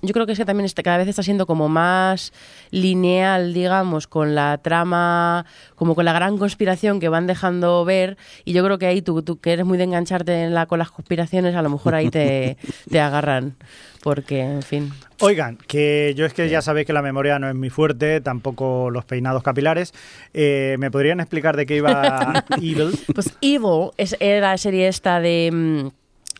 yo 0.01 0.12
creo 0.14 0.25
que 0.25 0.33
es 0.33 0.39
que 0.39 0.47
también 0.47 0.64
está, 0.64 0.83
cada 0.83 0.97
vez 0.97 1.09
está 1.09 1.23
siendo 1.23 1.45
como 1.45 1.69
más 1.69 2.33
lineal, 2.71 3.53
digamos, 3.53 4.07
con 4.07 4.35
la 4.35 4.57
trama, 4.59 5.45
como 5.75 5.95
con 5.95 6.07
la 6.07 6.14
gran 6.14 6.39
conspiración 6.39 6.99
que 6.99 7.11
van 7.11 7.27
dejando 7.27 7.85
ver. 7.85 8.16
Y 8.47 8.55
yo 8.55 8.64
creo 8.64 8.79
que 8.79 8.87
ahí 8.87 9.03
tú, 9.03 9.23
tú 9.23 9.39
que 9.39 9.53
eres 9.53 9.66
muy 9.66 9.77
de 9.77 9.85
engancharte 9.85 10.51
con 10.66 10.79
las 10.79 10.91
conspiraciones, 10.91 11.57
a 11.59 11.62
lo 11.62 11.70
mejor 11.70 11.94
ahí 11.94 12.11
te, 12.11 12.56
te 12.90 13.00
agarran. 13.00 13.56
Porque, 14.02 14.40
en 14.40 14.62
fin. 14.62 14.92
Oigan, 15.20 15.56
que 15.56 16.14
yo 16.16 16.24
es 16.24 16.32
que 16.32 16.48
ya 16.48 16.62
sabéis 16.62 16.86
que 16.86 16.92
la 16.92 17.02
memoria 17.02 17.38
no 17.38 17.48
es 17.48 17.54
muy 17.54 17.70
fuerte, 17.70 18.20
tampoco 18.20 18.90
los 18.90 19.04
peinados 19.04 19.42
capilares. 19.42 19.92
Eh, 20.32 20.76
¿Me 20.78 20.90
podrían 20.90 21.18
explicar 21.18 21.56
de 21.56 21.66
qué 21.66 21.76
iba 21.76 22.44
Evil? 22.56 22.98
Pues 23.12 23.36
Evil 23.40 23.90
es, 23.96 24.16
era 24.20 24.52
la 24.52 24.59
serie 24.59 24.86
esta 24.86 25.20
de, 25.20 25.50
mm, 25.52 25.97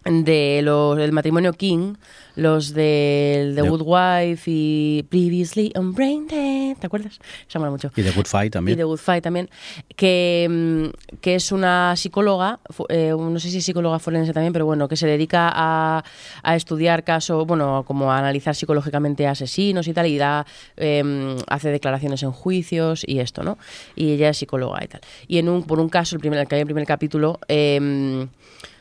de 0.09 0.61
los, 0.63 0.97
del 0.97 1.13
matrimonio 1.13 1.53
King, 1.53 1.95
los 2.37 2.73
del 2.73 3.55
The 3.55 3.63
De- 3.63 3.69
Good 3.69 3.83
Wife 3.85 4.43
y 4.51 5.03
Previously 5.09 5.73
on 5.77 5.93
Brain 5.93 6.27
Dead, 6.29 6.77
¿te 6.79 6.87
acuerdas? 6.87 7.19
Se 7.47 7.59
mola 7.59 7.71
mucho. 7.71 7.91
Y 7.97 8.03
The 8.03 8.13
Good 8.13 8.27
Fight 8.27 8.47
Y 8.47 8.51
también. 8.51 8.79
The 8.79 8.85
Good 8.85 8.99
Fight 8.99 9.23
también, 9.25 9.51
que, 9.97 10.47
mm, 10.49 11.17
que 11.21 11.35
es 11.35 11.51
una 11.53 11.95
psicóloga, 11.97 12.61
eh, 12.89 13.13
no 13.19 13.39
sé 13.41 13.51
si 13.51 13.59
es 13.59 13.65
psicóloga 13.65 13.99
forense 13.99 14.33
también, 14.33 14.53
pero 14.53 14.67
bueno, 14.67 14.89
que 14.89 14.97
se 14.97 15.07
dedica 15.07 15.51
a, 15.53 16.05
a 16.43 16.57
estudiar 16.57 17.05
casos, 17.05 17.47
bueno, 17.47 17.85
como 17.87 18.13
a 18.13 18.19
analizar 18.19 18.55
psicológicamente 18.55 19.27
asesinos 19.27 19.89
y 19.89 19.93
tal, 19.93 20.07
y 20.07 20.17
da, 20.17 20.47
eh, 20.77 21.37
hace 21.49 21.71
declaraciones 21.71 22.23
en 22.23 22.31
juicios 22.33 23.03
y 23.07 23.19
esto, 23.19 23.43
¿no? 23.43 23.59
Y 23.97 24.13
ella 24.13 24.31
es 24.31 24.37
psicóloga 24.39 24.83
y 24.85 24.89
tal. 24.89 25.01
Y 25.27 25.39
en 25.39 25.49
un, 25.49 25.65
por 25.65 25.81
un 25.81 25.89
caso, 25.89 26.15
el 26.17 26.21
primer, 26.21 26.47
que 26.47 26.55
hay 26.55 26.61
en 26.61 26.67
el 26.69 26.73
primer 26.73 26.87
capítulo, 26.87 27.41
eh, 27.49 28.27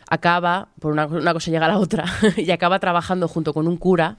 acaba, 0.09 0.69
por 0.79 0.91
una, 0.91 1.05
una 1.07 1.33
cosa 1.33 1.51
llega 1.51 1.65
a 1.65 1.69
la 1.69 1.77
otra, 1.77 2.05
y 2.37 2.49
acaba 2.51 2.79
trabajando 2.79 3.27
junto 3.27 3.53
con 3.53 3.67
un 3.67 3.77
cura 3.77 4.17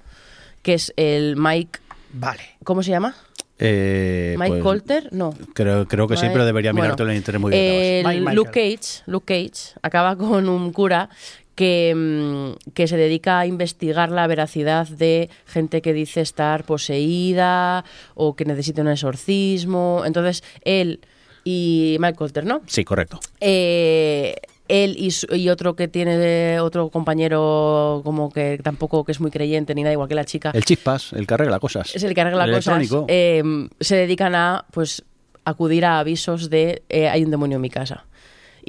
que 0.62 0.74
es 0.74 0.93
el 0.97 1.36
Mike, 1.36 1.78
Vale. 2.12 2.43
¿cómo 2.64 2.82
se 2.82 2.91
llama? 2.91 3.14
Eh, 3.61 4.36
Mike 4.39 4.49
pues, 4.51 4.62
Colter, 4.62 5.09
no. 5.12 5.34
Creo, 5.53 5.86
creo 5.89 6.07
que 6.07 6.16
sí, 6.16 6.22
Mike- 6.22 6.32
pero 6.32 6.45
debería 6.47 6.72
bueno, 6.72 6.84
mirártelo 6.84 7.11
en 7.11 7.16
internet 7.16 7.41
muy 7.41 7.51
bien. 7.51 7.64
el 7.64 8.05
Mike 8.07 8.20
Michael. 8.20 8.36
Luke 8.36 8.51
Cage, 8.51 9.03
Luke 9.07 9.26
Cage 9.26 9.74
acaba 9.82 10.16
con 10.16 10.49
un 10.49 10.72
cura 10.72 11.09
que, 11.57 11.93
mm, 11.93 12.70
que 12.72 12.86
se 12.86 12.97
dedica 12.97 13.41
a 13.41 13.47
investigar 13.47 14.11
la 14.11 14.28
veracidad 14.28 14.86
de 14.86 15.28
gente 15.45 15.82
que 15.82 15.93
dice 15.93 16.20
estar 16.20 16.62
poseída 16.64 17.84
o 18.14 18.36
que 18.36 18.45
necesita 18.45 18.82
un 18.82 18.89
exorcismo. 18.89 20.03
Entonces, 20.07 20.45
él 20.62 21.01
y 21.43 21.97
Mike 21.99 22.14
Colter, 22.16 22.45
¿no? 22.47 22.61
Sí, 22.66 22.84
correcto. 22.84 23.18
Eh, 23.41 24.36
él 24.68 24.94
y, 24.98 25.10
su- 25.10 25.34
y 25.34 25.48
otro 25.48 25.74
que 25.76 25.88
tiene 25.88 26.60
otro 26.60 26.90
compañero 26.90 28.02
como 28.04 28.30
que 28.30 28.58
tampoco 28.62 29.04
que 29.04 29.12
es 29.12 29.20
muy 29.20 29.30
creyente 29.30 29.74
ni 29.74 29.82
nada 29.82 29.92
igual 29.92 30.08
que 30.08 30.14
la 30.14 30.24
chica 30.24 30.50
El 30.54 30.64
chispas, 30.64 31.12
el 31.12 31.26
que 31.26 31.34
arregla 31.34 31.58
cosas. 31.58 31.94
es 31.94 32.02
el 32.02 32.14
que 32.14 32.20
arregla 32.20 32.44
El 32.44 32.52
cosas 32.54 32.76
electrónico. 32.76 33.06
eh, 33.08 33.42
se 33.80 33.96
dedican 33.96 34.34
a 34.34 34.64
pues 34.70 35.04
acudir 35.44 35.84
a 35.84 35.98
avisos 35.98 36.50
de 36.50 36.82
eh, 36.88 37.08
hay 37.08 37.24
un 37.24 37.30
demonio 37.30 37.56
en 37.56 37.62
mi 37.62 37.70
casa 37.70 38.04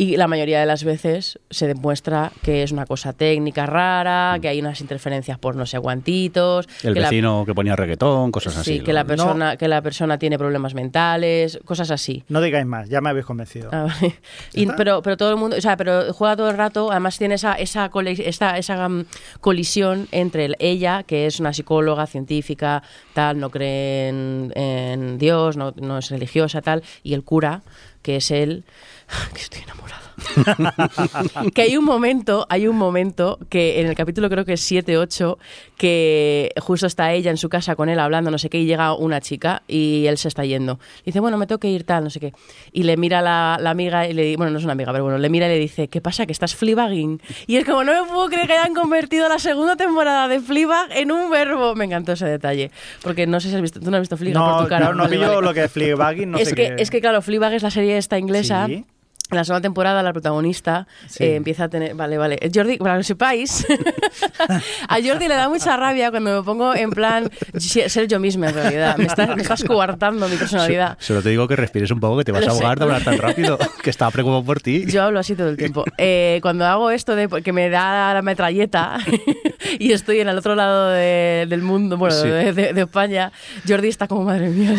y 0.02 0.16
la 0.16 0.28
mayoría 0.30 0.62
de 0.62 0.66
las 0.66 0.86
veces 0.86 1.40
se 1.50 1.68
demuestra 1.68 2.32
que 2.42 2.64
es 2.64 2.72
una 2.72 2.86
cosa 2.86 3.12
técnica 3.12 3.66
rara, 3.66 4.38
que 4.42 4.48
hay 4.48 4.62
unas 4.62 4.80
interferencias 4.80 5.38
por 5.38 5.58
no 5.58 5.66
sé 5.66 5.78
cuantitos, 5.82 6.68
Mm. 6.84 6.88
el 6.88 6.94
que 6.94 7.00
la- 7.02 7.10
vecino 7.10 7.44
que 7.46 7.54
ponía 7.54 7.76
reggaetón, 7.76 8.32
cosas 8.32 8.54
sí, 8.54 8.60
así. 8.60 8.80
que 8.80 8.92
¿no? 8.92 8.94
la 8.94 9.04
persona 9.04 9.58
que 9.58 9.68
la 9.68 9.82
persona 9.82 10.18
tiene 10.18 10.38
problemas 10.38 10.74
mentales, 10.74 11.60
cosas 11.66 11.92
así. 11.92 12.24
No 12.30 12.40
digáis 12.40 12.66
más, 12.66 12.88
ya 12.88 13.02
me 13.02 13.10
habéis 13.10 13.26
convencido. 13.26 13.70
Ah, 13.74 13.88
vale. 13.90 14.16
Y- 14.54 14.68
pero, 14.68 15.02
pero 15.02 15.18
todo 15.18 15.32
el 15.32 15.36
mundo, 15.36 15.58
o 15.58 15.62
sea, 15.62 15.76
pero 15.76 16.14
juega 16.14 16.38
todo 16.38 16.50
el 16.50 16.56
rato, 16.56 16.92
además 16.92 17.18
tiene 17.18 17.36
esa, 17.36 17.54
esa, 17.56 17.90
cole- 17.90 18.16
esta- 18.26 18.58
esa 18.58 18.88
mm, 18.88 19.06
colisión 19.42 20.08
entre 20.12 20.46
el- 20.46 20.56
ella, 20.60 21.04
que 21.04 21.26
es 21.26 21.42
una 21.42 21.52
psicóloga 21.52 22.08
científica, 22.08 22.84
tal, 23.14 23.38
no 23.40 23.50
cree 23.50 24.08
en, 24.08 24.54
en 24.56 25.18
Dios, 25.18 25.58
no, 25.58 25.74
no 25.82 25.98
es 25.98 26.10
religiosa, 26.10 26.62
tal, 26.62 26.84
y 27.04 27.14
el 27.16 27.24
cura, 27.24 27.64
que 28.02 28.16
es 28.16 28.32
él, 28.32 28.64
que 29.34 29.42
estoy 29.42 29.62
enamorada. 29.64 30.00
que 31.54 31.62
hay 31.62 31.78
un 31.78 31.86
momento, 31.86 32.46
hay 32.50 32.68
un 32.68 32.76
momento 32.78 33.40
que 33.50 33.80
en 33.80 33.88
el 33.88 33.96
capítulo 33.96 34.30
creo 34.30 34.44
que 34.46 34.54
es 34.54 34.72
7-8, 34.72 35.38
que 35.78 36.52
justo 36.60 36.88
está 36.88 37.14
ella 37.14 37.32
en 37.32 37.38
su 37.38 37.48
casa 37.50 37.76
con 37.76 37.90
él 37.90 38.00
hablando, 38.00 38.30
no 38.30 38.38
sé 38.38 38.50
qué, 38.50 38.60
y 38.60 38.66
llega 38.66 38.94
una 38.94 39.22
chica 39.22 39.64
y 39.68 40.06
él 40.08 40.18
se 40.18 40.28
está 40.28 40.44
yendo. 40.46 40.80
Dice, 41.06 41.20
bueno, 41.22 41.38
me 41.38 41.48
tengo 41.48 41.60
que 41.60 41.70
ir 41.70 41.86
tal, 41.86 42.04
no 42.04 42.10
sé 42.10 42.20
qué. 42.20 42.34
Y 42.74 42.84
le 42.84 42.98
mira 42.98 43.22
la, 43.22 43.58
la 43.62 43.70
amiga 43.70 44.08
y 44.08 44.14
le 44.14 44.24
dice, 44.24 44.38
bueno, 44.38 44.52
no 44.52 44.58
es 44.60 44.64
una 44.66 44.74
amiga, 44.74 44.92
pero 44.92 45.04
bueno, 45.06 45.18
le 45.18 45.30
mira 45.30 45.46
y 45.48 45.50
le 45.50 45.58
dice, 45.60 45.88
¿qué 45.88 46.02
pasa? 46.02 46.26
Que 46.26 46.34
estás 46.34 46.54
fleabagging. 46.56 47.22
Y 47.48 47.56
es 47.58 47.66
como, 47.66 47.84
no 47.84 47.94
me 48.04 48.10
puedo 48.12 48.28
creer 48.28 48.48
que 48.48 48.54
hayan 48.54 48.74
convertido 48.74 49.30
la 49.30 49.40
segunda 49.40 49.76
temporada 49.78 50.28
de 50.28 50.42
Fleabag 50.42 50.92
en 50.98 51.12
un 51.12 51.30
verbo. 51.30 51.76
Me 51.76 51.86
encantó 51.86 52.12
ese 52.12 52.26
detalle. 52.26 52.72
Porque 53.02 53.26
no 53.26 53.40
sé 53.40 53.50
si 53.50 53.56
has 53.56 53.62
visto, 53.62 53.80
tú 53.80 53.90
no 53.90 53.98
has 53.98 54.02
visto 54.02 54.18
Fleabag 54.18 54.44
por 54.44 54.52
No, 54.58 54.64
tu 54.64 54.70
cara. 54.70 54.94
no 54.94 55.08
pillo 55.10 55.30
vale. 55.30 55.42
lo 55.42 55.54
que 55.54 55.64
es 55.64 55.72
Fleabagging, 55.72 56.32
no 56.32 56.38
es, 56.38 56.50
sé 56.50 56.56
que, 56.56 56.76
qué. 56.76 56.82
es 56.82 56.92
que, 56.92 57.00
claro, 57.00 57.22
Fleabag 57.22 57.54
es 57.54 57.64
la 57.64 57.72
serie 57.72 57.98
esta 57.98 58.18
inglesa. 58.20 58.68
Sí. 58.68 58.86
En 59.32 59.38
la 59.38 59.44
segunda 59.44 59.62
temporada 59.62 60.02
la 60.04 60.12
protagonista 60.12 60.88
Sí. 61.08 61.24
eh, 61.24 61.36
empieza 61.36 61.66
a 61.66 61.70
tener... 61.70 61.94
Vale, 61.96 62.18
vale. 62.18 62.40
Jordi, 62.54 62.78
para 62.78 62.98
que 62.98 63.04
sepáis, 63.04 63.66
a 64.88 64.96
Jordi 64.96 65.28
le 65.28 65.36
da 65.36 65.50
mucha 65.50 65.78
rabia 65.78 66.10
cuando 66.12 66.36
me 66.38 66.44
pongo 66.44 66.74
en 66.76 66.90
plan 66.92 67.30
ser 67.58 68.08
yo 68.08 68.20
misma 68.20 68.50
en 68.50 68.56
realidad. 68.56 68.98
Me 68.98 69.06
estás, 69.06 69.36
me 69.36 69.42
estás 69.42 69.64
coartando 69.64 70.28
mi 70.28 70.36
personalidad. 70.36 70.98
Solo 71.00 71.22
te 71.22 71.30
digo 71.30 71.48
que 71.48 71.56
respires 71.56 71.92
un 71.92 72.00
poco, 72.00 72.18
que 72.18 72.24
te 72.26 72.32
vas 72.32 72.42
Lo 72.46 72.48
a 72.48 72.52
sé. 72.56 72.58
ahogar 72.64 72.80
de 72.80 72.86
hablar 72.86 73.04
tan 73.04 73.18
rápido, 73.18 73.58
que 73.84 73.90
estaba 73.90 74.12
preocupado 74.12 74.44
por 74.44 74.62
ti. 74.62 74.86
Yo 74.88 75.04
hablo 75.04 75.20
así 75.20 75.36
todo 75.36 75.50
el 75.50 75.58
tiempo. 75.58 75.84
Eh, 75.98 76.40
cuando 76.42 76.66
hago 76.66 76.90
esto 76.92 77.16
de 77.16 77.28
que 77.44 77.54
me 77.54 77.70
da 77.70 78.14
la 78.14 78.22
metralleta 78.22 78.98
y 79.80 79.92
estoy 79.92 80.20
en 80.22 80.30
el 80.30 80.38
otro 80.38 80.56
lado 80.56 80.90
de- 80.90 81.46
del 81.48 81.62
mundo, 81.62 81.98
bueno, 81.98 82.16
Sí. 82.16 82.28
de, 82.28 82.54
de- 82.54 82.74
de 82.74 82.82
España, 82.82 83.32
Jordi 83.68 83.88
está 83.90 84.08
como 84.08 84.24
madre 84.24 84.50
mía. 84.50 84.74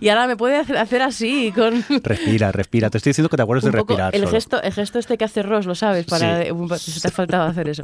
y 0.00 0.08
ahora 0.08 0.26
me 0.26 0.36
puede 0.36 0.56
hacer, 0.56 0.76
hacer 0.78 1.02
así 1.02 1.52
con 1.54 1.84
Respira, 2.02 2.50
respira. 2.52 2.90
Te 2.90 2.98
estoy 2.98 3.10
diciendo 3.10 3.28
que 3.28 3.36
te 3.36 3.42
acuerdes 3.42 3.57
de 3.64 3.70
respirar. 3.72 4.14
el 4.14 4.20
solo. 4.22 4.30
gesto, 4.32 4.62
el 4.62 4.72
gesto 4.72 4.98
este 4.98 5.18
que 5.18 5.24
hace 5.24 5.42
Ross, 5.42 5.66
lo 5.66 5.74
sabes, 5.74 6.06
para 6.06 6.44
Sí. 6.44 6.50
un- 6.50 6.78
se 6.78 7.00
te 7.00 7.08
ha 7.08 7.10
faltado 7.10 7.44
hacer 7.44 7.68
eso. 7.68 7.82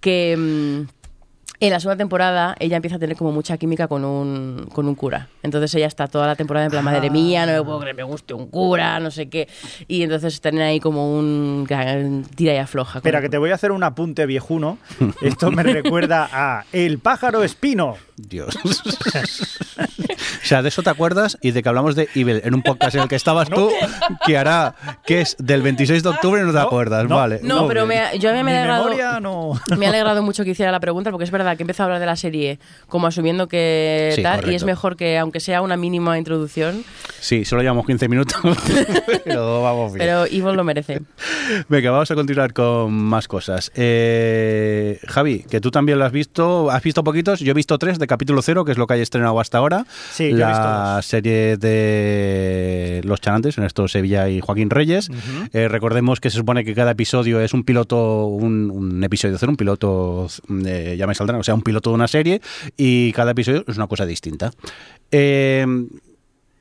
Que 0.00 0.36
mm, 0.36 1.05
en 1.60 1.70
la 1.70 1.80
segunda 1.80 1.96
temporada 1.96 2.54
ella 2.58 2.76
empieza 2.76 2.96
a 2.96 2.98
tener 2.98 3.16
como 3.16 3.32
mucha 3.32 3.56
química 3.56 3.88
con 3.88 4.04
un, 4.04 4.68
con 4.72 4.86
un 4.88 4.94
cura. 4.94 5.28
Entonces 5.42 5.74
ella 5.74 5.86
está 5.86 6.06
toda 6.06 6.26
la 6.26 6.36
temporada 6.36 6.66
en 6.66 6.70
plan, 6.70 6.84
madre 6.84 7.10
mía, 7.10 7.46
no 7.46 7.52
me 7.52 7.62
puedo 7.62 7.80
creer, 7.80 7.96
me 7.96 8.02
guste 8.02 8.34
un 8.34 8.48
cura, 8.48 8.98
no 9.00 9.10
sé 9.10 9.28
qué. 9.28 9.48
Y 9.88 10.02
entonces 10.02 10.34
están 10.34 10.58
ahí 10.58 10.80
como 10.80 11.16
un 11.16 11.66
tira 12.34 12.54
y 12.54 12.58
afloja. 12.58 12.98
Espera, 12.98 13.20
que 13.20 13.28
te 13.28 13.38
voy 13.38 13.50
a 13.50 13.54
hacer 13.54 13.72
un 13.72 13.82
apunte 13.82 14.26
viejuno. 14.26 14.78
Esto 15.22 15.50
me 15.50 15.62
recuerda 15.62 16.28
a 16.32 16.64
El 16.72 16.98
pájaro 16.98 17.42
espino. 17.42 17.96
Dios. 18.16 18.56
o 18.64 20.46
sea, 20.46 20.62
de 20.62 20.68
eso 20.68 20.82
te 20.82 20.90
acuerdas 20.90 21.36
y 21.42 21.50
de 21.50 21.62
que 21.62 21.68
hablamos 21.68 21.94
de 21.96 22.08
Evil 22.14 22.40
en 22.44 22.54
un 22.54 22.62
podcast 22.62 22.96
en 22.96 23.02
el 23.02 23.08
que 23.08 23.16
estabas 23.16 23.48
tú, 23.50 23.70
que 24.26 24.38
hará, 24.38 24.74
que 25.04 25.20
es 25.20 25.36
del 25.38 25.60
26 25.62 26.02
de 26.02 26.08
octubre, 26.08 26.40
no 26.42 26.48
te 26.48 26.54
No, 26.58 26.60
acuerdas, 26.60 27.06
no, 27.06 27.16
vale. 27.16 27.40
No, 27.42 27.66
pero 27.68 27.84
me, 27.86 28.18
yo 28.18 28.30
a 28.30 28.32
mí 28.32 28.42
me 28.42 28.52
ha 28.52 28.58
alegrado, 28.58 28.84
memoria 28.84 29.20
no. 29.20 29.52
me 29.76 29.86
ha 29.86 29.88
alegrado 29.90 30.22
mucho 30.22 30.44
que 30.44 30.50
hiciera 30.50 30.72
la 30.72 30.80
pregunta 30.80 31.10
porque 31.10 31.24
es 31.24 31.30
verdad 31.30 31.45
que 31.54 31.62
empezó 31.62 31.84
a 31.84 31.86
hablar 31.86 32.00
de 32.00 32.06
la 32.06 32.16
serie 32.16 32.58
como 32.88 33.06
asumiendo 33.06 33.46
que 33.46 34.12
Sí, 34.16 34.22
tal 34.22 34.50
y 34.50 34.54
es 34.56 34.64
mejor 34.64 34.96
que 34.96 35.16
aunque 35.18 35.38
sea 35.38 35.62
una 35.62 35.76
mínima 35.76 36.18
introducción, 36.18 36.82
Sí, 37.20 37.44
solo 37.44 37.62
llevamos 37.62 37.86
15 37.86 38.08
minutos, 38.08 38.36
pero 39.24 39.62
vamos 39.62 39.92
bien. 39.92 39.98
pero 40.06 40.24
Evil 40.26 40.56
lo 40.56 40.64
merece. 40.64 41.02
Venga, 41.68 41.90
vamos 41.90 42.10
a 42.10 42.14
continuar 42.14 42.52
con 42.52 42.92
más 42.92 43.28
cosas. 43.28 43.70
Eh, 43.74 44.98
Javi, 45.06 45.44
que 45.48 45.60
tú 45.60 45.70
también 45.70 45.98
lo 45.98 46.04
has 46.04 46.12
visto, 46.12 46.70
has 46.70 46.82
visto 46.82 47.02
poquitos, 47.04 47.40
yo 47.40 47.50
he 47.50 47.54
visto 47.54 47.78
tres 47.78 47.98
de 47.98 48.06
capítulo 48.06 48.42
cero, 48.42 48.64
que 48.64 48.72
es 48.72 48.78
lo 48.78 48.86
que 48.86 48.94
hay 48.94 49.00
estrenado 49.00 49.38
hasta 49.40 49.58
ahora. 49.58 49.86
Sí, 50.10 50.30
yo 50.30 50.36
he 50.36 50.40
la 50.40 50.48
visto 50.48 50.68
dos. 50.96 51.06
serie 51.06 51.56
de 51.56 53.00
Los 53.04 53.20
Chanantes, 53.20 53.56
Ernesto 53.58 53.88
Sevilla 53.88 54.28
y 54.28 54.40
Joaquín 54.40 54.70
Reyes. 54.70 55.10
Eh, 55.52 55.68
recordemos 55.68 56.20
que 56.20 56.30
se 56.30 56.38
supone 56.38 56.64
que 56.64 56.74
cada 56.74 56.92
episodio 56.92 57.40
es 57.40 57.52
un 57.54 57.64
piloto, 57.64 58.26
un, 58.26 58.70
un 58.70 59.02
episodio 59.04 59.36
cero, 59.38 59.50
un 59.50 59.56
piloto, 59.56 60.28
eh, 60.66 60.94
ya 60.98 61.06
me 61.06 61.14
o 61.38 61.42
sea, 61.42 61.54
un 61.54 61.62
piloto 61.62 61.90
de 61.90 61.94
una 61.94 62.08
serie, 62.08 62.40
y 62.76 63.12
cada 63.12 63.32
episodio 63.32 63.64
es 63.66 63.76
una 63.76 63.86
cosa 63.86 64.06
distinta. 64.06 64.50
Eh, 65.10 65.66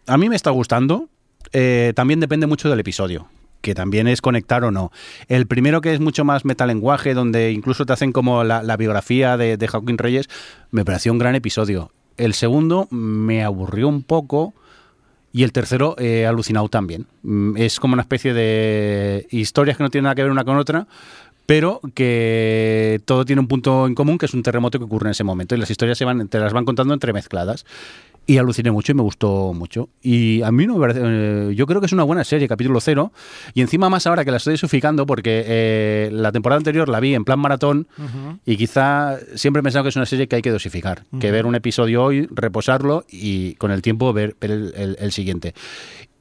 a 0.08 0.18
mí 0.18 0.30
me 0.30 0.36
está 0.36 0.52
gustando. 0.52 1.10
Eh, 1.54 1.94
también 1.96 2.20
depende 2.20 2.48
mucho 2.48 2.70
del 2.70 2.80
episodio 2.80 3.28
que 3.66 3.74
también 3.74 4.08
es 4.08 4.22
conectar 4.22 4.64
o 4.64 4.70
no. 4.70 4.92
El 5.28 5.48
primero 5.48 5.82
que 5.82 5.92
es 5.92 6.00
mucho 6.00 6.24
más 6.24 6.46
metalenguaje, 6.46 7.16
donde 7.16 7.52
incluso 7.52 7.84
te 7.88 7.94
hacen 7.94 8.12
como 8.12 8.44
la, 8.44 8.78
biografía 8.78 9.38
de, 9.38 9.68
Joaquín 9.68 9.98
Reyes, 9.98 10.30
me 10.70 10.86
pareció 10.86 11.12
un 11.12 11.18
gran 11.18 11.34
episodio. 11.34 11.92
El 12.16 12.36
segundo 12.36 12.88
me 12.92 13.44
aburrió 13.44 13.88
un 13.88 14.04
poco 14.04 14.54
y 15.34 15.42
el 15.42 15.52
tercero 15.52 15.96
he 15.98 16.28
alucinado 16.28 16.70
también. 16.70 17.08
Mm, 17.24 17.58
Es 17.58 17.80
como 17.80 17.94
una 17.94 18.04
especie 18.04 18.36
de 18.36 19.26
historias 19.32 19.78
que 19.78 19.84
no 19.84 19.90
tienen 19.90 20.04
nada 20.04 20.16
que 20.16 20.22
ver 20.22 20.32
una 20.32 20.46
con 20.46 20.58
otra, 20.58 20.88
pero 21.46 21.80
que 21.94 23.02
todo 23.06 23.26
tiene 23.26 23.40
un 23.40 23.48
punto 23.48 23.88
en 23.88 23.96
común, 23.96 24.18
que 24.18 24.26
es 24.26 24.34
un 24.34 24.44
terremoto 24.44 24.80
que 24.80 24.86
ocurre 24.86 25.08
en 25.08 25.12
ese 25.12 25.24
momento 25.24 25.56
y 25.56 25.60
las 25.60 25.70
historias 25.70 25.98
se 25.98 26.06
van, 26.06 26.28
te 26.28 26.40
las 26.40 26.54
van 26.54 26.66
contando 26.66 26.94
entremezcladas. 26.94 27.66
Y 28.28 28.40
aluciné 28.40 28.72
mucho 28.72 28.92
y 28.92 28.96
me 28.96 29.04
gustó 29.04 29.54
mucho. 29.54 29.88
Y 30.02 30.42
a 30.42 30.52
mí 30.52 30.66
no 30.66 30.74
me 30.74 30.80
parece. 30.80 31.00
eh, 31.04 31.54
yo 31.56 31.68
creo 31.68 31.80
que 31.80 31.86
es 31.86 31.94
una 31.94 32.02
buena 32.02 32.24
serie, 32.24 32.48
capítulo 32.48 32.82
cero. 32.82 33.12
Y 33.54 33.62
encima 33.62 33.88
más 33.88 34.08
ahora 34.08 34.26
que 34.26 34.32
la 34.32 34.38
estoy 34.38 34.54
dosificando, 34.56 35.06
porque 35.06 35.44
eh, 35.46 36.10
la 36.12 36.32
temporada 36.32 36.58
anterior 36.58 36.90
la 36.90 37.00
vi 37.00 37.14
en 37.14 37.24
plan 37.24 37.38
maratón. 37.38 37.86
Y 38.44 38.58
quizá 38.58 39.20
siempre 39.36 39.60
he 39.60 39.64
pensado 39.64 39.84
que 39.84 39.90
es 39.90 39.96
una 39.96 40.08
serie 40.08 40.28
que 40.28 40.38
hay 40.38 40.42
que 40.42 40.50
dosificar. 40.50 41.04
Que 41.20 41.30
ver 41.30 41.46
un 41.46 41.54
episodio 41.54 42.04
hoy, 42.04 42.28
reposarlo 42.32 43.06
y 43.12 43.54
con 43.56 43.70
el 43.70 43.84
tiempo 43.84 44.12
ver, 44.12 44.36
ver 44.42 44.50
el, 44.50 44.74
el- 44.76 44.98
el 45.00 45.12
siguiente. 45.12 45.54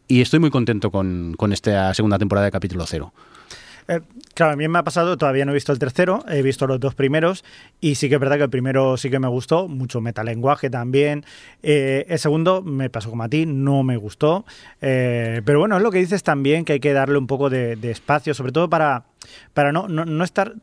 Y 0.06 0.20
estoy 0.20 0.40
muy 0.40 0.50
contento 0.50 0.90
con, 0.90 1.32
con 1.38 1.54
esta 1.54 1.94
segunda 1.94 2.18
temporada 2.18 2.44
de 2.44 2.50
capítulo 2.52 2.84
cero. 2.86 3.14
Eh, 3.88 4.00
claro, 4.34 4.52
a 4.52 4.56
mí 4.56 4.66
me 4.66 4.78
ha 4.78 4.84
pasado, 4.84 5.16
todavía 5.16 5.44
no 5.44 5.52
he 5.52 5.54
visto 5.54 5.72
el 5.72 5.78
tercero, 5.78 6.24
he 6.28 6.42
visto 6.42 6.66
los 6.66 6.80
dos 6.80 6.94
primeros 6.94 7.44
y 7.80 7.96
sí 7.96 8.08
que 8.08 8.14
es 8.14 8.20
verdad 8.20 8.36
que 8.36 8.44
el 8.44 8.50
primero 8.50 8.96
sí 8.96 9.10
que 9.10 9.18
me 9.18 9.28
gustó, 9.28 9.68
mucho 9.68 10.00
metalenguaje 10.00 10.70
también. 10.70 11.24
Eh, 11.62 12.06
el 12.08 12.18
segundo 12.18 12.62
me 12.62 12.90
pasó 12.90 13.10
como 13.10 13.24
a 13.24 13.28
ti, 13.28 13.46
no 13.46 13.82
me 13.82 13.96
gustó. 13.96 14.44
Eh, 14.80 15.42
pero 15.44 15.58
bueno, 15.58 15.76
es 15.76 15.82
lo 15.82 15.90
que 15.90 15.98
dices 15.98 16.22
también, 16.22 16.64
que 16.64 16.74
hay 16.74 16.80
que 16.80 16.92
darle 16.92 17.18
un 17.18 17.26
poco 17.26 17.50
de, 17.50 17.76
de 17.76 17.90
espacio, 17.90 18.34
sobre 18.34 18.52
todo 18.52 18.70
para, 18.70 19.04
para 19.52 19.72
no, 19.72 19.88
no, 19.88 20.24
estar 20.24 20.54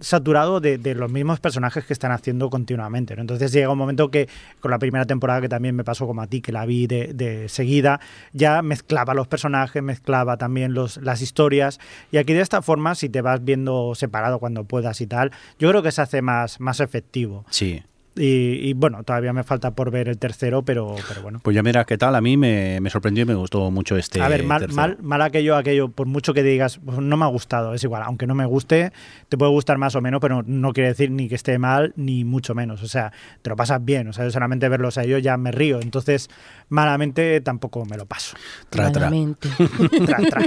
saturado 0.00 0.60
de, 0.60 0.78
de 0.78 0.94
los 0.94 1.10
mismos 1.10 1.40
personajes 1.40 1.84
que 1.84 1.92
están 1.92 2.12
haciendo 2.12 2.50
continuamente. 2.50 3.14
¿no? 3.16 3.22
Entonces 3.22 3.52
llega 3.52 3.70
un 3.70 3.78
momento 3.78 4.10
que 4.10 4.28
con 4.60 4.70
la 4.70 4.78
primera 4.78 5.04
temporada 5.04 5.40
que 5.40 5.48
también 5.48 5.74
me 5.74 5.84
pasó 5.84 6.06
como 6.06 6.22
a 6.22 6.26
ti, 6.26 6.40
que 6.40 6.52
la 6.52 6.66
vi 6.66 6.86
de, 6.86 7.12
de 7.14 7.48
seguida, 7.48 8.00
ya 8.32 8.62
mezclaba 8.62 9.14
los 9.14 9.26
personajes, 9.28 9.82
mezclaba 9.82 10.36
también 10.36 10.74
los, 10.74 10.98
las 10.98 11.22
historias. 11.22 11.80
Y 12.12 12.18
aquí 12.18 12.32
de 12.32 12.40
esta 12.40 12.62
forma, 12.62 12.94
si 12.94 13.08
te 13.08 13.20
vas 13.20 13.44
viendo 13.44 13.94
separado 13.94 14.38
cuando 14.38 14.64
puedas 14.64 15.00
y 15.00 15.06
tal, 15.06 15.32
yo 15.58 15.68
creo 15.70 15.82
que 15.82 15.92
se 15.92 16.02
hace 16.02 16.22
más, 16.22 16.60
más 16.60 16.80
efectivo. 16.80 17.44
Sí. 17.50 17.82
Y, 18.18 18.68
y, 18.68 18.72
bueno, 18.74 19.02
todavía 19.04 19.32
me 19.32 19.44
falta 19.44 19.70
por 19.70 19.90
ver 19.90 20.08
el 20.08 20.18
tercero, 20.18 20.62
pero, 20.62 20.96
pero 21.08 21.22
bueno. 21.22 21.40
Pues 21.42 21.54
ya 21.54 21.62
mira 21.62 21.84
qué 21.84 21.96
tal, 21.96 22.14
a 22.14 22.20
mí 22.20 22.36
me, 22.36 22.80
me 22.80 22.90
sorprendió 22.90 23.22
y 23.22 23.26
me 23.26 23.34
gustó 23.34 23.70
mucho 23.70 23.96
este. 23.96 24.20
A 24.20 24.28
ver, 24.28 24.44
mal, 24.44 24.60
tercero. 24.60 24.76
mal, 24.76 24.98
mal 25.00 25.22
aquello, 25.22 25.56
aquello, 25.56 25.88
por 25.88 26.06
mucho 26.06 26.34
que 26.34 26.42
digas, 26.42 26.80
pues 26.84 26.98
no 26.98 27.16
me 27.16 27.24
ha 27.24 27.28
gustado, 27.28 27.74
es 27.74 27.84
igual, 27.84 28.02
aunque 28.02 28.26
no 28.26 28.34
me 28.34 28.44
guste, 28.44 28.92
te 29.28 29.38
puede 29.38 29.52
gustar 29.52 29.78
más 29.78 29.94
o 29.94 30.00
menos, 30.00 30.20
pero 30.20 30.42
no 30.44 30.72
quiere 30.72 30.88
decir 30.88 31.10
ni 31.10 31.28
que 31.28 31.36
esté 31.36 31.58
mal, 31.58 31.92
ni 31.96 32.24
mucho 32.24 32.54
menos. 32.54 32.82
O 32.82 32.88
sea, 32.88 33.12
te 33.42 33.50
lo 33.50 33.56
pasas 33.56 33.84
bien, 33.84 34.08
o 34.08 34.12
sea, 34.12 34.24
yo 34.24 34.30
solamente 34.30 34.68
verlos 34.68 34.98
a 34.98 35.04
ellos 35.04 35.22
ya 35.22 35.36
me 35.36 35.52
río, 35.52 35.80
entonces 35.80 36.28
malamente 36.68 37.40
tampoco 37.40 37.84
me 37.84 37.96
lo 37.96 38.06
paso. 38.06 38.36
Tra, 38.68 38.90
tra. 38.90 39.02
Malamente. 39.02 39.48
Tra, 40.06 40.18
tra. 40.18 40.40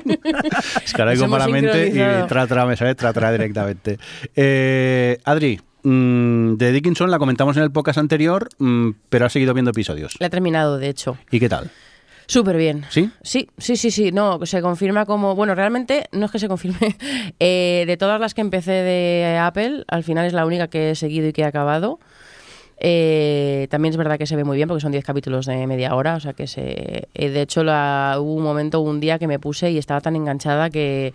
Es 0.84 0.94
que 0.94 1.02
ahora 1.02 1.12
digo 1.14 1.28
malamente 1.28 1.88
y 1.88 2.28
tra, 2.28 2.48
tra, 2.48 2.66
me 2.66 2.76
sale 2.76 2.96
tra, 2.96 3.14
tra 3.14 3.32
directamente. 3.32 3.98
Eh, 4.36 5.20
Adri, 5.24 5.60
mm, 5.84 6.56
de 6.56 6.72
Dickinson 6.72 7.12
la 7.12 7.20
comentamos 7.20 7.58
en 7.58 7.64
el 7.64 7.72
podcast 7.72 7.98
anterior, 7.98 8.50
mm, 8.58 8.90
pero 9.10 9.26
has 9.26 9.34
seguido 9.34 9.54
viendo 9.54 9.72
episodios. 9.72 10.16
La 10.20 10.28
he 10.28 10.30
terminado, 10.30 10.78
de 10.78 10.90
hecho. 10.90 11.18
¿Y 11.32 11.40
qué 11.40 11.50
tal? 11.50 11.70
Súper 12.28 12.56
bien. 12.56 12.86
¿Sí? 12.90 13.12
Sí, 13.24 13.50
sí, 13.58 13.76
sí, 13.76 13.92
sí. 13.92 14.12
No, 14.12 14.46
se 14.46 14.62
confirma 14.62 15.06
como. 15.06 15.36
Bueno, 15.36 15.54
realmente 15.54 16.06
no 16.14 16.28
es 16.28 16.32
que 16.32 16.40
se 16.40 16.48
confirme. 16.48 16.78
Eh, 17.40 17.86
de 17.88 17.98
todas 17.98 18.20
las 18.22 18.34
que 18.34 18.42
empecé 18.42 18.72
de 18.72 19.38
Apple, 19.42 19.84
al 19.88 20.04
final 20.04 20.26
es 20.26 20.34
la 20.34 20.46
única 20.46 20.68
que 20.68 20.92
he 20.92 20.96
seguido 20.96 21.28
y 21.28 21.34
que 21.34 21.42
he 21.42 21.46
acabado. 21.46 22.00
Eh, 22.84 23.68
también 23.70 23.92
es 23.92 23.98
verdad 23.98 24.18
que 24.18 24.26
se 24.26 24.36
ve 24.36 24.44
muy 24.44 24.58
bien 24.58 24.68
porque 24.68 24.82
son 24.82 24.92
10 24.92 25.04
capítulos 25.04 25.46
de 25.46 25.68
media 25.68 25.94
hora, 25.94 26.16
o 26.16 26.20
sea 26.20 26.34
que 26.34 26.48
se... 26.48 27.08
eh, 27.14 27.30
de 27.30 27.42
hecho, 27.42 27.64
la, 27.64 28.18
hubo 28.20 28.34
un 28.34 28.44
momento, 28.44 28.80
un 28.80 29.00
día 29.00 29.20
que 29.20 29.28
me 29.28 29.38
puse 29.38 29.70
y 29.70 29.78
estaba 29.78 30.02
tan 30.02 30.16
enganchada 30.16 30.72
que, 30.72 31.14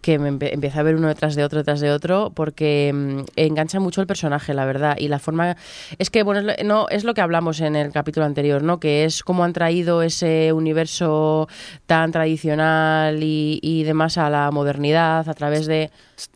que 0.00 0.18
me 0.18 0.28
empecé 0.28 0.78
a 0.78 0.82
ver 0.82 0.96
uno 0.96 1.08
detrás 1.08 1.34
de 1.34 1.44
otro, 1.44 1.58
detrás 1.58 1.80
de 1.80 1.90
otro, 1.90 2.32
porque 2.34 2.92
mm, 2.94 3.20
engancha 3.36 3.80
mucho 3.80 4.00
el 4.00 4.06
personaje, 4.06 4.54
la 4.54 4.64
verdad, 4.64 4.96
y 4.98 5.08
la 5.08 5.18
forma... 5.18 5.56
Es 5.98 6.10
que, 6.10 6.22
bueno, 6.22 6.40
es 6.40 6.58
lo, 6.58 6.64
no, 6.64 6.88
es 6.88 7.04
lo 7.04 7.14
que 7.14 7.20
hablamos 7.20 7.60
en 7.60 7.76
el 7.76 7.92
capítulo 7.92 8.26
anterior, 8.26 8.62
¿no? 8.62 8.80
Que 8.80 9.04
es 9.04 9.22
cómo 9.22 9.44
han 9.44 9.52
traído 9.52 10.02
ese 10.02 10.52
universo 10.52 11.48
tan 11.86 12.12
tradicional 12.12 13.22
y, 13.22 13.58
y 13.62 13.84
demás 13.84 14.18
a 14.18 14.30
la 14.30 14.50
modernidad 14.50 15.28
a 15.28 15.34
través 15.34 15.66
de... 15.66 15.90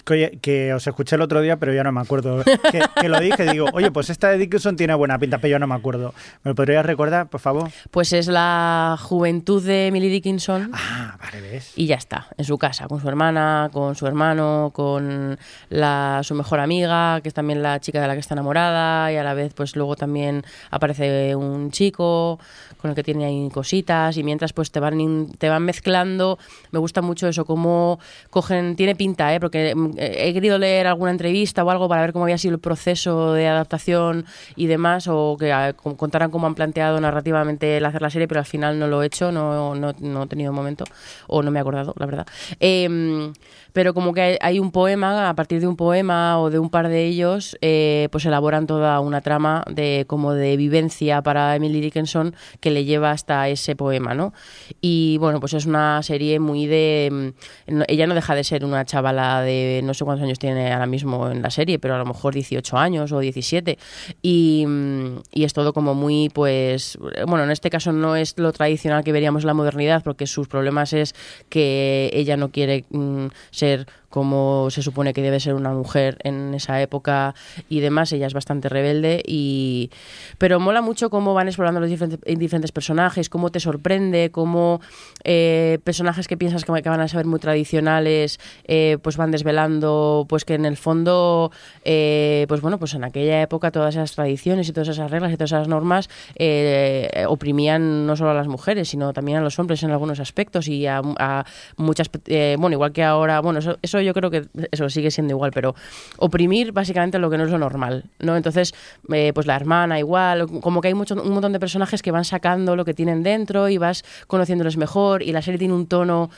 Que, 0.05 0.39
que 0.43 0.75
os 0.75 0.87
escuché 0.87 1.17
el 1.17 1.23
otro 1.23 1.41
día, 1.41 1.57
pero 1.57 1.73
ya 1.73 1.83
no 1.83 1.93
me 1.93 2.01
acuerdo. 2.01 2.43
Que, 2.71 2.83
que 3.01 3.09
lo 3.09 3.19
dije, 3.19 3.51
digo, 3.51 3.67
oye, 3.73 3.91
pues 3.91 4.11
esta 4.11 4.29
de 4.29 4.39
Dickinson 4.39 4.77
tiene 4.77 4.95
buena 4.95 5.19
pinta, 5.19 5.39
pero 5.39 5.53
yo 5.53 5.59
no 5.59 5.67
me 5.67 5.75
acuerdo. 5.75 6.15
¿Me 6.45 6.51
lo 6.51 6.55
podrías 6.55 6.85
recordar, 6.85 7.29
por 7.29 7.41
favor? 7.41 7.71
Pues 7.91 8.13
es 8.13 8.29
la 8.29 8.97
juventud 9.01 9.65
de 9.65 9.87
Emily 9.89 10.09
Dickinson. 10.09 10.71
Ah, 10.73 11.17
vale, 11.21 11.41
ves. 11.41 11.73
y 11.77 11.87
ya 11.87 11.97
está, 11.97 12.29
en 12.37 12.45
su 12.45 12.59
casa, 12.59 12.89
con 12.89 13.01
su 13.01 13.09
hermana, 13.09 13.71
con 13.73 13.95
su 13.95 14.07
hermano, 14.07 14.71
con 14.75 15.39
la, 15.69 16.21
su 16.23 16.35
mejor 16.35 16.61
amiga, 16.61 17.21
que 17.23 17.29
es 17.29 17.35
también 17.35 17.63
la 17.63 17.81
chica 17.81 18.01
de 18.01 18.09
la 18.09 18.15
que 18.15 18.21
está 18.21 18.35
enamorada, 18.35 19.13
y 19.13 19.17
a 19.17 19.25
la 19.25 19.35
vez, 19.35 19.55
pues 19.55 19.77
luego 19.77 19.97
también 19.97 20.45
aparece 20.71 21.35
un 21.35 21.71
chico 21.71 22.39
con 22.79 22.91
el 22.91 22.95
que 22.97 23.03
tiene 23.03 23.25
ahí 23.25 23.49
cositas, 23.51 24.17
y 24.17 24.23
mientras 24.23 24.53
pues 24.53 24.71
te 24.71 24.81
van, 24.81 25.29
te 25.39 25.49
van 25.49 25.63
mezclando, 25.63 26.39
me 26.71 26.79
gusta 26.79 27.03
mucho 27.03 27.29
eso, 27.29 27.45
cómo 27.45 27.99
cogen, 28.31 28.77
tiene 28.77 28.95
pinta, 28.95 29.35
¿eh? 29.35 29.41
porque 29.41 29.70
he 29.97 30.33
querido 30.33 30.59
leer 30.59 30.87
alguna 30.87 31.11
entrevista 31.11 31.65
o 31.65 31.71
algo 31.71 31.89
para 31.89 32.01
ver 32.03 32.13
cómo 32.13 32.25
había 32.25 32.39
sido 32.39 32.55
el 32.55 32.61
proceso 32.61 33.33
de 33.33 33.49
adaptación 33.49 34.27
y 34.57 34.67
demás, 34.67 35.07
o 35.09 35.37
que 35.39 35.53
ah, 35.53 35.73
con- 35.73 35.97
contaran 35.97 36.31
cómo 36.31 36.47
han 36.47 36.55
planteado 36.55 37.01
narrativamente 37.01 37.77
el 37.77 37.85
hacer 37.85 38.03
la 38.03 38.11
serie, 38.11 38.29
pero 38.29 38.41
al 38.41 38.47
final 38.47 38.79
no 38.79 38.87
lo 38.87 39.03
he 39.03 39.07
hecho, 39.07 39.33
no, 39.33 39.75
no, 39.75 39.93
no 40.01 40.23
he 40.23 40.27
tenido 40.27 40.53
momento, 40.53 40.85
o 41.27 41.43
no 41.43 41.51
me 41.51 41.59
he 41.59 41.63
acordado, 41.63 41.95
la 41.99 42.07
verdad. 42.07 42.27
Em, 42.59 43.33
pero 43.73 43.95
como 43.95 44.13
que 44.13 44.39
hay, 44.41 44.59
un 44.59 44.71
poema, 44.71 45.29
a 45.29 45.35
partir 45.35 45.61
de 45.61 45.67
un 45.67 45.77
poema 45.77 46.41
o 46.41 46.51
de 46.51 46.59
un 46.59 46.71
par 46.71 46.89
de 46.89 47.07
ellos, 47.07 47.57
eh, 47.61 48.09
pues 48.11 48.25
elaboran 48.27 48.67
toda 48.67 48.99
una 49.01 49.21
trama 49.21 49.65
de 49.71 50.05
como 50.07 50.35
de 50.35 50.57
vivencia 50.57 51.23
para 51.23 51.55
Emily 51.57 51.81
Dickinson 51.81 52.35
que 52.61 52.71
le 52.71 52.85
lleva 52.85 53.11
hasta 53.11 53.49
ese 53.49 53.77
poema, 53.77 54.15
¿no? 54.15 54.33
Y 54.81 55.19
bueno, 55.19 55.41
pues 55.41 55.55
es 55.55 55.67
una 55.67 56.03
serie 56.03 56.41
muy 56.41 56.67
de... 56.67 57.33
mm, 57.67 57.83
Ella 57.89 58.07
no 58.07 58.15
deja 58.15 58.35
de 58.35 58.45
ser 58.45 58.65
una 58.65 58.85
chavala 58.85 59.43
de 59.43 59.81
no 59.85 59.95
sé 59.95 60.05
cuántos 60.05 60.25
años 60.25 60.39
tiene 60.39 60.73
ahora 60.73 60.87
mismo 60.87 61.31
en 61.31 61.43
la 61.43 61.51
serie, 61.51 61.79
pero 61.79 61.95
a 61.95 61.99
lo 61.99 62.05
mejor 62.05 62.35
18 62.35 62.77
años 62.77 63.13
o 63.13 63.19
17. 63.21 63.79
Y, 64.23 64.65
mm, 64.67 65.19
y 65.33 65.45
es 65.45 65.53
todo 65.53 65.73
como 65.73 65.95
muy, 65.95 66.29
pues... 66.31 66.99
Bueno, 67.27 67.45
en 67.45 67.51
este 67.51 67.71
caso 67.71 67.93
no 67.93 68.17
es 68.17 68.39
lo 68.39 68.53
tradicional 68.53 69.05
que 69.05 69.13
veríamos 69.13 69.43
en 69.43 69.49
la 69.49 69.55
modernidad, 69.55 70.03
porque 70.03 70.27
sus 70.27 70.49
problemas 70.49 70.93
es 70.93 71.15
que 71.49 72.11
ella 72.13 72.37
no 72.37 72.51
quiere 72.51 72.85
mm, 72.91 73.27
ser 73.61 73.87
como 74.11 74.69
se 74.71 74.83
supone 74.83 75.15
que 75.15 75.23
debe 75.23 75.41
ser 75.41 75.55
una 75.55 75.71
mujer 75.71 76.19
en 76.25 76.53
esa 76.53 76.83
época 76.83 77.35
y 77.69 77.81
demás. 77.81 78.13
Ella 78.13 78.27
es 78.27 78.35
bastante 78.35 78.69
rebelde 78.69 79.23
y... 79.27 79.91
Pero 80.37 80.61
mola 80.61 80.83
mucho 80.83 81.09
cómo 81.09 81.33
van 81.33 81.49
explorando 81.49 81.81
los 81.81 81.89
diferentes, 81.89 82.21
diferentes 82.39 82.73
personajes, 82.73 83.29
cómo 83.29 83.51
te 83.51 83.61
sorprende, 83.61 84.31
cómo 84.31 84.81
eh, 85.25 85.79
personajes 85.85 86.29
que 86.29 86.37
piensas 86.37 86.65
que, 86.65 86.83
que 86.83 86.89
van 86.89 87.01
a 87.01 87.09
ser 87.09 87.25
muy 87.25 87.39
tradicionales, 87.39 88.41
eh, 88.65 88.99
pues 89.03 89.17
van 89.17 89.31
desvelando, 89.31 90.27
pues 90.29 90.45
que 90.45 90.55
en 90.55 90.65
el 90.65 90.77
fondo, 90.77 91.53
eh, 91.85 92.47
pues 92.49 92.61
bueno, 92.61 92.79
pues 92.79 92.95
en 92.95 93.05
aquella 93.05 93.41
época 93.43 93.71
todas 93.71 93.95
esas 93.95 94.13
tradiciones 94.13 94.69
y 94.69 94.73
todas 94.73 94.89
esas 94.89 95.11
reglas 95.11 95.33
y 95.33 95.37
todas 95.37 95.53
esas 95.53 95.69
normas 95.69 96.11
eh, 96.37 97.25
oprimían 97.29 98.07
no 98.07 98.17
solo 98.17 98.31
a 98.31 98.35
las 98.35 98.49
mujeres, 98.49 98.89
sino 98.89 99.13
también 99.13 99.39
a 99.39 99.41
los 99.41 99.59
hombres 99.59 99.83
en 99.83 99.91
algunos 99.91 100.19
aspectos 100.19 100.67
y 100.69 100.87
a, 100.87 101.01
a 101.19 101.45
muchas, 101.77 102.11
eh, 102.27 102.57
bueno, 102.59 102.75
igual 102.75 102.93
que 102.93 103.05
ahora, 103.05 103.41
bueno, 103.41 103.61
eso, 103.61 103.79
eso 103.83 104.00
yo 104.01 104.15
creo 104.15 104.31
que 104.31 104.47
eso 104.71 104.89
sigue 104.89 105.11
siendo 105.11 105.35
igual, 105.35 105.51
pero 105.53 105.75
oprimir 106.19 106.73
básicamente 106.73 107.19
lo 107.19 107.31
que 107.31 107.39
no 107.39 107.45
es 107.45 107.51
lo 107.51 107.59
normal, 107.59 108.05
¿no? 108.19 108.37
Entonces, 108.37 108.75
eh, 109.13 109.33
pues 109.35 109.47
la 109.47 109.57
hermana 109.57 109.99
igual, 109.99 110.47
como 110.61 110.81
que 110.81 110.89
hay 110.89 110.95
mucho, 110.95 111.15
un 111.15 111.33
montón 111.33 111.53
de 111.53 111.61
personajes 111.61 112.03
que 112.03 112.11
van 112.11 112.25
sacando 112.25 112.77
lo 112.77 112.85
que 112.85 112.95
tienen 112.95 113.23
dentro 113.23 113.69
y 113.69 113.79
vas 113.79 114.05
conociéndoles 114.27 114.77
mejor 114.77 115.23
y 115.23 115.33
la 115.33 115.43
serie 115.43 115.59
tiene 115.59 115.75
un 115.75 115.87
tono 115.87 116.31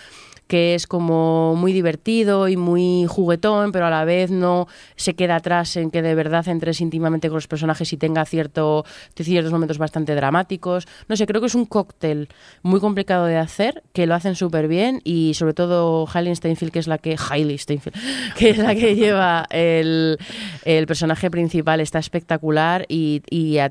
que 0.53 0.75
es 0.75 0.87
como 0.87 1.57
muy 1.57 1.73
divertido 1.73 2.47
y 2.47 2.59
muy 2.59 3.07
juguetón, 3.09 3.73
pero 3.73 3.87
a 3.87 3.91
la 3.91 4.05
vez 4.05 4.31
no 4.31 4.69
se 4.97 5.15
queda 5.15 5.37
atrás 5.37 5.79
en 5.79 5.91
que 5.91 6.03
de 6.03 6.15
verdad 6.15 6.47
entres 6.47 6.83
íntimamente 6.83 7.29
con 7.29 7.37
los 7.37 7.49
personajes 7.49 7.91
y 7.95 7.97
tenga 7.97 8.23
cierto, 8.27 8.85
ciertos 9.17 9.51
momentos 9.51 9.79
bastante 9.79 10.15
dramáticos. 10.15 10.87
No 11.09 11.17
sé, 11.17 11.25
creo 11.25 11.41
que 11.41 11.47
es 11.47 11.55
un 11.55 11.65
cóctel 11.65 12.29
muy 12.61 12.81
complicado 12.81 13.25
de 13.25 13.39
hacer, 13.39 13.83
que 13.95 14.07
lo 14.07 14.15
hacen 14.15 14.35
súper 14.35 14.69
bien 14.69 15.01
y 15.05 15.33
sobre 15.33 15.55
todo 15.55 16.07
Hailey 16.13 16.37
Steinfeld, 16.37 16.71
que 16.71 16.81
es 16.81 16.87
la 16.87 16.99
que, 16.99 17.17
Hailey 17.31 17.57
Steinfeld, 17.57 17.97
que 18.37 18.51
es 18.51 18.59
la 18.59 18.75
que 18.75 18.95
lleva 18.95 19.47
el, 19.49 20.19
el 20.67 20.87
personaje 20.87 21.31
principal, 21.31 21.81
está 21.81 21.99
espectacular 21.99 22.85
y, 22.91 23.21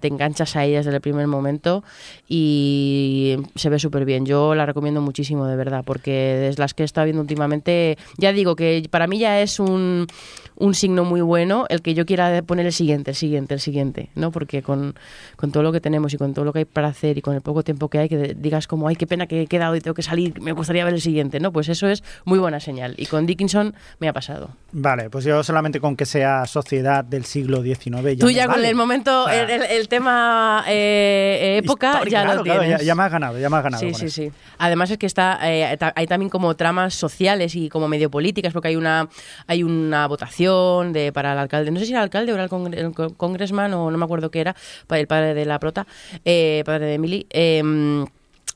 te 0.01 0.07
enganchas 0.07 0.55
a 0.55 0.65
ella 0.65 0.77
desde 0.77 0.95
el 0.95 1.01
primer 1.01 1.27
momento 1.27 1.83
y 2.27 3.37
se 3.55 3.69
ve 3.69 3.77
súper 3.77 4.03
bien. 4.03 4.25
Yo 4.25 4.55
la 4.55 4.65
recomiendo 4.65 4.99
muchísimo, 4.99 5.45
de 5.45 5.55
verdad, 5.55 5.83
porque 5.85 6.47
es 6.47 6.57
las 6.71 6.73
que 6.73 6.83
he 6.83 6.85
estado 6.85 7.05
viendo 7.05 7.21
últimamente, 7.21 7.97
ya 8.17 8.31
digo 8.31 8.55
que 8.55 8.87
para 8.89 9.05
mí 9.07 9.19
ya 9.19 9.41
es 9.41 9.59
un, 9.59 10.07
un 10.55 10.73
signo 10.73 11.03
muy 11.03 11.19
bueno 11.21 11.65
el 11.69 11.81
que 11.81 11.93
yo 11.93 12.05
quiera 12.05 12.41
poner 12.43 12.65
el 12.65 12.71
siguiente, 12.71 13.11
el 13.11 13.15
siguiente, 13.17 13.53
el 13.53 13.59
siguiente, 13.59 14.09
¿no? 14.15 14.31
Porque 14.31 14.61
con, 14.61 14.95
con 15.35 15.51
todo 15.51 15.63
lo 15.63 15.71
que 15.73 15.81
tenemos 15.81 16.13
y 16.13 16.17
con 16.17 16.33
todo 16.33 16.45
lo 16.45 16.53
que 16.53 16.59
hay 16.59 16.65
para 16.65 16.87
hacer 16.87 17.17
y 17.17 17.21
con 17.21 17.35
el 17.35 17.41
poco 17.41 17.63
tiempo 17.63 17.89
que 17.89 17.99
hay, 17.99 18.07
que 18.09 18.35
digas 18.37 18.67
como, 18.67 18.87
ay, 18.87 18.95
qué 18.95 19.05
pena 19.05 19.27
que 19.27 19.41
he 19.41 19.47
quedado 19.47 19.75
y 19.75 19.81
tengo 19.81 19.93
que 19.95 20.01
salir, 20.03 20.39
me 20.41 20.53
gustaría 20.53 20.85
ver 20.85 20.93
el 20.93 21.01
siguiente, 21.01 21.39
¿no? 21.41 21.51
Pues 21.51 21.67
eso 21.67 21.87
es 21.89 22.03
muy 22.23 22.39
buena 22.39 22.59
señal. 22.61 22.95
Y 22.97 23.05
con 23.07 23.25
Dickinson 23.25 23.75
me 23.99 24.07
ha 24.07 24.13
pasado. 24.13 24.51
Vale, 24.71 25.09
pues 25.09 25.25
yo 25.25 25.43
solamente 25.43 25.81
con 25.81 25.97
que 25.97 26.05
sea 26.05 26.45
sociedad 26.45 27.03
del 27.03 27.25
siglo 27.25 27.61
XIX 27.61 28.15
ya 28.15 28.19
Tú 28.25 28.29
ya 28.31 28.47
con 28.47 28.63
el 28.63 28.75
momento, 28.75 29.27
el, 29.27 29.49
el- 29.49 29.63
el 29.63 29.87
tema 29.89 30.63
eh, 30.69 31.59
época, 31.63 31.87
histórico, 31.91 32.11
ya 32.13 32.21
claro, 32.23 32.37
lo 32.37 32.43
claro, 32.43 32.61
tienes. 32.61 32.79
ya, 32.79 32.85
ya 32.85 32.95
me 32.95 33.03
has 33.03 33.11
ganado, 33.11 33.37
ya 33.39 33.49
me 33.49 33.57
has 33.57 33.63
ganado. 33.63 33.81
Sí, 33.83 33.93
sí, 33.93 34.05
eso. 34.05 34.15
sí. 34.15 34.31
Además 34.57 34.89
es 34.91 34.97
que 34.97 35.05
está, 35.07 35.39
eh, 35.43 35.77
hay 35.95 36.07
también 36.07 36.29
como 36.29 36.50
tramas 36.55 36.93
sociales 36.93 37.55
y 37.55 37.69
como 37.69 37.87
medio 37.87 38.09
políticas, 38.11 38.53
porque 38.53 38.69
hay 38.69 38.75
una, 38.75 39.09
hay 39.47 39.63
una 39.63 40.07
votación 40.07 40.93
de 40.93 41.11
para 41.11 41.33
el 41.33 41.39
alcalde, 41.39 41.71
no 41.71 41.79
sé 41.79 41.85
si 41.85 41.91
era 41.91 41.99
el 42.01 42.03
alcalde 42.05 42.31
o 42.31 42.35
era 42.35 42.43
el, 42.45 42.49
congre- 42.49 42.77
el 42.77 42.93
co- 42.93 43.13
congressman 43.15 43.73
o 43.73 43.91
no 43.91 43.97
me 43.97 44.05
acuerdo 44.05 44.31
qué 44.31 44.41
era, 44.41 44.55
para 44.87 44.99
el 45.01 45.07
padre 45.07 45.33
de 45.33 45.45
la 45.45 45.59
prota, 45.59 45.87
eh, 46.25 46.63
padre 46.65 46.85
de 46.87 46.93
Emily. 46.95 47.27
em, 47.29 48.05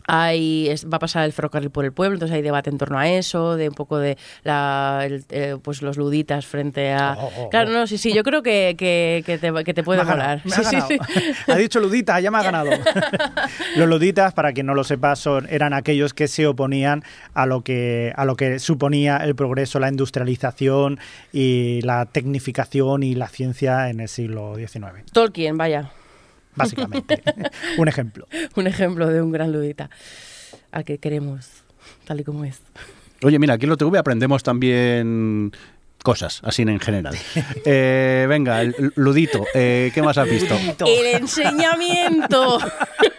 hay, 0.08 0.70
va 0.92 0.98
a 0.98 1.00
pasar 1.00 1.26
el 1.26 1.34
ferrocarril 1.34 1.72
por 1.72 1.84
el 1.84 1.92
pueblo, 1.92 2.16
entonces 2.16 2.36
hay 2.36 2.44
debate 2.44 2.70
en 2.70 2.78
torno 2.78 3.00
a 3.00 3.10
eso, 3.10 3.56
de 3.56 3.70
un 3.70 3.74
poco 3.76 3.98
de 3.98 4.18
la, 4.44 5.02
el- 5.04 5.26
eh, 5.32 5.58
pues 5.62 5.82
los 5.82 5.98
luditas 5.98 6.46
frente 6.46 6.94
a... 6.94 7.16
Oh, 7.18 7.32
oh, 7.38 7.50
claro, 7.50 7.72
oh. 7.72 7.74
no, 7.74 7.88
sí, 7.88 7.98
sí, 7.98 8.14
yo 8.14 8.22
creo 8.24 8.44
que, 8.44 8.76
que, 8.78 9.24
que 9.26 9.40
te, 9.40 9.52
que 9.64 9.74
te 9.74 9.82
puede 9.84 10.04
Me 10.06 10.12
ha 10.12 10.40
Sí, 10.44 10.64
sí, 10.64 10.78
sí. 10.88 11.54
dicho 11.58 11.80
ludita, 11.80 12.20
ya 12.20 12.30
me 12.30 12.38
ha 12.38 12.44
ganado. 12.44 12.70
Los 13.78 13.90
luditas, 13.90 14.34
para 14.34 14.54
quien 14.54 14.68
no 14.68 14.76
lo 14.76 14.84
sepa, 14.84 15.16
son, 15.16 15.48
eran 15.50 15.74
aquellos 15.74 16.14
que 16.14 16.28
se 16.28 16.46
oponían 16.46 17.04
a 17.34 17.46
lo 17.48 17.64
que, 17.64 18.14
a 18.16 18.26
lo 18.26 18.36
que 18.36 18.60
suponía 18.60 19.18
el 19.18 19.36
progreso, 19.36 19.80
la 19.80 19.90
industrialización 19.90 21.00
y 21.34 21.82
la 21.82 22.06
tecnificación 22.06 23.02
y 23.02 23.16
la 23.16 23.28
ciencia 23.28 23.90
en 23.90 24.00
el 24.02 24.08
siglo 24.08 24.56
XIX, 24.56 25.04
Tolkien, 25.12 25.58
vaya. 25.58 25.90
Básicamente. 26.56 27.22
Un 27.78 27.88
ejemplo. 27.88 28.28
un 28.56 28.68
ejemplo 28.68 29.08
de 29.08 29.22
un 29.22 29.32
gran 29.32 29.52
ludita 29.52 29.90
al 30.72 30.84
que 30.86 30.98
queremos, 30.98 31.48
tal 32.06 32.20
y 32.20 32.24
como 32.24 32.44
es. 32.46 32.60
Oye, 33.24 33.40
mira, 33.40 33.54
aquí 33.56 33.66
en 33.66 33.70
la 33.72 33.78
TV 33.78 33.98
aprendemos 33.98 34.44
también 34.44 35.52
cosas, 36.04 36.42
así 36.44 36.62
en 36.62 36.80
general. 36.80 37.16
Eh, 37.66 38.26
venga, 38.30 38.62
el- 38.62 38.94
Ludito, 38.96 39.44
eh, 39.54 39.92
¿qué 39.94 40.02
más 40.04 40.18
has 40.18 40.30
visto? 40.30 40.56
El 40.86 41.06
enseñamiento. 41.22 42.60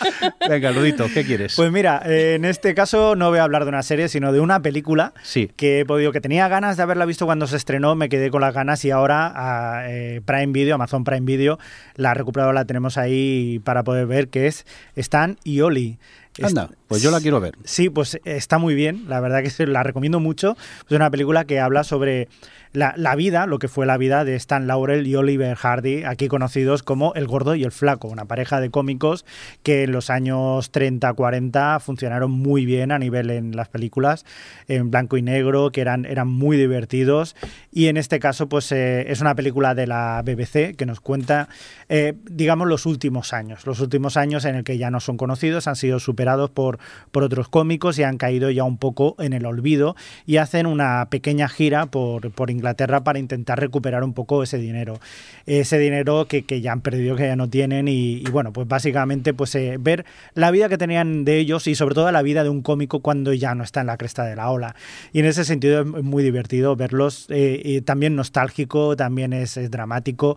Venga, 0.48 0.70
Ludito, 0.70 1.06
¿qué 1.12 1.24
quieres? 1.24 1.54
Pues 1.56 1.70
mira, 1.70 2.02
eh, 2.04 2.34
en 2.34 2.44
este 2.44 2.74
caso 2.74 3.16
no 3.16 3.30
voy 3.30 3.38
a 3.38 3.44
hablar 3.44 3.64
de 3.64 3.68
una 3.70 3.82
serie, 3.82 4.08
sino 4.08 4.32
de 4.32 4.40
una 4.40 4.60
película 4.60 5.12
Sí. 5.22 5.50
que 5.56 5.80
he 5.80 5.84
podido, 5.86 6.12
que 6.12 6.20
tenía 6.20 6.48
ganas 6.48 6.76
de 6.76 6.82
haberla 6.82 7.04
visto 7.04 7.26
cuando 7.26 7.46
se 7.46 7.56
estrenó, 7.56 7.94
me 7.94 8.08
quedé 8.08 8.30
con 8.30 8.40
las 8.40 8.54
ganas 8.54 8.84
y 8.84 8.90
ahora 8.90 9.32
a, 9.34 9.90
eh, 9.90 10.20
Prime 10.24 10.52
Video, 10.52 10.74
Amazon 10.74 11.04
Prime 11.04 11.26
Video, 11.26 11.58
la 11.96 12.10
ha 12.12 12.14
recuperado, 12.14 12.52
la 12.52 12.64
tenemos 12.64 12.98
ahí 12.98 13.60
para 13.64 13.82
poder 13.84 14.06
ver, 14.06 14.28
que 14.28 14.46
es 14.46 14.66
Stan 14.96 15.36
y 15.44 15.60
Oli. 15.60 15.98
Anda, 16.42 16.70
pues 16.92 17.02
yo 17.02 17.10
la 17.10 17.20
quiero 17.20 17.40
ver. 17.40 17.54
Sí, 17.64 17.90
pues 17.90 18.20
está 18.24 18.58
muy 18.58 18.74
bien, 18.74 19.04
la 19.08 19.20
verdad 19.20 19.42
que 19.42 19.50
se 19.50 19.66
la 19.66 19.82
recomiendo 19.82 20.20
mucho. 20.20 20.56
Es 20.88 20.96
una 20.96 21.10
película 21.10 21.44
que 21.44 21.60
habla 21.60 21.84
sobre 21.84 22.28
la, 22.72 23.14
vida, 23.16 23.46
lo 23.46 23.58
que 23.58 23.68
fue 23.68 23.84
la 23.84 23.98
vida 23.98 24.24
de 24.24 24.34
Stan 24.36 24.66
Laurel 24.66 25.06
y 25.06 25.14
Oliver 25.14 25.56
Hardy, 25.56 26.04
aquí 26.04 26.28
conocidos 26.28 26.82
como 26.82 27.12
El 27.14 27.26
Gordo 27.26 27.54
y 27.54 27.64
el 27.64 27.72
Flaco, 27.72 28.08
una 28.08 28.24
pareja 28.24 28.60
de 28.60 28.70
cómicos 28.70 29.26
que 29.62 29.84
en 29.84 29.92
los 29.92 30.08
años 30.08 30.72
30-40 30.72 31.80
funcionaron 31.80 32.30
muy 32.30 32.64
bien 32.64 32.90
a 32.90 32.98
nivel 32.98 33.30
en 33.30 33.54
las 33.56 33.68
películas, 33.68 34.24
en 34.68 34.90
blanco 34.90 35.16
y 35.16 35.22
negro, 35.22 35.70
que 35.70 35.82
eran, 35.82 36.06
eran 36.06 36.28
muy 36.28 36.56
divertidos. 36.56 37.36
Y 37.70 37.88
en 37.88 37.96
este 37.96 38.18
caso, 38.18 38.48
pues 38.48 38.72
eh, 38.72 39.10
es 39.10 39.20
una 39.20 39.34
película 39.34 39.74
de 39.74 39.86
la 39.86 40.22
BBC 40.24 40.74
que 40.76 40.86
nos 40.86 41.00
cuenta, 41.00 41.48
eh, 41.88 42.14
digamos, 42.24 42.68
los 42.68 42.86
últimos 42.86 43.32
años, 43.34 43.66
los 43.66 43.80
últimos 43.80 44.16
años 44.16 44.44
en 44.46 44.54
el 44.54 44.64
que 44.64 44.78
ya 44.78 44.90
no 44.90 45.00
son 45.00 45.16
conocidos, 45.18 45.66
han 45.68 45.76
sido 45.76 46.00
superados 46.00 46.50
por, 46.50 46.78
por 47.10 47.22
otros 47.22 47.48
cómicos 47.48 47.98
y 47.98 48.02
han 48.02 48.18
caído 48.18 48.50
ya 48.50 48.64
un 48.64 48.78
poco 48.78 49.16
en 49.18 49.32
el 49.32 49.46
olvido 49.46 49.96
y 50.26 50.36
hacen 50.36 50.66
una 50.66 51.06
pequeña 51.10 51.48
gira 51.48 51.86
por, 51.86 52.30
por 52.32 52.50
Inglaterra 52.50 53.04
para 53.04 53.18
intentar 53.18 53.60
recuperar 53.60 54.04
un 54.04 54.14
poco 54.14 54.42
ese 54.42 54.58
dinero. 54.58 55.00
Ese 55.46 55.78
dinero 55.78 56.26
que, 56.26 56.44
que 56.44 56.60
ya 56.60 56.72
han 56.72 56.80
perdido, 56.80 57.16
que 57.16 57.26
ya 57.26 57.36
no 57.36 57.48
tienen 57.48 57.88
y, 57.88 58.18
y 58.18 58.30
bueno, 58.30 58.52
pues 58.52 58.68
básicamente 58.68 59.34
pues 59.34 59.54
eh, 59.54 59.76
ver 59.78 60.04
la 60.34 60.50
vida 60.50 60.68
que 60.68 60.78
tenían 60.78 61.24
de 61.24 61.38
ellos 61.38 61.66
y 61.66 61.74
sobre 61.74 61.94
todo 61.94 62.10
la 62.12 62.22
vida 62.22 62.44
de 62.44 62.50
un 62.50 62.62
cómico 62.62 63.00
cuando 63.00 63.32
ya 63.32 63.54
no 63.54 63.64
está 63.64 63.80
en 63.80 63.88
la 63.88 63.96
cresta 63.96 64.24
de 64.24 64.36
la 64.36 64.50
ola. 64.50 64.74
Y 65.12 65.20
en 65.20 65.26
ese 65.26 65.44
sentido 65.44 65.82
es 65.82 65.86
muy 65.86 66.22
divertido 66.22 66.76
verlos, 66.76 67.26
eh, 67.28 67.60
y 67.64 67.80
también 67.80 68.16
nostálgico, 68.16 68.96
también 68.96 69.32
es, 69.32 69.56
es 69.56 69.70
dramático. 69.70 70.36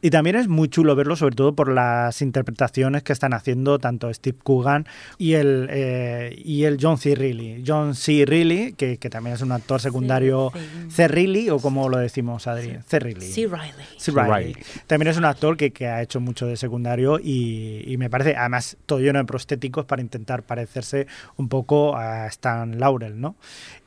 Y 0.00 0.10
también 0.10 0.34
es 0.34 0.48
muy 0.48 0.68
chulo 0.68 0.96
verlo, 0.96 1.14
sobre 1.14 1.36
todo 1.36 1.54
por 1.54 1.70
las 1.70 2.22
interpretaciones 2.22 3.04
que 3.04 3.12
están 3.12 3.34
haciendo 3.34 3.78
tanto 3.78 4.12
Steve 4.12 4.36
Coogan 4.42 4.86
y 5.16 5.34
el, 5.34 5.68
eh, 5.70 6.40
y 6.44 6.64
el 6.64 6.78
John 6.80 6.98
C. 6.98 7.14
Reilly. 7.14 7.62
John 7.64 7.94
C. 7.94 8.24
Reilly, 8.26 8.72
que, 8.72 8.98
que 8.98 9.10
también 9.10 9.34
es 9.34 9.42
un 9.42 9.52
actor 9.52 9.80
secundario. 9.80 10.50
sí. 10.54 10.90
C. 10.90 11.08
Reilly, 11.08 11.50
o 11.50 11.58
como 11.60 11.88
lo 11.88 11.98
decimos, 11.98 12.48
Adri. 12.48 12.78
C. 12.86 12.98
Reilly. 12.98 13.20
C. 13.20 13.46
Reilly. 13.46 14.28
Reilly. 14.28 14.56
También 14.88 15.08
es 15.08 15.18
un 15.18 15.24
actor 15.24 15.56
que, 15.56 15.70
que 15.70 15.86
ha 15.86 16.02
hecho 16.02 16.20
mucho 16.20 16.46
de 16.46 16.56
secundario 16.56 17.20
y, 17.22 17.84
y 17.86 17.96
me 17.96 18.10
parece, 18.10 18.34
además, 18.34 18.76
todo 18.86 18.98
lleno 18.98 19.20
de 19.20 19.24
prostéticos 19.24 19.84
para 19.84 20.02
intentar 20.02 20.42
parecerse 20.42 21.06
un 21.36 21.48
poco 21.48 21.96
a 21.96 22.26
Stan 22.26 22.78
Laurel, 22.80 23.20
¿no? 23.20 23.36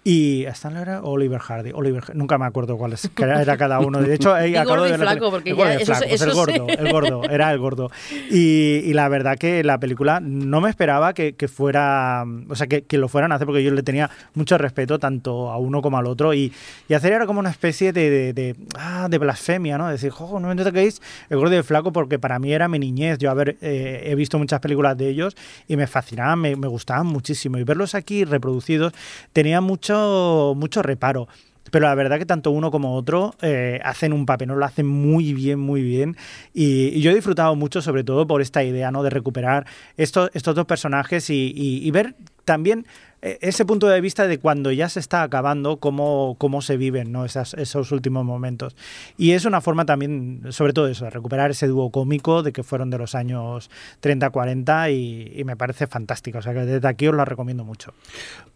Y 0.07 0.45
Stan 0.45 0.71
Laurel 0.71 0.99
o 1.01 1.09
Oliver 1.13 1.39
Hardy. 1.39 1.71
Oliver, 1.73 2.15
nunca 2.15 2.37
me 2.37 2.45
acuerdo 2.45 2.77
cuál 2.77 2.93
es, 2.93 3.09
era, 3.17 3.41
era 3.41 3.57
cada 3.57 3.79
uno. 3.79 3.99
De 4.01 4.13
hecho, 4.13 4.35
Y 4.47 4.53
gordo 4.63 4.87
y 4.87 4.93
flaco, 4.93 5.31
porque 5.31 5.49
el 5.49 5.55
gordo 5.55 5.71
ya 5.73 5.79
y 5.79 5.81
eso- 5.81 5.93
flaco, 5.95 6.05
pues 6.07 6.21
el 6.21 6.33
gordo, 6.33 6.67
sé. 6.67 6.73
el 6.79 6.91
gordo, 6.91 7.23
era 7.23 7.51
el 7.51 7.57
gordo. 7.57 7.89
Y, 8.29 8.81
y 8.85 8.93
la 8.93 9.09
verdad 9.09 9.35
que 9.35 9.63
la 9.63 9.79
película 9.79 10.19
no 10.21 10.61
me 10.61 10.69
esperaba 10.69 11.13
que, 11.15 11.33
que 11.33 11.47
fuera, 11.47 12.23
o 12.47 12.55
sea, 12.55 12.67
que, 12.67 12.83
que 12.83 12.99
lo 12.99 13.07
fueran 13.07 13.31
a 13.31 13.35
hacer 13.35 13.47
porque 13.47 13.63
yo 13.63 13.71
le 13.71 13.81
tenía 13.81 14.11
mucho 14.35 14.59
respeto 14.59 14.99
tanto 14.99 15.49
a 15.51 15.57
uno 15.57 15.81
como 15.81 15.97
al 15.97 16.05
otro 16.05 16.35
y, 16.35 16.53
y 16.87 16.93
hacer 16.93 17.11
era 17.13 17.25
como 17.25 17.39
una 17.39 17.49
especie 17.49 17.91
de, 17.91 18.09
de, 18.11 18.33
de, 18.33 18.55
ah, 18.77 19.07
de 19.09 19.17
blasfemia, 19.17 19.79
¿no? 19.79 19.87
Decir, 19.89 20.11
jo, 20.11 20.39
no 20.39 20.49
me 20.53 20.55
toquéis 20.63 21.01
el 21.31 21.37
gordo 21.39 21.55
y 21.55 21.57
el 21.57 21.63
flaco 21.63 21.91
porque 21.91 22.19
para 22.19 22.37
mí 22.37 22.53
era 22.53 22.67
mi 22.67 22.77
niñez. 22.77 23.17
Yo 23.17 23.31
haber, 23.31 23.57
eh, 23.61 24.03
he 24.05 24.13
visto 24.13 24.37
muchas 24.37 24.59
películas 24.59 24.95
de 24.97 25.09
ellos 25.09 25.35
y 25.67 25.77
me 25.77 25.87
fascinaban, 25.87 26.37
me, 26.39 26.55
me 26.55 26.67
gustaban 26.67 27.07
muchísimo 27.07 27.57
y 27.57 27.63
verlos 27.63 27.95
aquí 27.95 28.23
reproducidos 28.23 28.93
tenía 29.33 29.61
mucho, 29.61 29.94
mucho 30.55 30.81
reparo. 30.81 31.27
Pero 31.71 31.87
la 31.87 31.95
verdad 31.95 32.19
que 32.19 32.25
tanto 32.25 32.51
uno 32.51 32.71
como 32.71 32.95
otro 32.95 33.33
eh, 33.41 33.79
hacen 33.83 34.13
un 34.13 34.25
papel, 34.25 34.47
¿no? 34.47 34.55
Lo 34.55 34.65
hacen 34.65 34.85
muy 34.85 35.33
bien, 35.33 35.59
muy 35.59 35.81
bien. 35.81 36.15
Y, 36.53 37.01
yo 37.01 37.11
he 37.11 37.15
disfrutado 37.15 37.55
mucho, 37.55 37.81
sobre 37.81 38.03
todo 38.03 38.27
por 38.27 38.41
esta 38.41 38.63
idea, 38.63 38.91
¿no? 38.91 39.03
De 39.03 39.09
recuperar 39.09 39.65
estos, 39.97 40.29
estos 40.33 40.55
dos 40.55 40.65
personajes 40.65 41.29
y, 41.29 41.89
ver 41.91 42.15
también 42.45 42.85
ese 43.41 43.65
punto 43.65 43.87
de 43.87 43.99
vista 44.01 44.27
de 44.27 44.37
cuando 44.37 44.71
ya 44.71 44.87
se 44.89 44.99
está 44.99 45.23
acabando, 45.23 45.77
cómo, 45.77 46.35
cómo 46.37 46.61
se 46.61 46.77
viven, 46.77 47.11
¿no? 47.11 47.25
Esas- 47.25 47.53
esos 47.55 47.91
últimos 47.91 48.23
momentos. 48.25 48.75
Y 49.17 49.31
es 49.31 49.45
una 49.45 49.61
forma 49.61 49.85
también, 49.85 50.41
sobre 50.49 50.73
todo 50.73 50.87
eso, 50.87 51.05
de 51.05 51.09
recuperar 51.11 51.51
ese 51.51 51.67
dúo 51.67 51.89
cómico 51.89 52.43
de 52.43 52.53
que 52.53 52.63
fueron 52.63 52.89
de 52.89 52.97
los 52.97 53.15
años 53.15 53.69
30-40 54.01 54.91
y, 54.93 55.39
y 55.39 55.43
me 55.43 55.55
parece 55.55 55.87
fantástico. 55.87 56.37
O 56.37 56.41
sea 56.41 56.53
que 56.53 56.59
desde 56.61 56.87
aquí 56.87 57.07
os 57.07 57.15
la 57.15 57.25
recomiendo 57.25 57.63
mucho. 57.63 57.93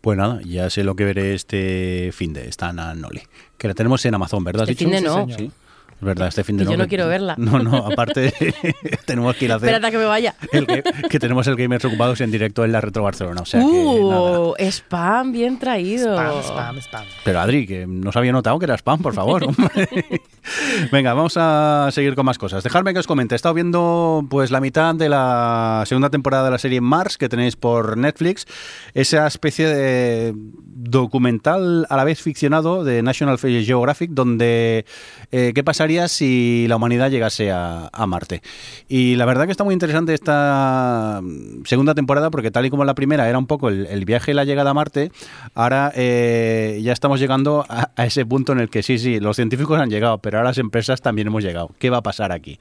Pues 0.02 0.18
nada, 0.18 0.40
ya 0.46 0.70
sé 0.70 0.84
lo 0.84 0.96
que 0.96 1.06
veré 1.06 1.34
este 1.34 2.12
fin 2.14 2.34
de 2.34 2.48
esta 2.48 2.72
Noli. 2.72 3.22
Que 3.58 3.68
la 3.68 3.74
tenemos 3.74 4.06
en 4.06 4.16
Amazon, 4.16 4.44
¿verdad? 4.44 4.70
Este 4.70 4.86
dicho? 4.86 4.96
finde 4.98 5.10
no. 5.10 5.28
Sí. 5.38 5.52
Es 6.00 6.06
verdad, 6.06 6.30
este 6.30 6.44
fin 6.46 6.56
de 6.58 6.64
Y 6.64 6.68
yo 6.68 6.78
no 6.78 6.84
que- 6.86 6.90
quiero 6.90 7.08
verla. 7.08 7.36
No, 7.38 7.60
no, 7.60 7.76
aparte 7.88 8.34
tenemos 9.06 9.36
que 9.36 9.46
ir 9.46 9.52
a 9.52 9.56
hacer 9.56 9.68
Espérate 9.70 9.88
a 9.88 9.92
que 9.92 9.98
me 9.98 10.06
vaya. 10.06 10.34
el 10.54 10.66
que, 10.66 10.84
que 11.10 11.20
tenemos 11.20 11.46
el 11.48 11.56
Gamers 11.58 11.84
ocupados 11.86 12.22
en 12.22 12.32
directo 12.32 12.64
en 12.64 12.72
la 12.72 12.80
Retro 12.82 13.04
Barcelona. 13.04 13.42
O 13.42 13.46
sea 13.46 13.60
que 13.60 13.66
nada. 13.66 14.40
Uh, 14.40 14.56
spam 14.60 15.32
bien 15.34 15.60
traído. 15.60 16.14
Spam, 16.16 16.40
spam, 16.44 16.78
spam. 16.82 17.06
Pero 17.26 17.40
Adri, 17.42 17.68
que 17.68 17.86
no 17.86 18.12
se 18.12 18.20
había 18.20 18.32
notado 18.32 18.58
que 18.60 18.66
era 18.66 18.76
spam, 18.78 19.02
por 19.02 19.14
favor. 19.14 19.46
Venga, 20.92 21.14
vamos 21.14 21.34
a 21.38 21.90
seguir 21.92 22.16
con 22.16 22.26
más 22.26 22.38
cosas. 22.38 22.64
Dejadme 22.64 22.94
que 22.94 23.00
os 23.00 23.08
comente. 23.08 23.36
He 23.36 23.38
estado 23.38 23.54
viendo 23.54 24.26
pues 24.30 24.52
la 24.52 24.62
mitad 24.62 24.96
de 24.96 25.10
la 25.10 25.84
segunda 25.86 26.10
temporada 26.10 26.46
de 26.46 26.52
la 26.52 26.58
serie 26.58 26.82
Mars 26.82 27.18
que 27.18 27.30
tenéis 27.30 27.56
por 27.56 27.98
Netflix. 27.98 28.46
Esa 28.94 29.28
especie 29.28 29.68
de 29.68 30.34
documental 30.36 31.86
a 31.90 31.98
la 31.98 32.04
vez 32.06 32.22
ficcionado 32.22 32.84
de 32.84 33.02
National 33.04 33.38
Geographic 33.38 34.12
donde 34.12 34.86
eh, 35.32 35.52
qué 35.54 35.64
pasaría 35.64 35.89
si 36.08 36.66
la 36.68 36.76
humanidad 36.76 37.10
llegase 37.10 37.52
a, 37.52 37.90
a 37.92 38.06
Marte. 38.06 38.42
Y 38.88 39.16
la 39.16 39.26
verdad 39.26 39.46
que 39.46 39.52
está 39.52 39.64
muy 39.64 39.74
interesante 39.74 40.14
esta 40.14 41.20
mm, 41.24 41.66
segunda 41.66 41.96
temporada 41.96 42.30
porque 42.30 42.52
tal 42.52 42.66
y 42.66 42.70
como 42.70 42.86
la 42.86 42.96
primera 42.96 43.28
era 43.28 43.38
un 43.38 43.48
poco 43.48 43.70
el, 43.70 44.06
viaje 44.06 44.32
y 44.32 44.34
la 44.34 44.44
llegada 44.44 44.72
a 44.72 44.74
Marte, 44.74 45.12
ahora 45.56 45.92
eh, 45.96 46.80
ya 46.84 46.94
estamos 46.94 47.20
llegando 47.20 47.66
a, 47.68 47.92
a 47.96 48.06
ese 48.06 48.26
punto 48.26 48.52
en 48.54 48.60
el 48.60 48.70
que 48.70 48.84
sí, 48.84 49.00
sí, 49.00 49.20
los 49.20 49.36
científicos 49.36 49.80
han 49.80 49.90
llegado, 49.90 50.20
pero 50.20 50.38
ahora 50.38 50.50
las 50.50 50.58
empresas 50.58 51.02
también 51.02 51.28
hemos 51.28 51.44
llegado. 51.44 51.72
¿Qué 51.80 51.90
va 51.90 51.98
a 51.98 52.04
pasar 52.04 52.32
aquí? 52.32 52.60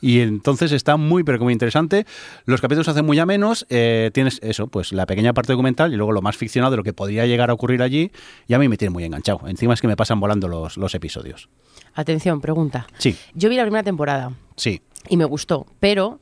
Y 0.00 0.20
entonces 0.20 0.72
está 0.72 0.96
muy, 0.96 1.24
pero 1.24 1.38
muy 1.40 1.52
interesante. 1.52 2.06
Los 2.46 2.60
capítulos 2.60 2.86
se 2.86 2.92
hacen 2.92 3.04
muy 3.04 3.18
amenos. 3.18 3.66
eh, 3.68 4.10
tienes 4.12 4.38
eso, 4.42 4.66
pues 4.66 4.92
la 4.92 5.06
pequeña 5.06 5.32
parte 5.32 5.52
documental 5.52 5.92
y 5.92 5.96
luego 5.96 6.12
lo 6.12 6.22
más 6.22 6.36
ficcionado 6.36 6.70
de 6.72 6.76
lo 6.78 6.82
que 6.82 6.92
podría 6.92 7.26
llegar 7.26 7.50
a 7.50 7.54
ocurrir 7.54 7.82
allí. 7.82 8.10
Y 8.48 8.54
a 8.54 8.58
mí 8.58 8.68
me 8.68 8.76
tiene 8.76 8.90
muy 8.90 9.04
enganchado. 9.04 9.46
Encima 9.46 9.74
es 9.74 9.80
que 9.80 9.88
me 9.88 9.96
pasan 9.96 10.20
volando 10.20 10.48
los, 10.48 10.76
los 10.76 10.94
episodios. 10.94 11.48
Atención, 11.94 12.40
pregunta. 12.40 12.86
Sí, 12.98 13.16
Yo 13.34 13.48
vi 13.48 13.56
la 13.56 13.62
primera 13.62 13.82
temporada 13.82 14.32
sí. 14.56 14.80
y 15.08 15.16
me 15.16 15.24
gustó, 15.24 15.66
pero 15.80 16.20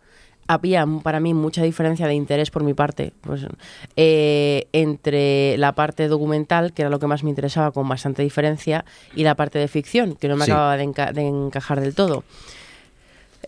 había 0.50 0.86
para 1.02 1.20
mí 1.20 1.34
mucha 1.34 1.62
diferencia 1.62 2.06
de 2.06 2.14
interés 2.14 2.50
por 2.50 2.62
mi 2.64 2.72
parte 2.72 3.12
pues, 3.20 3.44
eh, 3.96 4.66
entre 4.72 5.58
la 5.58 5.72
parte 5.74 6.08
documental, 6.08 6.72
que 6.72 6.80
era 6.82 6.88
lo 6.90 6.98
que 6.98 7.06
más 7.06 7.22
me 7.22 7.28
interesaba 7.30 7.70
con 7.70 7.86
bastante 7.86 8.22
diferencia, 8.22 8.86
y 9.14 9.24
la 9.24 9.34
parte 9.34 9.58
de 9.58 9.68
ficción, 9.68 10.14
que 10.16 10.26
no 10.28 10.36
me 10.36 10.46
Sí. 10.46 10.50
acababa 10.50 10.76
de, 10.78 10.84
enca- 10.84 11.12
de 11.12 11.26
encajar 11.26 11.80
del 11.80 11.94
todo. 11.94 12.24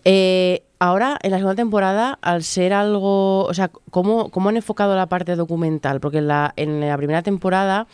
Eh, 0.03 0.63
ahora, 0.79 1.17
en 1.21 1.31
la 1.31 1.37
segunda 1.37 1.55
temporada, 1.55 2.17
al 2.21 2.43
ser 2.43 2.73
algo, 2.73 3.45
o 3.45 3.53
sea, 3.53 3.69
¿cómo, 3.89 4.29
cómo 4.29 4.49
han 4.49 4.57
enfocado 4.57 4.95
la 4.95 5.07
parte 5.07 5.35
documental? 5.35 5.99
Porque 5.99 6.19
en 6.19 6.27
la, 6.27 6.53
en 6.55 6.79
la 6.81 6.97
primera 6.97 7.21
temporada, 7.21 7.87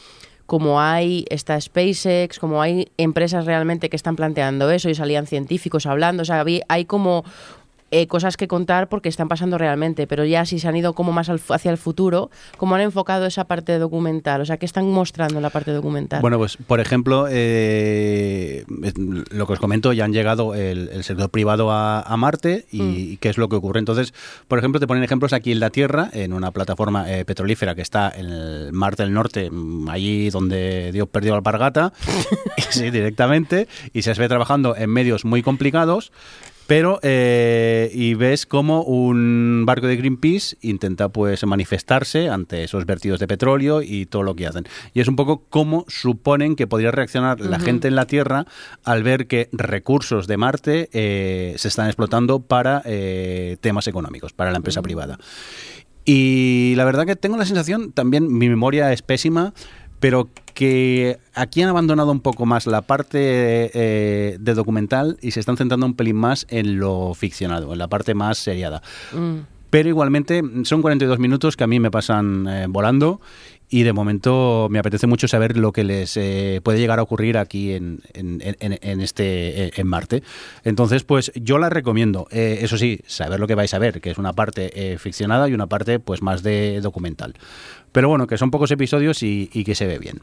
como 0.47 0.81
hay 0.81 1.25
esta 1.29 1.59
SpaceX, 1.59 2.39
como 2.39 2.61
hay 2.61 2.87
empresas 2.97 3.45
realmente 3.45 3.89
que 3.89 3.97
están 3.97 4.15
planteando 4.15 4.71
eso 4.71 4.89
y 4.89 4.95
salían 4.95 5.27
científicos 5.27 5.85
hablando, 5.85 6.23
o 6.23 6.25
sea, 6.25 6.43
hay 6.69 6.85
como 6.85 7.23
eh, 7.91 8.07
cosas 8.07 8.37
que 8.37 8.47
contar 8.47 8.89
porque 8.89 9.09
están 9.09 9.27
pasando 9.27 9.57
realmente, 9.57 10.07
pero 10.07 10.25
ya 10.25 10.45
si 10.45 10.59
se 10.59 10.67
han 10.67 10.75
ido 10.75 10.93
como 10.93 11.11
más 11.11 11.29
al 11.29 11.41
hacia 11.49 11.71
el 11.71 11.77
futuro, 11.77 12.29
¿cómo 12.57 12.75
han 12.75 12.81
enfocado 12.81 13.25
esa 13.25 13.45
parte 13.45 13.77
documental? 13.79 14.41
O 14.41 14.45
sea, 14.45 14.57
¿qué 14.57 14.65
están 14.65 14.89
mostrando 14.91 15.37
en 15.37 15.43
la 15.43 15.49
parte 15.49 15.71
documental? 15.71 16.21
Bueno, 16.21 16.37
pues 16.37 16.57
por 16.57 16.79
ejemplo, 16.79 17.27
eh, 17.29 18.65
lo 19.31 19.47
que 19.47 19.53
os 19.53 19.59
comento, 19.59 19.93
ya 19.93 20.05
han 20.05 20.13
llegado 20.13 20.55
el, 20.55 20.89
el 20.89 21.03
sector 21.03 21.29
privado 21.29 21.71
a, 21.71 22.01
a 22.01 22.17
Marte 22.17 22.65
y, 22.71 22.81
y 22.81 23.17
qué 23.17 23.29
es 23.29 23.37
lo 23.37 23.49
que 23.49 23.55
ocurre. 23.55 23.79
Entonces, 23.79 24.13
por 24.47 24.59
ejemplo, 24.59 24.79
te 24.79 24.87
ponen 24.87 25.03
ejemplos 25.03 25.33
aquí 25.33 25.51
en 25.51 25.59
la 25.59 25.69
Tierra, 25.69 26.09
en 26.13 26.33
una 26.33 26.51
plataforma 26.51 27.11
eh, 27.11 27.25
petrolífera 27.25 27.75
que 27.75 27.81
está 27.81 28.11
en 28.15 28.25
el 28.29 28.73
Mar 28.73 28.95
del 28.95 29.13
Norte, 29.13 29.49
mm, 29.49 29.89
allí 29.89 30.29
donde 30.29 30.91
Dios 30.91 31.07
perdió 31.09 31.31
la 31.31 31.37
alpargata, 31.37 31.93
sí, 32.69 32.89
directamente, 32.89 33.67
y 33.93 34.01
se 34.01 34.13
ve 34.13 34.27
trabajando 34.27 34.75
en 34.75 34.89
medios 34.89 35.25
muy 35.25 35.41
complicados. 35.41 36.11
Pero, 36.67 36.99
eh, 37.01 37.89
y 37.93 38.13
ves 38.15 38.45
como 38.45 38.83
un 38.83 39.63
barco 39.65 39.87
de 39.87 39.95
Greenpeace 39.95 40.57
intenta 40.61 41.07
pues 41.07 41.45
manifestarse 41.45 42.29
ante 42.29 42.65
esos 42.65 42.85
vertidos 42.85 43.19
de 43.21 43.27
petróleo 43.27 43.81
y 43.81 44.05
todo 44.05 44.23
lo 44.23 44.35
que 44.35 44.47
hacen. 44.47 44.65
Y 44.93 44.99
es 44.99 45.07
un 45.07 45.15
poco 45.15 45.45
cómo 45.49 45.85
suponen 45.87 46.57
que 46.57 46.67
podría 46.67 46.91
reaccionar 46.91 47.39
la 47.39 47.59
gente 47.59 47.87
en 47.87 47.95
la 47.95 48.05
Tierra 48.05 48.45
al 48.83 49.03
ver 49.03 49.27
que 49.27 49.47
recursos 49.53 50.27
de 50.27 50.35
Marte 50.35 50.89
eh, 50.91 51.55
se 51.57 51.69
están 51.69 51.87
explotando 51.87 52.41
para 52.41 52.81
eh, 52.83 53.55
temas 53.61 53.87
económicos, 53.87 54.33
para 54.33 54.51
la 54.51 54.57
empresa 54.57 54.81
privada. 54.81 55.17
Y 56.09 56.73
la 56.77 56.85
verdad 56.85 57.05
que 57.05 57.17
tengo 57.17 57.35
la 57.35 57.45
sensación, 57.45 57.91
también 57.91 58.31
mi 58.37 58.47
memoria 58.47 58.93
es 58.93 59.01
pésima, 59.01 59.53
pero 59.99 60.29
que 60.53 61.19
aquí 61.33 61.61
han 61.61 61.69
abandonado 61.69 62.11
un 62.11 62.19
poco 62.19 62.45
más 62.45 62.65
la 62.65 62.81
parte 62.81 63.69
eh, 63.73 64.37
de 64.39 64.53
documental 64.53 65.17
y 65.21 65.31
se 65.31 65.39
están 65.39 65.57
centrando 65.57 65.85
un 65.85 65.93
pelín 65.93 66.15
más 66.15 66.47
en 66.49 66.79
lo 66.79 67.13
ficcionado, 67.13 67.73
en 67.73 67.79
la 67.79 67.87
parte 67.87 68.13
más 68.13 68.37
seriada. 68.37 68.81
Mm. 69.13 69.39
Pero 69.69 69.89
igualmente 69.89 70.41
son 70.63 70.81
42 70.81 71.19
minutos 71.19 71.57
que 71.57 71.63
a 71.63 71.67
mí 71.67 71.79
me 71.79 71.91
pasan 71.91 72.47
eh, 72.47 72.65
volando 72.69 73.19
y 73.69 73.83
de 73.83 73.91
momento 73.93 74.67
me 74.69 74.79
apetece 74.79 75.07
mucho 75.07 75.27
saber 75.27 75.57
lo 75.57 75.71
que 75.73 75.83
les 75.83 76.15
eh, 76.17 76.61
puede 76.63 76.79
llegar 76.79 76.99
a 76.99 77.03
ocurrir 77.03 77.37
aquí 77.37 77.73
en, 77.73 77.99
en- 78.13 78.41
en- 78.41 78.79
en 78.81 79.01
este 79.01 79.65
eh, 79.67 79.71
en 79.75 79.87
Marte. 79.87 80.23
Entonces, 80.63 81.03
pues 81.03 81.31
yo 81.35 81.57
la 81.57 81.69
recomiendo. 81.69 82.27
Eh, 82.31 82.59
eso 82.61 82.77
sí, 82.77 82.99
saber 83.07 83.39
lo 83.39 83.47
que 83.47 83.55
vais 83.55 83.73
a 83.73 83.79
ver, 83.79 83.99
que 84.01 84.11
es 84.11 84.17
una 84.17 84.33
parte 84.33 84.97
ficcionada 84.99 85.49
y 85.49 85.53
una 85.53 85.67
parte 85.67 85.99
pues 85.99 86.21
más 86.21 86.43
de 86.43 86.79
documental. 86.81 87.33
Pero 87.91 88.09
bueno, 88.09 88.27
que 88.27 88.37
son 88.37 88.51
pocos 88.51 88.71
episodios 88.71 89.21
y 89.23 89.47
que 89.65 89.75
se 89.75 89.87
ve 89.87 89.99
bien. 89.99 90.19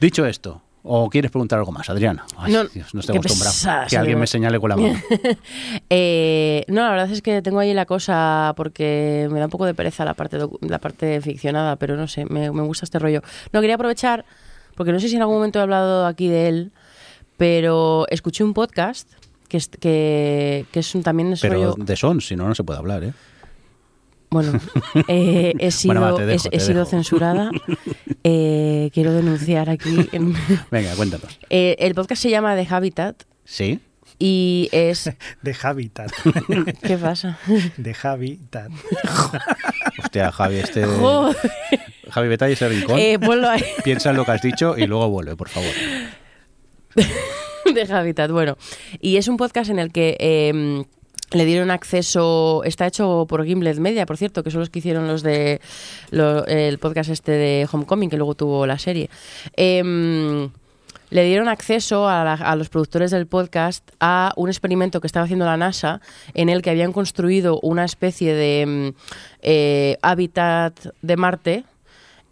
Dicho 0.00 0.26
esto, 0.26 0.62
¿o 0.88 1.10
quieres 1.10 1.30
preguntar 1.30 1.58
algo 1.58 1.72
más, 1.72 1.90
Adriana? 1.90 2.24
Ay, 2.36 2.52
No, 2.52 2.64
Dios, 2.64 2.94
no 2.94 3.00
estoy 3.00 3.18
acostumbrado. 3.18 3.86
que 3.88 3.96
alguien 3.96 4.18
me 4.18 4.26
señale 4.26 4.58
con 4.60 4.70
la 4.70 4.76
mano. 4.76 4.98
Eh, 5.90 6.64
no, 6.68 6.82
la 6.82 6.90
verdad 6.90 7.10
es 7.10 7.22
que 7.22 7.42
tengo 7.42 7.58
ahí 7.58 7.72
la 7.74 7.86
cosa 7.86 8.54
porque 8.56 9.28
me 9.30 9.38
da 9.38 9.46
un 9.46 9.50
poco 9.50 9.66
de 9.66 9.74
pereza 9.74 10.04
la 10.04 10.14
parte 10.14 10.38
la 10.60 10.78
parte 10.78 11.20
ficcionada, 11.20 11.76
pero 11.76 11.96
no 11.96 12.08
sé, 12.08 12.24
me, 12.24 12.50
me 12.50 12.62
gusta 12.62 12.84
este 12.84 12.98
rollo. 12.98 13.22
No, 13.52 13.60
quería 13.60 13.74
aprovechar, 13.76 14.24
porque 14.74 14.92
no 14.92 15.00
sé 15.00 15.08
si 15.08 15.16
en 15.16 15.22
algún 15.22 15.36
momento 15.36 15.58
he 15.58 15.62
hablado 15.62 16.06
aquí 16.06 16.28
de 16.28 16.48
él, 16.48 16.72
pero 17.36 18.06
escuché 18.08 18.44
un 18.44 18.54
podcast 18.54 19.08
que 19.48 19.56
es, 19.58 19.68
que, 19.68 20.66
que 20.72 20.80
es 20.80 20.94
un, 20.94 21.02
también 21.02 21.32
es 21.32 21.40
Pero 21.40 21.54
rollo... 21.54 21.74
de 21.78 21.96
son, 21.96 22.20
si 22.20 22.36
no, 22.36 22.48
no 22.48 22.54
se 22.54 22.64
puede 22.64 22.78
hablar, 22.78 23.04
¿eh? 23.04 23.12
Bueno, 24.36 24.60
eh, 25.08 25.54
he 25.58 25.70
sido, 25.70 25.94
Bueno, 25.94 26.12
va, 26.12 26.18
te 26.18 26.26
dejo, 26.26 26.48
he- 26.52 26.60
sido 26.60 26.84
censurada. 26.84 27.50
Eh, 28.28 28.90
quiero 28.92 29.12
denunciar 29.12 29.70
aquí. 29.70 30.08
en- 30.10 30.34
Venga, 30.72 30.94
cuéntanos. 30.96 31.38
Eh, 31.48 31.76
el 31.78 31.94
podcast 31.94 32.20
se 32.20 32.28
llama 32.28 32.56
The 32.56 32.66
Habitat 32.68 33.22
¿Sí? 33.44 33.78
y 34.18 34.68
es... 34.72 35.12
De 35.42 35.56
Habitat. 35.62 36.10
¿Qué 36.82 36.96
pasa? 36.98 37.38
De 37.76 37.94
Habitat. 38.02 38.72
Hostia, 40.02 40.32
Javi, 40.32 40.56
este... 40.56 40.84
Joder. 40.86 41.36
Javi, 42.10 42.28
vete 42.28 42.44
a 42.46 42.48
ese 42.48 42.68
rincón. 42.68 42.98
Eh, 42.98 43.16
ponlo 43.20 43.48
ahí. 43.48 43.62
Piensa 43.84 44.10
en 44.10 44.16
lo 44.16 44.24
que 44.24 44.32
has 44.32 44.42
dicho 44.42 44.76
y 44.76 44.86
luego 44.88 45.08
vuelve, 45.08 45.36
por 45.36 45.48
favor. 45.48 45.70
de 47.72 47.82
Habitat. 47.94 48.30
Bueno, 48.32 48.56
y 49.00 49.18
es 49.18 49.28
un 49.28 49.36
podcast 49.36 49.70
en 49.70 49.78
el 49.78 49.92
que 49.92 50.16
eh, 50.18 50.84
le 51.32 51.44
dieron 51.44 51.70
acceso. 51.70 52.62
Está 52.64 52.86
hecho 52.86 53.26
por 53.28 53.44
Gimlet 53.44 53.78
Media, 53.78 54.06
por 54.06 54.16
cierto, 54.16 54.42
que 54.42 54.50
son 54.50 54.60
los 54.60 54.70
que 54.70 54.78
hicieron 54.78 55.06
los 55.08 55.22
de 55.22 55.60
lo- 56.10 56.46
el 56.46 56.78
podcast 56.78 57.10
este 57.10 57.32
de 57.32 57.68
Homecoming, 57.70 58.10
que 58.10 58.16
luego 58.16 58.34
tuvo 58.34 58.66
la 58.66 58.78
serie. 58.78 59.10
Em, 59.56 60.50
le 61.10 61.24
dieron 61.24 61.48
acceso 61.48 62.08
a, 62.08 62.24
la- 62.24 62.56
los 62.56 62.68
productores 62.68 63.10
del 63.12 63.26
podcast 63.26 63.88
a 64.00 64.32
un 64.36 64.48
experimento 64.48 65.00
que 65.00 65.06
estaba 65.06 65.24
haciendo 65.24 65.44
la 65.44 65.56
NASA 65.56 66.00
en 66.34 66.48
el 66.48 66.62
que 66.62 66.70
habían 66.70 66.92
construido 66.92 67.60
una 67.60 67.84
especie 67.84 68.34
de 68.34 68.66
mm, 68.66 68.96
eh, 69.42 69.98
hábitat 70.02 70.74
de 71.02 71.16
Marte 71.16 71.64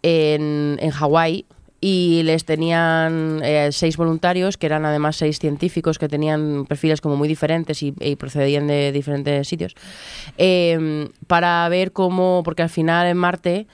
en, 0.03 0.77
en 0.81 0.91
Hawái 0.91 1.45
y 1.81 2.23
les 2.23 2.45
tenían 2.45 3.41
eh, 3.43 3.69
seis 3.71 3.97
voluntarios, 3.97 4.57
que 4.57 4.65
eran 4.65 4.85
además 4.85 5.15
seis 5.15 5.39
científicos 5.39 5.99
que 5.99 6.07
tenían 6.07 6.65
perfiles 6.65 7.01
como 7.01 7.15
muy 7.15 7.27
diferentes 7.27 7.83
y, 7.83 7.93
y 7.99 8.15
procedían 8.15 8.67
de 8.67 8.91
diferentes 8.91 9.47
sitios, 9.47 9.75
eh, 10.37 11.09
para 11.27 11.67
ver 11.69 11.91
cómo, 11.91 12.41
porque 12.43 12.63
al 12.63 12.69
final 12.69 13.07
en 13.07 13.17
Marte... 13.17 13.67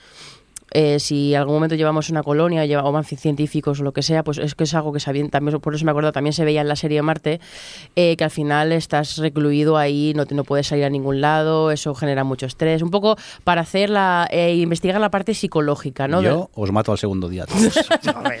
eh, 0.74 0.98
si 1.00 1.34
en 1.34 1.40
algún 1.40 1.54
momento 1.54 1.74
llevamos 1.74 2.10
una 2.10 2.22
colonia 2.22 2.62
o 2.82 2.92
van 2.92 3.04
científicos 3.04 3.80
o 3.80 3.82
lo 3.84 3.92
que 3.92 4.02
sea, 4.02 4.22
pues 4.24 4.38
es 4.38 4.54
que 4.54 4.64
es 4.64 4.74
algo 4.74 4.92
que 4.92 5.00
sabían, 5.00 5.28
también, 5.30 5.60
por 5.60 5.74
eso 5.74 5.84
me 5.84 5.90
acuerdo, 5.90 6.12
también 6.12 6.32
se 6.32 6.44
veía 6.44 6.60
en 6.60 6.68
la 6.68 6.76
serie 6.76 6.98
de 6.98 7.02
Marte, 7.02 7.40
eh, 7.96 8.16
que 8.16 8.24
al 8.24 8.30
final 8.30 8.72
estás 8.72 9.18
recluido 9.18 9.76
ahí, 9.76 10.12
no, 10.16 10.26
te- 10.26 10.34
no 10.34 10.44
puedes 10.44 10.66
salir 10.66 10.84
a 10.84 10.90
ningún 10.90 11.20
lado, 11.20 11.70
eso 11.70 11.94
genera 11.94 12.24
mucho 12.24 12.46
estrés, 12.46 12.82
un 12.82 12.90
poco 12.90 13.16
para 13.44 13.60
hacer 13.62 13.90
la, 13.90 14.26
eh, 14.30 14.54
investigar 14.56 15.00
la 15.00 15.10
parte 15.10 15.34
psicológica, 15.34 16.08
¿no? 16.08 16.22
Yo 16.22 16.50
os 16.54 16.72
mato 16.72 16.92
al 16.92 16.98
segundo 16.98 17.28
día. 17.28 17.46
todos. 17.46 17.74
Ya 18.02 18.12
ves. 18.20 18.40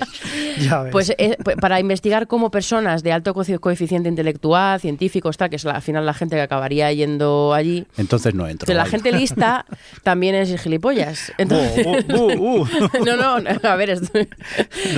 Ya 0.60 0.82
ves. 0.82 0.92
Pues 0.92 1.14
eh, 1.18 1.36
pues, 1.44 1.56
para 1.56 1.78
investigar 1.80 2.26
cómo 2.26 2.50
personas 2.50 3.02
de 3.02 3.12
alto 3.12 3.34
coefic- 3.34 3.60
coeficiente 3.60 4.08
intelectual, 4.08 4.80
científicos, 4.80 5.36
tal, 5.36 5.50
que 5.50 5.56
es 5.56 5.64
la- 5.64 5.72
al 5.72 5.82
final 5.82 6.04
la 6.06 6.14
gente 6.14 6.36
que 6.36 6.42
acabaría 6.42 6.92
yendo 6.92 7.52
allí. 7.54 7.86
Entonces 7.96 8.34
no 8.34 8.46
entro. 8.48 8.72
La 8.72 8.86
gente 8.86 9.12
lista 9.12 9.64
también 10.02 10.34
es 10.34 10.60
gilipollas. 10.60 11.32
Entonces, 11.38 11.86
uh, 12.26 12.60
uh. 12.62 12.68
no, 13.06 13.16
no, 13.16 13.40
no, 13.40 13.50
a 13.62 13.76
ver, 13.76 13.90
esto- 13.90 14.18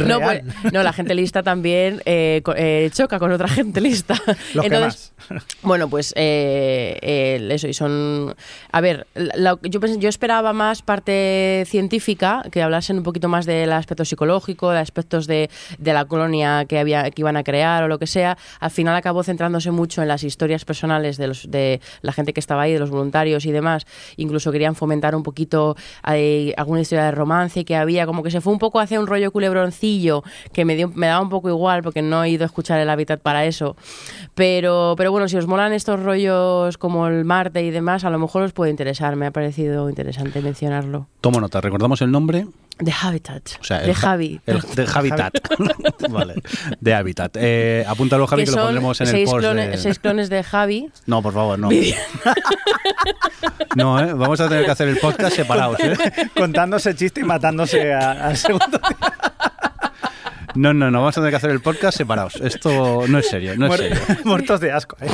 no, 0.07 0.20
pues, 0.20 0.43
no, 0.72 0.83
la 0.83 0.93
gente 0.93 1.14
lista 1.14 1.43
también 1.43 2.01
eh, 2.05 2.43
eh, 2.57 2.91
choca 2.93 3.18
con 3.18 3.33
otra 3.33 3.49
gente 3.49 3.81
lista. 3.81 4.14
Los 4.55 4.64
que 4.66 4.75
Entonces, 4.75 5.12
bueno, 5.62 5.89
pues 5.89 6.12
eh, 6.16 7.49
eso, 7.51 7.68
y 7.68 7.75
son... 7.75 8.35
A 8.72 8.81
ver, 8.81 9.07
la- 9.14 9.59
yo, 9.62 10.09
esperaba 10.09 10.53
más 10.53 10.83
parte 10.83 11.64
científica, 11.66 12.45
que 12.51 12.62
hablasen 12.62 12.99
un 12.99 13.03
poquito 13.03 13.29
más 13.29 13.47
del 13.47 13.72
aspecto 13.72 14.05
psicológico, 14.05 14.70
de 14.70 14.79
aspectos 14.79 15.27
de, 15.27 15.51
de 15.79 15.93
la 15.93 16.05
colonia 16.05 16.64
que, 16.66 16.79
había, 16.79 17.11
que 17.11 17.22
iban 17.22 17.37
a 17.37 17.45
crear 17.45 17.83
o 17.85 17.89
lo 17.89 17.99
que 17.99 18.07
sea. 18.07 18.37
Al 18.61 18.70
final 18.70 18.95
acabó 18.97 19.22
centrándose 19.22 19.70
mucho 19.70 20.03
en 20.03 20.09
las 20.09 20.25
historias 20.25 20.64
personales 20.64 21.16
de, 21.16 21.27
los, 21.29 21.51
de 21.51 21.81
la 22.03 22.12
gente 22.12 22.33
que 22.33 22.41
estaba 22.41 22.62
ahí, 22.62 22.72
de 22.72 22.79
los 22.79 22.91
voluntarios 22.91 23.45
y 23.47 23.53
demás. 23.53 23.87
Incluso 24.16 24.53
querían 24.53 24.75
fomentar 24.75 25.14
un 25.14 25.22
poquito 25.22 25.77
alguna 26.03 26.81
historia 26.81 27.05
de 27.07 27.11
romance 27.15 27.65
que 27.65 27.77
había, 27.77 28.07
como 28.07 28.23
que 28.23 28.31
se 28.31 28.41
fue 28.41 28.53
un 28.53 28.59
poco 28.59 28.81
hacia 28.81 29.01
un 29.01 29.07
rollo 29.07 29.31
culebroncillo, 29.31 30.23
que 30.53 30.65
me, 30.65 30.77
dio, 30.77 30.89
me 30.89 31.07
daba 31.07 31.21
un 31.21 31.29
poco 31.29 31.49
igual 31.49 31.83
porque 31.83 32.03
no 32.03 32.25
he 32.25 32.31
ido 32.31 32.45
a 32.45 32.47
escuchar 32.47 32.81
el 32.81 32.91
hábitat 32.91 33.21
para 33.21 33.45
eso. 33.45 33.77
Pero, 34.35 34.95
pero 34.97 35.12
bueno, 35.12 35.29
si 35.29 35.37
os 35.37 35.47
molan 35.47 35.73
estos 35.73 36.03
rollos 36.03 36.79
como 36.79 37.07
el 37.07 37.25
Marte 37.25 37.62
y 37.62 37.71
demás, 37.71 38.05
a 38.05 38.11
lo 38.11 38.19
mejor 38.19 38.43
os 38.43 38.53
puede 38.53 38.71
interesar. 38.71 39.17
Me 39.17 39.27
ha 39.27 39.31
parecido 39.31 39.89
interesante 39.89 40.41
mencionarlo. 40.41 41.07
Tomo 41.21 41.41
nota, 41.41 41.61
recordamos 41.61 42.01
el 42.03 42.11
nombre. 42.11 42.47
The 42.79 42.93
Habitat. 42.93 43.51
O 43.61 43.65
sea, 43.65 43.83
el 43.83 43.87
de 43.87 43.95
Javi. 43.95 44.41
El, 44.47 44.61
de 44.61 44.89
Habitat. 44.93 45.33
vale. 46.11 46.35
De 46.81 46.95
Habitat. 46.95 47.37
Eh, 47.39 47.85
apúntalo, 47.87 48.27
Javi, 48.27 48.45
que, 48.45 48.51
lo 48.51 48.57
son 48.57 48.65
pondremos 48.65 49.01
en 49.01 49.09
el 49.09 49.25
post. 49.25 49.39
clones, 49.39 49.71
de- 49.71 49.79
seis 49.79 49.99
clones 50.01 50.29
de 50.29 50.43
Javi. 50.43 50.91
No, 51.07 51.23
por 51.23 51.35
favor, 51.35 51.57
no. 51.57 51.69
no, 53.77 54.01
¿eh? 54.01 54.12
Vamos 54.12 54.41
a 54.41 54.49
tener 54.49 54.65
que 54.65 54.71
hacer 54.73 54.89
el 54.89 54.99
podcast 54.99 55.37
separados, 55.37 55.79
¿eh? 55.81 55.97
Contándose 56.37 56.95
chiste 57.05 57.21
y 57.21 57.25
matándose 57.25 57.93
al 57.93 58.37
segundo. 58.37 58.81
No, 60.55 60.73
no, 60.73 60.91
no, 60.91 60.99
vamos 61.01 61.17
a 61.19 61.21
tener 61.21 61.31
que 61.33 61.37
hacer 61.37 61.51
el 61.51 61.61
podcast 61.61 61.99
separados. 61.99 62.37
Esto 62.37 63.05
no 63.09 63.19
es 63.19 63.29
serio, 63.29 63.55
no 63.59 63.67
es 63.67 63.73
Muer- 63.73 63.97
serio. 63.99 64.19
Muertos 64.25 64.61
de 64.61 64.73
asco. 64.73 64.97
¿eh? 65.01 65.09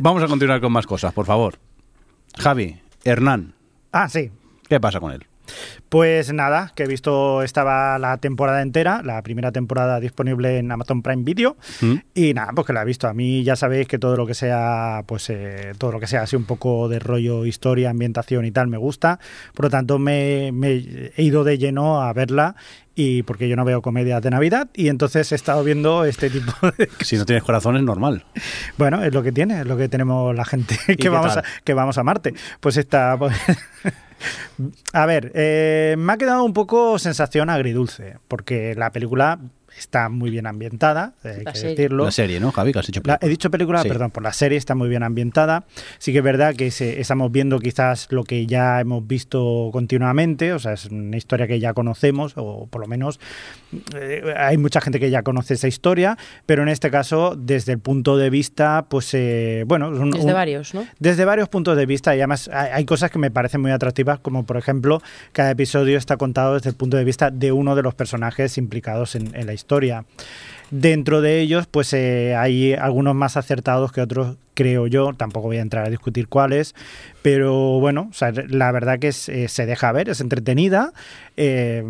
Vamos 0.00 0.22
a 0.22 0.26
continuar 0.28 0.60
con 0.60 0.70
más 0.72 0.86
cosas, 0.86 1.12
por 1.12 1.26
favor. 1.26 1.54
Javi, 2.38 2.80
Hernán, 3.04 3.54
Ah, 3.92 4.08
sí. 4.08 4.30
¿qué 4.68 4.78
pasa 4.80 5.00
con 5.00 5.12
él? 5.12 5.26
Pues 5.88 6.32
nada, 6.32 6.72
que 6.74 6.84
he 6.84 6.86
visto 6.88 7.42
estaba 7.42 7.98
la 7.98 8.18
temporada 8.18 8.62
entera, 8.62 9.02
la 9.04 9.22
primera 9.22 9.52
temporada 9.52 10.00
disponible 10.00 10.58
en 10.58 10.70
Amazon 10.72 11.02
Prime 11.02 11.22
Video 11.22 11.56
¿Mm? 11.80 11.94
y 12.14 12.34
nada, 12.34 12.52
pues 12.54 12.66
que 12.66 12.72
la 12.72 12.82
he 12.82 12.84
visto. 12.84 13.06
A 13.08 13.14
mí 13.14 13.44
ya 13.44 13.54
sabéis 13.56 13.86
que 13.86 13.98
todo 13.98 14.16
lo 14.16 14.26
que 14.26 14.34
sea, 14.34 15.02
pues 15.06 15.30
eh, 15.30 15.72
todo 15.78 15.92
lo 15.92 16.00
que 16.00 16.06
sea 16.06 16.22
así 16.22 16.34
un 16.36 16.44
poco 16.44 16.88
de 16.88 16.98
rollo 16.98 17.46
historia, 17.46 17.90
ambientación 17.90 18.44
y 18.44 18.50
tal 18.50 18.66
me 18.68 18.76
gusta. 18.78 19.20
Por 19.54 19.66
lo 19.66 19.70
tanto 19.70 19.98
me, 19.98 20.50
me 20.52 21.10
he 21.16 21.22
ido 21.22 21.44
de 21.44 21.58
lleno 21.58 22.02
a 22.02 22.12
verla 22.12 22.56
y 22.96 23.22
porque 23.24 23.48
yo 23.48 23.56
no 23.56 23.64
veo 23.64 23.82
comedias 23.82 24.22
de 24.22 24.30
Navidad 24.30 24.68
y 24.72 24.88
entonces 24.88 25.30
he 25.32 25.34
estado 25.34 25.64
viendo 25.64 26.04
este 26.04 26.30
tipo 26.30 26.52
de 26.78 26.88
Si 27.00 27.16
no 27.16 27.24
tienes 27.26 27.42
corazón 27.44 27.76
es 27.76 27.82
normal. 27.82 28.24
bueno, 28.78 29.02
es 29.04 29.12
lo 29.12 29.22
que 29.22 29.32
tiene, 29.32 29.60
es 29.60 29.66
lo 29.66 29.76
que 29.76 29.88
tenemos 29.88 30.34
la 30.34 30.44
gente 30.44 30.76
que 30.98 31.08
vamos, 31.08 31.36
a, 31.36 31.44
que 31.64 31.74
vamos 31.74 31.98
a 31.98 32.02
Marte. 32.02 32.34
Pues 32.60 32.76
está. 32.76 33.16
pues- 33.18 33.34
a 34.92 35.06
ver, 35.06 35.32
eh, 35.34 35.94
me 35.98 36.12
ha 36.12 36.16
quedado 36.16 36.44
un 36.44 36.52
poco 36.52 36.98
sensación 36.98 37.50
agridulce, 37.50 38.18
porque 38.28 38.74
la 38.74 38.90
película 38.92 39.38
está 39.78 40.08
muy 40.08 40.30
bien 40.30 40.46
ambientada, 40.46 41.14
hay 41.24 41.42
La 41.44 41.52
que 41.52 41.58
serie. 41.58 41.76
decirlo. 41.76 42.04
La 42.04 42.10
serie, 42.10 42.40
¿no, 42.40 42.52
Javi? 42.52 42.72
Que 42.72 42.78
has 42.78 42.88
hecho 42.88 43.00
La- 43.04 43.18
he 43.20 43.28
dicho 43.28 43.50
película, 43.50 43.82
Sí. 43.82 43.88
perdón, 43.88 44.10
por 44.10 44.22
la 44.22 44.32
serie 44.32 44.56
está 44.58 44.74
muy 44.74 44.88
bien 44.88 45.02
ambientada. 45.02 45.64
Sí 45.98 46.12
que 46.12 46.18
es 46.18 46.24
verdad 46.24 46.54
que 46.54 46.70
se- 46.70 47.00
estamos 47.00 47.30
viendo 47.32 47.58
quizás 47.58 48.06
lo 48.10 48.24
que 48.24 48.46
ya 48.46 48.80
hemos 48.80 49.06
visto 49.06 49.70
continuamente, 49.72 50.52
o 50.52 50.58
sea, 50.58 50.72
es 50.74 50.86
una 50.86 51.16
historia 51.16 51.46
que 51.46 51.58
ya 51.60 51.74
conocemos, 51.74 52.32
o 52.36 52.66
por 52.68 52.80
lo 52.80 52.86
menos 52.86 53.18
eh, 54.00 54.22
hay 54.36 54.56
mucha 54.56 54.80
gente 54.80 55.00
que 55.00 55.10
ya 55.10 55.22
conoce 55.22 55.54
esa 55.54 55.66
historia, 55.68 56.16
pero 56.46 56.62
en 56.62 56.68
este 56.68 56.90
caso, 56.90 57.34
desde 57.36 57.72
el 57.72 57.78
punto 57.80 58.16
de 58.16 58.30
vista, 58.30 58.86
pues, 58.88 59.10
eh, 59.14 59.64
bueno, 59.66 59.88
un- 59.88 60.10
Desde 60.12 60.26
un- 60.26 60.32
varios, 60.32 60.74
¿no? 60.74 60.86
desde 61.00 61.24
varios 61.24 61.48
puntos 61.48 61.76
de 61.76 61.86
vista 61.86 62.14
y 62.14 62.20
además 62.20 62.48
hay, 62.52 62.70
hay 62.72 62.84
cosas 62.84 63.10
que 63.10 63.18
me 63.18 63.30
parecen 63.30 63.60
muy 63.60 63.70
atractivas, 63.72 64.20
como 64.20 64.44
por 64.46 64.56
ejemplo, 64.56 65.02
cada 65.32 65.50
episodio 65.50 65.98
está 65.98 66.16
contado 66.16 66.54
desde 66.54 66.70
el 66.70 66.76
punto 66.76 66.96
de 66.96 67.04
vista 67.04 67.30
de 67.30 67.50
uno 67.52 67.74
de 67.74 67.82
los 67.82 67.94
personajes 67.94 68.58
implicados 68.58 69.14
en, 69.16 69.34
en 69.34 69.46
la 69.46 69.52
historia. 69.52 69.63
Dentro 70.70 71.20
de 71.20 71.40
ellos, 71.40 71.66
pues 71.66 71.92
eh, 71.92 72.34
hay 72.36 72.74
algunos 72.74 73.14
más 73.14 73.36
acertados 73.36 73.92
que 73.92 74.00
otros, 74.00 74.38
creo 74.54 74.86
yo. 74.86 75.12
Tampoco 75.12 75.46
voy 75.46 75.58
a 75.58 75.62
entrar 75.62 75.86
a 75.86 75.90
discutir 75.90 76.26
cuáles, 76.26 76.74
pero 77.22 77.78
bueno, 77.80 78.10
la 78.48 78.72
verdad 78.72 78.98
que 78.98 79.08
es, 79.08 79.28
eh, 79.28 79.48
se 79.48 79.66
deja 79.66 79.92
ver, 79.92 80.08
es 80.08 80.20
entretenida. 80.20 80.92
Eh, 81.36 81.84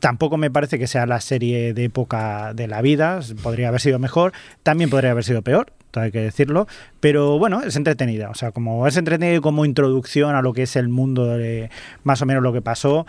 tampoco 0.00 0.36
me 0.36 0.50
parece 0.50 0.78
que 0.78 0.86
sea 0.86 1.06
la 1.06 1.20
serie 1.20 1.72
de 1.72 1.84
época 1.84 2.52
de 2.54 2.68
la 2.68 2.82
vida, 2.82 3.20
podría 3.42 3.68
haber 3.68 3.80
sido 3.80 3.98
mejor, 3.98 4.32
también 4.62 4.90
podría 4.90 5.12
haber 5.12 5.24
sido 5.24 5.42
peor, 5.42 5.72
hay 6.00 6.10
que 6.10 6.20
decirlo, 6.20 6.66
pero 7.00 7.38
bueno, 7.38 7.62
es 7.62 7.76
entretenida, 7.76 8.30
o 8.30 8.34
sea, 8.34 8.52
como 8.52 8.86
es 8.86 8.96
entretenida 8.96 9.40
como 9.40 9.64
introducción 9.64 10.34
a 10.34 10.42
lo 10.42 10.52
que 10.52 10.62
es 10.62 10.76
el 10.76 10.88
mundo 10.88 11.26
de 11.26 11.70
más 12.04 12.22
o 12.22 12.26
menos 12.26 12.42
lo 12.42 12.52
que 12.52 12.62
pasó. 12.62 13.06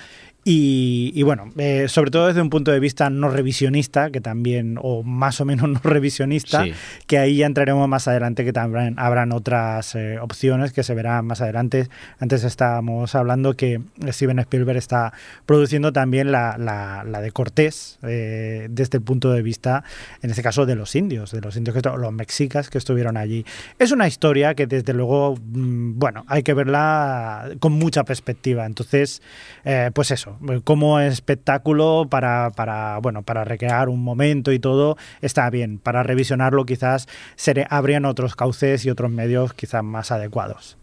Y, 0.49 1.11
y 1.13 1.23
bueno, 1.23 1.49
eh, 1.57 1.89
sobre 1.89 2.09
todo 2.09 2.27
desde 2.27 2.41
un 2.41 2.49
punto 2.49 2.71
de 2.71 2.79
vista 2.79 3.09
no 3.09 3.27
revisionista, 3.27 4.11
que 4.11 4.21
también, 4.21 4.79
o 4.81 5.03
más 5.03 5.41
o 5.41 5.45
menos 5.45 5.67
no 5.69 5.81
revisionista, 5.83 6.63
Sí. 6.63 6.71
que 7.05 7.17
ahí 7.17 7.35
ya 7.35 7.45
entraremos 7.47 7.85
más 7.89 8.07
adelante, 8.07 8.45
que 8.45 8.53
también 8.53 8.93
habrán 8.97 9.33
otras 9.33 9.93
eh, 9.95 10.19
opciones 10.19 10.71
que 10.71 10.83
se 10.83 10.93
verán 10.95 11.25
más 11.25 11.41
adelante. 11.41 11.89
Antes 12.19 12.45
estábamos 12.45 13.13
hablando 13.13 13.55
que 13.55 13.81
Steven 14.07 14.39
Spielberg 14.39 14.77
está 14.77 15.11
produciendo 15.45 15.91
también 15.91 16.31
la, 16.31 16.57
la- 16.57 17.03
la 17.03 17.19
de 17.19 17.31
Cortés, 17.33 17.99
eh, 18.03 18.67
desde 18.69 18.99
el 18.99 19.03
punto 19.03 19.33
de 19.33 19.41
vista, 19.41 19.83
en 20.21 20.29
este 20.29 20.43
caso, 20.43 20.65
de 20.65 20.75
los 20.75 20.95
indios, 20.95 21.31
de 21.31 21.41
los 21.41 21.57
indios, 21.57 21.75
que 21.75 21.81
los 21.89 22.13
mexicas 22.13 22.69
que 22.69 22.77
estuvieron 22.77 23.17
allí. 23.17 23.45
Es 23.79 23.91
una 23.91 24.07
historia 24.07 24.55
que 24.55 24.65
desde 24.65 24.93
luego, 24.93 25.35
mm, 25.35 25.99
bueno, 25.99 26.23
hay 26.29 26.41
que 26.43 26.53
verla 26.53 27.49
con 27.59 27.73
mucha 27.73 28.05
perspectiva. 28.05 28.65
Entonces, 28.65 29.21
eh, 29.65 29.91
pues 29.93 30.11
eso, 30.11 30.36
como 30.63 30.99
espectáculo 30.99 32.07
para, 32.09 32.51
para, 32.55 32.97
bueno, 32.99 33.23
para 33.23 33.43
recrear 33.43 33.89
un 33.89 34.03
momento 34.03 34.51
y 34.51 34.59
todo, 34.59 34.97
está 35.21 35.49
bien. 35.49 35.79
Para 35.79 36.03
revisionarlo 36.03 36.65
quizás 36.65 37.07
se 37.35 37.65
habrían 37.69 38.05
otros 38.05 38.35
cauces 38.35 38.85
y 38.85 38.89
otros 38.89 39.11
medios 39.11 39.53
quizás 39.53 39.83
más 39.83 40.11
adecuados. 40.11 40.77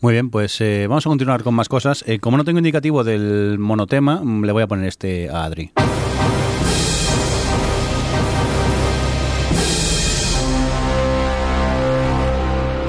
Muy 0.00 0.12
bien, 0.12 0.30
pues 0.30 0.60
eh, 0.60 0.86
vamos 0.88 1.06
a 1.06 1.10
continuar 1.10 1.42
con 1.42 1.54
más 1.54 1.68
cosas. 1.68 2.04
Eh, 2.06 2.18
como 2.18 2.36
no 2.36 2.44
tengo 2.44 2.58
indicativo 2.58 3.02
del 3.02 3.58
monotema, 3.58 4.20
mm, 4.22 4.44
le 4.44 4.52
voy 4.52 4.62
a 4.62 4.66
poner 4.66 4.88
este 4.88 5.30
a 5.30 5.44
Adri. 5.44 5.72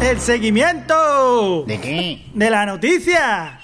¡El 0.01 0.19
seguimiento! 0.19 1.65
¿De 1.67 1.79
qué? 1.79 2.25
¡De 2.33 2.49
la 2.49 2.65
noticia! 2.65 3.59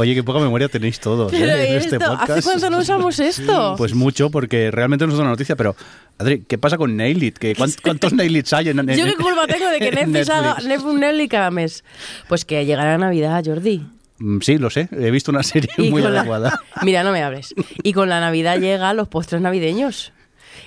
Oye, 0.00 0.14
qué 0.14 0.22
poca 0.22 0.38
memoria 0.40 0.68
tenéis 0.68 0.98
todos 0.98 1.32
¿eh, 1.32 1.66
en 1.68 1.74
¿y 1.74 1.76
este 1.76 1.98
podcast. 2.00 2.30
¿Hace 2.30 2.42
cuánto 2.42 2.70
no 2.70 2.78
usamos 2.78 3.18
esto? 3.20 3.74
Pues 3.76 3.94
mucho, 3.94 4.30
porque 4.30 4.70
realmente 4.70 5.06
no 5.06 5.12
es 5.12 5.18
una 5.18 5.28
noticia, 5.28 5.56
pero 5.56 5.76
Adri, 6.18 6.40
¿qué 6.48 6.56
pasa 6.58 6.76
con 6.78 6.96
Nail 6.96 7.22
It? 7.22 7.36
¿Qué- 7.38 7.54
cuán- 7.54 7.70
¿Cuántos 7.82 8.12
Nail 8.14 8.36
Its 8.36 8.52
hay 8.54 8.70
en, 8.70 8.78
en- 8.78 8.96
¿Yo 8.96 9.04
qué 9.04 9.14
culpa 9.16 9.46
tengo 9.46 9.68
de 9.68 9.78
que 9.78 9.90
Netflix 9.92 10.30
haga 10.30 10.56
un 10.84 11.00
Nelly 11.00 11.28
cada 11.28 11.50
mes? 11.50 11.84
Pues 12.28 12.44
que 12.44 12.64
llegará 12.64 12.96
Navidad, 12.98 13.42
Jordi. 13.44 13.82
Mm, 14.18 14.40
Sí, 14.40 14.58
lo 14.58 14.70
sé. 14.70 14.88
He 14.92 15.10
visto 15.10 15.30
una 15.30 15.42
serie 15.42 15.70
Y 15.76 15.90
muy 15.90 16.00
la- 16.02 16.08
adecuada. 16.08 16.60
Mira, 16.82 17.02
no 17.04 17.12
me 17.12 17.22
hables. 17.22 17.54
Y 17.82 17.92
con 17.92 18.08
la 18.08 18.20
Navidad 18.20 18.58
llegan 18.58 18.96
los 18.96 19.08
postres 19.08 19.42
navideños. 19.42 20.12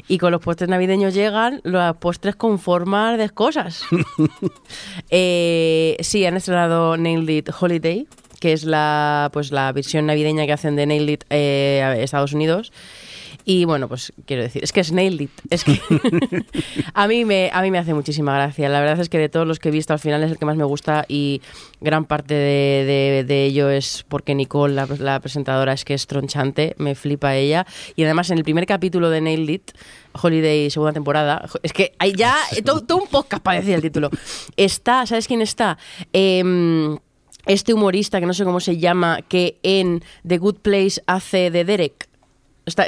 Y 0.07 0.17
con 0.17 0.31
los 0.31 0.41
postres 0.41 0.69
navideños 0.69 1.13
llegan 1.13 1.61
los 1.63 1.95
postres 1.97 2.35
con 2.35 2.57
formas 2.59 3.17
de 3.17 3.29
cosas. 3.29 3.83
Eh, 5.09 5.97
sí, 5.99 6.25
han 6.25 6.35
estrenado 6.37 6.97
Nailed 6.97 7.29
It 7.29 7.49
Holiday, 7.59 8.07
que 8.43 8.51
es 8.51 8.65
la, 8.65 9.29
pues, 9.31 9.53
la 9.53 9.71
versión 9.71 10.05
navideña 10.05 10.45
que 10.45 10.51
hacen 10.51 10.75
de 10.75 10.85
Nailed 10.85 11.13
It 11.13 11.23
eh, 11.29 11.81
a 11.81 11.97
Estados 11.97 12.33
Unidos. 12.33 12.73
Y 13.45 13.63
bueno, 13.65 13.87
pues 13.87 14.11
quiero 14.25 14.43
decir, 14.43 14.63
es 14.65 14.71
que 14.73 14.81
es 14.81 14.91
Nailed 14.91 15.21
It. 15.21 15.31
Es 15.49 15.63
que 15.63 15.79
a, 16.93 17.07
mí 17.07 17.23
me, 17.25 17.49
a 17.53 17.61
mí 17.61 17.71
me 17.71 17.77
hace 17.77 17.93
muchísima 17.93 18.33
gracia. 18.35 18.67
La 18.67 18.81
verdad 18.81 18.99
es 18.99 19.07
que 19.07 19.17
de 19.17 19.29
todos 19.29 19.47
los 19.47 19.59
que 19.59 19.69
he 19.69 19.71
visto, 19.71 19.93
al 19.93 19.99
final 19.99 20.21
es 20.23 20.31
el 20.31 20.37
que 20.37 20.45
más 20.45 20.57
me 20.57 20.63
gusta 20.65 21.05
y 21.07 21.41
gran 21.79 22.03
parte 22.05 22.33
de, 22.33 22.83
de- 22.85 23.23
de 23.25 23.45
ello 23.45 23.69
es 23.69 24.03
porque 24.09 24.35
Nicole, 24.35 24.73
la, 24.73 24.87
la 24.99 25.19
presentadora, 25.21 25.71
es 25.73 25.85
que 25.85 25.93
es 25.93 26.05
tronchante, 26.07 26.73
me 26.77 26.95
flipa 26.95 27.35
ella. 27.35 27.65
Y 27.95 28.03
además 28.03 28.29
en 28.29 28.37
el 28.39 28.43
primer 28.43 28.65
capítulo 28.65 29.09
de 29.09 29.21
Nailed 29.21 29.49
It, 29.49 29.71
Holiday, 30.21 30.69
segunda 30.69 30.93
temporada, 30.93 31.45
es 31.63 31.73
que 31.73 31.93
hay 31.99 32.13
ya 32.13 32.35
todo, 32.63 32.81
todo 32.81 32.99
un 32.99 33.07
podcast 33.07 33.41
para 33.43 33.59
decir 33.59 33.73
el 33.73 33.81
título. 33.81 34.09
Está, 34.55 35.05
¿sabes 35.05 35.27
quién 35.27 35.41
está? 35.41 35.77
Em, 36.13 36.97
este 37.45 37.73
humorista 37.73 38.19
que 38.19 38.25
no 38.25 38.33
sé 38.33 38.43
cómo 38.43 38.59
se 38.59 38.77
llama, 38.77 39.21
que 39.21 39.59
en 39.63 40.03
The 40.27 40.37
Good 40.37 40.57
Place 40.57 41.01
hace 41.07 41.51
de 41.51 41.65
Derek. 41.65 42.07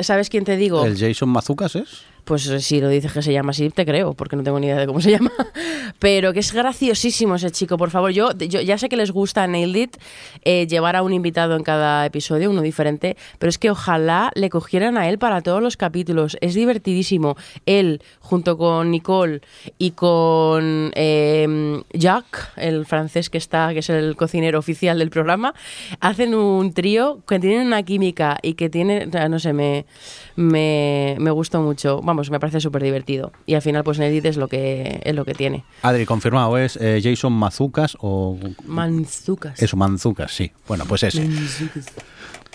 ¿Sabes 0.01 0.29
quién 0.29 0.45
te 0.45 0.55
digo? 0.55 0.85
¿El 0.85 0.97
Jason 0.97 1.29
Mazucas 1.29 1.75
es? 1.75 2.03
Pues 2.25 2.47
eh, 2.47 2.59
si 2.59 2.81
lo 2.81 2.89
dices 2.89 3.13
que 3.13 3.21
se 3.21 3.31
llama 3.31 3.51
así, 3.51 3.69
te 3.69 3.85
creo, 3.85 4.15
porque 4.15 4.35
no 4.35 4.43
tengo 4.43 4.59
ni 4.59 4.67
idea 4.67 4.77
de 4.77 4.87
cómo 4.87 4.99
se 4.99 5.11
llama. 5.17 5.31
Pero 5.99 6.33
que 6.33 6.39
es 6.39 6.51
graciosísimo 6.51 7.35
ese 7.35 7.51
chico, 7.51 7.77
por 7.77 7.91
favor. 7.91 8.11
Yo, 8.11 8.31
yo 8.33 8.61
ya 8.61 8.77
sé 8.77 8.89
que 8.89 8.97
les 8.97 9.11
gusta 9.11 9.47
Nailed 9.47 9.75
It 9.75 9.97
eh, 10.43 10.67
llevar 10.67 10.95
a 10.95 11.03
un 11.03 11.13
invitado 11.13 11.55
en 11.55 11.63
cada 11.63 12.05
episodio, 12.05 12.49
uno 12.49 12.61
diferente, 12.61 13.15
pero 13.39 13.49
es 13.49 13.57
que 13.57 13.69
ojalá 13.69 14.31
le 14.35 14.49
cogieran 14.49 14.97
a 14.97 15.07
él 15.07 15.19
para 15.19 15.41
todos 15.41 15.61
los 15.61 15.77
capítulos. 15.77 16.37
Es 16.41 16.55
divertidísimo. 16.55 17.37
Él, 17.65 18.01
junto 18.19 18.57
con 18.57 18.89
Nicole 18.89 19.41
y 19.77 19.91
con 19.91 20.91
eh, 20.95 21.83
Jack, 21.93 22.53
el 22.57 22.85
francés 22.85 23.29
que 23.29 23.37
está, 23.37 23.71
que 23.73 23.79
es 23.79 23.89
el 23.89 24.15
cocinero 24.15 24.57
oficial 24.57 24.97
del 24.97 25.11
programa, 25.11 25.53
hacen 25.99 26.33
un 26.33 26.73
trío 26.73 27.21
que 27.27 27.39
tienen 27.39 27.67
una 27.67 27.83
química 27.83 28.37
y 28.41 28.55
que 28.55 28.69
tiene, 28.69 29.05
o 29.07 29.11
sea, 29.11 29.29
no 29.29 29.39
sé, 29.39 29.53
me, 29.53 29.85
me, 30.35 31.15
me 31.19 31.31
gustó 31.31 31.61
mucho. 31.61 32.01
Vamos, 32.01 32.29
me 32.29 32.39
parece 32.39 32.59
súper 32.59 32.83
divertido. 32.83 33.31
Y 33.45 33.55
al 33.55 33.61
final, 33.61 33.83
pues 33.83 33.99
Nailed 33.99 34.17
It 34.17 34.25
es 34.25 34.37
lo 34.37 34.47
que, 34.47 35.01
es 35.03 35.15
lo 35.15 35.25
que 35.25 35.33
tiene. 35.33 35.63
Adri, 35.81 36.05
confirmado, 36.05 36.57
¿es 36.57 36.77
eh, 36.81 36.99
Jason 37.03 37.33
Mazucas 37.33 37.97
o...? 37.99 38.37
Manzucas. 38.65 39.61
Eso, 39.61 39.77
Manzucas, 39.77 40.31
sí. 40.31 40.51
Bueno, 40.67 40.85
pues 40.87 41.03
ese. 41.03 41.27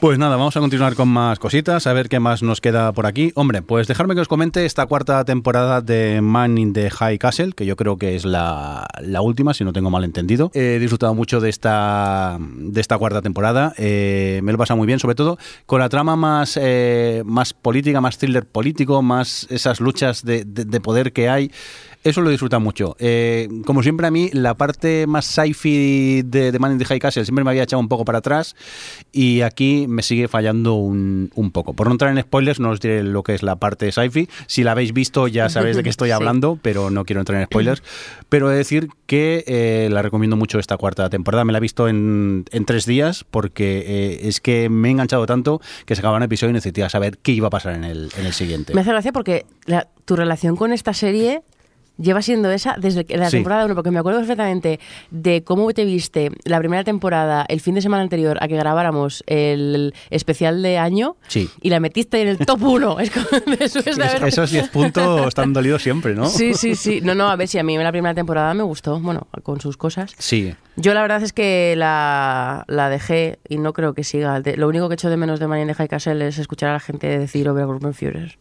Pues 0.01 0.19
nada, 0.19 0.37
vamos 0.37 0.57
a 0.57 0.61
continuar 0.61 0.95
con 0.95 1.09
más 1.09 1.39
cositas, 1.39 1.87
a 1.87 1.93
ver 1.93 2.09
qué 2.09 2.21
más 2.21 2.43
nos 2.43 2.63
queda 2.63 2.91
por 2.93 3.05
aquí. 3.05 3.33
Hombre, 3.35 3.61
pues 3.61 3.87
dejarme 3.87 4.15
que 4.15 4.23
os 4.23 4.29
comente 4.29 4.65
esta 4.65 4.87
cuarta 4.87 5.23
temporada 5.27 5.83
de 5.83 6.23
Man 6.23 6.57
in 6.57 6.73
the 6.73 6.89
High 6.89 7.19
Castle, 7.19 7.53
que 7.53 7.67
yo 7.67 7.77
creo 7.77 7.99
que 7.99 8.17
es 8.17 8.25
la, 8.25 8.87
la 9.03 9.21
última, 9.21 9.53
si 9.53 9.63
no 9.63 9.75
tengo 9.75 9.91
mal 9.91 10.05
entendido. 10.05 10.51
He 10.55 10.79
disfrutado 10.79 11.15
mucho 11.15 11.39
de 11.41 11.51
esta, 11.51 12.39
de 12.41 12.81
esta 12.81 12.97
cuarta 12.97 13.21
temporada, 13.21 13.75
eh, 13.77 14.41
me 14.43 14.53
lo 14.53 14.57
he 14.57 14.59
pasado 14.59 14.79
muy 14.79 14.87
bien, 14.87 14.99
sobre 15.01 15.17
todo 15.17 15.37
con 15.67 15.81
la 15.81 15.91
trama 15.91 16.17
más, 16.17 16.59
eh, 16.59 17.23
más 17.27 17.53
política, 17.53 18.01
más 18.01 18.17
thriller 18.17 18.47
político, 18.47 19.03
más 19.03 19.47
esas 19.51 19.81
luchas 19.81 20.25
de- 20.25 20.45
de 20.47 20.81
poder 20.81 21.13
que 21.13 21.29
hay. 21.29 21.51
Eso 22.03 22.23
lo 22.23 22.31
disfruta 22.31 22.59
mucho. 22.59 22.97
Eh, 22.99 23.47
como 23.67 23.83
siempre 23.83 24.07
a 24.07 24.11
mí, 24.11 24.31
la 24.33 24.55
parte 24.55 25.07
más 25.07 25.27
sci-fi 25.27 26.23
de, 26.23 26.51
de 26.51 26.59
Man 26.59 26.73
in 26.73 26.79
the 26.79 26.87
High 26.87 26.99
Castle 26.99 27.25
siempre 27.27 27.45
me 27.45 27.51
había 27.51 27.63
echado 27.65 27.81
un 27.81 27.89
poco 27.89 28.07
para 28.07 28.19
atrás 28.19 28.57
y 29.13 29.43
aquí 29.43 29.87
me 29.87 30.03
sigue 30.03 30.27
fallando 30.27 30.75
un, 30.77 31.31
un 31.35 31.51
poco. 31.51 31.75
Por 31.75 31.89
no 31.89 31.93
entrar 31.93 32.11
en 32.17 32.23
spoilers, 32.23 32.59
no 32.59 32.71
os 32.71 32.81
diré 32.81 33.03
lo 33.03 33.23
que 33.23 33.35
es 33.35 33.43
la 33.43 33.57
parte 33.57 33.93
sci-fi. 33.93 34.29
Si 34.47 34.65
la 34.65 34.73
habéis 34.73 34.95
visto 34.95 35.29
ya 35.29 35.51
sabéis 35.51 35.77
de 35.77 35.83
qué 35.83 35.91
estoy 35.91 36.09
Sí. 36.11 36.13
hablando, 36.13 36.59
pero 36.63 36.89
no 36.91 37.05
quiero 37.05 37.21
entrar 37.21 37.39
en 37.39 37.45
spoilers. 37.47 37.83
Pero 38.31 38.49
he 38.49 38.53
de 38.53 38.59
decir 38.59 38.89
que 39.07 39.45
eh, 39.47 39.89
la 39.93 40.01
recomiendo 40.01 40.37
mucho 40.37 40.59
esta 40.59 40.79
cuarta 40.79 41.11
temporada. 41.11 41.45
Me 41.45 41.53
la 41.53 41.59
he 41.59 41.61
visto 41.61 41.87
en, 41.87 42.47
en 42.51 42.65
tres 42.65 42.87
días 42.87 43.25
porque 43.31 43.85
eh, 43.87 44.21
es 44.29 44.41
que 44.41 44.71
me 44.71 44.89
he 44.89 44.91
enganchado 44.93 45.27
tanto 45.27 45.61
que 45.85 45.95
se 45.95 46.01
acababa 46.01 46.17
un 46.17 46.23
episodio 46.23 46.51
y 46.51 46.55
necesitaba 46.55 46.89
saber 46.89 47.19
qué 47.19 47.33
iba 47.33 47.49
a 47.49 47.51
pasar 47.51 47.75
en 47.75 47.85
el, 47.85 48.11
en 48.17 48.25
el 48.25 48.33
siguiente. 48.33 48.73
Me 48.75 48.81
hace 48.81 48.91
gracia 48.91 49.13
porque 49.13 49.45
la- 49.67 49.87
tu 50.07 50.17
relación 50.17 50.57
con 50.57 50.73
esta 50.73 50.95
serie 50.95 51.43
lleva 52.01 52.23
siendo 52.23 52.51
esa 52.51 52.77
desde 52.79 53.05
que- 53.05 53.17
la 53.17 53.31
Sí. 53.31 53.37
temporada 53.37 53.65
1, 53.67 53.75
porque 53.75 53.91
me 53.91 53.99
acuerdo 53.99 54.21
perfectamente 54.21 54.81
de 55.11 55.43
cómo 55.45 55.71
te 55.73 55.85
viste 55.85 56.31
la 56.45 56.59
primera 56.59 56.83
temporada, 56.85 57.45
el 57.49 57.61
fin 57.61 57.75
de 57.75 57.83
semana 57.83 58.03
anterior 58.03 58.39
a 58.41 58.49
que 58.49 58.57
grabáramos 58.57 59.23
el 59.27 59.95
especial 60.11 60.63
de 60.63 60.79
año, 60.79 61.17
Sí. 61.29 61.49
y 61.61 61.71
la 61.71 61.81
metiste 61.81 62.21
en 62.23 62.29
el 62.29 62.39
top 62.39 62.63
1. 62.63 62.97
Es 63.01 63.11
como 63.11 63.27
después 63.59 63.85
de 63.85 63.91
Es- 63.91 63.99
haber- 63.99 64.25
esos 64.29 64.51
10 64.51 64.69
puntos 64.71 65.27
están 65.29 65.53
dolidos 65.53 65.83
siempre, 65.83 66.15
¿no? 66.15 66.27
Sí, 66.27 66.55
sí, 66.55 66.75
sí. 66.75 67.01
No, 67.03 67.15
no, 67.15 67.29
a 67.29 67.37
ver 67.37 67.49
si 67.49 67.59
a 67.59 67.63
mí 67.63 67.77
la 67.79 67.93
primera 67.93 68.15
temporada 68.15 68.53
me 68.55 68.63
gustó, 68.63 68.99
bueno, 69.01 69.27
con 69.43 69.61
sus 69.61 69.77
cosas. 69.77 70.15
Sí. 70.19 70.55
Yo 70.77 70.95
la 70.95 71.03
verdad 71.03 71.23
es 71.23 71.33
que 71.33 71.75
la, 71.77 72.65
la 72.69 72.89
dejé 72.89 73.39
y 73.49 73.59
no 73.59 73.73
creo 73.73 73.93
que 73.93 74.05
siga. 74.05 74.41
Lo 74.57 74.69
único 74.69 74.89
que 74.89 74.95
echo 74.95 75.11
de 75.11 75.17
menos 75.17 75.39
de 75.41 75.47
Marien 75.47 75.69
de 75.69 75.75
High 75.75 75.89
Castle 75.89 76.27
es 76.27 76.39
escuchar 76.39 76.71
a 76.71 76.73
la 76.75 76.81
gente 76.81 77.19
decir 77.19 77.49
Overgruppenführer. 77.49 78.39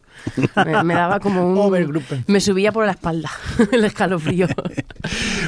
Me, 0.66 0.84
me 0.84 0.94
daba 0.94 1.20
como 1.20 1.46
un... 1.46 2.02
Me 2.26 2.40
subía 2.40 2.72
por 2.72 2.84
la 2.86 2.92
espalda 2.92 3.30
el 3.72 3.84
escalofrío. 3.84 4.46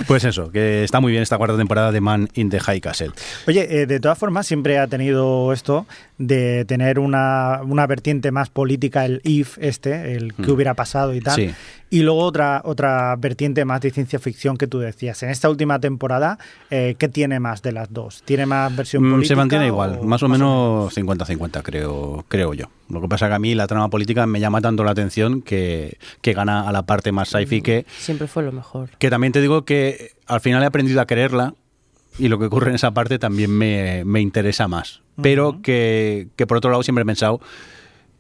Pues 0.07 0.25
eso, 0.25 0.51
que 0.51 0.83
está 0.83 1.01
muy 1.01 1.13
bien 1.13 1.23
esta 1.23 1.37
cuarta 1.39 1.57
temporada 1.57 1.93
de 1.93 2.01
Man 2.01 2.29
in 2.35 2.51
the 2.51 2.59
High 2.59 2.81
Castle. 2.81 3.11
Oye, 3.47 3.83
eh, 3.83 3.87
de 3.87 4.01
todas 4.01 4.19
formas, 4.19 4.47
siempre 4.47 4.79
ha 4.79 4.87
tenido 4.87 5.53
esto 5.53 5.87
de 6.19 6.65
tener 6.65 6.99
una, 6.99 7.61
una 7.63 7.87
vertiente 7.87 8.33
más 8.33 8.49
política, 8.51 9.05
el 9.05 9.21
if 9.25 9.59
este, 9.61 10.15
el 10.15 10.35
que 10.35 10.43
Mm. 10.43 10.51
hubiera 10.51 10.75
pasado 10.75 11.15
y 11.15 11.21
tal. 11.21 11.37
Sí. 11.37 11.51
Y 11.93 12.01
luego 12.03 12.21
otra, 12.21 12.63
otra 12.65 13.15
vertiente 13.17 13.67
más 13.67 13.83
de 13.83 13.91
ciencia 13.91 14.19
ficción 14.19 14.57
que 14.57 14.67
tú 14.67 14.79
decías. 14.79 15.23
En 15.23 15.29
esta 15.29 15.51
última 15.51 15.79
temporada, 15.79 16.39
eh, 16.71 16.95
¿qué 16.99 17.07
tiene 17.09 17.39
más 17.39 17.61
de 17.61 17.73
las 17.73 17.93
dos? 17.93 18.23
¿Tiene 18.25 18.47
más 18.47 18.75
versión 18.75 19.03
Mm, 19.07 19.11
política? 19.11 19.29
Se 19.29 19.37
mantiene 19.37 19.67
igual, 19.67 19.99
o 20.01 20.05
más 20.05 20.23
o 20.23 20.29
menos 20.29 20.97
50-50 20.97 21.63
creo, 21.63 22.25
creo 22.29 22.55
yo. 22.55 22.65
Lo 22.89 23.03
que 23.03 23.09
pasa 23.09 23.29
que 23.29 23.35
a 23.35 23.39
mí 23.39 23.55
la 23.55 23.67
trama 23.67 23.91
política 23.91 24.27
me 24.27 24.41
llama 24.41 24.63
tanto 24.63 24.85
la 24.85 24.93
atención 24.93 25.43
que, 25.43 25.99
que 26.23 26.33
gana 26.33 26.67
a 26.67 26.73
la 26.73 26.83
parte 26.87 27.13
más 27.13 27.29
sci-fi 27.29 27.61
que, 27.61 27.85
Siempre 27.99 28.27
fue 28.27 28.43
lo 28.43 28.53
mejor. 28.53 28.89
que 28.99 29.11
también 29.11 29.35
te 29.35 29.43
digo 29.43 29.67
que 29.67 30.13
al 30.27 30.41
final 30.41 30.63
he 30.63 30.67
aprendido 30.67 30.99
a 31.03 31.07
quererla 31.07 31.55
y 32.19 32.29
lo 32.29 32.39
que 32.39 32.47
ocurre 32.47 32.71
en 32.71 32.77
esa 32.77 32.93
parte 32.93 33.19
también 33.19 33.51
me, 33.51 34.03
me 34.07 34.23
interesa 34.23 34.67
más. 34.67 35.03
Pero 35.21 35.61
que, 35.61 36.29
que 36.37 36.47
por 36.47 36.57
otro 36.57 36.71
lado 36.71 36.83
siempre 36.83 37.03
he 37.03 37.07
pensado 37.07 37.41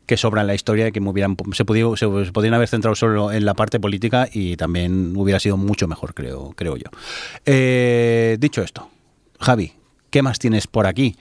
que 0.07 0.17
sobra 0.17 0.41
en 0.43 0.49
la 0.49 0.55
historia 0.55 0.89
y 0.89 0.93
que 0.93 1.01
me 1.01 1.11
hubieran, 1.11 1.37
se, 1.53 1.65
se, 1.65 2.25
se 2.25 2.33
podrían 2.33 2.55
haber 2.55 2.69
centrado 2.69 2.95
solo 2.95 3.33
en 3.33 3.45
la 3.45 3.55
parte 3.55 3.81
política 3.81 4.29
y 4.33 4.57
también 4.57 5.15
hubiera 5.17 5.39
sido 5.41 5.57
mucho 5.57 5.87
mejor, 5.89 6.15
creo, 6.15 6.53
creo 6.57 6.77
yo. 6.77 6.87
Eh, 7.47 8.37
dicho 8.41 8.63
esto, 8.63 8.89
Javi, 9.41 9.73
¿qué 10.11 10.23
más 10.23 10.39
tienes 10.39 10.67
por 10.67 10.87
aquí? 10.87 11.17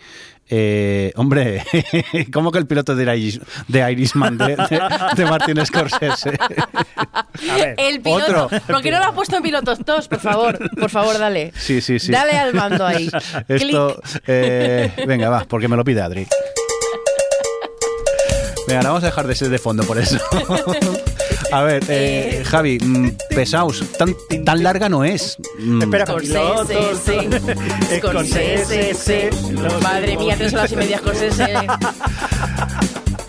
Eh, 0.54 1.14
hombre, 1.16 1.64
¿cómo 2.34 2.52
que 2.52 2.58
el 2.58 2.68
piloto 2.68 2.94
de, 2.94 3.04
Iris, 3.18 3.40
de 3.70 3.90
Irishman 3.90 4.38
de, 4.38 4.58
de, 4.58 4.82
de 5.16 5.26
Martin 5.26 5.66
Scorsese? 5.66 6.38
A 7.50 7.56
ver, 7.56 7.76
El 7.78 8.02
piloto. 8.02 8.46
Otro. 8.46 8.60
¿Por 8.68 8.82
qué 8.82 8.92
no 8.92 9.00
lo 9.00 9.06
has 9.06 9.14
puesto 9.14 9.38
en 9.38 9.44
pilotos 9.44 9.80
todos? 9.86 10.10
Por 10.10 10.20
favor, 10.20 10.60
por 10.78 10.90
favor, 10.90 11.18
dale. 11.18 11.54
Sí, 11.56 11.80
sí, 11.80 12.00
sí. 12.00 12.12
Dale 12.12 12.34
al 12.34 12.54
mando 12.54 12.86
ahí. 12.86 13.10
Esto, 13.48 14.02
eh, 14.28 14.92
venga, 15.08 15.30
va, 15.30 15.46
porque 15.46 15.70
me 15.70 15.78
lo 15.78 15.86
pide 15.86 16.02
Adri. 16.02 16.28
Venga, 18.72 18.84
la 18.84 18.90
vamos 18.90 19.04
a 19.04 19.08
dejar 19.08 19.28
de 19.28 19.36
ser 19.36 19.50
de 19.50 19.60
fondo 19.60 19.84
por 19.84 19.98
eso. 19.98 20.18
A 21.52 21.64
ver, 21.64 21.84
eh, 21.90 22.42
Javi, 22.46 22.78
mm, 22.80 23.10
pesaos, 23.36 23.84
tan, 23.98 24.16
tan 24.46 24.64
larga 24.64 24.88
no 24.88 25.04
es. 25.04 25.38
Mm, 25.60 25.82
Espera, 25.82 26.06
Scorsese, 26.06 26.96
sí. 26.96 27.98
Scorsese, 27.98 28.94
sí. 28.94 29.54
Madre 29.84 30.16
mía, 30.16 30.36
tres 30.38 30.54
horas 30.54 30.72
y 30.72 30.76
media 30.78 31.00
Scorsese. 31.00 31.54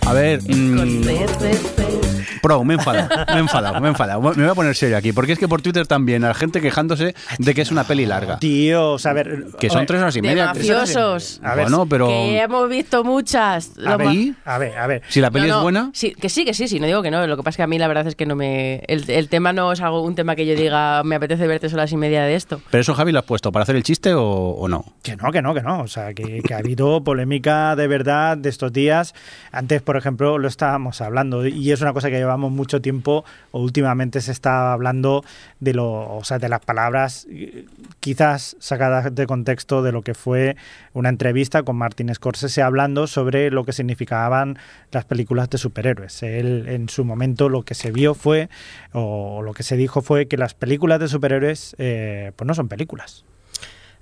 A 0.07 0.13
ver, 0.13 0.41
mm, 0.45 1.03
Scorsese, 1.03 1.53
sí. 1.59 2.02
Pro, 2.43 2.65
me 2.65 2.75
he 2.75 2.77
enfadado, 2.79 3.09
me 3.29 3.37
he 3.37 3.39
enfadado, 3.41 3.81
me 3.81 3.87
he 3.89 3.91
enfadado. 3.91 4.21
Me 4.21 4.43
voy 4.43 4.51
a 4.51 4.55
poner 4.55 4.75
serio 4.75 4.97
aquí, 4.97 5.13
porque 5.13 5.33
es 5.33 5.39
que 5.39 5.49
por 5.49 5.63
Twitter 5.63 5.87
también 5.87 6.25
hay 6.25 6.35
gente 6.35 6.61
quejándose 6.61 7.15
de 7.39 7.55
que 7.55 7.63
es 7.63 7.71
una 7.71 7.85
peli 7.85 8.07
larga. 8.07 8.39
Tío, 8.39 8.97
a 9.05 9.13
ver. 9.13 9.47
Que 9.59 9.69
son 9.69 9.79
oye, 9.79 9.87
tres 9.87 10.01
horas 10.01 10.17
y 10.17 10.23
media. 10.23 10.47
mafiosos. 10.47 11.41
A 11.43 11.55
ver, 11.55 11.65
bueno, 11.65 11.87
pero 11.87 12.09
Que 12.09 12.41
hemos 12.41 12.69
visto 12.69 13.05
muchas. 13.05 13.71
A 13.85 13.97
ver, 13.97 14.35
a 14.45 14.59
ver, 14.59 14.79
a 14.79 14.87
ver. 14.87 15.03
si 15.09 15.21
la 15.21 15.31
peli 15.31 15.47
No, 15.49 15.55
no, 15.55 15.59
es 15.59 15.63
buena, 15.63 15.91
Sí, 15.93 16.13
que 16.13 16.29
sí, 16.29 16.45
que 16.45 16.55
sí, 16.55 16.69
sí, 16.69 16.81
no 16.81 16.87
digo 16.87 17.03
que 17.03 17.11
no. 17.11 17.27
Lo 17.27 17.37
que 17.37 17.43
pasa 17.43 17.51
es 17.51 17.57
que 17.59 17.63
a 17.63 17.67
mí 17.67 17.79
la 17.79 17.89
verdad 17.89 18.07
es 18.07 18.15
que 18.17 18.27
no 18.27 18.37
me. 18.37 18.77
El, 18.87 19.09
el 19.11 19.29
tema 19.29 19.53
no 19.53 19.73
es 19.73 19.81
algo, 19.81 20.03
un 20.03 20.15
tema 20.15 20.37
que 20.37 20.47
yo 20.47 20.55
diga, 20.55 21.03
me 21.05 21.17
apetece 21.17 21.47
ver 21.47 21.61
tres 21.61 21.73
horas 21.75 21.93
y 21.93 21.97
media 21.97 22.23
de 22.25 22.35
esto. 22.35 22.61
pero 22.71 22.81
eso 22.81 22.95
Javi 22.95 23.13
lo 23.13 23.19
has 23.21 23.25
puesto 23.25 23.53
para 23.53 23.63
hacer 23.65 23.77
el 23.77 23.83
chiste 23.83 24.15
o, 24.15 24.23
o 24.25 24.69
no. 24.69 24.85
Que 25.03 25.17
no, 25.17 25.31
que 25.33 25.43
no, 25.43 25.55
que 25.55 25.63
no. 25.63 25.81
O 25.83 25.89
sea, 25.89 26.15
que, 26.15 26.43
que 26.43 26.55
ha 26.55 26.59
habido 26.59 27.03
polémica 27.05 27.77
de 27.77 27.87
verdad 27.87 28.37
de 28.37 28.49
estos 28.49 28.73
días. 28.73 29.15
Antes, 29.51 29.83
por 29.83 29.97
ejemplo, 29.97 30.39
lo 30.39 30.49
estábamos 30.49 31.01
hablando 31.01 31.47
y 31.47 31.71
es 31.73 31.81
una 31.81 31.93
cosa 31.93 32.11
que 32.11 32.12
llevamos 32.19 32.53
mucho 32.53 32.81
tiempo 32.81 33.25
o 33.51 33.61
últimamente 33.61 34.21
se 34.21 34.33
está 34.33 34.73
hablando 34.73 35.25
de 35.61 35.75
lo, 35.75 36.17
o 36.17 36.25
sea, 36.25 36.39
de 36.39 36.49
las 36.49 36.61
palabras 36.61 37.27
eh, 37.31 37.67
quizás 38.01 38.57
sacadas 38.59 39.15
de 39.15 39.27
contexto 39.27 39.83
de 39.83 39.93
lo 39.93 40.03
que 40.03 40.15
fue 40.15 40.57
una 40.93 41.09
entrevista 41.09 41.63
con 41.63 41.77
Martin 41.77 42.15
Scorsese 42.15 42.63
hablando 42.63 43.07
sobre 43.07 43.51
lo 43.51 43.65
que 43.65 43.73
significaban 43.73 44.59
las 44.91 45.05
películas 45.05 45.51
de 45.51 45.59
superhéroes. 45.59 46.23
Él 46.23 46.67
en 46.69 46.89
su 46.89 47.05
momento 47.05 47.49
lo 47.49 47.63
que 47.63 47.75
se 47.75 47.91
vio 47.91 48.15
fue 48.15 48.49
o 48.93 49.43
lo 49.43 49.55
que 49.55 49.63
se 49.63 49.77
dijo 49.77 50.03
fue 50.03 50.27
que 50.27 50.37
las 50.37 50.55
películas 50.55 51.01
de 51.01 51.09
superhéroes 51.09 51.77
eh, 51.79 52.33
pues 52.37 52.47
no 52.47 52.55
son 52.55 52.69
películas. 52.69 53.25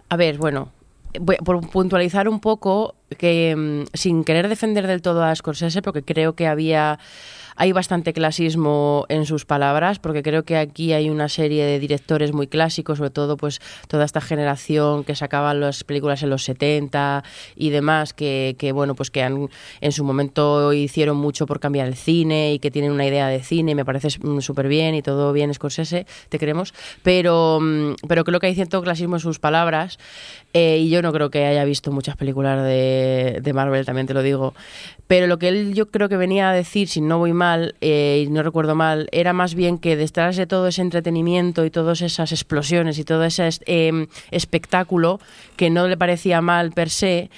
A 0.08 0.16
ver, 0.16 0.38
bueno, 0.38 0.72
por 1.44 1.68
puntualizar 1.70 2.28
un 2.28 2.40
poco, 2.40 2.94
que 3.18 3.54
mm, 3.56 3.84
sin 3.94 4.24
querer 4.24 4.48
defender 4.48 4.86
del 4.86 5.02
todo 5.02 5.24
a 5.24 5.34
Scorsese, 5.34 5.82
porque 5.82 6.02
creo 6.02 6.34
que 6.34 6.46
había 6.46 6.98
hay 7.60 7.72
bastante 7.72 8.14
clasismo 8.14 9.04
en 9.10 9.26
sus 9.26 9.44
palabras, 9.44 9.98
porque 9.98 10.22
creo 10.22 10.44
que 10.44 10.56
aquí 10.56 10.94
hay 10.94 11.10
una 11.10 11.28
serie 11.28 11.62
de 11.66 11.78
directores 11.78 12.32
muy 12.32 12.46
clásicos, 12.46 12.96
sobre 12.96 13.10
todo 13.10 13.36
pues 13.36 13.60
toda 13.86 14.06
esta 14.06 14.22
generación 14.22 15.04
que 15.04 15.14
sacaban 15.14 15.60
las 15.60 15.84
películas 15.84 16.22
en 16.22 16.30
los 16.30 16.42
70 16.44 17.22
y 17.56 17.68
demás, 17.68 18.14
que, 18.14 18.56
que 18.58 18.72
bueno, 18.72 18.94
pues 18.94 19.10
que 19.10 19.22
han, 19.22 19.50
en 19.82 19.92
su 19.92 20.04
momento 20.04 20.72
hicieron 20.72 21.18
mucho 21.18 21.44
por 21.44 21.60
cambiar 21.60 21.86
el 21.86 21.96
cine 21.96 22.54
y 22.54 22.60
que 22.60 22.70
tienen 22.70 22.92
una 22.92 23.04
idea 23.04 23.28
de 23.28 23.42
cine, 23.42 23.74
me 23.74 23.84
parece 23.84 24.08
mm, 24.08 24.40
súper 24.40 24.66
bien 24.66 24.94
y 24.94 25.02
todo 25.02 25.34
bien 25.34 25.52
Scorsese, 25.52 26.06
te 26.30 26.38
queremos, 26.38 26.72
pero, 27.02 27.58
mm, 27.60 27.96
pero 28.08 28.24
creo 28.24 28.40
que 28.40 28.46
hay 28.46 28.54
cierto 28.54 28.80
clasismo 28.80 29.16
en 29.16 29.20
sus 29.20 29.38
palabras 29.38 29.98
eh, 30.54 30.78
y 30.78 30.88
yo 30.88 31.02
no 31.02 31.12
creo 31.12 31.28
que 31.28 31.44
haya 31.44 31.64
visto 31.66 31.92
muchas 31.92 32.16
películas 32.16 32.64
de, 32.64 33.40
de 33.42 33.52
Marvel, 33.52 33.84
también 33.84 34.06
te 34.06 34.14
lo 34.14 34.22
digo. 34.22 34.54
Pero 35.06 35.26
lo 35.26 35.38
que 35.38 35.48
él 35.48 35.74
yo 35.74 35.90
creo 35.90 36.08
que 36.08 36.16
venía 36.16 36.50
a 36.50 36.54
decir, 36.54 36.88
si 36.88 37.00
no 37.00 37.18
voy 37.18 37.32
mal 37.32 37.49
eh, 37.80 38.24
y 38.26 38.30
no 38.30 38.42
recuerdo 38.42 38.74
mal, 38.74 39.08
era 39.12 39.32
más 39.32 39.54
bien 39.54 39.78
que 39.78 39.96
detrás 39.96 40.36
de 40.36 40.46
todo 40.46 40.68
ese 40.68 40.82
entretenimiento 40.82 41.64
y 41.64 41.70
todas 41.70 42.00
esas 42.02 42.32
explosiones 42.32 42.98
y 42.98 43.04
todo 43.04 43.24
ese 43.24 43.48
eh, 43.66 44.06
espectáculo 44.30 45.20
que 45.56 45.70
no 45.70 45.88
le 45.88 45.96
parecía 45.96 46.40
mal 46.40 46.72
per 46.72 46.90
se, 46.90 47.30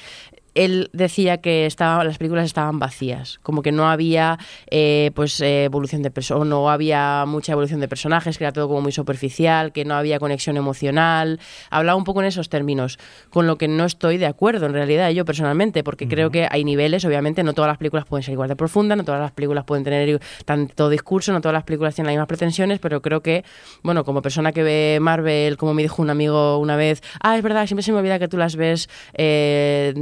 él 0.54 0.90
decía 0.92 1.38
que 1.38 1.66
estaba, 1.66 2.04
las 2.04 2.18
películas 2.18 2.44
estaban 2.44 2.78
vacías, 2.78 3.38
como 3.42 3.62
que 3.62 3.72
no 3.72 3.88
había 3.88 4.38
eh, 4.70 5.10
pues 5.14 5.40
eh, 5.40 5.64
evolución 5.64 6.02
de 6.02 6.10
personas, 6.10 6.46
no 6.46 6.70
había 6.70 7.24
mucha 7.26 7.52
evolución 7.52 7.80
de 7.80 7.88
personajes, 7.88 8.38
que 8.38 8.44
era 8.44 8.52
todo 8.52 8.68
como 8.68 8.80
muy 8.80 8.92
superficial, 8.92 9.72
que 9.72 9.84
no 9.84 9.94
había 9.94 10.18
conexión 10.18 10.56
emocional. 10.56 11.40
Hablaba 11.70 11.96
un 11.96 12.04
poco 12.04 12.20
en 12.20 12.26
esos 12.26 12.48
términos, 12.48 12.98
con 13.30 13.46
lo 13.46 13.56
que 13.56 13.68
no 13.68 13.84
estoy 13.84 14.18
de 14.18 14.26
acuerdo 14.26 14.66
en 14.66 14.72
realidad 14.72 15.10
yo 15.10 15.24
personalmente, 15.24 15.82
porque 15.84 16.06
creo 16.08 16.30
que 16.30 16.48
hay 16.50 16.64
niveles, 16.64 17.04
obviamente 17.04 17.42
no 17.42 17.54
todas 17.54 17.68
las 17.68 17.78
películas 17.78 18.04
pueden 18.06 18.22
ser 18.22 18.32
igual 18.32 18.48
de 18.48 18.56
profundas, 18.56 18.98
no 18.98 19.04
todas 19.04 19.20
las 19.20 19.32
películas 19.32 19.64
pueden 19.64 19.84
tener 19.84 20.20
tanto 20.44 20.88
discurso, 20.88 21.32
no 21.32 21.40
todas 21.40 21.54
las 21.54 21.64
películas 21.64 21.94
tienen 21.94 22.08
las 22.08 22.14
mismas 22.14 22.28
pretensiones, 22.28 22.78
pero 22.78 23.00
creo 23.00 23.22
que, 23.22 23.44
bueno, 23.82 24.04
como 24.04 24.22
persona 24.22 24.52
que 24.52 24.62
ve 24.62 24.98
Marvel, 25.00 25.56
como 25.56 25.74
me 25.74 25.82
dijo 25.82 26.02
un 26.02 26.10
amigo 26.10 26.58
una 26.58 26.76
vez, 26.76 27.02
ah, 27.22 27.36
es 27.36 27.42
verdad, 27.42 27.66
siempre 27.66 27.82
se 27.82 27.92
me 27.92 27.98
olvida 27.98 28.18
que 28.18 28.28
tú 28.28 28.36
las 28.36 28.56
ves 28.56 28.88
eh, 29.14 29.92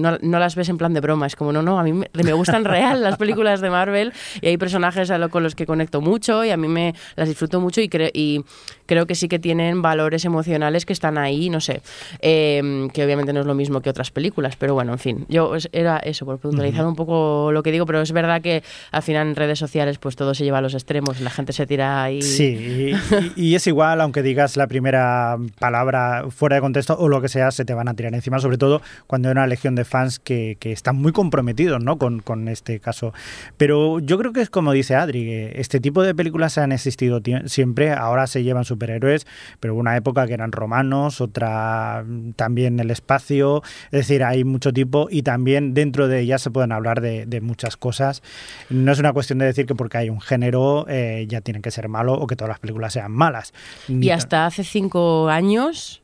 no, 0.00 0.38
las 0.38 0.54
ves 0.54 0.68
en 0.68 0.78
plan 0.78 0.92
de 0.94 1.00
broma. 1.00 1.26
Es 1.26 1.36
como, 1.36 1.52
no, 1.52 1.62
no, 1.62 1.78
a 1.78 1.82
mí 1.82 1.92
me, 1.92 2.32
gustan 2.32 2.64
real 2.64 3.02
las 3.02 3.16
películas 3.16 3.60
de 3.60 3.70
Marvel 3.70 4.12
y 4.40 4.48
hay 4.48 4.56
personajes 4.56 5.10
a 5.10 5.18
lo, 5.18 5.28
con 5.28 5.42
los 5.42 5.54
que 5.54 5.66
conecto 5.66 6.00
mucho 6.00 6.44
y 6.44 6.50
a 6.50 6.56
mí 6.56 6.68
me 6.68 6.94
las 7.16 7.28
disfruto 7.28 7.60
mucho 7.60 7.80
y, 7.80 7.90
y 8.12 8.44
creo 8.90 9.06
que 9.06 9.14
sí 9.14 9.28
que 9.28 9.38
tienen 9.38 9.82
valores 9.82 10.24
emocionales 10.24 10.84
que 10.84 10.92
están 10.92 11.16
ahí, 11.16 11.48
no 11.48 11.60
sé, 11.60 11.80
eh, 12.22 12.88
que 12.92 13.04
obviamente 13.04 13.32
no 13.32 13.38
es 13.38 13.46
lo 13.46 13.54
mismo 13.54 13.82
que 13.82 13.88
otras 13.88 14.10
películas, 14.10 14.56
pero 14.56 14.74
bueno, 14.74 14.90
en 14.90 14.98
fin, 14.98 15.26
yo 15.28 15.52
era 15.70 15.98
eso, 15.98 16.26
por 16.26 16.38
puntualizar 16.40 16.80
uh 16.80 16.86
-huh. 16.86 16.88
un 16.88 16.96
poco 16.96 17.52
lo 17.52 17.62
que 17.62 17.70
digo, 17.70 17.86
pero 17.86 18.00
es 18.00 18.10
verdad 18.10 18.42
que 18.42 18.64
al 18.90 19.02
final 19.04 19.28
en 19.28 19.36
redes 19.36 19.60
sociales 19.60 19.98
pues 19.98 20.16
todo 20.16 20.34
se 20.34 20.42
lleva 20.42 20.58
a 20.58 20.60
los 20.60 20.74
extremos, 20.74 21.20
la 21.20 21.30
gente 21.30 21.52
se 21.52 21.68
tira 21.68 22.02
ahí. 22.02 22.20
Sí, 22.20 22.96
y, 23.36 23.50
y 23.50 23.54
es 23.54 23.64
igual, 23.68 24.00
aunque 24.00 24.24
digas 24.24 24.56
la 24.56 24.66
primera 24.66 25.36
palabra 25.60 26.24
fuera 26.30 26.56
de 26.56 26.60
contexto 26.62 26.96
o 26.98 27.08
lo 27.08 27.22
que 27.22 27.28
sea, 27.28 27.52
se 27.52 27.64
te 27.64 27.74
van 27.74 27.86
a 27.86 27.94
tirar 27.94 28.12
encima, 28.12 28.40
sobre 28.40 28.58
todo 28.58 28.82
cuando 29.06 29.28
hay 29.28 29.32
una 29.32 29.46
legión 29.46 29.76
de 29.76 29.84
fans 29.84 30.18
que, 30.18 30.56
que 30.58 30.72
están 30.72 30.96
muy 30.96 31.12
comprometidos 31.12 31.80
¿no? 31.80 31.96
con, 31.96 32.18
con, 32.18 32.48
este 32.48 32.80
caso. 32.80 33.12
Pero 33.56 34.00
yo 34.00 34.18
creo 34.18 34.32
que 34.32 34.40
es 34.40 34.50
como 34.50 34.72
dice 34.72 34.96
Adri, 34.96 35.24
que 35.26 35.52
este 35.60 35.78
tipo 35.78 36.02
de 36.02 36.12
películas 36.12 36.58
han 36.58 36.72
existido 36.72 37.20
siempre, 37.46 37.92
ahora 37.92 38.26
se 38.26 38.42
llevan 38.42 38.64
superhéroes, 38.80 39.26
pero 39.60 39.74
hubo 39.74 39.80
una 39.80 39.96
época 39.96 40.26
que 40.26 40.34
eran 40.34 40.52
romanos, 40.52 41.20
otra 41.20 42.04
también 42.36 42.80
el 42.80 42.90
espacio, 42.90 43.62
es 43.90 44.00
decir, 44.00 44.24
hay 44.24 44.44
mucho 44.44 44.72
tipo 44.72 45.08
y 45.10 45.22
también 45.22 45.74
dentro 45.74 46.08
de 46.08 46.20
ellas 46.20 46.40
se 46.42 46.50
pueden 46.50 46.72
hablar 46.72 47.00
de, 47.00 47.26
de 47.26 47.40
muchas 47.40 47.76
cosas. 47.76 48.22
No 48.70 48.92
es 48.92 48.98
una 48.98 49.12
cuestión 49.12 49.38
de 49.38 49.46
decir 49.46 49.66
que 49.66 49.74
porque 49.74 49.98
hay 49.98 50.08
un 50.08 50.20
género 50.20 50.86
eh, 50.88 51.26
ya 51.28 51.40
tienen 51.40 51.62
que 51.62 51.70
ser 51.70 51.88
malo 51.88 52.14
o 52.14 52.26
que 52.26 52.36
todas 52.36 52.48
las 52.48 52.58
películas 52.58 52.94
sean 52.94 53.12
malas. 53.12 53.52
Y 53.88 54.10
hasta 54.10 54.46
hace 54.46 54.64
cinco 54.64 55.28
años 55.28 56.02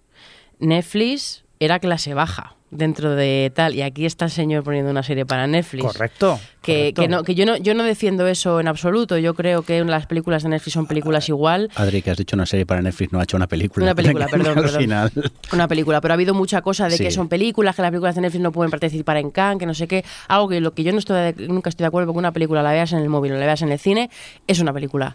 Netflix 0.58 1.44
era 1.58 1.78
clase 1.78 2.14
baja. 2.14 2.56
Dentro 2.70 3.14
de 3.14 3.52
tal. 3.54 3.74
Y 3.74 3.82
aquí 3.82 4.06
está 4.06 4.24
el 4.26 4.30
señor 4.30 4.64
poniendo 4.64 4.90
una 4.90 5.02
serie 5.02 5.24
para 5.26 5.46
Netflix. 5.46 5.84
Correcto. 5.86 6.38
Que, 6.62 6.92
correcto. 6.94 7.02
que 7.02 7.08
no, 7.08 7.22
que 7.22 7.34
yo 7.36 7.46
no, 7.46 7.56
yo 7.58 7.74
no 7.74 7.84
defiendo 7.84 8.26
eso 8.26 8.58
en 8.58 8.66
absoluto. 8.66 9.16
Yo 9.18 9.34
creo 9.34 9.62
que 9.62 9.84
las 9.84 10.06
películas 10.06 10.42
de 10.42 10.48
Netflix 10.48 10.74
son 10.74 10.86
películas 10.86 11.28
igual. 11.28 11.70
Adri, 11.76 12.02
que 12.02 12.10
has 12.10 12.16
dicho 12.18 12.34
una 12.34 12.44
serie 12.46 12.66
para 12.66 12.82
Netflix, 12.82 13.12
no 13.12 13.20
ha 13.20 13.22
hecho 13.22 13.36
una 13.36 13.46
película. 13.46 13.84
Una 13.84 13.94
película, 13.94 14.26
perdón, 14.30 14.58
Al 14.58 14.64
perdón. 14.64 14.80
final. 14.80 15.12
Una 15.52 15.68
película, 15.68 16.00
pero 16.00 16.12
ha 16.12 16.16
habido 16.16 16.34
mucha 16.34 16.62
cosa 16.62 16.88
de 16.88 16.96
Sí. 16.96 17.04
que 17.04 17.10
son 17.12 17.28
películas, 17.28 17.76
que 17.76 17.82
las 17.82 17.90
películas 17.92 18.14
de 18.16 18.20
Netflix 18.22 18.42
no 18.42 18.50
pueden 18.52 18.70
participar 18.72 19.16
en 19.18 19.30
Cannes, 19.30 19.58
que 19.60 19.66
no 19.66 19.74
sé 19.74 19.86
qué. 19.86 20.04
Algo 20.26 20.48
que 20.48 20.60
lo 20.60 20.74
que 20.74 20.82
yo 20.82 20.92
no 20.92 20.98
estoy 20.98 21.32
de- 21.34 21.46
nunca 21.48 21.68
estoy 21.70 21.84
de 21.84 21.88
acuerdo 21.88 22.08
porque 22.08 22.18
una 22.18 22.32
película 22.32 22.62
la 22.64 22.72
veas 22.72 22.92
en 22.92 22.98
el 22.98 23.08
móvil 23.08 23.32
o 23.32 23.36
la 23.36 23.46
veas 23.46 23.62
en 23.62 23.70
el 23.70 23.78
cine, 23.78 24.10
es 24.48 24.58
una 24.58 24.72
película. 24.72 25.14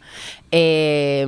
Eh, 0.51 1.25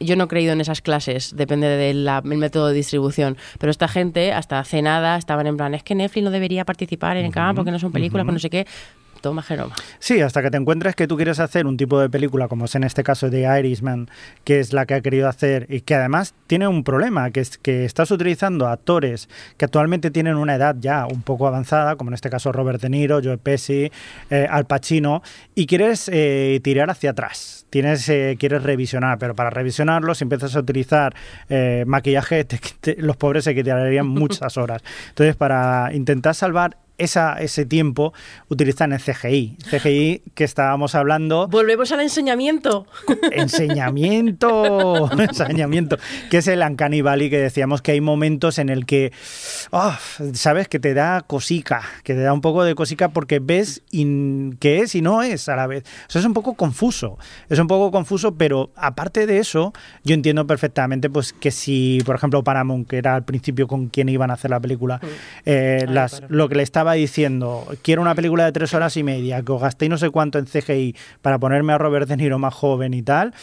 yo 0.00 0.16
no 0.16 0.24
he 0.24 0.28
creído 0.28 0.52
en 0.52 0.60
esas 0.60 0.80
clases, 0.80 1.34
depende 1.36 1.66
del 1.66 2.08
método 2.24 2.68
de 2.68 2.74
distribución. 2.74 3.36
Pero 3.58 3.70
esta 3.70 3.88
gente, 3.88 4.32
hasta 4.32 4.58
hace 4.58 4.80
nada, 4.82 5.16
estaban 5.16 5.46
en 5.46 5.56
plan, 5.56 5.65
es 5.74 5.82
que 5.82 5.94
Netflix 5.94 6.24
no 6.24 6.30
debería 6.30 6.64
participar 6.64 7.16
en 7.16 7.30
Cannes 7.30 7.56
porque 7.56 7.70
no 7.70 7.78
son 7.78 7.92
películas, 7.92 8.24
pues 8.24 8.34
no 8.34 8.38
sé 8.38 8.50
qué. 8.50 8.66
Toma, 9.20 9.42
Genoma. 9.42 9.74
Sí, 9.98 10.20
hasta 10.20 10.42
que 10.42 10.50
te 10.50 10.56
encuentres 10.56 10.94
que 10.94 11.06
tú 11.06 11.16
quieres 11.16 11.40
hacer 11.40 11.66
un 11.66 11.76
tipo 11.76 12.00
de 12.00 12.08
película, 12.08 12.48
como 12.48 12.66
es 12.66 12.74
en 12.74 12.84
este 12.84 13.02
caso 13.02 13.30
de 13.30 13.42
Irishman, 13.58 14.08
que 14.44 14.60
es 14.60 14.72
la 14.72 14.86
que 14.86 14.94
ha 14.94 15.00
querido 15.00 15.28
hacer 15.28 15.66
y 15.68 15.80
que 15.80 15.94
además 15.94 16.34
tiene 16.46 16.68
un 16.68 16.84
problema, 16.84 17.30
que 17.30 17.40
es 17.40 17.58
que 17.58 17.84
estás 17.84 18.10
utilizando 18.10 18.68
actores 18.68 19.28
que 19.56 19.64
actualmente 19.64 20.10
tienen 20.10 20.36
una 20.36 20.54
edad 20.54 20.76
ya 20.78 21.06
un 21.06 21.22
poco 21.22 21.46
avanzada, 21.46 21.96
como 21.96 22.10
en 22.10 22.14
este 22.14 22.30
caso 22.30 22.52
Robert 22.52 22.80
De 22.80 22.88
Niro, 22.88 23.20
Joe 23.22 23.38
Pesci, 23.38 23.90
eh, 24.30 24.46
Al 24.48 24.66
Pacino, 24.66 25.22
y 25.54 25.66
quieres 25.66 26.10
eh, 26.12 26.60
tirar 26.62 26.90
hacia 26.90 27.10
atrás. 27.10 27.66
Tienes, 27.70 28.08
eh, 28.08 28.36
quieres 28.38 28.62
revisionar, 28.62 29.18
pero 29.18 29.34
para 29.34 29.50
revisionarlo, 29.50 30.14
si 30.14 30.24
empiezas 30.24 30.54
a 30.54 30.60
utilizar 30.60 31.14
eh, 31.48 31.84
maquillaje, 31.86 32.46
los 32.98 33.16
pobres 33.16 33.44
se 33.44 33.54
quedarían 33.54 34.06
muchas 34.06 34.56
horas. 34.56 34.82
Entonces, 35.08 35.36
para 35.36 35.90
intentar 35.92 36.34
salvar 36.34 36.76
esa, 36.98 37.34
ese 37.40 37.64
tiempo, 37.66 38.12
utilizan 38.48 38.92
el 38.92 39.00
CGI. 39.00 39.56
CGI 39.70 40.22
que 40.34 40.44
estábamos 40.44 40.94
hablando, 40.94 41.46
Volvemos 41.48 41.92
al 41.92 42.00
enseñamiento. 42.00 42.86
enseñamiento, 43.32 45.10
enseñamiento, 45.18 45.96
que 46.30 46.38
es 46.38 46.46
el 46.48 46.60
Uncanny 46.62 47.02
Valley 47.02 47.30
que 47.30 47.38
decíamos 47.38 47.82
que 47.82 47.92
hay 47.92 48.00
momentos 48.00 48.58
en 48.58 48.68
el 48.68 48.86
que, 48.86 49.12
ah, 49.72 49.98
sabes, 50.34 50.68
que 50.68 50.78
te 50.78 50.94
da 50.94 51.22
cosica, 51.22 51.82
que 52.04 52.14
te 52.14 52.20
da 52.20 52.32
un 52.32 52.40
poco 52.40 52.64
de 52.64 52.74
cosica 52.74 53.08
porque 53.10 53.38
ves 53.40 53.82
in- 53.90 54.56
que 54.60 54.80
es 54.80 54.94
y 54.94 55.02
no 55.02 55.22
es 55.22 55.48
a 55.48 55.56
la 55.56 55.66
vez. 55.66 55.84
O 56.08 56.10
sea, 56.12 56.20
es 56.20 56.26
un 56.26 56.34
poco 56.34 56.54
confuso, 56.54 57.18
es 57.48 57.58
un 57.58 57.66
poco 57.66 57.90
confuso, 57.90 58.34
pero 58.36 58.70
aparte 58.76 59.26
de 59.26 59.38
eso, 59.38 59.72
yo 60.04 60.14
entiendo 60.14 60.46
perfectamente 60.46 61.10
pues 61.10 61.32
que 61.32 61.50
si, 61.50 62.00
por 62.04 62.16
ejemplo, 62.16 62.42
Paramount, 62.44 62.88
que 62.88 62.98
era 62.98 63.14
al 63.14 63.24
principio 63.24 63.66
con 63.66 63.88
quien 63.88 64.08
iban 64.08 64.30
a 64.30 64.34
hacer 64.34 64.50
la 64.50 64.60
película, 64.60 65.00
eh, 65.44 65.84
Ay, 65.86 65.94
las, 65.94 66.12
Paramount. 66.12 66.36
lo 66.36 66.48
que 66.48 66.54
le 66.56 66.62
estaba 66.62 66.85
diciendo, 66.94 67.66
quiero 67.82 68.02
una 68.02 68.14
película 68.14 68.44
de 68.44 68.52
tres 68.52 68.74
horas 68.74 68.96
y 68.96 69.02
media, 69.02 69.42
que 69.42 69.52
os 69.52 69.60
gastéis 69.62 69.90
no 69.90 69.98
sé 69.98 70.10
cuánto 70.10 70.38
en 70.38 70.46
CGI 70.46 70.94
para 71.22 71.38
ponerme 71.38 71.72
a 71.72 71.78
Robert 71.78 72.08
De 72.08 72.16
Niro 72.16 72.38
más 72.38 72.54
joven 72.54 72.94
y 72.94 73.02
tal, 73.02 73.34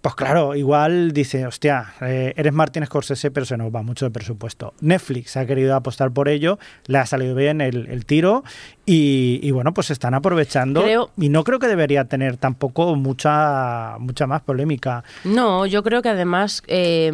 pues 0.00 0.14
claro, 0.14 0.54
igual 0.54 1.12
dice, 1.12 1.44
hostia, 1.44 1.92
eh, 2.02 2.32
eres 2.36 2.52
Martin 2.52 2.86
Scorsese, 2.86 3.32
pero 3.32 3.44
se 3.44 3.56
nos 3.56 3.74
va 3.74 3.82
mucho 3.82 4.04
de 4.04 4.12
presupuesto. 4.12 4.72
Netflix 4.80 5.36
ha 5.36 5.44
querido 5.44 5.74
apostar 5.74 6.12
por 6.12 6.28
ello, 6.28 6.60
le 6.86 6.98
ha 6.98 7.04
salido 7.06 7.34
bien 7.34 7.60
el, 7.60 7.88
el 7.88 8.06
tiro 8.06 8.44
y, 8.86 9.40
y 9.42 9.50
bueno, 9.50 9.74
pues 9.74 9.90
están 9.90 10.14
aprovechando 10.14 10.82
Creo- 10.84 11.10
y 11.18 11.30
no 11.30 11.42
creo 11.42 11.58
que 11.58 11.66
debería 11.66 12.04
tener 12.04 12.36
tampoco 12.36 12.94
mucha, 12.94 13.96
mucha 13.98 14.28
más 14.28 14.40
polémica. 14.42 15.02
No, 15.24 15.66
yo 15.66 15.82
creo 15.82 16.00
que 16.00 16.10
además 16.10 16.62
eh, 16.68 17.10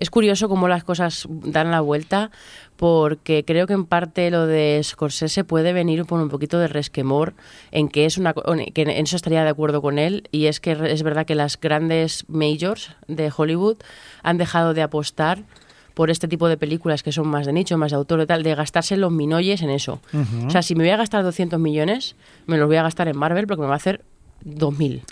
es 0.00 0.10
curioso 0.10 0.48
cómo 0.48 0.66
las 0.66 0.82
cosas 0.82 1.26
dan 1.28 1.70
la 1.70 1.80
vuelta, 1.80 2.30
porque 2.76 3.44
creo 3.44 3.66
que 3.66 3.74
en 3.74 3.84
parte 3.84 4.30
lo 4.30 4.46
de 4.46 4.80
Scorsese 4.82 5.44
puede 5.44 5.74
venir 5.74 6.06
por 6.06 6.20
un 6.20 6.30
poquito 6.30 6.58
de 6.58 6.68
resquemor 6.68 7.34
en 7.70 7.88
que 7.88 8.06
es 8.06 8.16
una 8.16 8.32
que 8.32 8.82
en 8.82 8.90
eso 8.90 9.16
estaría 9.16 9.44
de 9.44 9.50
acuerdo 9.50 9.82
con 9.82 9.98
él 9.98 10.26
y 10.32 10.46
es 10.46 10.58
que 10.58 10.72
es 10.72 11.02
verdad 11.02 11.26
que 11.26 11.34
las 11.34 11.60
grandes 11.60 12.24
majors 12.28 12.96
de 13.06 13.30
Hollywood 13.36 13.76
han 14.22 14.38
dejado 14.38 14.72
de 14.72 14.82
apostar 14.82 15.44
por 15.92 16.10
este 16.10 16.28
tipo 16.28 16.48
de 16.48 16.56
películas 16.56 17.02
que 17.02 17.12
son 17.12 17.28
más 17.28 17.44
de 17.44 17.52
nicho, 17.52 17.76
más 17.76 17.90
de 17.90 17.98
autor 17.98 18.22
y 18.22 18.26
tal, 18.26 18.42
de 18.42 18.54
gastarse 18.54 18.96
los 18.96 19.12
minoyes 19.12 19.60
en 19.60 19.68
eso. 19.68 20.00
O 20.46 20.50
sea, 20.50 20.62
si 20.62 20.74
me 20.74 20.84
voy 20.84 20.92
a 20.92 20.96
gastar 20.96 21.22
200 21.22 21.60
millones, 21.60 22.16
me 22.46 22.56
los 22.56 22.66
voy 22.68 22.76
a 22.76 22.82
gastar 22.82 23.08
en 23.08 23.18
Marvel 23.18 23.46
porque 23.46 23.60
me 23.60 23.66
va 23.66 23.74
a 23.74 23.76
hacer 23.76 24.02
2000. 24.44 25.02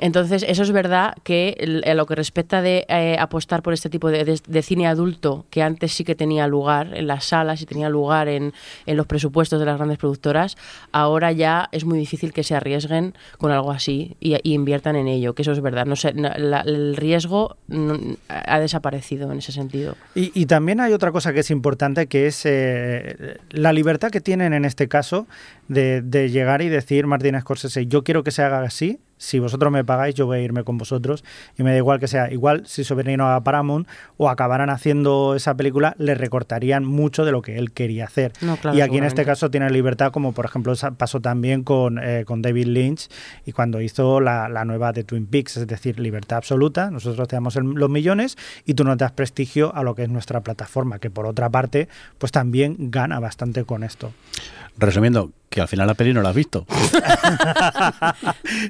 Entonces, 0.00 0.44
eso 0.46 0.62
es 0.62 0.72
verdad 0.72 1.14
que 1.22 1.82
a 1.86 1.94
lo 1.94 2.06
que 2.06 2.14
respecta 2.14 2.62
de 2.62 2.84
eh, 2.88 3.16
apostar 3.18 3.62
por 3.62 3.72
este 3.72 3.88
tipo 3.88 4.10
de, 4.10 4.24
de- 4.24 4.62
cine 4.62 4.86
adulto, 4.86 5.46
que 5.50 5.62
antes 5.62 5.92
sí 5.92 6.04
que 6.04 6.14
tenía 6.14 6.46
lugar 6.46 6.90
en 6.94 7.06
las 7.06 7.26
salas 7.26 7.60
y 7.62 7.66
tenía 7.66 7.88
lugar 7.88 8.28
en, 8.28 8.52
en 8.86 8.96
los 8.96 9.06
presupuestos 9.06 9.60
de 9.60 9.66
las 9.66 9.76
grandes 9.76 9.98
productoras, 9.98 10.56
ahora 10.92 11.30
ya 11.32 11.68
es 11.70 11.84
muy 11.84 11.98
difícil 11.98 12.32
que 12.32 12.42
se 12.42 12.54
arriesguen 12.54 13.14
con 13.38 13.52
algo 13.52 13.70
así 13.70 14.16
y, 14.20 14.34
inviertan 14.52 14.96
en 14.96 15.06
ello, 15.08 15.34
que 15.34 15.42
eso 15.42 15.52
es 15.52 15.60
verdad. 15.60 15.86
No 15.86 15.96
sé, 15.96 16.12
la- 16.14 16.60
el 16.62 16.96
riesgo 16.96 17.56
ha 18.28 18.58
desaparecido 18.60 19.30
en 19.30 19.38
ese 19.38 19.52
sentido. 19.52 19.96
Y, 20.14 20.32
y 20.38 20.46
también 20.46 20.80
hay 20.80 20.92
otra 20.92 21.12
cosa 21.12 21.32
que 21.32 21.40
es 21.40 21.50
importante, 21.50 22.06
que 22.06 22.26
es 22.26 22.42
eh, 22.46 23.36
la 23.50 23.72
libertad 23.72 24.10
que 24.10 24.20
tienen 24.20 24.52
en 24.52 24.64
este 24.64 24.88
caso 24.88 25.26
de, 25.68 26.02
de 26.02 26.30
llegar 26.30 26.62
y 26.62 26.68
decir, 26.68 27.06
Martín 27.06 27.38
Scorsese, 27.40 27.86
yo 27.86 28.02
quiero 28.04 28.24
que 28.24 28.30
se 28.30 28.42
haga 28.42 28.62
así, 28.62 28.98
si 29.24 29.38
vosotros 29.38 29.72
me 29.72 29.84
pagáis, 29.84 30.14
yo 30.14 30.26
voy 30.26 30.38
a 30.38 30.40
irme 30.42 30.64
con 30.64 30.76
vosotros 30.78 31.24
y 31.58 31.62
me 31.62 31.70
da 31.70 31.76
igual 31.76 31.98
que 31.98 32.08
sea. 32.08 32.30
Igual 32.30 32.66
si 32.66 32.84
Soberano 32.84 33.32
a 33.32 33.42
Paramount 33.42 33.88
o 34.16 34.28
acabaran 34.28 34.70
haciendo 34.70 35.34
esa 35.34 35.54
película, 35.56 35.94
le 35.98 36.14
recortarían 36.14 36.84
mucho 36.84 37.24
de 37.24 37.32
lo 37.32 37.40
que 37.42 37.56
él 37.58 37.72
quería 37.72 38.04
hacer. 38.04 38.32
No, 38.42 38.56
claro, 38.56 38.76
y 38.76 38.80
aquí 38.82 38.98
en 38.98 39.04
este 39.04 39.24
caso 39.24 39.50
tiene 39.50 39.70
libertad, 39.70 40.12
como 40.12 40.32
por 40.32 40.44
ejemplo 40.44 40.74
pasó 40.96 41.20
también 41.20 41.62
con, 41.64 41.98
eh, 42.02 42.24
con 42.26 42.42
David 42.42 42.66
Lynch 42.66 43.08
y 43.46 43.52
cuando 43.52 43.80
hizo 43.80 44.20
la, 44.20 44.48
la 44.48 44.64
nueva 44.64 44.92
de 44.92 45.04
Twin 45.04 45.26
Peaks, 45.26 45.56
es 45.56 45.66
decir, 45.66 45.98
libertad 45.98 46.38
absoluta. 46.38 46.90
Nosotros 46.90 47.26
te 47.28 47.36
damos 47.36 47.56
el- 47.56 47.64
los 47.64 47.88
millones 47.90 48.36
y 48.66 48.74
tú 48.74 48.84
no 48.84 48.94
das 48.96 49.12
prestigio 49.12 49.74
a 49.74 49.82
lo 49.82 49.94
que 49.94 50.02
es 50.02 50.08
nuestra 50.08 50.42
plataforma, 50.42 50.98
que 50.98 51.10
por 51.10 51.26
otra 51.26 51.48
parte, 51.50 51.88
pues 52.18 52.30
también 52.32 52.76
gana 52.90 53.20
bastante 53.20 53.64
con 53.64 53.82
esto. 53.84 54.12
Resumiendo, 54.76 55.30
que 55.54 55.60
al 55.60 55.68
final 55.68 55.86
la 55.86 55.94
peli 55.94 56.12
no 56.12 56.20
la 56.20 56.30
has 56.30 56.34
visto. 56.34 56.66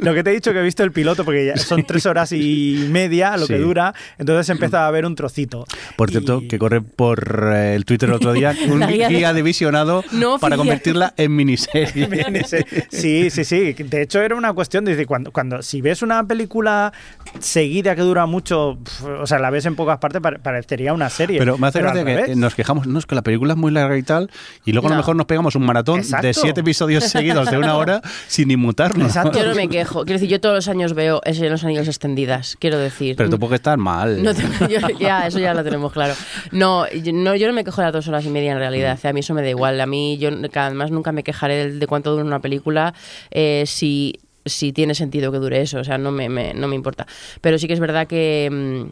Lo 0.00 0.12
que 0.14 0.22
te 0.22 0.30
he 0.30 0.34
dicho 0.34 0.52
que 0.52 0.58
he 0.58 0.62
visto 0.62 0.82
el 0.82 0.92
piloto, 0.92 1.24
porque 1.24 1.46
ya 1.46 1.56
son 1.56 1.84
tres 1.84 2.04
horas 2.06 2.30
y 2.32 2.86
media 2.90 3.36
lo 3.38 3.46
que 3.46 3.58
dura, 3.58 3.94
entonces 4.18 4.48
empezaba 4.50 4.86
a 4.86 4.90
ver 4.90 5.06
un 5.06 5.14
trocito. 5.14 5.64
Por 5.96 6.10
cierto, 6.10 6.40
Y- 6.42 6.48
que 6.48 6.58
corre 6.58 6.82
por 6.82 7.50
eh, 7.54 7.74
el 7.74 7.84
Twitter 7.86 8.08
el 8.10 8.16
otro 8.16 8.32
día 8.34 8.54
un 8.68 8.86
guía 8.86 9.08
guía, 9.08 9.32
de- 9.32 9.42
visionado 9.42 10.04
No 10.12 10.38
para 10.38 10.56
convertirla 10.56 11.14
en 11.16 11.34
miniserie. 11.34 12.54
Sí, 12.90 13.30
sí, 13.30 13.44
sí. 13.44 13.72
De 13.72 14.02
hecho, 14.02 14.20
era 14.20 14.34
una 14.36 14.52
cuestión 14.52 14.84
de 14.84 14.92
decir, 14.92 15.06
cuando, 15.06 15.32
cuando 15.32 15.62
si 15.62 15.80
ves 15.80 16.02
una 16.02 16.22
película 16.26 16.92
seguida 17.40 17.96
que 17.96 18.02
dura 18.02 18.26
mucho, 18.26 18.78
pf, 18.84 19.04
o 19.22 19.26
sea, 19.26 19.38
la 19.38 19.48
ves 19.50 19.64
en 19.66 19.74
pocas 19.74 19.98
partes, 19.98 20.20
pare- 20.20 20.38
parecería 20.38 20.92
una 20.92 21.08
serie. 21.08 21.38
Pero 21.38 21.56
me 21.56 21.66
hace 21.68 21.80
gracia 21.80 22.04
que 22.04 22.14
revés. 22.16 22.36
nos 22.36 22.54
quejamos, 22.54 22.86
no, 22.86 22.98
es 22.98 23.06
que 23.06 23.14
la 23.14 23.22
película 23.22 23.54
es 23.54 23.58
muy 23.58 23.72
larga 23.72 23.96
y 23.96 24.02
tal, 24.02 24.30
y 24.66 24.72
luego 24.72 24.88
a 24.88 24.90
lo 24.90 24.96
mejor 24.96 25.16
nos 25.16 25.26
pegamos 25.26 25.54
un 25.56 25.64
maratón 25.64 26.00
Exacto. 26.00 26.26
de 26.26 26.34
siete 26.34 26.60
episodios 26.60 26.73
seguidos 27.10 27.50
de 27.50 27.58
una 27.58 27.76
hora 27.76 28.00
sin 28.26 28.50
inmutarnos. 28.50 29.08
Exacto. 29.08 29.38
Yo 29.38 29.46
no 29.48 29.54
me 29.54 29.68
quejo. 29.68 30.04
Quiero 30.04 30.18
decir, 30.18 30.28
yo 30.28 30.40
todos 30.40 30.54
los 30.56 30.68
años 30.68 30.94
veo 30.94 31.20
ese 31.24 31.48
los 31.48 31.64
anillos 31.64 31.88
extendidas, 31.88 32.56
quiero 32.58 32.78
decir. 32.78 33.16
Pero 33.16 33.30
tampoco 33.30 33.54
estar 33.54 33.78
mal. 33.78 34.22
No 34.22 34.34
te- 34.34 34.42
yo- 34.68 34.88
ya, 34.98 35.26
eso 35.26 35.38
ya 35.38 35.54
lo 35.54 35.64
tenemos 35.64 35.92
claro. 35.92 36.14
No 36.52 36.86
yo, 36.90 37.12
no, 37.12 37.34
yo 37.36 37.46
no 37.46 37.52
me 37.52 37.64
quejo 37.64 37.80
de 37.80 37.86
las 37.86 37.92
dos 37.92 38.08
horas 38.08 38.24
y 38.24 38.30
media 38.30 38.52
en 38.52 38.58
realidad. 38.58 38.98
A 39.04 39.12
mí 39.12 39.20
eso 39.20 39.34
me 39.34 39.42
da 39.42 39.48
igual. 39.50 39.80
A 39.80 39.86
mí, 39.86 40.18
yo 40.18 40.30
además 40.54 40.90
nunca 40.90 41.12
me 41.12 41.22
quejaré 41.22 41.54
de, 41.70 41.78
de 41.78 41.86
cuánto 41.86 42.10
dura 42.12 42.24
una 42.24 42.40
película 42.40 42.94
eh, 43.30 43.64
si, 43.66 44.20
si 44.44 44.72
tiene 44.72 44.94
sentido 44.94 45.30
que 45.32 45.38
dure 45.38 45.60
eso. 45.60 45.78
O 45.78 45.84
sea, 45.84 45.98
no 45.98 46.10
me, 46.10 46.28
me- 46.28 46.54
no 46.54 46.68
me 46.68 46.74
importa. 46.76 47.06
Pero 47.40 47.58
sí 47.58 47.66
que 47.66 47.72
es 47.74 47.80
verdad 47.80 48.06
que. 48.06 48.86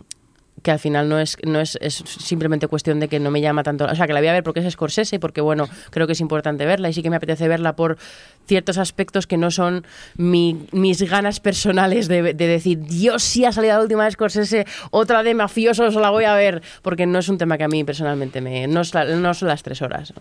Que 0.62 0.70
al 0.70 0.78
final 0.78 1.09
no 1.09 1.18
es 1.18 1.36
no 1.44 1.60
es, 1.60 1.76
es 1.80 1.94
simplemente 2.06 2.68
cuestión 2.68 3.01
de 3.01 3.09
que 3.09 3.18
no 3.20 3.30
me 3.30 3.40
llama 3.40 3.62
tanto 3.62 3.84
o 3.86 3.94
sea 3.94 4.06
que 4.06 4.12
la 4.12 4.20
voy 4.20 4.28
a 4.28 4.32
ver 4.32 4.43
porque 4.44 4.60
es 4.60 4.72
Scorsese 4.72 5.16
y 5.16 5.18
porque 5.18 5.40
bueno 5.40 5.68
creo 5.90 6.06
que 6.06 6.12
es 6.14 6.20
importante 6.20 6.64
verla 6.66 6.89
y 6.89 6.93
sí 6.93 7.02
que 7.02 7.10
me 7.10 7.16
apetece 7.16 7.48
verla 7.48 7.74
por 7.76 7.98
ciertos 8.47 8.76
aspectos 8.78 9.26
que 9.26 9.36
no 9.36 9.51
son 9.51 9.84
mi- 10.16 10.66
mis 10.72 11.02
ganas 11.09 11.40
personales 11.40 12.09
de, 12.09 12.22
de 12.34 12.47
decir 12.47 12.78
Dios 12.80 13.22
sí 13.22 13.44
ha 13.44 13.52
salido 13.52 13.76
la 13.76 13.82
última 13.82 14.05
de 14.05 14.10
Scorsese 14.12 14.66
otra 14.90 15.22
de 15.22 15.34
mafiosos 15.34 15.94
la 15.94 16.10
voy 16.10 16.24
a 16.24 16.34
ver 16.34 16.62
porque 16.82 17.06
no 17.06 17.18
es 17.20 17.28
un 17.28 17.39
tema 17.39 17.56
que 17.59 17.64
a 17.64 17.68
mí 17.68 17.84
personalmente 17.84 18.40
me 18.40 18.66
no, 18.66 18.80
es 18.82 18.94
la- 18.94 19.05
no 19.05 19.34
son 19.34 19.48
las 19.48 19.62
tres 19.62 19.82
horas 19.82 20.12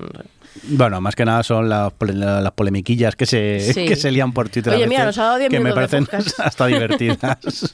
Bueno, 0.63 1.01
más 1.01 1.15
que 1.15 1.25
nada 1.25 1.43
son 1.43 1.69
las, 1.69 1.93
las 1.99 2.51
polemiquillas 2.51 3.15
que 3.15 3.25
se, 3.25 3.73
Sí. 3.73 3.85
que 3.85 3.95
se 3.95 4.11
lían 4.11 4.33
por 4.33 4.49
Twitter. 4.49 4.73
a 4.73 4.75
Oye, 4.75 4.87
mira, 4.87 5.05
nos 5.05 5.17
ha 5.17 5.23
dado 5.23 5.37
10 5.37 5.49
Que 5.49 5.59
me 5.59 5.73
parecen 5.73 6.07
hasta 6.39 6.65
divertidas. 6.67 7.73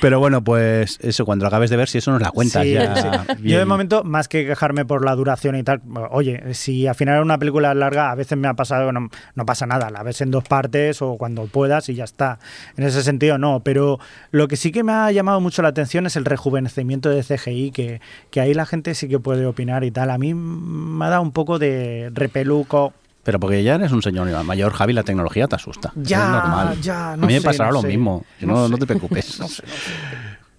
Pero 0.00 0.18
bueno, 0.20 0.42
pues 0.42 0.98
eso, 1.02 1.24
cuando 1.24 1.44
lo 1.44 1.48
acabes 1.48 1.70
de 1.70 1.76
ver, 1.76 1.88
si 1.88 1.98
eso 2.04 2.12
nos 2.12 2.20
la 2.20 2.30
cuentas 2.30 2.62
Sí, 2.62 2.72
ya. 2.72 2.94
sí. 2.96 3.42
Yo 3.42 3.58
de 3.58 3.64
momento, 3.64 4.04
más 4.04 4.28
que 4.28 4.46
quejarme 4.46 4.84
por 4.84 5.04
la 5.04 5.14
duración 5.14 5.56
y 5.56 5.62
tal, 5.62 5.80
oye, 6.10 6.54
si 6.54 6.86
al 6.86 6.94
final 6.94 7.22
una 7.22 7.38
película 7.38 7.74
larga, 7.74 8.10
a 8.10 8.14
veces 8.14 8.36
me 8.38 8.46
ha 8.48 8.54
pasado, 8.54 8.92
no, 8.92 9.08
no 9.34 9.46
pasa 9.46 9.66
nada. 9.66 9.90
la 9.90 10.02
ves 10.02 10.20
en 10.20 10.30
dos 10.30 10.44
partes 10.44 11.00
o 11.02 11.16
cuando 11.16 11.46
puedas 11.46 11.88
y 11.88 11.94
ya 11.94 12.04
está. 12.04 12.38
En 12.76 12.84
ese 12.84 13.02
sentido 13.02 13.38
no, 13.38 13.60
pero 13.60 13.98
lo 14.30 14.48
que 14.48 14.56
sí 14.56 14.70
que 14.70 14.82
me 14.84 14.92
ha 14.92 15.10
llamado 15.12 15.40
mucho 15.40 15.62
la 15.62 15.68
atención 15.68 16.06
es 16.06 16.16
el 16.16 16.24
rejuvenecimiento 16.24 17.08
de 17.10 17.22
CGI, 17.24 17.70
que, 17.70 18.00
que 18.30 18.40
ahí 18.40 18.54
la 18.54 18.66
gente 18.66 18.94
sí 18.94 19.08
que 19.08 19.18
puede 19.18 19.46
opinar 19.46 19.82
y 19.84 19.90
tal. 19.90 20.10
A 20.10 20.18
mí 20.18 20.34
me 20.34 21.04
ha 21.04 21.08
dado 21.08 21.22
un 21.22 21.32
poco 21.32 21.58
de 21.58 22.10
repeluco. 22.12 22.92
Pero 23.22 23.40
porque 23.40 23.62
ya 23.62 23.76
eres 23.76 23.90
un 23.92 24.02
señor 24.02 24.28
mayor, 24.44 24.72
Javi, 24.74 24.92
la 24.92 25.02
tecnología 25.02 25.48
te 25.48 25.56
asusta. 25.56 25.92
Ya, 25.96 26.18
es 26.26 26.30
normal. 26.30 26.80
ya, 26.82 27.12
a 27.12 27.16
no 27.16 27.26
mí 27.26 27.32
me 27.32 27.40
sé, 27.40 27.46
pasará 27.46 27.70
no 27.70 27.76
lo 27.76 27.80
sé. 27.80 27.88
mismo. 27.88 28.24
No 28.40 28.46
No, 28.54 28.64
sé. 28.66 28.70
no 28.72 28.76
te 28.76 28.86
preocupes. 28.86 29.40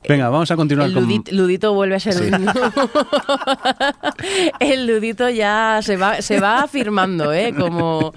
Venga, 0.08 0.30
vamos 0.30 0.50
a 0.52 0.56
continuar 0.56 0.88
El 0.88 0.94
con... 0.94 1.10
ludit- 1.10 1.32
ludito 1.32 1.74
vuelve 1.74 1.96
a 1.96 2.00
ser 2.00 2.14
Sí. 2.14 2.24
un... 2.26 2.48
El 4.60 4.88
ludito 4.88 5.30
ya 5.30 5.80
se 5.82 5.98
va, 5.98 6.22
se 6.22 6.40
va 6.40 6.64
afirmando, 6.64 7.34
¿eh? 7.34 7.54
Como, 7.58 8.14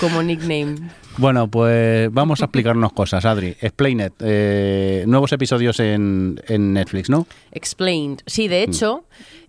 como 0.00 0.22
nickname. 0.22 0.76
Bueno, 1.18 1.48
pues 1.48 2.10
vamos 2.12 2.40
a 2.40 2.46
explicarnos 2.46 2.92
cosas, 2.92 3.24
Adri. 3.24 3.54
Explain 3.60 4.00
it. 4.00 4.12
Eh, 4.20 5.04
nuevos 5.06 5.32
episodios 5.32 5.78
en, 5.80 6.40
en 6.48 6.72
Netflix, 6.72 7.10
¿no? 7.10 7.26
Explained. 7.50 8.20
Sí, 8.26 8.46
Mm. 8.46 8.50
de 8.50 8.62
hecho, 8.62 9.04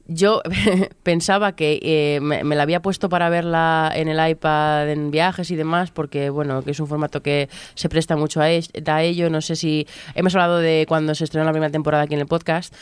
yo 0.08 0.42
pensaba 1.04 1.56
que 1.56 1.80
eh, 1.82 2.20
me, 2.22 2.44
la 2.44 2.64
había 2.64 2.82
puesto 2.82 3.10
para 3.10 3.30
verla 3.30 3.92
en 3.96 4.08
el 4.08 4.30
iPad 4.30 4.90
en 4.90 5.12
viajes 5.12 5.50
y 5.52 5.56
demás, 5.56 5.92
porque 5.92 6.30
bueno, 6.30 6.62
que 6.62 6.72
es 6.72 6.80
un 6.80 6.88
formato 6.88 7.22
que 7.22 7.50
se 7.76 7.90
presta 7.90 8.16
mucho 8.16 8.42
a, 8.42 8.46
a 8.46 9.04
ello. 9.04 9.30
No 9.30 9.42
sé 9.42 9.56
si 9.56 9.88
hemos 10.16 10.36
hablado 10.36 10.60
de 10.60 10.86
cuando 10.88 11.16
se 11.16 11.24
estrenó 11.24 11.46
la 11.46 11.52
primera 11.52 11.72
temporada 11.72 12.04
aquí 12.04 12.14
en 12.14 12.20
el 12.20 12.28
podcast, 12.28 12.74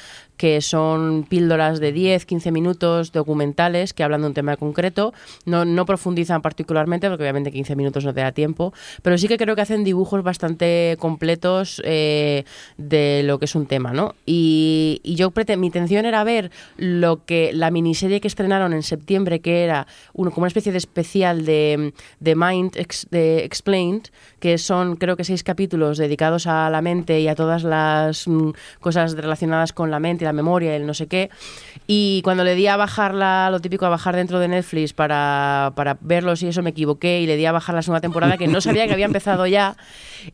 que 0.42 0.60
son 0.62 1.24
píldoras 1.30 1.80
de 1.80 1.92
10, 1.92 2.26
15 2.26 2.52
minutos 2.52 3.12
documentales 3.12 3.94
que 3.94 4.04
hablan 4.04 4.22
de 4.22 4.28
un 4.30 4.34
tema 4.34 4.58
concreto. 4.58 5.14
No, 5.46 5.66
no 5.66 5.86
profundizan 5.86 6.42
particularmente, 6.42 7.08
porque 7.10 7.22
obviamente 7.22 7.52
15 7.52 7.76
minutos 7.76 8.06
no 8.06 8.12
te 8.12 8.22
da 8.22 8.32
tiempo, 8.32 8.74
pero 9.04 9.20
sí 9.20 9.28
que 9.28 9.38
creo 9.38 9.56
que 9.56 9.62
hacen 9.62 9.84
dibujos 9.84 10.24
bastante 10.24 10.98
completos 10.98 11.80
eh, 11.86 12.44
de 12.80 13.22
lo 13.24 13.38
que 13.38 13.46
es 13.46 13.54
un 13.54 13.68
tema, 13.68 13.94
¿no? 13.94 14.16
Y, 14.26 15.00
y 15.04 15.14
yo 15.14 15.32
mi 15.58 15.68
intención 15.68 16.08
era 16.08 16.24
ver 16.24 16.50
lo 16.76 17.24
que 17.24 17.52
la 17.54 17.70
miniserie 17.70 18.20
que 18.20 18.28
estrenaron 18.28 18.74
en 18.74 18.82
septiembre, 18.82 19.42
que 19.42 19.64
era 19.64 19.86
uno, 20.14 20.32
como 20.32 20.46
una 20.46 20.48
especie 20.48 20.72
de 20.72 20.80
especial 20.80 21.46
de, 21.46 21.94
de 22.20 22.36
Mind 22.36 22.78
Explained, 23.14 24.06
que 24.40 24.58
son 24.58 24.96
creo 24.96 25.16
que 25.16 25.24
seis 25.24 25.44
capítulos 25.44 26.00
dedicados 26.00 26.48
a 26.48 26.68
la 26.72 26.82
mente 26.82 27.20
y 27.20 27.28
a 27.28 27.36
todas 27.36 27.64
las 27.64 28.28
mm, 28.28 28.50
cosas 28.80 29.14
relacionadas 29.14 29.72
con 29.72 29.92
la 29.92 30.00
mente 30.00 30.24
y 30.24 30.26
la 30.26 30.31
memoria 30.34 30.74
y 30.74 30.76
el 30.76 30.86
no 30.86 30.94
sé 30.94 31.08
qué. 31.08 31.30
Y 31.88 32.22
cuando 32.24 32.44
le 32.44 32.56
di 32.56 32.68
a 32.68 32.78
bajarla, 32.78 33.50
lo 33.52 33.60
típico, 33.60 33.86
a 33.86 33.90
bajar 33.90 34.16
dentro 34.16 34.40
de 34.40 34.48
Netflix 34.48 34.94
para, 34.94 35.74
para 35.76 35.98
verlos 36.02 36.42
y 36.44 36.48
eso 36.48 36.62
me 36.62 36.70
equivoqué 36.72 37.22
y 37.22 37.26
le 37.28 37.36
di 37.38 37.46
a 37.46 37.52
bajar 37.52 37.76
la 37.76 37.82
segunda 37.82 38.02
temporada 38.02 38.38
que 38.38 38.48
no 38.48 38.62
sabía 38.62 38.88
que 38.88 38.94
había 38.94 39.06
empezado 39.06 39.46
ya. 39.48 39.76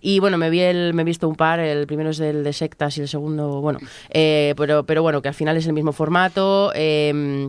Y 0.02 0.20
bueno, 0.20 0.38
me 0.38 0.50
vi 0.50 0.62
el, 0.62 0.94
me 0.94 1.02
he 1.02 1.06
visto 1.06 1.28
un 1.28 1.36
par, 1.36 1.60
el 1.60 1.88
primero 1.88 2.10
es 2.10 2.20
el 2.20 2.44
de 2.44 2.54
sectas 2.54 2.98
y 2.98 3.02
el 3.02 3.08
segundo, 3.08 3.62
bueno, 3.62 3.80
eh, 4.10 4.54
pero, 4.58 4.84
pero 4.84 5.02
bueno, 5.02 5.22
que 5.22 5.30
al 5.30 5.34
final 5.34 5.58
es 5.58 5.66
el 5.68 5.74
mismo 5.74 5.94
formato. 5.94 6.72
eh, 6.76 7.48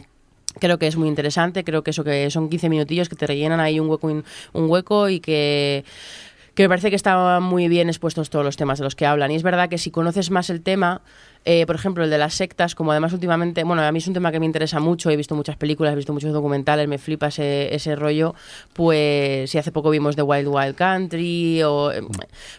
Creo 0.61 0.79
que 0.79 0.89
es 0.89 0.97
muy 0.97 1.09
interesante, 1.09 1.63
creo 1.63 1.85
que 1.85 1.91
eso 1.91 2.03
que 2.03 2.31
son 2.31 2.49
15 2.49 2.69
minutillos 2.69 3.09
que 3.09 3.15
te 3.15 3.27
rellenan 3.29 3.61
ahí 3.61 3.79
un 3.79 3.89
hueco, 3.89 4.09
un 4.09 4.25
hueco 4.55 5.09
y 5.09 5.21
que, 5.21 5.85
que 6.55 6.65
me 6.65 6.69
parece 6.69 6.91
que 6.91 6.97
están 6.97 7.43
muy 7.45 7.69
bien 7.69 7.89
expuestos 7.89 8.29
todos 8.29 8.45
los 8.45 8.57
temas 8.57 8.79
de 8.79 8.85
los 8.85 8.97
que 8.97 9.07
hablan. 9.07 9.31
Y 9.31 9.37
es 9.37 9.45
verdad 9.45 9.69
que 9.69 9.79
si 9.79 9.93
conoces 9.93 10.31
más 10.33 10.51
el 10.51 10.63
tema, 10.63 11.03
eh, 11.51 11.65
por 11.65 11.77
ejemplo, 11.77 12.05
el 12.05 12.11
de 12.11 12.19
las 12.19 12.35
sectas, 12.35 12.75
como 12.75 12.91
además 12.91 13.15
últimamente, 13.15 13.65
bueno, 13.65 13.81
a 13.81 13.91
mí 13.91 14.01
es 14.01 14.07
un 14.07 14.13
tema 14.13 14.31
que 14.31 14.39
me 14.39 14.45
interesa 14.45 14.81
mucho, 14.81 15.09
he 15.09 15.17
visto 15.17 15.35
muchas 15.35 15.57
películas, 15.57 15.95
he 15.95 15.97
visto 15.97 16.13
muchos 16.13 16.31
documentales, 16.31 16.87
me 16.89 16.99
flipa 16.99 17.29
ese, 17.29 17.75
ese 17.75 17.97
rollo, 17.97 18.35
pues 18.75 19.51
si 19.51 19.57
hace 19.57 19.73
poco 19.73 19.89
vimos 19.89 20.15
The 20.15 20.21
Wild 20.21 20.49
Wild 20.49 20.75
Country, 20.75 21.63
o 21.63 21.91
eh, 21.91 22.03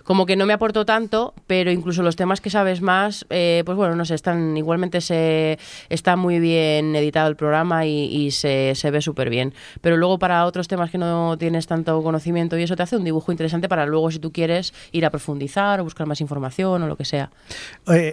como 0.03 0.25
que 0.25 0.35
no 0.35 0.47
me 0.47 0.53
aportó 0.53 0.87
tanto, 0.87 1.35
pero 1.45 1.69
incluso 1.69 2.01
los 2.01 2.15
temas 2.15 2.41
que 2.41 2.49
sabes 2.49 2.81
más, 2.81 3.27
eh, 3.29 3.61
pues 3.63 3.77
bueno, 3.77 3.95
no 3.95 4.05
sé, 4.05 4.15
están 4.15 4.57
igualmente 4.57 5.01
se 5.01 5.59
está 5.89 6.15
muy 6.15 6.39
bien 6.39 6.95
editado 6.95 7.29
el 7.29 7.35
programa 7.35 7.85
y, 7.85 8.31
se, 8.31 8.73
se 8.73 8.89
ve 8.89 9.01
súper 9.03 9.29
bien. 9.29 9.53
Pero 9.81 9.97
luego 9.97 10.17
para 10.17 10.43
otros 10.47 10.67
temas 10.67 10.89
que 10.89 10.97
no 10.97 11.37
tienes 11.37 11.67
tanto 11.67 12.01
conocimiento 12.01 12.57
y 12.57 12.63
eso 12.63 12.75
te 12.75 12.81
hace 12.81 12.97
un 12.97 13.03
dibujo 13.03 13.31
interesante 13.31 13.69
para 13.69 13.85
luego 13.85 14.09
si 14.09 14.17
tú 14.17 14.31
quieres 14.31 14.73
ir 14.91 15.05
a 15.05 15.11
profundizar 15.11 15.79
o 15.79 15.83
buscar 15.83 16.07
más 16.07 16.21
información 16.21 16.81
o 16.81 16.87
lo 16.87 16.97
que 16.97 17.05
sea. 17.05 17.29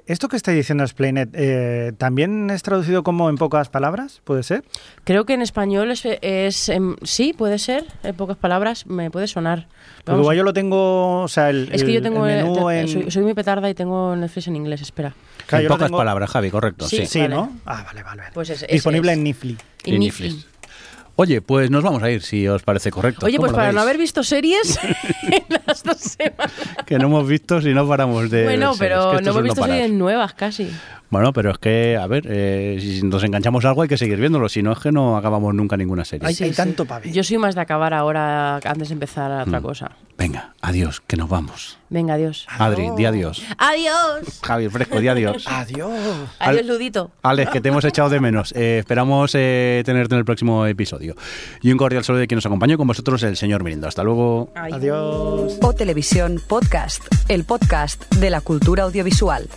Esto 0.07 0.29
que 0.29 0.37
está 0.37 0.53
diciendo 0.53 0.66
Explained, 0.71 1.29
eh, 1.35 1.93
¿también 1.99 2.51
es 2.51 2.63
traducido 2.63 3.03
como 3.03 3.29
en 3.31 3.37
pocas 3.37 3.69
palabras? 3.69 4.21
¿Puede 4.25 4.43
ser? 4.43 4.65
Creo 5.05 5.25
que 5.25 5.35
en 5.35 5.43
español 5.43 5.91
es, 5.91 6.03
es 6.05 6.69
em, 6.69 6.97
sí, 7.03 7.33
puede 7.33 7.59
ser, 7.59 7.85
en 8.03 8.15
pocas 8.15 8.37
palabras, 8.37 8.87
me 8.87 9.11
puede 9.11 9.27
sonar. 9.29 9.69
Igual 10.07 10.37
yo 10.37 10.43
lo 10.45 10.53
tengo, 10.53 11.23
o 11.23 11.29
sea, 11.29 11.51
el, 11.51 11.69
es 11.73 11.83
que 11.83 11.93
yo 11.93 12.03
tengo 12.03 12.27
el 12.27 12.45
menú 12.45 12.69
te- 12.69 12.81
en... 12.81 12.89
soy, 12.89 13.11
soy 13.11 13.23
muy 13.25 13.35
petarda 13.35 13.69
y 13.69 13.75
tengo 13.75 14.15
Netflix 14.17 14.47
en 14.49 14.57
inglés, 14.57 14.81
espera. 14.83 15.15
Claro, 15.47 15.63
en 15.65 15.69
pocas 15.69 15.87
tengo- 15.89 15.99
palabras, 15.99 16.31
Javi, 16.31 16.51
correcto. 16.51 16.87
Sí, 16.89 16.99
Sí. 16.99 17.07
Sí, 17.07 17.19
Vale. 17.21 17.35
¿no? 17.35 17.53
Ah, 17.67 17.83
vale, 17.87 18.03
vale. 18.03 18.23
vale. 18.23 18.31
Pues 18.35 18.51
ese 18.51 18.67
Disponible 18.67 19.13
es. 19.13 19.19
en 19.19 19.25
Netflix. 19.25 19.65
En 19.85 20.01
Netflix. 20.01 20.47
Oye, 21.19 21.41
pues 21.41 21.71
nos 21.71 21.83
vamos 21.83 22.03
a 22.03 22.11
ir, 22.11 22.23
si 22.23 22.47
os 22.47 22.63
parece 22.63 22.91
correcto. 22.91 23.25
Oye, 23.27 23.37
¿Cómo 23.39 23.47
pues 23.49 23.57
para 23.57 23.69
no 23.73 23.79
veis? 23.79 23.83
haber 23.85 23.99
visto 23.99 24.23
series 24.23 24.79
en 25.23 25.45
las 25.67 25.83
dos 25.83 25.97
semanas. 25.97 26.53
Que 26.85 26.99
no 26.99 27.07
hemos 27.07 27.27
visto 27.27 27.61
si 27.63 27.73
no 27.73 27.89
paramos 27.89 28.31
de 28.31 28.45
Bueno, 28.45 28.75
series, 28.75 28.79
pero 28.79 29.21
no 29.23 29.31
hemos 29.31 29.43
visto 29.43 29.61
parar. 29.63 29.77
series 29.79 29.93
nuevas 29.93 30.35
casi. 30.35 30.71
Bueno, 31.11 31.33
pero 31.33 31.51
es 31.53 31.59
que, 31.59 31.97
a 31.97 32.07
ver, 32.07 32.25
eh, 32.29 32.79
si 32.81 33.03
nos 33.03 33.23
enganchamos 33.23 33.65
a 33.65 33.69
algo 33.69 33.83
hay 33.83 33.89
que 33.89 33.97
seguir 33.97 34.19
viéndolo, 34.19 34.49
si 34.49 34.63
no 34.63 34.73
es 34.73 34.79
que 34.81 34.91
no 34.93 35.17
acabamos 35.17 35.55
nunca 35.55 35.77
ninguna 35.77 36.05
serie. 36.05 36.27
Hay, 36.27 36.37
hay 36.41 36.51
tanto 36.53 36.85
para 36.85 37.01
ver. 37.05 37.13
Yo 37.13 37.23
soy 37.23 37.39
más 37.39 37.55
de 37.55 37.61
acabar 37.61 37.95
ahora 37.95 38.57
antes 38.57 38.89
de 38.89 38.95
empezar 38.95 39.31
a 39.31 39.45
Mm. 39.45 39.49
otra 39.49 39.61
cosa. 39.61 39.91
Venga, 40.19 40.55
adiós, 40.63 41.03
que 41.07 41.17
nos 41.17 41.29
vamos. 41.29 41.79
Venga, 41.91 42.15
adiós. 42.15 42.47
Adri, 42.59 42.89
di 42.97 43.05
adiós. 43.05 43.43
Adiós. 43.59 44.41
Javi, 44.43 44.69
fresco, 44.69 44.99
di 45.01 45.09
adiós. 45.09 45.47
Adiós. 45.47 45.93
Adiós, 46.41 46.67
Ludito. 46.67 47.11
Alex, 47.23 47.51
que 47.51 47.61
te 47.61 47.69
hemos 47.69 47.85
echado 47.85 48.09
de 48.09 48.19
menos. 48.19 48.53
Eh, 48.57 48.79
esperamos 48.81 49.33
eh, 49.35 49.83
tenerte 49.85 50.15
en 50.15 50.19
el 50.21 50.25
próximo 50.25 50.67
episodio. 50.67 51.15
Y 51.63 51.71
un 51.71 51.79
cordial 51.79 52.03
saludo 52.03 52.21
de 52.21 52.27
quien 52.27 52.37
nos 52.39 52.47
acompañó 52.47 52.79
con 52.79 52.87
vosotros, 52.89 53.23
el 53.23 53.37
señor 53.37 53.63
Mirindo. 53.63 53.87
Hasta 53.87 54.03
luego. 54.03 54.51
Adiós. 54.55 55.59
O 55.63 55.73
Televisión 55.75 56.41
Podcast, 56.49 57.05
el 57.29 57.45
podcast 57.45 58.13
de 58.15 58.31
la 58.31 58.41
cultura 58.41 58.85
audiovisual. 58.85 59.49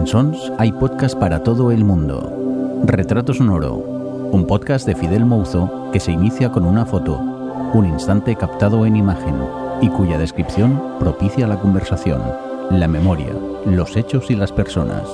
En 0.00 0.06
Sons 0.06 0.50
hay 0.56 0.72
podcast 0.72 1.14
para 1.14 1.42
todo 1.42 1.70
el 1.70 1.84
mundo. 1.84 2.82
Retrato 2.86 3.34
Sonoro, 3.34 3.74
un 3.74 4.46
podcast 4.46 4.86
de 4.86 4.94
Fidel 4.94 5.26
Mouzo 5.26 5.90
que 5.92 6.00
se 6.00 6.10
inicia 6.10 6.50
con 6.50 6.64
una 6.64 6.86
foto, 6.86 7.18
un 7.18 7.84
instante 7.84 8.34
captado 8.34 8.86
en 8.86 8.96
imagen 8.96 9.36
y 9.82 9.90
cuya 9.90 10.16
descripción 10.16 10.82
propicia 10.98 11.46
la 11.46 11.60
conversación, 11.60 12.22
la 12.70 12.88
memoria, 12.88 13.34
los 13.66 13.94
hechos 13.94 14.30
y 14.30 14.36
las 14.36 14.52
personas. 14.52 15.06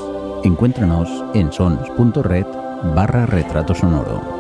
Encuéntranos 0.44 1.24
en 1.34 1.52
sons.red 1.52 2.46
barra 2.94 3.26
retrato 3.26 3.74
sonoro. 3.74 4.35